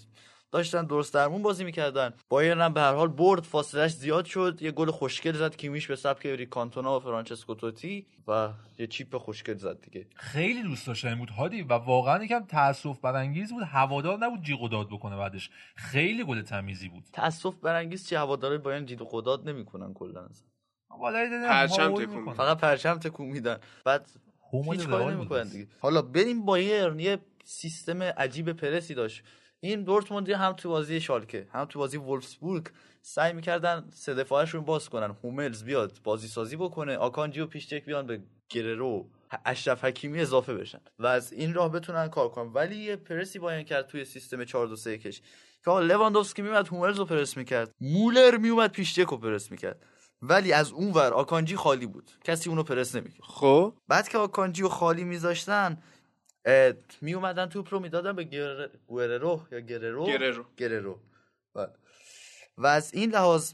داشتن 0.52 0.86
درست 0.86 1.14
درمون 1.14 1.42
بازی 1.42 1.64
می‌کردن. 1.64 2.14
بایرن 2.30 2.62
هم 2.62 2.74
به 2.74 2.82
هر 2.82 2.94
حال 2.94 3.08
برد. 3.08 3.44
فاصلش 3.44 3.92
زیاد 3.92 4.26
شد. 4.26 4.62
یه 4.62 4.72
گل 4.72 4.92
خوشگل 4.92 5.32
زد. 5.32 5.56
کیمیش 5.56 5.88
به 5.88 5.96
سبک 5.96 6.26
اریک 6.26 6.50
کانتونا 6.50 6.98
و 6.98 7.00
فرانچسکو 7.00 7.56
توتی 7.56 8.08
و 8.28 8.50
یه 8.78 8.88
چیپ 8.88 9.18
خوشگل 9.18 9.58
زد 9.58 9.82
دیگه. 9.82 10.08
خیلی 10.16 10.64
دوست 10.64 10.88
داشتنی 10.88 11.16
بود. 11.16 11.30
هادی 11.30 11.62
و 11.62 11.74
واقعا 11.74 12.24
یکم 12.24 12.46
تاسف 12.46 13.00
برانگیز 13.00 13.54
بود. 13.54 13.64
هوادار 13.64 14.18
نبود 14.18 14.42
جیغ 14.42 14.62
و 14.62 14.70
داد 14.70 14.88
بکنه 14.88 15.18
بعدش. 15.18 15.50
خیلی 15.76 16.24
گل 16.24 16.42
تمیزی 16.42 16.90
بود. 16.90 17.04
تاسف 17.14 17.56
برانگیز 17.56 18.08
چی 18.08 18.16
هواداره 18.16 18.58
بایرن 18.58 18.86
جید 18.86 19.02
و 19.02 19.06
خداد 19.06 19.50
نمی‌کنن 19.50 19.94
کلا. 19.94 20.28
پرچم 21.50 21.96
تکون. 21.96 22.34
فقط 22.34 22.58
پرچم 22.58 23.00
تکون 23.00 23.28
میدن. 23.28 23.58
بعد 23.86 24.10
هیچ 24.64 24.88
کاری 24.88 25.16
نمی‌کنن. 25.16 25.44
دیگه. 25.44 25.68
حالا 25.80 26.02
بریم 26.02 26.46
بایرن 26.46 27.00
یه 27.00 27.18
سیستم 27.44 28.04
عجیب 28.04 28.52
پرسی 28.52 28.94
داشت. 28.94 29.24
این 29.60 29.84
دورتموندی 29.84 30.34
هم 30.34 30.54
تو 30.54 30.70
بازی 30.70 31.02
شالکه 31.02 31.48
هم 31.52 31.66
تو 31.66 31.80
بازی 31.80 31.98
وولفسبورگ 31.98 32.68
سعی 33.02 33.34
می‌کردن 33.34 33.86
سه 33.94 34.14
دفاعشون 34.14 34.62
باز 34.62 34.90
کنن. 34.90 35.16
هوملز 35.24 35.64
بیاد 35.64 36.00
بازی 36.04 36.28
سازی 36.28 36.56
بکنه 36.56 36.98
آکانجی 36.98 37.40
و 37.40 37.46
پیشچک 37.46 37.86
بیان 37.86 38.08
به 38.08 38.20
گررو 38.50 39.10
اشرف 39.46 39.86
حکیمی 39.86 40.22
اضافه 40.22 40.54
بشن 40.54 40.80
و 41.00 41.08
از 41.08 41.34
این 41.34 41.54
راه 41.54 41.72
بتونن 41.72 42.08
کار 42.08 42.30
کنن. 42.30 42.52
ولی 42.54 42.76
یه 42.76 42.96
پرسی 42.96 43.40
باین 43.40 43.64
کرد 43.64 43.88
توی 43.88 44.06
سیستم 44.06 44.44
4 44.44 44.68
2 44.68 44.76
3 44.76 44.98
کش. 44.98 45.22
که 45.66 45.72
لواندوفسکی 45.72 46.42
میومد 46.42 46.68
هوملز 46.68 46.98
رو 46.98 47.06
پرس 47.06 47.38
می‌کرد. 47.38 47.72
مولر 47.82 48.38
میومد 48.38 48.72
پیشچک 48.72 49.06
رو 49.08 49.18
پرس 49.18 49.52
می‌کرد. 49.52 49.86
ولی 50.22 50.54
از 50.54 50.72
اون 50.72 50.92
ور 50.92 51.14
آکانجی 51.14 51.56
خالی 51.56 51.86
بود. 51.86 52.12
کسی 52.24 52.50
اونو 52.50 52.64
پرس 52.64 52.96
نمی‌کرد. 52.96 53.24
خب؟ 53.24 53.74
بعد 53.88 54.08
که 54.08 54.18
آکانجی 54.18 54.64
و 54.64 54.70
خالی 54.70 55.04
میذاشتن 55.04 55.84
می 57.02 57.14
اومدن 57.14 57.46
توپ 57.46 57.74
رو 57.74 57.80
می‌دادن 57.80 58.16
به 58.16 58.24
گر... 58.24 58.70
گررو 58.88 59.42
یا 59.52 59.60
گررو؟ 59.60 60.06
گررو. 60.06 60.46
گررو. 60.58 61.00
بله. 61.54 61.70
و 62.58 62.68
از 62.68 62.94
این 62.94 63.12
لحاظ 63.12 63.54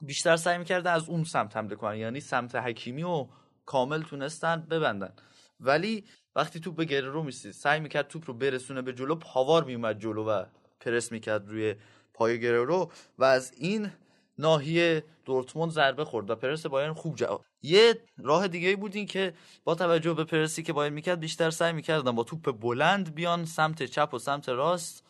بیشتر 0.00 0.36
سعی 0.36 0.58
می‌کردن 0.58 0.92
از 0.92 1.08
اون 1.08 1.24
سمت 1.24 1.56
حمله 1.56 1.76
کنن. 1.76 1.96
یعنی 1.96 2.20
سمت 2.20 2.54
حکیمی 2.54 3.02
و 3.02 3.26
کامل 3.66 4.02
تونستن 4.02 4.66
ببندن. 4.70 5.12
ولی 5.60 6.04
وقتی 6.36 6.60
توپ 6.60 6.76
به 6.76 6.84
گررو 6.84 7.22
میسید 7.22 7.52
سعی 7.52 7.80
می‌کرد 7.80 8.08
توپ 8.08 8.22
رو 8.26 8.34
برسونه 8.34 8.82
به 8.82 8.92
جلو 8.92 9.14
پاوار 9.14 9.64
میومد 9.64 10.00
جلو 10.00 10.24
و 10.24 10.44
پرس 10.80 11.12
می‌کرد 11.12 11.48
روی 11.48 11.74
پای 12.14 12.40
گررو. 12.40 12.92
و 13.18 13.24
از 13.24 13.52
این 13.56 13.90
ناحیه 14.38 15.04
دورتموند 15.24 15.70
ضربه 15.72 16.04
خورد 16.04 16.30
و 16.30 16.34
پرس 16.34 16.66
بایرن 16.66 16.92
خوب 16.92 17.16
جواب 17.16 17.44
یه 17.62 18.00
راه 18.18 18.48
دیگه 18.48 18.76
بود 18.76 18.96
این 18.96 19.06
که 19.06 19.34
با 19.64 19.74
توجه 19.74 20.14
به 20.14 20.24
پرسی 20.24 20.62
که 20.62 20.72
بایرن 20.72 20.94
می‌کرد 20.94 21.20
بیشتر 21.20 21.50
سعی 21.50 21.72
می‌کردن 21.72 22.12
با 22.12 22.24
توپ 22.24 22.60
بلند 22.60 23.14
بیان 23.14 23.44
سمت 23.44 23.82
چپ 23.82 24.14
و 24.14 24.18
سمت 24.18 24.48
راست 24.48 25.04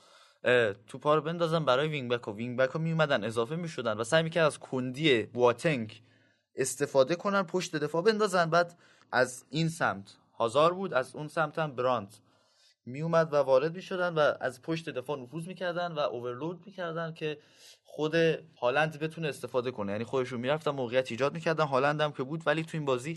توپا 0.87 1.15
رو 1.15 1.21
بندازن 1.21 1.65
برای 1.65 1.89
wing 1.89 2.11
back 2.11 2.29
و 2.29 2.33
wing 2.33 2.59
back 2.59 2.71
ها 2.71 2.79
میومدن 2.79 3.25
اضافه 3.25 3.57
می‌شدن 3.57 3.93
و 3.93 4.05
سعی 4.05 4.23
می‌کرد 4.23 4.47
از 4.47 4.59
کندی 4.59 5.23
بواتنگ 5.23 6.03
استفاده 6.57 7.15
کنن 7.15 7.43
پشت 7.43 7.77
دفاع 7.77 8.03
بندازن. 8.03 8.51
بعد 8.51 8.79
از 9.13 9.45
این 9.51 9.69
سمت 9.69 10.17
هازار 10.39 10.75
بود 10.75 10.95
از 10.95 11.17
اون 11.17 11.29
سمت 11.29 11.59
هم 11.59 11.73
برانت. 11.77 12.21
میومد 12.87 13.33
و 13.33 13.37
وارد 13.37 13.75
می‌شدن 13.75 14.15
و 14.15 14.33
از 14.41 14.63
پشت 14.63 14.91
دفاع 14.91 15.19
نفوذ 15.19 15.47
می‌کردن 15.47 15.93
و 15.93 15.99
overload 15.99 16.63
می‌کردن 16.67 17.15
که 17.15 17.39
خود 17.85 18.15
هالند 18.61 18.99
بتونه 18.99 19.29
استفاده 19.29 19.71
کنه. 19.71 19.93
یعنی 19.93 20.05
خودشون 20.05 20.41
می‌رفتن 20.41 20.71
موقعیت 20.71 21.11
ایجاد 21.11 21.35
می‌کردن. 21.35 21.65
هالند 21.65 22.01
هم 22.01 22.13
که 22.13 22.23
بود 22.23 22.43
ولی 22.47 22.65
تو 22.65 22.77
این 22.77 22.85
بازی 22.85 23.15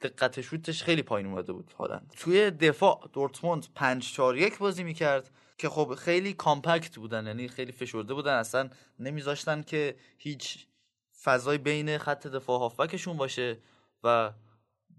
دقت 0.00 0.40
شوتش 0.40 0.82
خیلی 0.82 1.02
پایین 1.02 1.26
اومده 1.26 1.52
بود 1.52 1.72
هالند. 1.78 2.14
توی 2.18 2.50
دفاع 2.50 3.10
دورتموند 3.12 3.66
5 3.74 4.12
4 4.12 4.36
1 4.36 4.58
بازی 4.58 4.84
می‌کرد 4.84 5.30
که 5.58 5.68
خب 5.68 5.94
خیلی 5.94 6.32
کامپکت 6.32 6.96
بودن 6.96 7.26
یعنی 7.26 7.48
خیلی 7.48 7.72
فشرده 7.72 8.14
بودن. 8.14 8.34
اصلا 8.34 8.70
نمیذاشتن 8.98 9.62
که 9.62 9.96
هیچ 10.18 10.66
فضای 11.22 11.58
بین 11.58 11.98
خط 11.98 12.26
دفاع 12.26 12.58
هافبکشون 12.58 13.16
باشه 13.16 13.58
و 14.04 14.32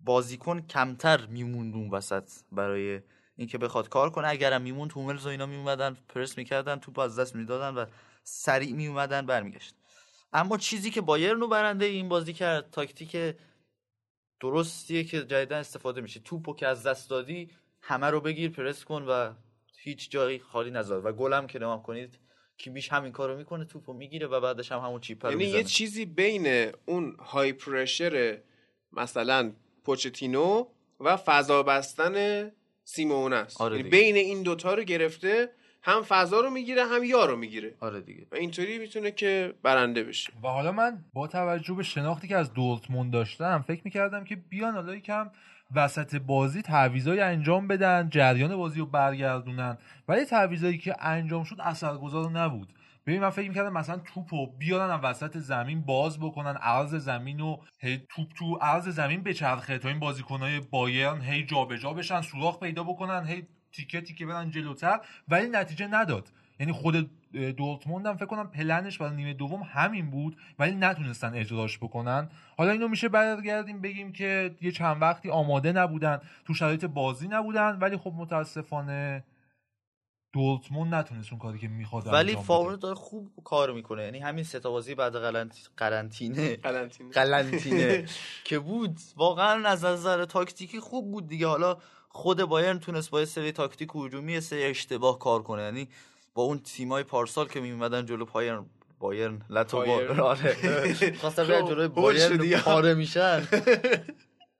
بازیکن 0.03 0.62
کمتر 0.62 1.26
میموند 1.26 1.76
اون 1.76 1.89
وسط 1.89 2.32
برای 2.51 3.01
اینکه 3.41 3.57
بخواد 3.57 3.89
کار 3.89 4.09
کنه. 4.09 4.27
اگرم 4.27 4.61
میموند 4.61 4.91
هوملز 4.91 5.25
و 5.25 5.29
اینا 5.29 5.45
میومدن 5.45 5.97
پرس 6.09 6.37
می‌کردن 6.37 6.79
توپ 6.79 6.99
از 6.99 7.19
دست 7.19 7.35
می‌دادن 7.35 7.75
و 7.77 7.85
سریع 8.23 8.73
میومدن 8.73 9.25
برمیگشت 9.25 9.75
اما 10.33 10.57
چیزی 10.57 10.91
که 10.91 11.01
بایرن 11.01 11.39
رو 11.39 11.47
برنده 11.47 11.85
این 11.85 12.09
بازی 12.09 12.33
کرد 12.33 12.71
تاکتیک 12.71 13.35
درستیه 14.39 15.03
که 15.03 15.23
جدیدا 15.23 15.57
استفاده 15.57 16.01
میشه. 16.01 16.19
توپو 16.19 16.55
که 16.55 16.67
از 16.67 16.83
دست 16.83 17.09
دادی 17.09 17.49
همه 17.81 18.07
رو 18.07 18.21
بگیر 18.21 18.51
پرس 18.51 18.83
کن 18.83 19.05
و 19.07 19.33
هیچ 19.77 20.11
جایی 20.11 20.39
خالی 20.39 20.71
نذار. 20.71 21.05
و 21.05 21.11
گلم 21.11 21.47
که 21.47 21.59
نمام 21.59 21.81
کنید 21.81 22.19
کیمیش 22.57 22.89
همین 22.89 23.11
کارو 23.11 23.37
می‌کنه 23.37 23.65
توپو 23.65 23.93
می‌گیره 23.93 24.27
و 24.27 24.39
بعدش 24.39 24.71
هم 24.71 24.79
همون 24.79 25.01
چیپ 25.01 25.25
رو 25.25 25.31
یعنی 25.31 25.43
یه 25.43 25.63
چیزی 25.63 26.05
بین 26.05 26.71
اون 26.85 27.17
های 27.19 27.53
پرشر 27.53 28.41
مثلا 28.91 29.53
پوچتینو 29.83 30.67
و 30.99 31.17
فضا 31.17 31.63
بستن 31.63 32.51
سیمون 32.91 33.33
است. 33.33 33.61
آره 33.61 33.77
یعنی. 33.77 33.89
بین 33.89 34.15
این 34.15 34.43
دوتا 34.43 34.73
رو 34.73 34.83
گرفته 34.83 35.49
هم 35.83 36.01
فضا 36.01 36.39
رو 36.39 36.49
می‌گیره 36.49 36.85
هم 36.85 37.03
یار 37.03 37.29
رو 37.29 37.37
می‌گیره. 37.37 37.73
آره 37.79 38.01
دیگه. 38.01 38.27
و 38.31 38.35
اینطوری 38.35 38.77
می‌تونه 38.77 39.11
که 39.11 39.53
برنده 39.63 40.03
بشه. 40.03 40.33
و 40.43 40.47
حالا 40.47 40.71
من 40.71 41.05
با 41.13 41.27
توجه 41.27 41.73
به 41.73 41.83
شناختی 41.83 42.27
که 42.27 42.37
از 42.37 42.53
دورتموند 42.53 43.13
داشتم 43.13 43.63
فکر 43.67 43.81
می‌کردم 43.85 44.23
که 44.23 44.35
بیان 44.35 44.73
حالا 44.73 44.95
یکم 44.95 45.31
وسط 45.75 46.15
بازی 46.15 46.61
تعویضای 46.61 47.19
انجام 47.19 47.67
بدن 47.67 48.09
جریان 48.09 48.55
بازی 48.55 48.79
رو 48.79 48.85
برگردونن. 48.85 49.77
ولی 50.07 50.25
تعویضایی 50.25 50.77
که 50.77 50.95
انجام 50.99 51.43
شد 51.43 51.55
اثرگذار 51.59 52.31
نبود. 52.31 52.73
ببین 53.06 53.22
من 53.22 53.30
فکر 53.30 53.49
می‌کردم 53.49 53.74
مثلا 53.74 53.97
توپو 53.97 54.47
بیارن 54.47 54.89
از 54.89 54.99
وسط 55.04 55.38
زمین 55.38 55.82
باز 55.82 56.20
بکنن 56.20 56.56
عرض 56.56 56.95
زمین 56.95 57.39
و 57.39 57.58
هی 57.80 58.02
توپ 58.10 58.28
تو 58.36 58.56
عرض 58.56 58.88
زمین 58.88 59.24
بچرخه 59.24 59.78
تا 59.78 59.89
این 59.89 59.99
بازیکنهای 59.99 60.60
بایرن 60.60 61.22
هی 61.22 61.45
جابجا 61.45 61.93
بشن 61.93 62.22
سوراخ 62.22 62.60
پیدا 62.60 62.84
بکنن 62.84 63.26
هی 63.26 63.47
تیکه 63.72 64.02
تیکه 64.02 64.26
برن 64.26 64.49
جلوتر 64.49 64.99
ولی 65.28 65.49
نتیجه 65.49 65.88
نداد. 65.88 66.30
یعنی 66.60 66.72
خود 66.72 67.10
دورتموند 67.58 68.06
هم 68.06 68.16
فکر 68.16 68.26
کنم 68.26 68.47
پلنش 68.47 68.97
برای 68.97 69.16
نیمه 69.16 69.34
دوم 69.34 69.62
همین 69.64 70.10
بود 70.10 70.38
ولی 70.60 70.76
نتونستن 70.76 71.34
اجراش 71.34 71.78
بکنن. 71.78 72.30
حالا 72.58 72.72
اینو 72.72 72.88
میشه 72.88 73.10
برگردیم 73.10 73.82
بگیم 73.82 74.12
که 74.12 74.56
یه 74.62 74.72
چند 74.72 75.02
وقتی 75.02 75.30
آماده 75.30 75.72
نبودن 75.72 76.20
تو 76.45 76.54
شرایط 76.54 76.86
بازی 76.86 77.28
نبودن 77.28 77.78
ولی 77.82 77.97
خب 77.97 78.14
متاسفانه 78.16 79.24
دورتموند 80.34 80.93
نتونست 80.95 81.32
اون 81.32 81.39
کاری 81.39 81.59
که 81.59 81.67
می‌خواد 81.67 82.07
ولی 82.07 82.29
انجام 82.32 82.43
فاور 82.43 82.67
بده. 82.71 82.77
داره 82.77 82.95
خوب 82.95 83.29
کار 83.43 83.71
می‌کنه. 83.73 84.03
یعنی 84.03 84.19
همین 84.19 84.43
سه 84.43 84.59
تا 84.59 84.71
بازی 84.71 84.95
بعد 84.95 85.15
قرنط- 85.15 85.69
قرنطینه 85.77 86.55
قلنطینه 87.13 88.05
که 88.43 88.59
بود. 88.59 88.97
واقعا 89.15 89.67
از 89.67 89.86
نظر 89.86 90.25
تاکتیکی 90.25 90.79
خوب 90.79 91.11
بود 91.11 91.27
دیگه. 91.27 91.47
حالا 91.47 91.77
خود 92.09 92.43
بایرن 92.43 92.79
تونست 92.79 93.09
با 93.09 93.25
سری 93.25 93.51
تاکتیک 93.51 93.89
هجومی 93.95 94.41
سری 94.41 94.63
اشتباه 94.63 95.19
کار 95.19 95.43
کنه. 95.43 95.61
یعنی 95.61 95.88
با 96.34 96.43
اون 96.43 96.59
تیمای 96.59 97.03
پارسال 97.03 97.47
که 97.47 97.59
میومدن 97.59 98.05
جلو 98.05 98.25
بایرن. 98.25 98.65
بایرن. 99.71 100.19
آره. 100.19 101.13
خواستم 101.13 101.43
جلوی 101.43 101.88
خب، 101.88 102.13
شدی. 102.17 102.38
بایرن 102.38 102.59
پاره 102.61 102.93
میشن. 102.93 103.47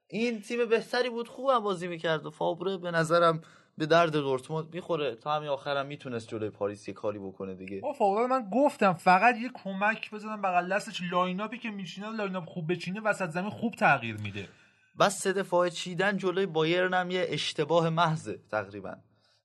این 0.08 0.42
تیم 0.42 0.66
بهتری 0.68 1.10
بود. 1.10 1.28
خوبم 1.28 1.58
بازی 1.58 1.88
می‌کرد. 1.88 2.26
و 2.26 2.30
فاوره 2.30 2.76
به 2.76 2.90
نظرم 2.90 3.40
به 3.82 3.86
درد 3.86 4.12
دورتموند 4.12 4.74
می‌خوره. 4.74 5.14
تا 5.14 5.34
همین 5.34 5.48
آخرم 5.48 5.86
می‌تونست 5.86 6.28
جلوی 6.28 6.50
پاریس 6.50 6.88
یه 6.88 6.94
کاری 6.94 7.18
بکنه 7.18 7.54
دیگه. 7.54 7.82
فاول 7.98 8.26
من 8.26 8.50
گفتم 8.52 8.92
فقط 8.92 9.34
یه 9.38 9.50
کمک 9.64 10.10
بزنم 10.10 10.42
بغل 10.42 10.72
دستش. 10.72 11.02
lineup 11.12 11.51
ی 11.51 11.58
که 11.58 11.70
میچینه 11.70 12.10
lineup 12.10 12.44
خوب 12.48 12.72
بچینه 12.72 13.00
وسط 13.00 13.30
زمین 13.30 13.50
خوب 13.50 13.74
تغییر 13.74 14.16
میده. 14.16 14.48
بس 15.00 15.18
سه 15.18 15.32
دفاع 15.32 15.68
چیدن 15.68 16.16
جلوی 16.16 16.46
بایرن 16.46 16.94
هم 16.94 17.10
یه 17.10 17.26
اشتباه 17.28 17.88
محضه 17.88 18.40
تقریبا. 18.50 18.94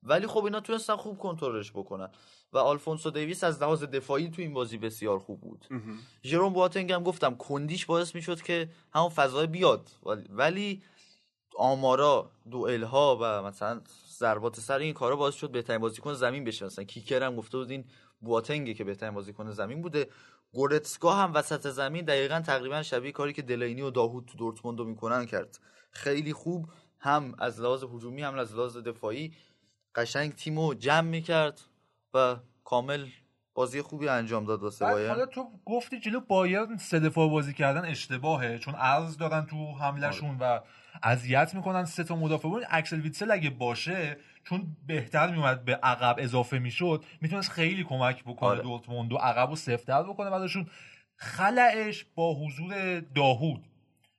ولی 0.03 0.27
خب 0.27 0.43
اینا 0.43 0.59
تونستن 0.59 0.95
خوب 0.95 1.17
کنترلش 1.17 1.71
بکنن. 1.71 2.09
و 2.53 2.57
آلفونسو 2.57 3.09
دیویس 3.11 3.43
از 3.43 3.61
لحاظ 3.61 3.83
دفاعی 3.83 4.29
تو 4.29 4.41
این 4.41 4.53
بازی 4.53 4.77
بسیار 4.77 5.19
خوب 5.19 5.41
بود. 5.41 5.65
ژرون 6.23 6.53
بواتنگ 6.53 6.91
هم 6.91 7.03
گفتم 7.03 7.35
کندیش 7.35 7.85
باعث 7.85 8.15
می‌شد 8.15 8.41
که 8.41 8.69
همون 8.93 9.09
فضای 9.09 9.47
بیاد. 9.47 9.89
ولی- 10.05 10.27
ولی 10.29 10.81
آمارا 11.59 12.31
دوئل 12.51 12.83
ها 12.83 13.17
و 13.21 13.43
مثلا 13.43 13.81
ضربات 14.20 14.59
سر 14.59 14.80
این 14.80 14.93
کارا 14.93 15.15
باعث 15.15 15.36
شد 15.36 15.51
بهترین 15.51 15.80
بازیکن 15.80 16.13
زمین 16.13 16.43
بشه. 16.43 16.65
مثلا 16.65 16.86
کیکر 16.86 17.24
هم 17.24 17.36
گفته 17.36 17.57
بود 17.57 17.72
این 17.72 17.86
بواتنگه 18.22 18.74
که 18.74 18.84
بهترین 18.84 19.13
بازیکن 19.13 19.51
زمین 19.51 19.82
بوده. 19.82 20.07
گورتسکا 20.53 21.13
هم 21.13 21.34
وسط 21.34 21.68
زمین 21.68 22.05
دقیقا 22.05 22.39
تقریبا 22.39 22.84
شبیه 22.84 23.11
کاری 23.11 23.34
که 23.34 23.41
دلینی 23.41 23.82
و 23.82 23.89
داهود 23.89 24.26
تو 24.26 24.38
دورتموند 24.38 24.80
رو 24.80 24.86
می‌کنن 24.86 25.26
کرد. 25.26 25.59
خیلی 25.91 26.34
خوب 26.34 26.70
هم 26.99 27.36
از 27.39 27.61
لحاظ 27.61 27.84
هجومی 27.84 28.24
هم 28.24 28.38
از 28.38 28.55
لحاظ 28.55 28.78
دفاعی 28.78 29.34
قشنگ 29.95 30.36
تیمو 30.36 30.74
جمع 30.74 31.09
می‌کرد 31.09 31.61
و 32.13 32.36
کامل 32.63 33.07
بازی 33.53 33.82
خوبی 33.82 34.07
انجام 34.07 34.45
داد 34.45 34.63
واسه 34.63 34.86
بعد 34.86 34.93
بایرن. 34.93 35.09
حالا 35.09 35.26
تو 35.26 35.51
گفتی 35.65 35.99
جلو 35.99 36.20
بایرن 36.20 36.78
سه 36.78 36.99
دفاع 36.99 37.30
بازی 37.30 37.53
کردن 37.53 37.86
اشتباهه 37.86 38.59
چون 38.59 38.76
عرض 38.76 39.18
دارن 39.18 39.45
تو 39.45 39.72
حملهشون 39.72 40.38
و 40.39 40.59
اذیت 41.04 41.56
می‌کنن 41.56 41.86
سه 41.86 42.04
تا 42.04 42.16
مدافع 42.16 42.48
بود 42.48 42.64
اکسل 42.70 43.02
ویتسل 43.02 43.32
اگه 43.32 43.50
باشه 43.50 44.18
چون 44.43 44.78
بهتر 44.88 45.32
میومد 45.32 45.66
به 45.66 45.76
عقب 45.76 46.16
اضافه 46.20 46.60
می‌شد 46.60 47.04
می‌تونست 47.22 47.52
خیلی 47.52 47.84
کمک 47.84 48.24
بکنه 48.24 48.50
آره. 48.50 48.62
دورتموند 48.62 49.14
و 49.14 49.18
عقب 49.18 49.52
و 49.52 49.56
سفتر 49.56 50.04
بکنه 50.04 50.30
بعدشون 50.30 50.68
خلأش 51.15 52.05
با 52.16 52.36
حضور 52.36 53.00
داهود 53.00 53.66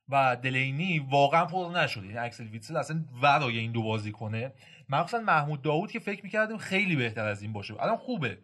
و 0.09 0.37
دیلینی 0.42 0.99
واقعا 0.99 1.45
پر 1.45 1.72
نشد. 1.76 2.05
یعنی 2.05 2.18
اکسل 2.18 2.45
ویتسل 2.45 2.76
اصلا 2.76 3.05
ورای 3.22 3.59
این 3.59 3.72
دو 3.72 3.83
بازی 3.83 4.12
کنه. 4.12 4.53
مخصوصا 4.89 5.22
محمود 5.22 5.62
داوود 5.62 5.93
که 5.93 5.99
فکر 5.99 6.24
می‌کردیم 6.24 6.59
خیلی 6.59 6.97
بهتر 6.97 7.24
از 7.24 7.43
این 7.43 7.53
باشه. 7.53 7.83
الان 7.83 7.97
خوبه. 7.97 8.39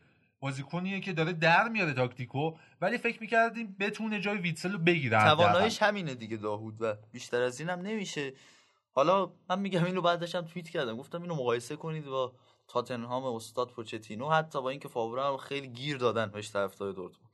بازیکنیه 0.45 1.01
که 1.01 1.13
داره 1.13 1.33
در 1.33 1.69
میاره 1.69 1.93
تاکتیکو 1.93 2.57
ولی 2.81 2.99
فکر 2.99 3.21
می‌کردیم 3.21 3.77
بتونه 3.81 4.21
جای 4.21 4.39
ویتسل 4.39 4.73
رو 4.73 4.79
بگیره. 4.79 5.25
تواناییش 5.25 5.83
همینه 5.83 6.15
دیگه 6.15 6.37
داهود 6.37 6.77
و 6.81 6.97
بیشتر 7.13 7.43
از 7.43 7.61
اینم 7.61 7.81
نمیشه. 7.81 8.33
حالا 8.93 9.33
من 9.51 9.59
میگم 9.59 9.85
اینو 9.85 10.01
بعدش 10.01 10.35
هم 10.35 10.45
توییت 10.45 10.69
کردم 10.69 10.97
گفتم 10.97 11.23
اینو 11.23 11.35
مقایسه 11.35 11.77
کنید 11.77 12.05
با 12.05 12.33
تاتنهام 12.69 13.25
استاد 13.25 13.71
پوچتینو 13.71 14.31
حتی 14.31 14.63
با 14.63 14.71
اینکه 14.71 14.89
فاوره 14.89 15.25
هم 15.25 15.37
خیلی 15.37 15.69
گیر 15.69 15.97
دادن 15.97 16.27
بهش 16.27 16.51
طرفدار 16.51 16.93
دورتموند. 16.93 17.31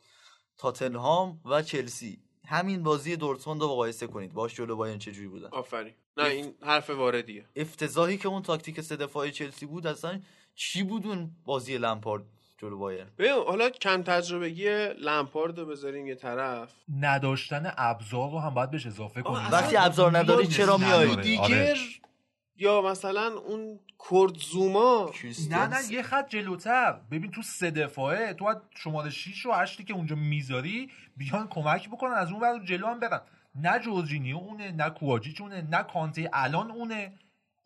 تاتنهام 0.58 1.40
و 1.44 1.62
چلسی. 1.62 2.22
همین 2.46 2.82
بازی 2.82 3.16
دورتموند 3.16 3.60
رو 3.62 3.68
مقایسه 3.68 4.06
کنید. 4.06 4.32
باش 4.32 4.54
جلو 4.54 4.76
بایرن 4.76 4.98
چجوری 4.98 5.28
بودن. 5.28 5.48
آفرین. 5.52 5.94
نه 6.16 6.24
این 6.24 6.54
حرف 6.62 6.90
واردیه. 6.90 7.46
افتضاحی 7.56 8.16
که 8.16 8.28
اون 8.28 8.42
تاکتیک 8.42 8.80
سه 8.80 8.96
دفاعی 8.96 9.32
چلسی 9.32 9.66
بود 9.66 9.86
اصلا 9.86 10.20
چی 10.54 10.82
بود 10.82 11.06
اون 11.06 11.36
بازی 11.44 11.78
لمپارد؟ 11.78 12.24
جلو 12.60 12.78
بایرن 12.78 13.06
ببین 13.18 13.32
حالا 13.32 13.70
کم 13.70 14.02
تجربگی 14.02 14.68
لمپارد 14.88 15.58
رو 15.58 15.66
بذاریم 15.66 16.06
یه 16.06 16.14
طرف. 16.14 16.72
نداشتن 17.00 17.72
ابزار 17.76 18.30
رو 18.30 18.38
هم 18.38 18.54
باید 18.54 18.70
بهش 18.70 18.86
اضافه 18.86 19.22
کنیم. 19.22 19.48
وقتی 19.52 19.76
ابزار 19.76 20.18
نداری 20.18 20.46
چرا 20.46 20.76
میای؟ 20.76 21.16
دیگر 21.16 21.42
آره. 21.42 21.74
یا 22.56 22.82
مثلا 22.82 23.38
اون 23.38 23.80
کردزوما 24.10 25.12
نه 25.50 25.66
نه 25.66 25.76
یه 25.92 26.02
خط 26.02 26.28
جلوتر. 26.28 26.92
ببین 27.10 27.30
تو 27.30 27.42
سه 27.42 27.70
دفاعه 27.70 28.32
تو 28.32 28.44
باید 28.44 28.58
شماره 28.76 29.10
6 29.10 29.46
و 29.46 29.52
8 29.52 29.86
که 29.86 29.92
اونجا 29.92 30.16
می‌ذاری 30.16 30.90
بیان 31.16 31.48
کمک 31.48 31.88
بکنن 31.88 32.12
از 32.12 32.30
اون 32.30 32.40
ور 32.40 32.64
جلو 32.64 32.86
هم 32.86 33.00
برن. 33.00 33.20
نه 33.54 33.78
جورجینیو 33.78 34.36
اونه 34.36 34.72
نه 34.72 34.90
کواجیچ 34.90 35.40
اونه 35.40 35.62
نه 35.70 35.82
کانته 35.82 36.30
الان 36.32 36.70
اونه. 36.70 37.12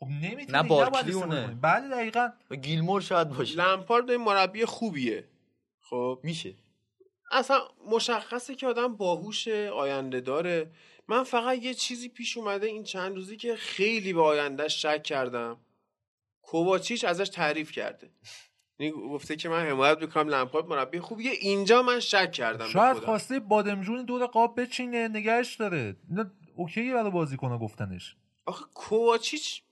خب 0.04 0.10
نمی‌تونی 0.10 0.58
نه 0.58 0.62
بارکلی 0.62 1.12
اونه. 1.12 1.58
بله 1.62 1.88
دقیقا. 1.88 2.28
گیلمور 2.62 3.00
شاید 3.00 3.28
باشه. 3.28 3.56
لمپارد 3.56 4.10
این 4.10 4.20
مربی 4.20 4.64
خوبیه. 4.64 5.24
خب؟ 5.80 6.20
میشه. 6.22 6.54
اصلا 7.32 7.60
مشخصه 7.90 8.54
که 8.54 8.66
آدم 8.66 8.96
باهوش 8.96 9.48
آینده 9.48 10.20
داره. 10.20 10.70
من 11.08 11.24
فقط 11.24 11.62
یه 11.62 11.74
چیزی 11.74 12.08
پیش 12.08 12.36
اومده 12.36 12.66
این 12.66 12.84
چند 12.84 13.14
روزی 13.14 13.36
که 13.36 13.56
خیلی 13.56 14.12
به 14.12 14.22
آیندهش 14.22 14.82
شک 14.82 15.02
کردم. 15.02 15.56
کوواچیچ 16.42 17.04
ازش 17.04 17.28
تعریف 17.28 17.72
کرده. 17.72 18.10
یعنی 18.78 18.92
گفته 18.92 19.36
که 19.36 19.48
من 19.48 19.66
حمایت 19.66 19.98
می‌کنم 20.00 20.28
لمپارد 20.28 20.66
مربی 20.66 21.00
خوبیه. 21.00 21.30
اینجا 21.30 21.82
من 21.82 22.00
شک 22.00 22.32
کردم 22.32 22.68
شاید. 22.68 22.96
خواسته 22.96 23.40
بادمجون 23.40 24.04
دور 24.04 24.26
قاب 24.26 24.60
بچینه 24.60 25.08
نگهش 25.08 25.54
داره. 25.54 25.96
OK 26.56 26.92
برای 26.92 27.10
بازیکن 27.10 27.58
گفتنش. 27.58 28.16
آخه 28.46 28.64
کوواچیچ 28.74 29.62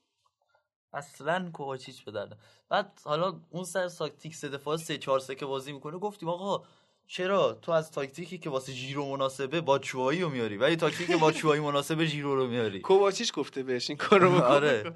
اصلا 0.93 1.51
کوواچیچ 1.52 2.05
به 2.05 2.12
درد 2.12 2.39
بعد 2.69 3.01
حالا 3.05 3.40
اون 3.51 3.64
سر 3.64 3.89
تاکتیک 3.89 4.35
سه 4.35 4.48
دفاع 4.48 4.77
سه 4.77 4.98
چهار 4.98 5.19
سه 5.20 5.35
که 5.35 5.47
بازی 5.47 5.73
می‌کنه 5.73 5.98
گفتیم 5.98 6.28
آقا 6.28 6.64
چرا 7.06 7.52
تو 7.62 7.73
از 7.73 7.90
تاکتیکی 7.90 8.39
که 8.39 8.51
واسه 8.51 8.73
ژیرو 8.73 9.05
مناسبه 9.16 9.60
باتشوایی 9.60 10.20
رو 10.20 10.28
میاری 10.28 10.56
ولی 10.56 10.77
تاکتیکی 10.77 11.12
که 11.12 11.16
باتشوایی 11.16 11.60
مناسبه 11.60 12.06
ژیرو 12.06 12.35
رو 12.36 12.47
میاری؟ 12.47 12.81
کوواچیچ 12.90 13.32
گفته 13.32 13.62
بهش 13.62 13.90
این 13.90 13.97
کارو 13.98 14.31
بکنه 14.31 14.44
آره. 14.44 14.94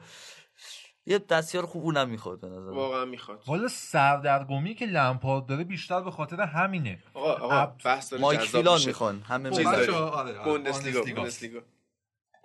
یه 1.07 1.19
دستیار 1.19 1.67
خوب 1.67 1.85
اونم 1.85 2.09
می‌خواد 2.09 2.41
به 2.41 2.49
نظر 2.49 2.71
واقعا 2.71 3.05
می‌خواد. 3.05 3.43
والا 3.47 3.69
سردرگمی 3.69 4.75
که 4.75 4.87
لمپارد 4.87 5.47
داره 5.47 5.65
بیشتر 5.65 6.01
به 6.01 6.11
خاطر 6.11 6.41
همینه. 6.41 6.99
آقا 7.15 7.33
آقا 7.33 7.67
بحث 7.85 8.11
داره 8.11 8.23
مایک 8.23 8.41
جذاب 8.41 8.51
فیلان. 8.51 8.81
می‌خوان 8.87 9.21
همه 9.21 9.69
آره، 9.69 9.93
آره، 9.93 10.45
بوندسلیگا. 10.45 11.03
بوندسلیگا. 11.03 11.61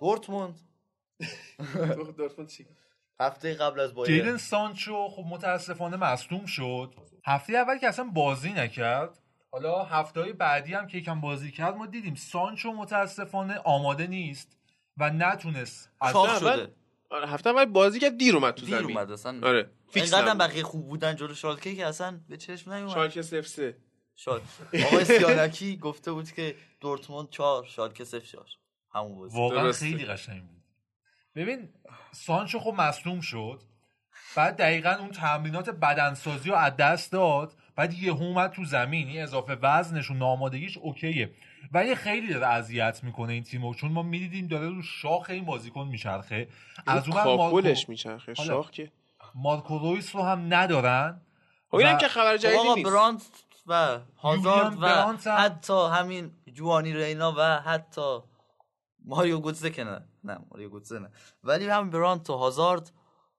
دورتموند. 0.00 0.58
دورتموند 2.18 2.50
چی؟ 2.50 2.66
هفته 3.20 3.54
قبل 3.54 3.80
از 3.80 3.94
بایر 3.94 4.22
جیدن 4.22 4.36
سانچو 4.36 5.08
خب 5.08 5.24
متاسفانه 5.28 5.96
مصدوم 5.96 6.46
شد. 6.46 6.94
هفته 7.26 7.52
اول 7.52 7.78
که 7.78 7.88
اصلا 7.88 8.04
بازی 8.04 8.52
نکرد 8.52 9.18
حالا 9.50 9.82
هفته 9.84 10.20
های 10.20 10.32
بعدی 10.32 10.74
هم 10.74 10.86
که 10.86 10.98
یکم 10.98 11.20
بازی 11.20 11.50
کرد 11.50 11.76
ما 11.76 11.86
دیدیم 11.86 12.14
سانچو 12.14 12.72
متاسفانه 12.72 13.58
آماده 13.58 14.06
نیست 14.06 14.58
و 14.96 15.10
نتونست 15.10 15.90
از 16.00 16.12
شاخ 16.12 16.28
هفته 16.30 16.46
اول- 16.46 16.56
شده. 16.56 16.74
آره 17.10 17.28
هفته 17.28 17.50
اول 17.50 17.64
بازی 17.64 18.00
کرد 18.00 18.16
دیر 18.18 18.36
اومد 18.36 18.54
تو 18.54 18.66
دیر 18.66 18.78
زمین. 18.78 18.96
اومد 18.96 19.10
اصلا. 19.10 19.48
آره 19.48 19.70
فیکس 19.90 20.14
اینقدر 20.14 20.30
نبود. 20.34 20.40
بقیه 20.48 20.62
خوب 20.62 20.88
بودن 20.88 21.16
جلو 21.16 21.34
شالکه 21.34 21.74
که 21.74 21.86
اصلا 21.86 22.20
به 22.28 22.36
چشم 22.36 22.72
نیومد. 22.72 22.94
شالکه 22.94 23.22
0 23.22 23.42
3 23.42 23.76
شاد 24.16 24.42
آقای 24.86 25.04
سیانکی 25.04 25.76
گفته 25.76 26.12
بود 26.12 26.32
که 26.32 26.54
دورتموند 26.80 27.30
4 27.30 27.64
شالکه 27.64 28.04
0 28.04 28.20
4 28.20 28.46
همون 28.94 29.14
بازی. 29.18 29.36
واقعا. 29.38 29.72
خیلی 29.72 30.04
قشنگ 30.04 30.42
بود. 30.42 30.61
ببین 31.36 31.68
سانچو 32.12 32.58
خب 32.58 32.74
مصدوم 32.78 33.20
شد. 33.20 33.60
بعد 34.36 34.56
دقیقا 34.56 34.90
اون 35.00 35.10
تمرینات 35.10 35.70
بدنسازی 35.70 36.50
رو 36.50 36.56
از 36.56 36.76
دست 36.76 37.12
داد. 37.12 37.52
بعد 37.76 37.94
یه 37.94 38.12
اومد 38.12 38.50
تو 38.50 38.64
زمین. 38.64 39.08
این 39.08 39.22
اضافه 39.22 39.54
وزنش 39.62 40.10
و 40.10 40.14
نامادگیش 40.14 40.78
اوکیه. 40.78 41.30
ولی 41.72 41.94
خیلی 41.94 42.32
داره 42.32 42.46
اذیت 42.46 43.04
می‌کنه 43.04 43.32
این 43.32 43.42
تیمو 43.42 43.74
چون 43.74 43.92
ما 43.92 44.02
می‌دیدیم 44.02 44.46
داره 44.46 44.68
رو 44.68 44.82
شاخ 44.82 45.30
این 45.30 45.44
بازیکن 45.44 45.86
میچرخه. 45.86 46.48
از 46.86 47.08
اون 47.08 47.22
کاپولش 47.22 47.64
مارکو, 47.76 47.90
میچرخه. 47.92 48.34
حالا. 48.36 48.48
شاخ 48.48 48.70
که 48.70 48.92
مارکو 49.34 49.78
رویس 49.78 50.16
رو 50.16 50.22
هم 50.22 50.54
ندارن. 50.54 51.20
خب 51.70 51.76
اینم 51.76 51.98
که 51.98 52.08
خبر 52.08 52.36
خب 52.36 52.42
جدیدی 52.42 52.58
آقا 52.58 52.74
نیست. 52.74 52.90
برانت 52.90 53.22
و 53.66 53.98
هازارد 54.18 54.82
و 54.82 54.86
هم- 54.86 55.18
حتی 55.38 55.88
همین 55.92 56.30
جوانی 56.52 56.92
رینا 56.92 57.34
و 57.38 57.40
حتی 57.42 58.18
ماریو 59.04 59.40
گوتزه 59.40 59.70
که 59.70 59.84
نه 59.84 60.04
نه 60.24 60.38
ماریو 60.50 60.68
گوتزه 60.68 60.98
نه. 60.98 61.10
ولی 61.44 61.68
هم 61.68 61.90
برانت 61.90 62.30
و 62.30 62.36
هازارد 62.36 62.92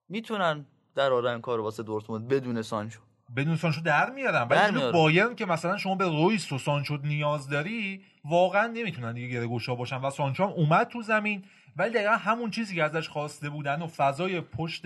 می‌تونن 0.09 0.65
در 0.95 1.13
آرن 1.13 1.41
کار 1.41 1.59
واسه 1.59 1.83
دورتموند 1.83 2.27
بدون 2.27 2.61
سانچو. 2.61 2.99
بدون 3.35 3.55
سانچو 3.55 3.81
در 3.81 4.09
میارن. 4.09 4.47
ولی. 4.47 4.91
بایرن 4.91 5.35
که 5.35 5.45
مثلا 5.45 5.77
شما 5.77 5.95
به 5.95 6.05
رویس 6.05 6.51
و 6.51 6.57
سانچو 6.57 6.97
نیاز 6.97 7.49
داری 7.49 8.03
واقعا 8.25 8.67
نمی‌تونن 8.67 9.13
دیگه 9.13 9.27
گره 9.27 9.47
گوشا 9.47 9.75
باشن 9.75 9.97
و 9.97 10.09
سانچو 10.09 10.43
هم 10.43 10.49
اومد 10.49 10.87
تو 10.87 11.01
زمین. 11.01 11.43
ولی 11.77 11.93
دقیقا 11.93 12.11
همون 12.11 12.51
چیزی 12.51 12.75
که 12.75 12.83
ازش 12.83 13.09
خواسته 13.09 13.49
بودن 13.49 13.81
و 13.81 13.87
فضای 13.87 14.41
پشت 14.41 14.85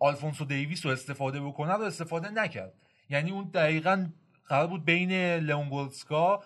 آلفونسو 0.00 0.44
دیویس 0.44 0.86
رو 0.86 0.92
استفاده 0.92 1.40
بکنه 1.40 1.72
رو 1.72 1.82
استفاده 1.82 2.30
نکرد. 2.30 2.72
یعنی 3.10 3.30
اون 3.30 3.44
دقیقا 3.54 4.06
قرار 4.46 4.66
بود 4.66 4.84
بین 4.84 5.12
لئون 5.36 5.80
گورتسکا 5.80 6.42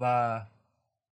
و 0.00 0.40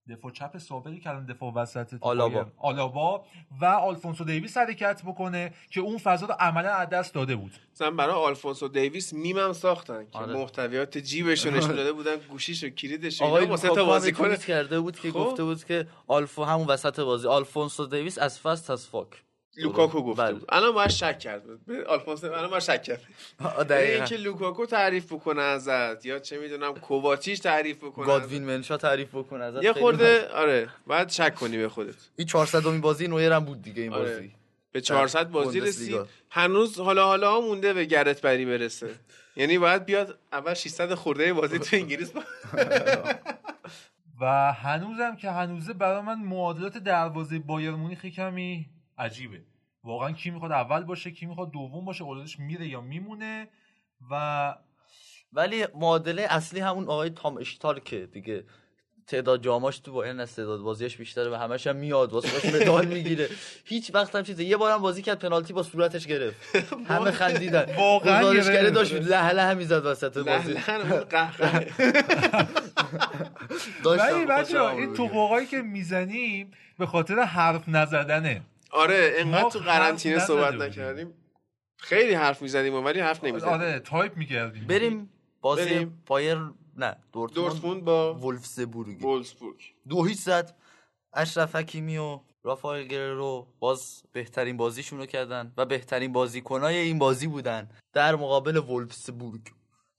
دفاع 0.09 0.33
چپ 0.33 0.59
سابقی 0.59 1.01
که 1.01 1.11
الان 1.11 1.27
دفاع 1.27 1.53
وسط 1.53 1.91
تو 1.91 1.99
آلابا. 2.01 2.47
آلابا 2.57 3.25
و 3.61 3.65
آلفونسو 3.65 4.25
دیویس 4.25 4.57
حرکت 4.57 5.03
بکنه 5.03 5.53
که 5.71 5.81
اون 5.81 5.99
فضا 5.99 6.27
رو 6.27 6.35
عملا 6.41 6.75
از 6.75 6.89
دست 6.89 7.15
داده 7.15 7.37
بود 7.37 7.53
مثلا 7.73 7.91
برای 7.91 8.15
آلفونسو 8.15 8.69
دیویس 8.69 9.13
میمم 9.13 9.53
ساختن 9.53 10.07
که 10.11 10.19
آره. 10.19 10.35
محتویات 10.35 10.99
جیبش 10.99 11.47
رو 11.47 11.53
نشون 11.57 11.77
داده 11.77 11.93
بودن 11.93 12.17
گوشیش 12.17 12.65
و 12.65 12.69
کلیدش 12.69 13.23
آقای 13.23 13.41
اینا 13.41 13.51
واسه 13.51 13.69
تا 13.69 13.85
بازی 13.85 14.13
کنه 14.13 14.37
کرده 14.37 14.81
بود 14.81 15.01
که 15.01 15.11
خب. 15.11 15.19
گفته 15.19 15.45
بود 15.45 15.65
که 15.65 15.87
آلفا 16.07 16.45
همون 16.45 16.67
وسط 16.67 17.01
بازی 17.01 17.29
آلفونسو 17.29 17.87
دیویس 17.87 18.19
as 18.19 18.41
fast 18.41 18.71
as 18.71 18.87
fuck 18.87 19.25
لوکاکو 19.57 20.03
گفته 20.03 20.23
بله. 20.23 20.33
بود. 20.33 20.45
الان 20.49 20.73
باید 20.73 20.91
شک 20.91 21.19
کرد. 21.19 21.43
به 21.67 21.85
آلفونسو 21.85 22.27
الان 22.27 22.51
باید 22.51 22.63
شک 22.63 22.83
کرد. 22.83 23.01
آه، 23.41 23.53
یعنی 23.53 23.65
دقیقاً. 23.65 23.95
اینکه 23.95 24.17
لوکاکو 24.17 24.67
تعریف 24.67 25.13
بکنه 25.13 25.43
ازت 25.43 26.07
یا 26.07 26.19
چه 26.19 26.39
می‌دونم 26.39 26.75
کوواچیچ 26.75 27.43
تعریف 27.43 27.77
بکنه 27.77 28.07
گادوین 28.07 28.45
منشا 28.45 28.77
تعریف 28.77 29.15
بکنه 29.15 29.45
ازت. 29.45 29.63
یه 29.63 29.73
خورده 29.73 30.29
آره 30.29 30.69
بعد 30.87 31.09
شک 31.11 31.35
کنی 31.35 31.57
به 31.57 31.69
خودت. 31.69 31.95
این 32.17 32.27
400 32.27 32.67
امین 32.67 32.81
بازی 32.81 33.09
نویر 33.09 33.33
هم 33.33 33.45
بود 33.45 33.63
دیگه 33.63 33.83
این 33.83 33.93
آره. 33.93 34.15
بازی. 34.15 34.33
به 34.73 34.81
400 34.81 35.31
بازی. 35.31 35.61
رسید 35.61 36.01
هنوز 36.31 36.81
حالا 36.81 37.05
حالا 37.07 37.41
مونده 37.41 37.73
به 37.73 37.85
گرت 37.85 38.21
بری 38.21 38.45
برسه. 38.45 38.91
یعنی 39.37 39.59
باید 39.59 39.85
بیاد 39.85 40.19
اول 40.33 40.55
600 40.55 40.95
خورده 40.95 41.33
بازی 41.33 41.59
تو 41.59 41.77
انگلیس 41.77 42.11
با... 42.11 42.23
و 44.21 44.53
هنوزم 44.53 45.17
که 45.17 45.31
هنوزه 45.31 45.73
برای 45.73 46.01
من 46.03 46.19
معادلات 46.23 46.79
دروازه 46.79 47.39
بایرن 47.39 47.71
مونیخ 47.71 48.07
کمی 48.07 48.67
عجیبه. 48.99 49.41
واقعا 49.85 50.13
کی 50.13 50.31
می‌خواد 50.31 50.53
اول 50.53 50.85
باشه 50.85 51.11
کی 51.11 51.27
می‌خواد 51.27 51.51
دوم 51.51 51.85
باشه 51.85 52.05
اولش 52.05 52.39
میره 52.39 52.69
یا 52.69 52.81
میمونه 52.81 53.49
و 54.11 54.55
ولی 55.33 55.67
معادله 55.75 56.27
اصلی 56.31 56.61
همون 56.61 56.85
آقای 56.85 57.11
تام 57.11 57.37
اشتار 57.37 57.81
که 57.81 58.07
دیگه. 58.07 58.45
تعداد 59.07 59.43
جاماش 59.43 59.79
تو 59.79 59.93
بایرن 59.93 60.21
از 60.21 60.37
تعداد 60.37 60.61
بازیش 60.61 60.97
بیشتره 60.97 61.31
و 61.31 61.35
همش 61.35 61.67
هم 61.67 61.77
میاد 61.77 62.13
واسه 62.13 62.57
مدال 62.61 62.87
می‌گیره. 62.87 63.29
هیچ 63.65 63.95
وقت 63.95 64.15
هم 64.15 64.23
چیزه 64.23 64.45
یه 64.45 64.57
بارم 64.57 64.83
بازی 64.83 65.03
کرد 65.03 65.19
پنالتی 65.19 65.53
با 65.53 65.63
صورتش 65.63 66.07
گرفت. 66.07 66.57
همه 66.89 67.11
خندیدن. 67.11 67.77
واقعاً 67.77 68.35
گرفت. 68.35 68.75
داشت 68.75 68.93
له 68.93 69.33
له 69.33 69.55
می‌زد 69.55 69.87
وسط 69.87 70.19
بازی. 70.19 70.57
ولی 73.85 74.27
بچه 74.27 74.63
این. 74.63 74.95
توقعایی 74.95 75.47
که 75.47 75.63
می‌زنیم 75.63 76.51
به 76.79 76.87
خاطر 76.87 77.21
حرف 77.21 77.69
نزدنه. 77.69 78.43
آره 78.75 79.15
انقدر 79.17 79.43
ما 79.43 79.51
تو 79.51 79.59
قرنطینه 79.59 80.19
صحبت. 80.19 80.55
نکردیم. 80.55 81.15
خیلی 81.79 82.15
حرف 82.15 82.43
می‌زدیم 82.43 82.85
ولی 82.85 83.01
حرف 83.01 83.25
نمی‌زدیم. 83.25 83.53
آره 83.53 83.79
تایپ 83.79 84.17
می‌کردیم. 84.17 84.67
بریم 84.67 85.11
بازی 85.41 85.65
بریم. 85.65 86.03
بایر 86.07 86.39
نه 86.77 86.97
دورتموند. 87.13 87.51
دورتموند 87.51 87.85
با 87.85 88.15
وولفسبورگ. 88.15 89.05
وولفسبورگ 89.05 89.61
دو 89.89 90.05
هیچ 90.05 90.19
زد 90.19 90.57
اشرف 91.13 91.57
حکیمی 91.57 91.99
و 91.99 92.21
رافائل 92.43 92.85
گررو 92.87 93.47
باز 93.59 94.03
بهترین 94.13 94.57
بازیشون 94.57 94.99
رو 94.99 95.07
کردن 95.07 95.53
و 95.57 95.67
بهترین 95.67 96.13
بازیکنای 96.13 96.77
این 96.77 96.99
بازی 96.99 97.27
بودن 97.27 97.71
در 97.93 98.17
مقابل 98.17 98.57
وولفسبورگ. 98.57 99.41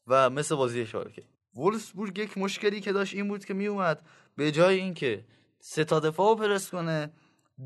و 0.07 0.29
مثل 0.29 0.55
بازی 0.55 0.85
شالکه 0.85 1.23
وولفسبورگ 1.55 2.19
یک 2.19 2.37
مشکلی 2.37 2.81
که 2.81 2.91
داشت 2.91 3.13
این 3.13 3.27
بود 3.27 3.45
که 3.45 3.53
میومد 3.53 4.05
به 4.35 4.51
جای 4.51 4.79
اینکه 4.79 5.25
سه 5.59 5.83
تا 5.83 5.99
دفاع 5.99 6.29
رو 6.29 6.35
پرس 6.35 6.69
کنه 6.69 7.13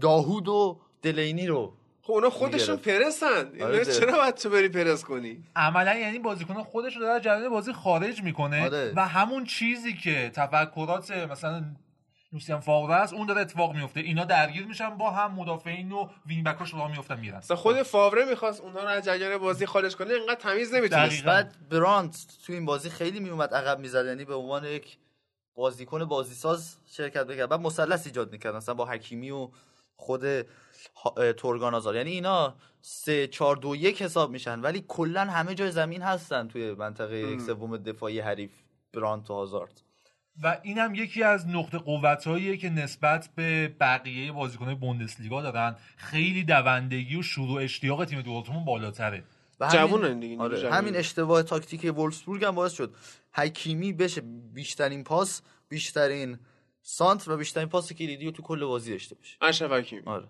داهود 0.01 0.47
و 0.47 0.81
دلینی 1.01 1.47
رو 1.47 1.73
خب 2.01 2.13
اونا 2.13 2.29
خودشون. 2.29 2.77
پرسن 2.77 3.61
آره. 3.61 3.85
چرا 3.85 4.17
باید 4.17 4.35
تو 4.35 4.49
بری 4.49 4.69
پرس 4.69 5.03
کنی 5.03 5.43
عملا 5.55 5.95
یعنی 5.95 6.19
بازیکن 6.19 6.63
خودش 6.63 6.95
رو 6.95 7.01
در 7.01 7.19
جریان 7.19 7.49
بازی 7.49 7.73
خارج 7.73 8.23
می‌کنه 8.23 8.65
آره. 8.65 8.93
و 8.95 9.07
همون 9.07 9.45
چیزی 9.45 9.93
که 9.93 10.31
تفکرات 10.33 11.11
مثلا 11.11 11.63
لوسیان 12.33 12.59
فاوره 12.59 12.95
است 12.95 13.13
اون 13.13 13.27
داره 13.27 13.41
اتفاق 13.41 13.75
میفته 13.75 13.99
اینا 13.99 14.25
درگیر 14.25 14.65
میشن 14.65 14.89
با 14.89 15.11
هم 15.11 15.31
مدافعین 15.31 15.91
و 15.91 16.09
وینگ 16.25 16.45
بکاش 16.45 16.73
راه 16.73 16.91
میفتن 16.91 17.19
میرن 17.19 17.37
مثلا 17.37 17.57
خود 17.57 17.81
فاوره 17.83 18.25
می‌خواست 18.25 18.61
اونها 18.61 18.83
رو 18.83 18.87
از 18.87 19.05
جریان 19.05 19.37
بازی 19.37 19.65
خارج 19.65 19.95
کنه 19.95 20.13
اینقدر 20.13 20.35
تمیز 20.35 20.73
نمی‌تونست. 20.73 21.23
بعد 21.23 21.55
برانت 21.69 22.27
تو 22.45 22.53
این 22.53 22.65
بازی 22.65 22.89
خیلی 22.89 23.19
میومد 23.19 23.53
عقب 23.53 23.79
می‌زد 23.79 24.05
یعنی 24.05 24.25
به 24.25 24.35
عنوان 24.35 24.65
یک 24.65 24.97
بازیکن 25.55 26.05
بازیساز 26.05 26.75
شرکت 26.85 27.27
می‌کرد 27.27 27.49
بعد 27.49 27.59
مثلث 27.59 28.05
ایجاد 28.05 28.31
می‌کرد 28.31 28.55
مثلا 28.55 28.75
با 28.75 28.85
حکیمی 28.85 29.31
و 29.31 29.49
خود 29.99 30.23
تورگان 31.37 31.73
آزار 31.73 31.95
یعنی 31.95 32.11
اینا 32.11 32.55
سه 32.81 33.27
چهار 33.27 33.55
دو 33.55 33.75
یک 33.75 34.01
حساب 34.01 34.31
میشن 34.31 34.59
ولی 34.59 34.85
کلا 34.87 35.21
همه 35.21 35.55
جای 35.55 35.71
زمین 35.71 36.01
هستن 36.01 36.47
توی 36.47 36.73
منطقه 36.73 37.17
یک 37.17 37.41
سوم 37.41 37.77
دفاعی 37.77 38.19
حریف 38.19 38.51
برانت 38.93 39.29
و 39.29 39.33
هازارد 39.33 39.81
و 40.43 40.57
اینم 40.63 40.95
یکی 40.95 41.23
از 41.23 41.47
نقطه 41.47 41.77
قوتهاییه 41.77 42.57
که 42.57 42.69
نسبت 42.69 43.29
به 43.35 43.67
بقیه 43.79 44.31
بازیکن‌های 44.31 44.75
بوندسلیگا 44.75 45.41
دارن. 45.41 45.75
خیلی 45.97 46.43
دوندگی 46.43 47.15
و 47.15 47.21
شروع 47.21 47.61
اشتیاق 47.63 48.05
تیم 48.05 48.21
دورتموند 48.21 48.65
بالاتره. 48.65 49.23
و 49.59 49.69
همین- 49.69 50.19
دیگه، 50.19 50.41
آره. 50.41 50.71
همین 50.73 50.95
اشتباه 50.95 51.43
تاکتیک 51.43 51.93
وولفسبورگ 51.97 52.45
هم 52.45 52.55
باعث 52.55 52.73
شد. 52.73 52.95
حکیمی 53.31 53.93
بشه 53.93 54.21
بیشترین 54.53 55.03
پاس 55.03 55.41
بیشترین 55.69 56.37
سانتر 56.91 57.31
و 57.31 57.37
بیشترین 57.37 57.69
پاس 57.69 57.93
کلیدی 57.93 58.25
رو 58.25 58.31
تو 58.31 58.43
کل 58.43 58.65
بازی 58.65 58.91
داشته 58.91 59.15
باشه 59.15 59.37
اشرف 59.41 59.71
حکیمی. 59.71 60.01
آره. 60.05 60.27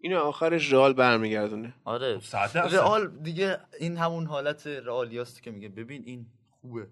اینو 0.00 0.18
آخرش 0.18 0.72
رئال 0.72 0.92
برمیگردونه. 0.92 1.74
آره. 1.84 2.14
درصد. 2.32 2.74
رئال 2.74 3.08
دیگه 3.08 3.58
این 3.80 3.96
همون 3.96 4.26
حالت 4.26 4.66
رئالیاست 4.66 5.42
که 5.42 5.50
میگه 5.50 5.68
ببین 5.68 6.02
این 6.06 6.26
خوبه. 6.50 6.86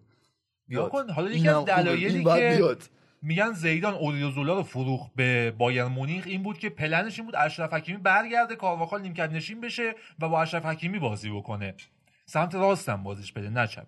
یا 0.68 0.88
کن 0.88 1.10
حالا 1.10 1.30
یکی 1.30 1.48
از. 1.48 1.64
دلایلی 1.64 2.24
که 2.24 2.56
بیاد. 2.56 2.82
میگن 3.22 3.52
زیدان 3.52 3.94
اوریوزولا 3.94 4.54
رو 4.54 4.62
فروخت 4.62 5.10
به 5.16 5.50
بایر 5.58 5.84
مونیخ 5.84 6.24
این 6.26 6.42
بود 6.42 6.58
که 6.58 6.70
پلنش 6.70 7.18
این 7.18 7.26
بود 7.26 7.36
اشرف 7.36 7.72
حکیمی 7.72 7.98
برگرده 7.98 8.56
کارواخال 8.56 9.02
نیمکت 9.02 9.30
نشین 9.30 9.60
بشه 9.60 9.94
و 10.20 10.28
با 10.28 10.42
اشرف 10.42 10.66
حکیمی 10.66 10.98
بازی 10.98 11.30
بکنه. 11.30 11.74
سمت 12.26 12.54
راستم 12.54 13.02
بازیش 13.02 13.32
بده 13.32 13.50
نه 13.50 13.66
چپ. 13.66 13.86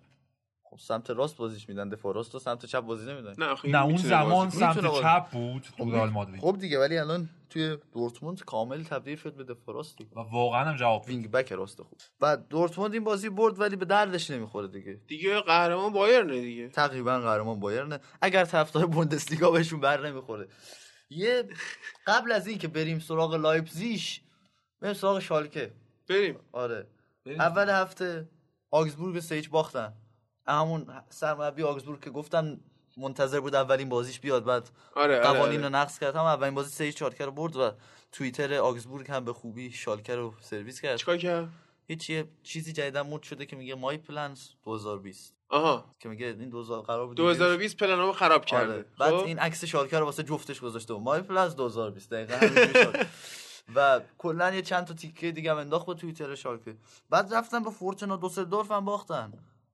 خب 0.73 0.79
سمت 0.79 1.09
راست 1.09 1.37
بازیش 1.37 1.69
میدن 1.69 1.89
دفاع 1.89 2.13
راست 2.13 2.35
و 2.35 2.39
سمت 2.39 2.65
چپ 2.65 2.79
بازی 2.79 3.11
نمیدن. 3.11 3.33
نه 3.37 3.55
نه 3.65 3.83
اون 3.83 3.97
زمان 3.97 4.45
بازی 4.45 4.59
سمت. 4.59 5.01
چپ 5.01 5.29
بود 5.31 5.67
تو 5.77 5.91
رئال 5.91 6.09
مادرید. 6.09 6.41
خب 6.41 6.57
دیگه 6.59 6.79
ولی 6.79 6.97
الان 6.97 7.29
توی 7.49 7.77
دورتموند 7.93 8.43
کامل 8.43 8.83
تبدیل 8.83 9.15
شد 9.17 9.33
به 9.33 9.43
دفاع 9.43 9.75
راست 9.75 9.97
دیگه. 9.97 10.09
و 10.15 10.19
واقعا 10.19 10.63
هم 10.63 10.75
جواب. 10.75 11.03
وینگ 11.07 11.31
بک 11.31 11.51
راست 11.51 11.81
خوب. 11.81 11.99
و 12.21 12.37
دورتموند 12.37 12.93
این 12.93 13.03
بازی 13.03 13.29
برد 13.29 13.59
ولی 13.59 13.75
به 13.75 13.85
دردش 13.85 14.31
نمی‌خوره 14.31 14.67
دیگه. 14.67 14.99
دیگه 15.07 15.39
قهرمان 15.39 15.93
بایرنه 15.93 16.41
دیگه. 16.41 16.69
تقریبا 16.69 17.19
قهرمان 17.19 17.59
بایرن 17.59 17.99
اگر 18.21 18.45
طرفدار 18.45 18.85
بوندسلیگا 18.85 19.51
بهشون 19.51 19.79
بر 19.79 20.07
نمی‌خوره. 20.07 20.47
یه 21.09 21.43
قبل 22.07 22.31
از 22.31 22.47
این 22.47 22.57
که 22.57 22.67
بریم 22.67 22.99
سراغ 22.99 23.35
لایپزیش 23.35 24.21
بریم 24.81 24.93
سراغ 24.93 25.19
شالکه. 25.19 25.71
بریم. 26.09 26.39
آره. 26.51 26.87
اول 27.25 27.69
هفته 27.69 28.29
آگزبورگ 28.71 29.19
سه 29.19 29.41
باختن. 29.51 29.93
همون 30.47 30.87
سرمربی 31.09 31.63
آگزبورگ 31.63 32.03
که 32.03 32.09
گفتم 32.09 32.59
منتظر 32.97 33.39
بود 33.39 33.55
اولین 33.55 33.89
بازیش 33.89 34.19
بیاد 34.19 34.43
بعد 34.43 34.69
آره 34.95 35.19
آره, 35.19 35.27
قوانین 35.27 35.59
رو 35.59 35.65
آره. 35.65 35.75
نقض 35.75 35.99
کرد. 35.99 36.15
هم 36.15 36.25
اولین 36.25 36.55
بازی 36.55 36.69
سه 36.69 36.91
شالکه 36.91 37.25
رو 37.25 37.31
برد 37.31 37.55
و 37.55 37.71
توییتر 38.11 38.53
آگزبورگ 38.53 39.11
هم 39.11 39.25
به 39.25 39.33
خوبی 39.33 39.71
شالکه 39.71 40.15
رو 40.15 40.33
سرویس 40.41 40.81
کرد. 40.81 40.97
چیکار 40.97 41.17
کرد؟ 41.17 41.49
هیچ 41.87 42.09
یه 42.09 42.27
چیزی 42.43 42.73
جدیدن 42.73 43.01
مود 43.01 43.23
شده 43.23 43.45
که 43.45 43.55
میگه 43.55 43.75
my 43.75 43.97
plans 43.97 44.49
2020 44.63 45.35
آها. 45.49 45.85
که 45.99 46.09
میگه 46.09 46.25
این 46.25 46.49
2000 46.49 46.81
قرار 46.81 47.07
بود 47.07 47.17
2020 47.17 47.77
پلنامو 47.77 48.11
خراب 48.11 48.45
کرده. 48.45 48.73
آره. 48.73 48.85
بعد 48.99 49.13
خب؟ 49.13 49.25
این 49.25 49.39
عکس 49.39 49.65
شالکه 49.65 49.99
رو 49.99 50.05
واسه 50.05 50.23
جفتش 50.23 50.59
گذاشته 50.59 50.93
my 50.93 51.21
plans 51.21 51.55
2020 51.55 52.09
دقیقاً 52.09 52.63
و 53.75 54.01
کلا 54.17 54.53
یه 54.53 54.61
چند 54.61 54.85
تا 54.85 54.93
تیکه 54.93 55.31
دیگه 55.31 55.51
هم 55.51 55.57
انداخت 55.57 55.85
با 55.85 55.93
توییتر 55.93 56.35
شالکه. 56.35 56.75
بعد 57.09 57.33
رفتن 57.33 57.63
به 57.63 57.69
فورتونا 57.69 58.15
دوسلدورف 58.15 58.71
هم 58.71 58.85
باختن. 58.85 59.33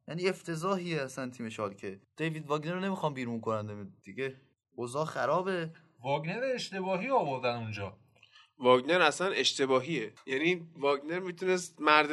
یعنی 0.10 0.30
افتضاحیه 0.30 1.02
اصلا 1.02 1.30
تیم 1.30 1.50
شالکه. 1.50 2.00
دیوید 2.18 2.48
واگنر 2.48 2.74
رو 2.74 2.80
نمی‌خوام 2.80 3.14
بیرون 3.14 3.40
کنن 3.42 3.92
دیگه. 4.04 4.36
اوضاع 4.76 5.06
خرابه. 5.06 5.72
واگنر 6.04 6.42
اشتباهی 6.56 7.10
آوردن 7.10 7.56
اونجا. 7.56 7.98
واگنر 8.60 9.02
اصلا 9.02 9.28
اشتباهیه. 9.28 10.14
یعنی 10.26 10.68
واگنر 10.78 11.20
می‌تونست 11.20 11.82
مرد 11.82 12.10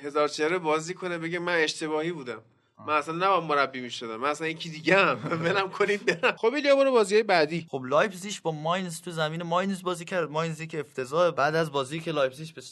هزار 0.00 0.28
چهره 0.28 0.58
بازی 0.58 0.94
کنه 0.94 1.18
بگه 1.18 1.38
من 1.38 1.54
اشتباهی 1.54 2.12
بودم. 2.12 2.42
من 2.86 2.94
اصلا 2.94 3.14
نباید 3.14 3.44
مربی 3.44 3.80
می‌شدم. 3.80 4.16
من 4.16 4.28
اصلا 4.28 4.46
یکی 4.48 4.70
دیگه 4.70 4.96
هم 4.96 5.18
ولم 5.44 5.70
کنید 5.70 6.20
برم. 6.20 6.36
خب 6.36 6.54
ایلیا 6.54 6.76
برو 6.76 6.92
بازی 6.92 7.14
های 7.14 7.22
بعدی. 7.22 7.66
خب 7.70 7.82
لایپزیگ 7.84 8.34
با 8.42 8.52
ماینز 8.52 9.00
تو 9.00 9.10
زمین. 9.10 9.42
ماینز 9.42 9.82
بازی 9.82 10.04
کرد. 10.04 10.30
ماینزی 10.30 10.66
که 10.66 10.80
افتضاح 10.80 11.30
بعد 11.30 11.54
از 11.54 11.72
بازی 11.72 12.00
که 12.00 12.12
لایپزیگ 12.12 12.54
به 12.54 12.62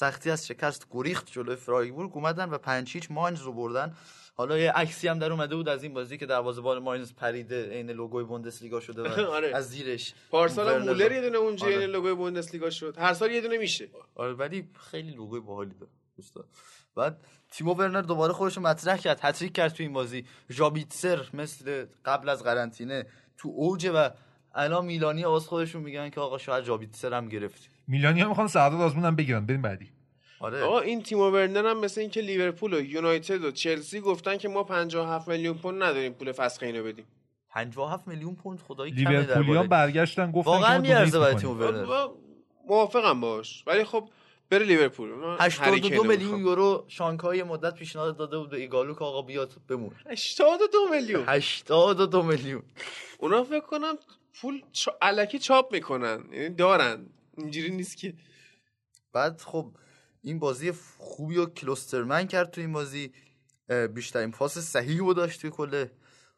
سختی 0.00 0.30
از 0.30 0.46
شکست 0.46 0.86
گریخت 0.90 1.32
جلوی 1.32 1.56
فرایبورگ. 1.56 2.10
اومدن 2.14 2.50
و 2.50 2.58
پنج 2.58 2.92
هیچ 2.92 3.10
ماینز 3.10 3.40
رو 3.40 3.52
بردن. 3.52 3.96
حالا 4.34 4.58
یه 4.58 4.72
عکسی 4.72 5.08
هم 5.08 5.18
در 5.18 5.32
اومده 5.32 5.56
بود 5.56 5.68
از 5.68 5.82
این 5.82 5.94
بازی 5.94 6.18
که 6.18 6.26
دروازه‌بان 6.26 6.78
ماینز 6.78 7.12
پریده 7.12 7.70
عین 7.70 7.90
لوگوی 7.90 8.24
بوندسلیگا 8.24 8.80
شده 8.80 9.02
و 9.02 9.06
آره. 9.36 9.56
از 9.56 9.68
زیرش 9.68 10.14
پارسال 10.30 10.82
مولر 10.82 11.12
یه 11.12 11.20
دونه 11.20 11.38
اونجا 11.38 11.66
آره. 11.66 11.86
لوگوی 11.86 12.14
بوندسلیگا 12.14 12.70
شد. 12.70 12.94
هر 12.98 13.14
سال 13.14 13.30
یه 13.30 13.40
دونه 13.40 13.58
میشه. 13.58 13.88
آره 14.14 14.32
ولی 14.32 14.68
خیلی 14.90 15.10
لوگوی 15.10 15.40
باحالی 15.40 15.74
داره 15.80 15.92
دوستا 16.16 16.44
بعد 16.94 17.24
تیمو 17.50 17.74
ورنر 17.74 18.02
دوباره 18.02 18.32
خودش 18.32 18.56
رو 18.56 18.62
مطرح 18.62 18.96
کرد 18.96 19.18
هتریک 19.22 19.52
کرد 19.52 19.72
تو 19.72 19.82
این 19.82 19.92
بازی. 19.92 20.24
ژابیتسر 20.50 21.26
مثل 21.34 21.86
قبل 22.04 22.28
از 22.28 22.42
قرنطینه 22.42 23.06
تو 23.38 23.48
اوجه 23.48 23.90
و 23.90 24.10
الان 24.54 24.84
میلانی 24.84 25.24
آواز 25.24 25.46
خودشون 25.46 25.82
میگن 25.82 26.10
که 26.10 26.20
آقا 26.20 26.38
شاید 26.38 26.64
ژابیتسر 26.64 27.14
هم 27.14 27.28
گرفتیم 27.28 27.70
میلانی 27.90 28.20
ها 28.20 28.28
می‌خوان 28.28 28.46
سعادت 28.48 28.74
آزمون 28.80 29.04
هم 29.04 29.16
بگیرن. 29.16 29.46
بریم 29.46 29.62
بعدی. 29.62 29.88
آره. 30.40 30.62
آقا 30.62 30.80
این 30.80 31.02
تیم 31.02 31.18
ورنر 31.18 31.66
هم 31.66 31.80
مثل 31.80 32.00
اینکه 32.00 32.20
لیورپول 32.20 32.74
و 32.74 32.80
یونایتد 32.80 33.44
و 33.44 33.50
چلسی 33.50 34.00
گفتن 34.00 34.36
که 34.36 34.48
ما 34.48 34.62
57 34.64 35.28
میلیون 35.28 35.58
پوند 35.58 35.82
نداریم 35.82 36.12
پول 36.12 36.32
فسخ 36.32 36.62
اینو 36.62 36.84
بدیم. 36.84 37.04
57 37.50 38.08
میلیون 38.08 38.34
پوند 38.34 38.60
خدایی 38.60 38.92
کمه 38.92 39.22
بالای- 39.26 39.66
برگشتن 39.68 40.30
گفتن 40.32 40.50
واقعا 40.50 40.78
میارزه 40.78 41.18
برای. 41.18 41.34
تیم 41.34 41.50
ورنر 41.60 42.06
موافقم 42.68 43.20
باش. 43.20 43.64
ولی 43.66 43.84
خب 43.84 44.08
بره 44.50 44.64
لیورپول. 44.64 45.08
ما 45.10 45.36
هری 45.36 45.46
82 45.46 45.88
کین 45.88 45.96
رو 45.98 46.04
میلیون. 46.04 46.40
یورو 46.40 46.84
شانگهای 46.88 47.42
مدت 47.42 47.74
پیشنهاد 47.74 48.16
داده 48.16 48.38
بود 48.38 48.50
به 48.50 48.56
ایگالو 48.56 48.94
که 48.94 49.04
آقا 49.04 49.22
بیاد 49.22 49.52
بمون. 49.68 49.90
82 50.10 50.78
میلیون. 50.90 51.24
82 51.26 52.22
میلیون. 52.22 52.62
اونا 53.18 53.44
فکر 53.44 53.60
کنم 53.60 53.94
پول 54.40 54.62
چا... 54.72 54.96
الکی 55.02 55.38
چاپ 55.38 55.72
می‌کنن. 55.72 56.24
یعنی 56.32 56.48
دارن. 56.48 57.06
اینجوری 57.36 57.70
نیست 57.70 57.96
که. 57.96 58.14
بعد 59.12 59.40
خب 59.40 59.76
این 60.22 60.38
بازی 60.38 60.72
خوبی 60.98 61.36
و 61.36 61.46
کلوسترمن 61.46 62.26
کرد 62.26 62.50
تو 62.50 62.60
این 62.60 62.72
بازی. 62.72 63.12
بیشترین 63.94 64.30
پاس 64.30 64.58
صحیح 64.58 64.98
رو 64.98 65.14
داشت 65.14 65.40
توی 65.40 65.50
کل 65.50 65.86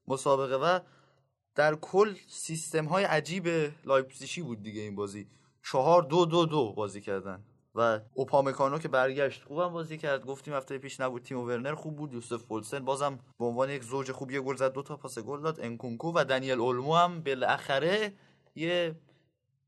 مسابقه 0.08 0.56
و 0.56 0.80
در 1.54 1.74
کل 1.74 2.14
سیستم 2.28 2.84
های 2.84 3.04
عجیب 3.04 3.48
لایپزیگی 3.84 4.42
بود 4.42 4.62
دیگه 4.62 4.80
این 4.80 4.94
بازی. 4.94 5.26
چهار 5.64 6.02
دو 6.02 6.26
دو 6.26 6.46
دو 6.46 6.72
بازی 6.72 7.00
کردن 7.00 7.44
و 7.74 8.00
اوپامکانو 8.14 8.78
که 8.78 8.88
برگشت 8.88 9.44
خوبم 9.44 9.68
بازی 9.68 9.98
کرد. 9.98 10.24
گفتیم 10.24 10.54
هفته 10.54 10.78
پیش 10.78 11.00
نبود 11.00 11.22
تیم 11.22 11.38
ورنر 11.38 11.74
خوب 11.74 11.96
بود. 11.96 12.12
یوسف 12.12 12.42
پولسن 12.42 12.84
بازم 12.84 13.18
به 13.38 13.44
عنوان 13.44 13.70
یک 13.70 13.82
زوج 13.82 14.12
خوب 14.12 14.30
یه 14.30 14.40
گل 14.40 14.56
زد 14.56 14.72
دو 14.72 14.82
تا 14.82 14.96
پاس 14.96 15.18
گل 15.18 15.40
داد. 15.40 15.60
انکونکو 15.60 16.12
و 16.14 16.24
دنیل 16.24 16.60
اولمو 16.60 16.94
هم 16.94 17.20
بالاخره 17.20 18.12
یه 18.54 18.94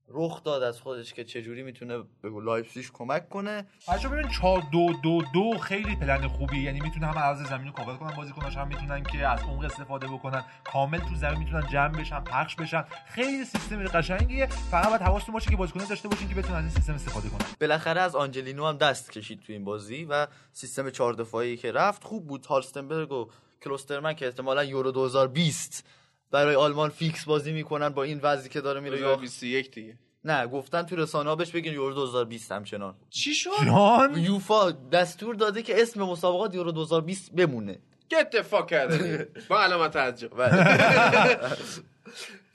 رخ 0.08 0.42
داد 0.42 0.62
از 0.62 0.80
خودش 0.80 1.14
که 1.14 1.24
چجوری 1.24 1.62
می‌تونه 1.62 1.98
به 2.22 2.30
لایپزیگ 2.44 2.84
کمک 2.92 3.28
کنه. 3.28 3.66
بچه 3.88 4.08
ببین 4.08 4.28
4 4.28 4.62
2 4.72 4.92
2 5.02 5.22
2 5.34 5.58
خیلی 5.58 5.96
پلن 5.96 6.28
خوبی 6.28 6.62
یعنی 6.62 6.80
می‌تونه 6.80 7.06
هم 7.06 7.18
عرض 7.18 7.48
زمین 7.48 7.66
رو 7.66 7.72
کاور 7.72 7.96
کنن 7.96 8.16
بازیکناش 8.16 8.56
هم 8.56 8.68
می‌تونن 8.68 9.02
که 9.02 9.26
از 9.26 9.42
عمق 9.42 9.64
استفاده 9.64 10.06
بکنن. 10.06 10.44
کامل 10.64 10.98
تو 10.98 11.14
زمین 11.14 11.38
می‌تونن 11.38 11.66
جمع 11.72 11.98
بشن 11.98 12.20
پخش 12.20 12.54
بشن. 12.56 12.84
خیلی 13.06 13.44
سیستم 13.44 13.84
قشنگیه. 13.84 14.46
فقط 14.46 14.88
باید 14.88 15.02
حواستون 15.02 15.32
باشه 15.32 15.50
که 15.50 15.56
بازیکنان 15.56 15.88
داشته 15.88 16.08
باشین 16.08 16.28
که 16.28 16.34
بتونن 16.34 16.56
از 16.56 16.64
این 16.64 16.74
سیستم 16.74 16.94
استفاده 16.94 17.28
کنن. 17.28 17.46
بالاخره 17.60 18.00
از 18.00 18.16
آنجلینو 18.16 18.66
هم 18.66 18.76
دست 18.76 19.12
کشید 19.12 19.40
تو 19.40 19.52
این 19.52 19.64
بازی 19.64 20.04
و 20.04 20.26
سیستم 20.52 20.90
چهار 20.90 21.12
دفاعی 21.12 21.56
که 21.56 21.72
رفت 21.72 22.04
خوب 22.04 22.26
بود. 22.26 22.46
هالستنبرگ 22.46 23.12
و 23.12 23.28
کلوسترمن 23.62 24.14
که 24.14 24.26
احتمالا 24.26 24.64
یورو 24.64 24.92
2020 24.92 25.86
برای 26.34 26.54
آلمان 26.54 26.90
fix 26.90 27.24
بازی 27.24 27.52
می‌کنن 27.52 27.88
با 27.88 28.02
این 28.02 28.20
وضعی 28.22 28.48
که 28.48 28.60
داره 28.60 28.80
میره 28.80 29.00
یا 29.00 29.06
2021 29.06 29.70
دیگه. 29.70 29.98
نه 30.24 30.46
گفتن 30.46 30.82
تو 30.82 30.96
رسانه 30.96 31.28
ها 31.28 31.36
بهش 31.36 31.50
بگین 31.50 31.72
یورو 31.72 31.94
2020 31.94 32.52
همچنان. 32.52 32.94
چی 33.10 33.34
شد؟ 33.34 33.50
جان؟ 33.64 34.18
یوفا 34.18 34.70
دستور 34.70 35.34
داده 35.34 35.62
که 35.62 35.82
اسم 35.82 36.02
مسابقات 36.02 36.54
یورو 36.54 36.72
2020 36.72 37.32
بمونه. 37.32 37.78
Get 38.14 38.36
the 38.36 38.42
fuck 38.42 38.72
out 38.72 38.90
of 38.90 39.00
here. 39.00 39.40
با 39.50 39.62
علامت 39.62 39.90
تعجب. 39.90 40.32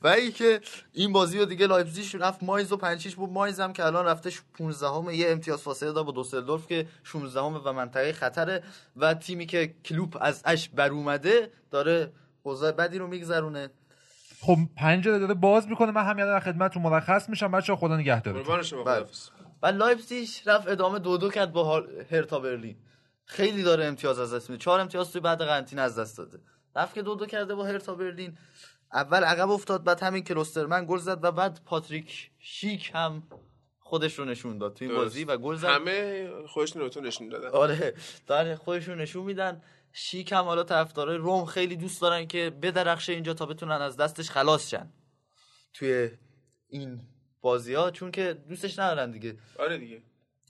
و 0.01 0.07
ای 0.07 0.31
که 0.31 0.61
این 0.93 1.13
بازی 1.13 1.39
رو 1.39 1.45
دیگه 1.45 1.67
لایپزیگ 1.67 2.21
رفت 2.21 2.43
ماینز 2.43 2.71
و 2.71 2.77
پنج 2.77 2.90
هیچش 2.90 3.15
بود. 3.15 3.29
ماینز 3.29 3.59
هم 3.59 3.73
که 3.73 3.85
الان 3.85 4.05
رفته 4.05 4.31
15 4.57 4.87
امه 4.87 5.15
یه 5.15 5.29
امتیاز 5.29 5.61
فاصله 5.61 5.91
داره 5.91 6.05
با 6.05 6.11
دوسلدورف 6.11 6.67
که 6.67 6.87
16 7.03 7.41
امه 7.41 7.59
و 7.59 7.73
منطقه 7.73 8.13
خطره. 8.13 8.63
و 8.97 9.13
تیمی 9.13 9.45
که 9.45 9.73
کلوپ 9.85 10.17
ازش 10.21 10.69
بر 10.69 10.89
اومده 10.89 11.51
داره 11.71 12.11
اوضاع 12.49 12.71
بدی 12.71 12.97
رو 12.97 13.07
میگذرونه. 13.07 13.69
خب 14.41 14.57
پنجره 14.77 15.19
داره 15.19 15.33
باز 15.33 15.67
می‌کنه. 15.67 15.91
من 15.91 16.05
همین 16.05 16.25
الان 16.25 16.39
خدمتتون 16.39 16.83
مرخص 16.83 17.29
میشم. 17.29 17.51
بچه 17.51 17.75
خدا 17.75 18.19
قربان 18.23 18.63
شما 18.63 18.83
بله. 18.83 19.05
و 19.63 19.67
لایپزیگ 19.67 20.29
رفت 20.45 20.67
ادامه 20.67 20.99
دو 20.99 21.17
دو 21.17 21.29
کرد 21.29 21.51
با 21.51 21.83
هرتا 22.11 22.39
برلین. 22.39 22.77
خیلی 23.25 23.63
داره 23.63 23.85
امتیاز 23.85 24.19
از 24.19 24.33
دست 24.33 24.49
میده. 24.49 24.63
چهار 24.63 24.79
امتیاز 24.79 25.11
توی 25.11 25.21
بعد 25.21 25.41
قرنطینه 25.41 25.81
از 25.81 25.99
دست 25.99 26.17
داده. 26.17 26.39
رفت 26.75 26.93
که 26.93 27.01
دو 27.01 27.15
دو 27.15 27.25
کرده 27.25 27.55
با 27.55 27.65
هرتا 27.65 27.95
برلین. 27.95 28.37
اول 28.93 29.23
عقب 29.23 29.49
افتاد 29.49 29.83
بعد 29.83 30.03
همین 30.03 30.23
کلوسترمن 30.23 30.85
گل 30.85 30.97
زد 30.97 31.23
و 31.23 31.31
بعد 31.31 31.59
پاتریک 31.65 32.31
شیک 32.39 32.91
هم 32.93 33.23
خودش 33.79 34.19
رو 34.19 34.25
نشون 34.25 34.57
داد 34.57 34.73
توی 34.73 34.87
این 34.87 34.95
درست. 34.95 35.05
بازی 35.05 35.23
و 35.23 35.37
گل 35.37 35.55
زد. 35.55 35.67
همه 35.67 36.29
خودشون 36.47 36.81
رو 36.81 36.89
تو 36.89 37.01
نشون 37.01 37.29
دادن. 37.29 37.47
آره. 37.47 37.93
داره 38.27 38.55
خودشون 38.55 39.01
نشون 39.01 39.23
میدن. 39.23 39.61
شیک 39.93 40.31
هم 40.31 40.43
حالا 40.43 40.63
طرفدارای 40.63 41.17
روم 41.17 41.45
خیلی 41.45 41.75
دوست 41.75 42.01
دارن 42.01 42.27
که 42.27 42.49
بدرخشه 42.49 43.13
اینجا 43.13 43.33
تا 43.33 43.45
بتونن 43.45 43.81
از 43.81 43.97
دستش 43.97 44.29
خلاص 44.29 44.69
شن. 44.69 44.93
توی 45.73 46.09
این 46.67 47.01
بازی 47.41 47.73
ها 47.73 47.91
چون 47.91 48.11
که 48.11 48.33
دوستش 48.49 48.79
ندارن 48.79 49.11
دیگه. 49.11 49.37
آره 49.59 49.77
دیگه. 49.77 50.01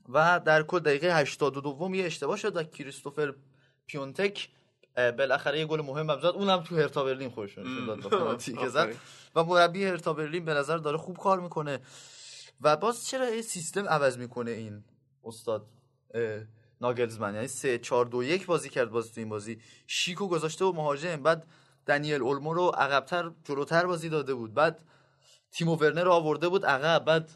و 0.09 0.41
در 0.45 0.63
کل 0.63 0.79
دقیقه 0.79 1.15
82 1.15 1.95
یه 1.95 2.05
اشتباه 2.05 2.37
شد 2.37 2.55
و 2.55 2.63
کریستوفر 2.63 3.33
پیونتک 3.87 4.49
بالاخره 4.95 5.59
یه 5.59 5.65
گل 5.65 5.81
مهم 5.81 6.09
هم 6.09 6.19
زد. 6.19 6.25
اونم 6.25 6.63
تو 6.63 6.75
هرتا 6.77 7.03
برلین 7.03 7.29
خودش 7.29 7.57
رو 7.57 7.63
نشون 7.63 7.85
داد 7.85 8.01
با 8.01 8.09
پنالتی 8.09 8.53
که 8.53 8.67
زد. 8.75 8.95
و 9.35 9.43
مربی 9.43 9.85
هرتا 9.85 10.13
برلین 10.13 10.45
به 10.45 10.53
نظر 10.53 10.77
داره 10.77 10.97
خوب 10.97 11.17
کار 11.17 11.39
می‌کنه. 11.39 11.79
و 12.61 12.77
باز 12.77 13.07
چرا 13.07 13.29
یه 13.29 13.41
سیستم 13.41 13.87
عوض 13.87 14.17
می‌کنه 14.17 14.51
این 14.51 14.83
استاد؟ 15.23 15.67
ناگلزمن. 16.81 17.33
یعنی 17.33 17.47
3 17.47 17.77
4 17.77 18.05
2 18.05 18.23
1 18.23 18.45
بازی 18.45 18.69
کرد 18.69 18.89
باز 18.89 19.13
تو 19.13 19.21
این 19.21 19.29
بازی. 19.29 19.61
شیکو 19.87 20.27
گذاشته 20.27 20.65
و 20.65 20.71
مهاجم. 20.71 21.23
بعد 21.23 21.47
دنیل 21.85 22.21
اولمو 22.21 22.53
رو 22.53 22.67
عقبتر 22.67 23.31
جلوتر 23.43 23.85
بازی 23.85 24.09
داده 24.09 24.33
بود. 24.33 24.53
بعد 24.53 24.81
تیمو 25.51 25.75
ورنر 25.75 26.03
رو 26.03 26.11
آورده 26.11 26.49
بود 26.49 26.65
عقب. 26.65 27.05
بعد 27.05 27.31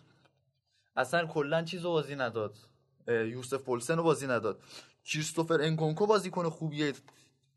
اصلا 0.96 1.26
کلا 1.26 1.64
چیزو 1.64 1.90
بازی 1.90 2.16
نداد. 2.16 2.58
یوسف 3.08 3.62
پولسن 3.62 3.98
رو 3.98 4.04
بازی 4.04 4.28
نداد. 4.28 4.62
کریستوفر 5.06 5.62
انکونکو 5.62 6.06
بازی 6.08 6.30
کنه 6.30 6.50
خوبیه. 6.50 6.94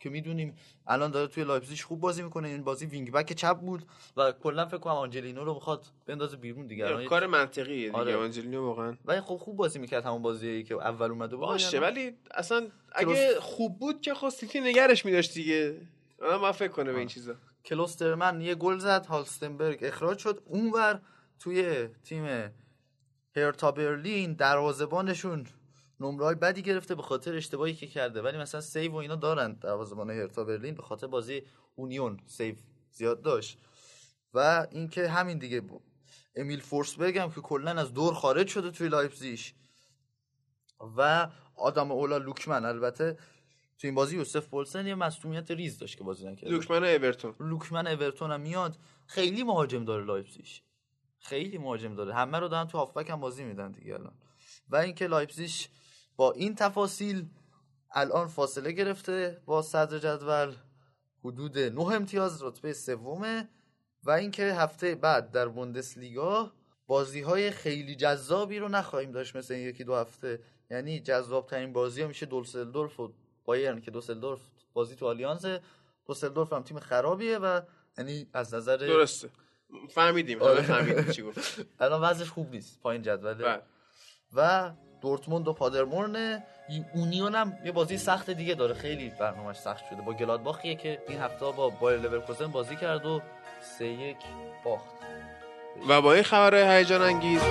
که 0.07 0.11
می‌دونیم 0.11 0.57
الان 0.87 1.11
داره 1.11 1.27
توی 1.27 1.45
لایپزیگ 1.45 1.79
خوب 1.81 2.01
بازی 2.01 2.23
می‌کنه 2.23 2.49
این 2.49 2.65
بازی 2.65 2.87
wing 2.87 3.13
back 3.13 3.33
چپ 3.33 3.59
بود 3.59 3.83
و 4.17 4.33
کلا 4.33 4.67
فکر 4.67 4.79
کنم 4.79 4.93
آنجلینو 4.93 5.45
رو 5.45 5.55
می‌خواد 5.55 5.87
بندازه 6.07 6.37
بیرون 6.37 6.67
دیگه. 6.67 7.05
کار 7.05 7.27
منطقیه 7.27 7.87
دیگه 7.87 7.93
آره. 7.93 8.17
آنجلینو 8.17 8.67
واقعا. 8.67 8.97
ولی 9.05 9.21
خب 9.21 9.37
خوب 9.37 9.57
بازی 9.57 9.79
می‌کرد 9.79 10.05
همون 10.05 10.23
بازی 10.23 10.63
که 10.63 10.75
اول 10.75 11.11
اومده 11.11 11.37
بود 11.37 11.47
باشه 11.47 11.81
ولی 11.81 12.13
اصلا 12.35 12.69
اگه 12.93 13.41
خوب 13.41 13.79
بود 13.79 14.01
که 14.01 14.15
خب 14.15 14.29
سیتی 14.29 14.61
نگهش 14.61 15.05
میداشت 15.05 15.35
دیگه. 15.35 15.81
باید 16.19 16.55
فکر 16.55 16.73
کنه 16.73 16.93
به 16.93 16.99
این 16.99 17.09
چیزا. 17.09 17.35
کلوسترمن 17.65 18.41
یه 18.41 18.55
گل 18.55 18.79
زد 18.79 19.07
هالستنبرگ 19.07 19.79
اخراج 19.83 20.19
شد. 20.19 20.43
اونور 20.45 21.01
توی 21.39 21.89
تیم 22.05 22.53
هرتا 23.37 23.73
برلین 23.73 24.33
دروازه‌بانشون 24.33 25.47
نمرای 26.01 26.35
بدی 26.35 26.63
گرفته 26.63 26.95
به 26.95 27.03
خاطر 27.03 27.35
اشتباهی 27.35 27.75
که 27.75 27.87
کرده. 27.87 28.23
ولی 28.23 28.39
مثلا 28.39 28.61
save 28.61 28.93
و 28.93 28.97
اینا 28.97 29.15
دارن 29.15 29.53
دروازه‌بان 29.53 30.11
هرتا 30.11 30.45
برلین. 30.45 30.75
به 30.75 30.83
خاطر 30.83 31.07
بازی 31.07 31.43
اونیون 31.75 32.21
save 32.27 32.55
زیاد 32.93 33.23
داشت. 33.23 33.59
و 34.35 34.67
اینکه 34.71 35.09
همین 35.09 35.39
دیگه 35.39 35.61
بود. 35.61 35.83
امیل 36.37 36.61
فورسبرگ 36.61 37.19
هم 37.19 37.33
که 37.33 37.41
کلا 37.41 37.71
از 37.71 37.95
دور 37.95 38.15
خارج 38.15 38.49
شده 38.49 38.71
توی 38.71 38.89
لایپزیگ. 38.89 39.41
و 40.97 41.29
آدمولا 41.57 42.17
لوکمن. 42.17 42.65
البته 42.65 43.19
تو 43.79 43.87
این 43.87 43.95
بازی 43.95 44.17
یوسف 44.17 44.47
پولسن 44.47 44.87
یه 44.87 44.95
مصدومیت 44.95 45.51
ریز 45.51 45.79
داشت 45.79 45.99
که 45.99 46.05
بازی 46.05 46.27
نکرد 46.27 46.51
لوکمن 46.51 46.85
اورتون 46.85 47.35
لوکمن 47.41 47.87
اورتون 47.87 48.33
هم 48.33 48.41
میاد. 48.41 48.77
خیلی 49.07 49.43
مهاجم 49.43 49.85
داره 49.85 50.05
لایپزیگ. 50.05 50.47
خیلی 51.19 51.59
مهاجم 51.59 51.95
داره. 51.95 52.15
همه 52.15 52.39
رو 52.39 52.49
دارن 52.49 52.67
تو 52.67 52.79
هافبک 52.79 53.11
هم 53.11 53.21
بازی 53.21 53.45
میدن 53.45 53.73
دیگه 53.73 53.95
الان. 53.95 54.15
و 54.69 54.77
اینکه 54.77 55.07
لایپزیگ 55.07 55.51
با 56.17 56.33
این 56.33 56.55
تفاصیل 56.55 57.27
الان 57.91 58.29
فاصله 58.29 58.73
گرفته 58.73 59.43
با 59.47 59.63
صدر 59.63 59.99
جدول 59.99 60.55
حدود 61.25 61.59
9 61.59 61.81
امتیاز 61.81 62.43
رتبه 62.43 62.73
سومه 62.73 63.49
و 64.05 64.11
اینکه 64.11 64.43
هفته 64.43 64.95
بعد 64.95 65.31
در 65.31 65.49
بوندسلیگا 65.49 66.53
بازی 66.87 67.21
های 67.21 67.51
خیلی 67.51 67.97
جذابی 67.97 68.59
رو 68.59 68.69
نخواهیم 68.69 69.13
داشت 69.13 69.37
مثل 69.37 69.55
این 69.55 69.69
یکی 69.69 69.85
دو 69.85 69.95
هفته. 69.95 70.41
یعنی 70.71 71.01
جذاب 71.01 71.47
ترین 71.47 71.73
بازی 71.73 72.03
ها 72.03 72.09
میشه 72.09 72.27
دولسلدورف 72.27 73.01
و 73.01 73.13
بایرن 73.45 73.81
که 73.81 73.91
دوسلدورف 73.91 74.41
بازی 74.73 74.97
تو 74.97 75.07
آلیانز. 75.07 75.47
دوسلدورف 76.07 76.53
هم 76.53 76.63
تیم 76.63 76.79
خرابیه 76.79 77.39
و 77.39 77.61
یعنی 77.99 78.27
از 78.33 78.55
نظر 78.55 78.77
درسته. 78.77 79.31
فهمیدیم 79.91 80.43
آره. 80.43 80.63
فهمیدیم 80.63 81.13
چی 81.13 81.23
گفت. 81.23 81.67
الان 81.81 82.01
وضعش 82.01 82.31
خوب 82.31 82.51
نیست 82.51 82.81
پایین 82.81 83.03
جدوله. 83.03 83.35
بله. 83.35 83.63
و 84.33 84.73
دورتموند 85.01 85.49
و 85.49 85.53
پادرمورن. 85.53 86.43
اونیون 86.95 87.35
هم 87.35 87.59
یه 87.65 87.73
بازی 87.73 87.99
سخت 87.99 88.31
دیگه 88.31 88.55
داره. 88.55 88.75
خیلی 88.75 89.13
برنامهش 89.21 89.57
سخت 89.57 89.85
شده. 89.91 90.03
با 90.03 90.13
گلادباخیه 90.13 90.75
که 90.75 91.03
این 91.09 91.21
هفته 91.21 91.45
با 91.57 91.71
بایر 91.71 92.01
لورکوزن 92.01 92.47
بازی 92.47 92.77
کرد 92.77 93.07
و 93.07 93.21
سه 93.61 93.87
یک 93.87 94.17
باخت. 94.65 94.95
و 95.89 96.03
با 96.03 96.15
این 96.15 96.23
خبرهای 96.23 96.79
هیجان 96.79 97.03
انگیز. 97.03 97.43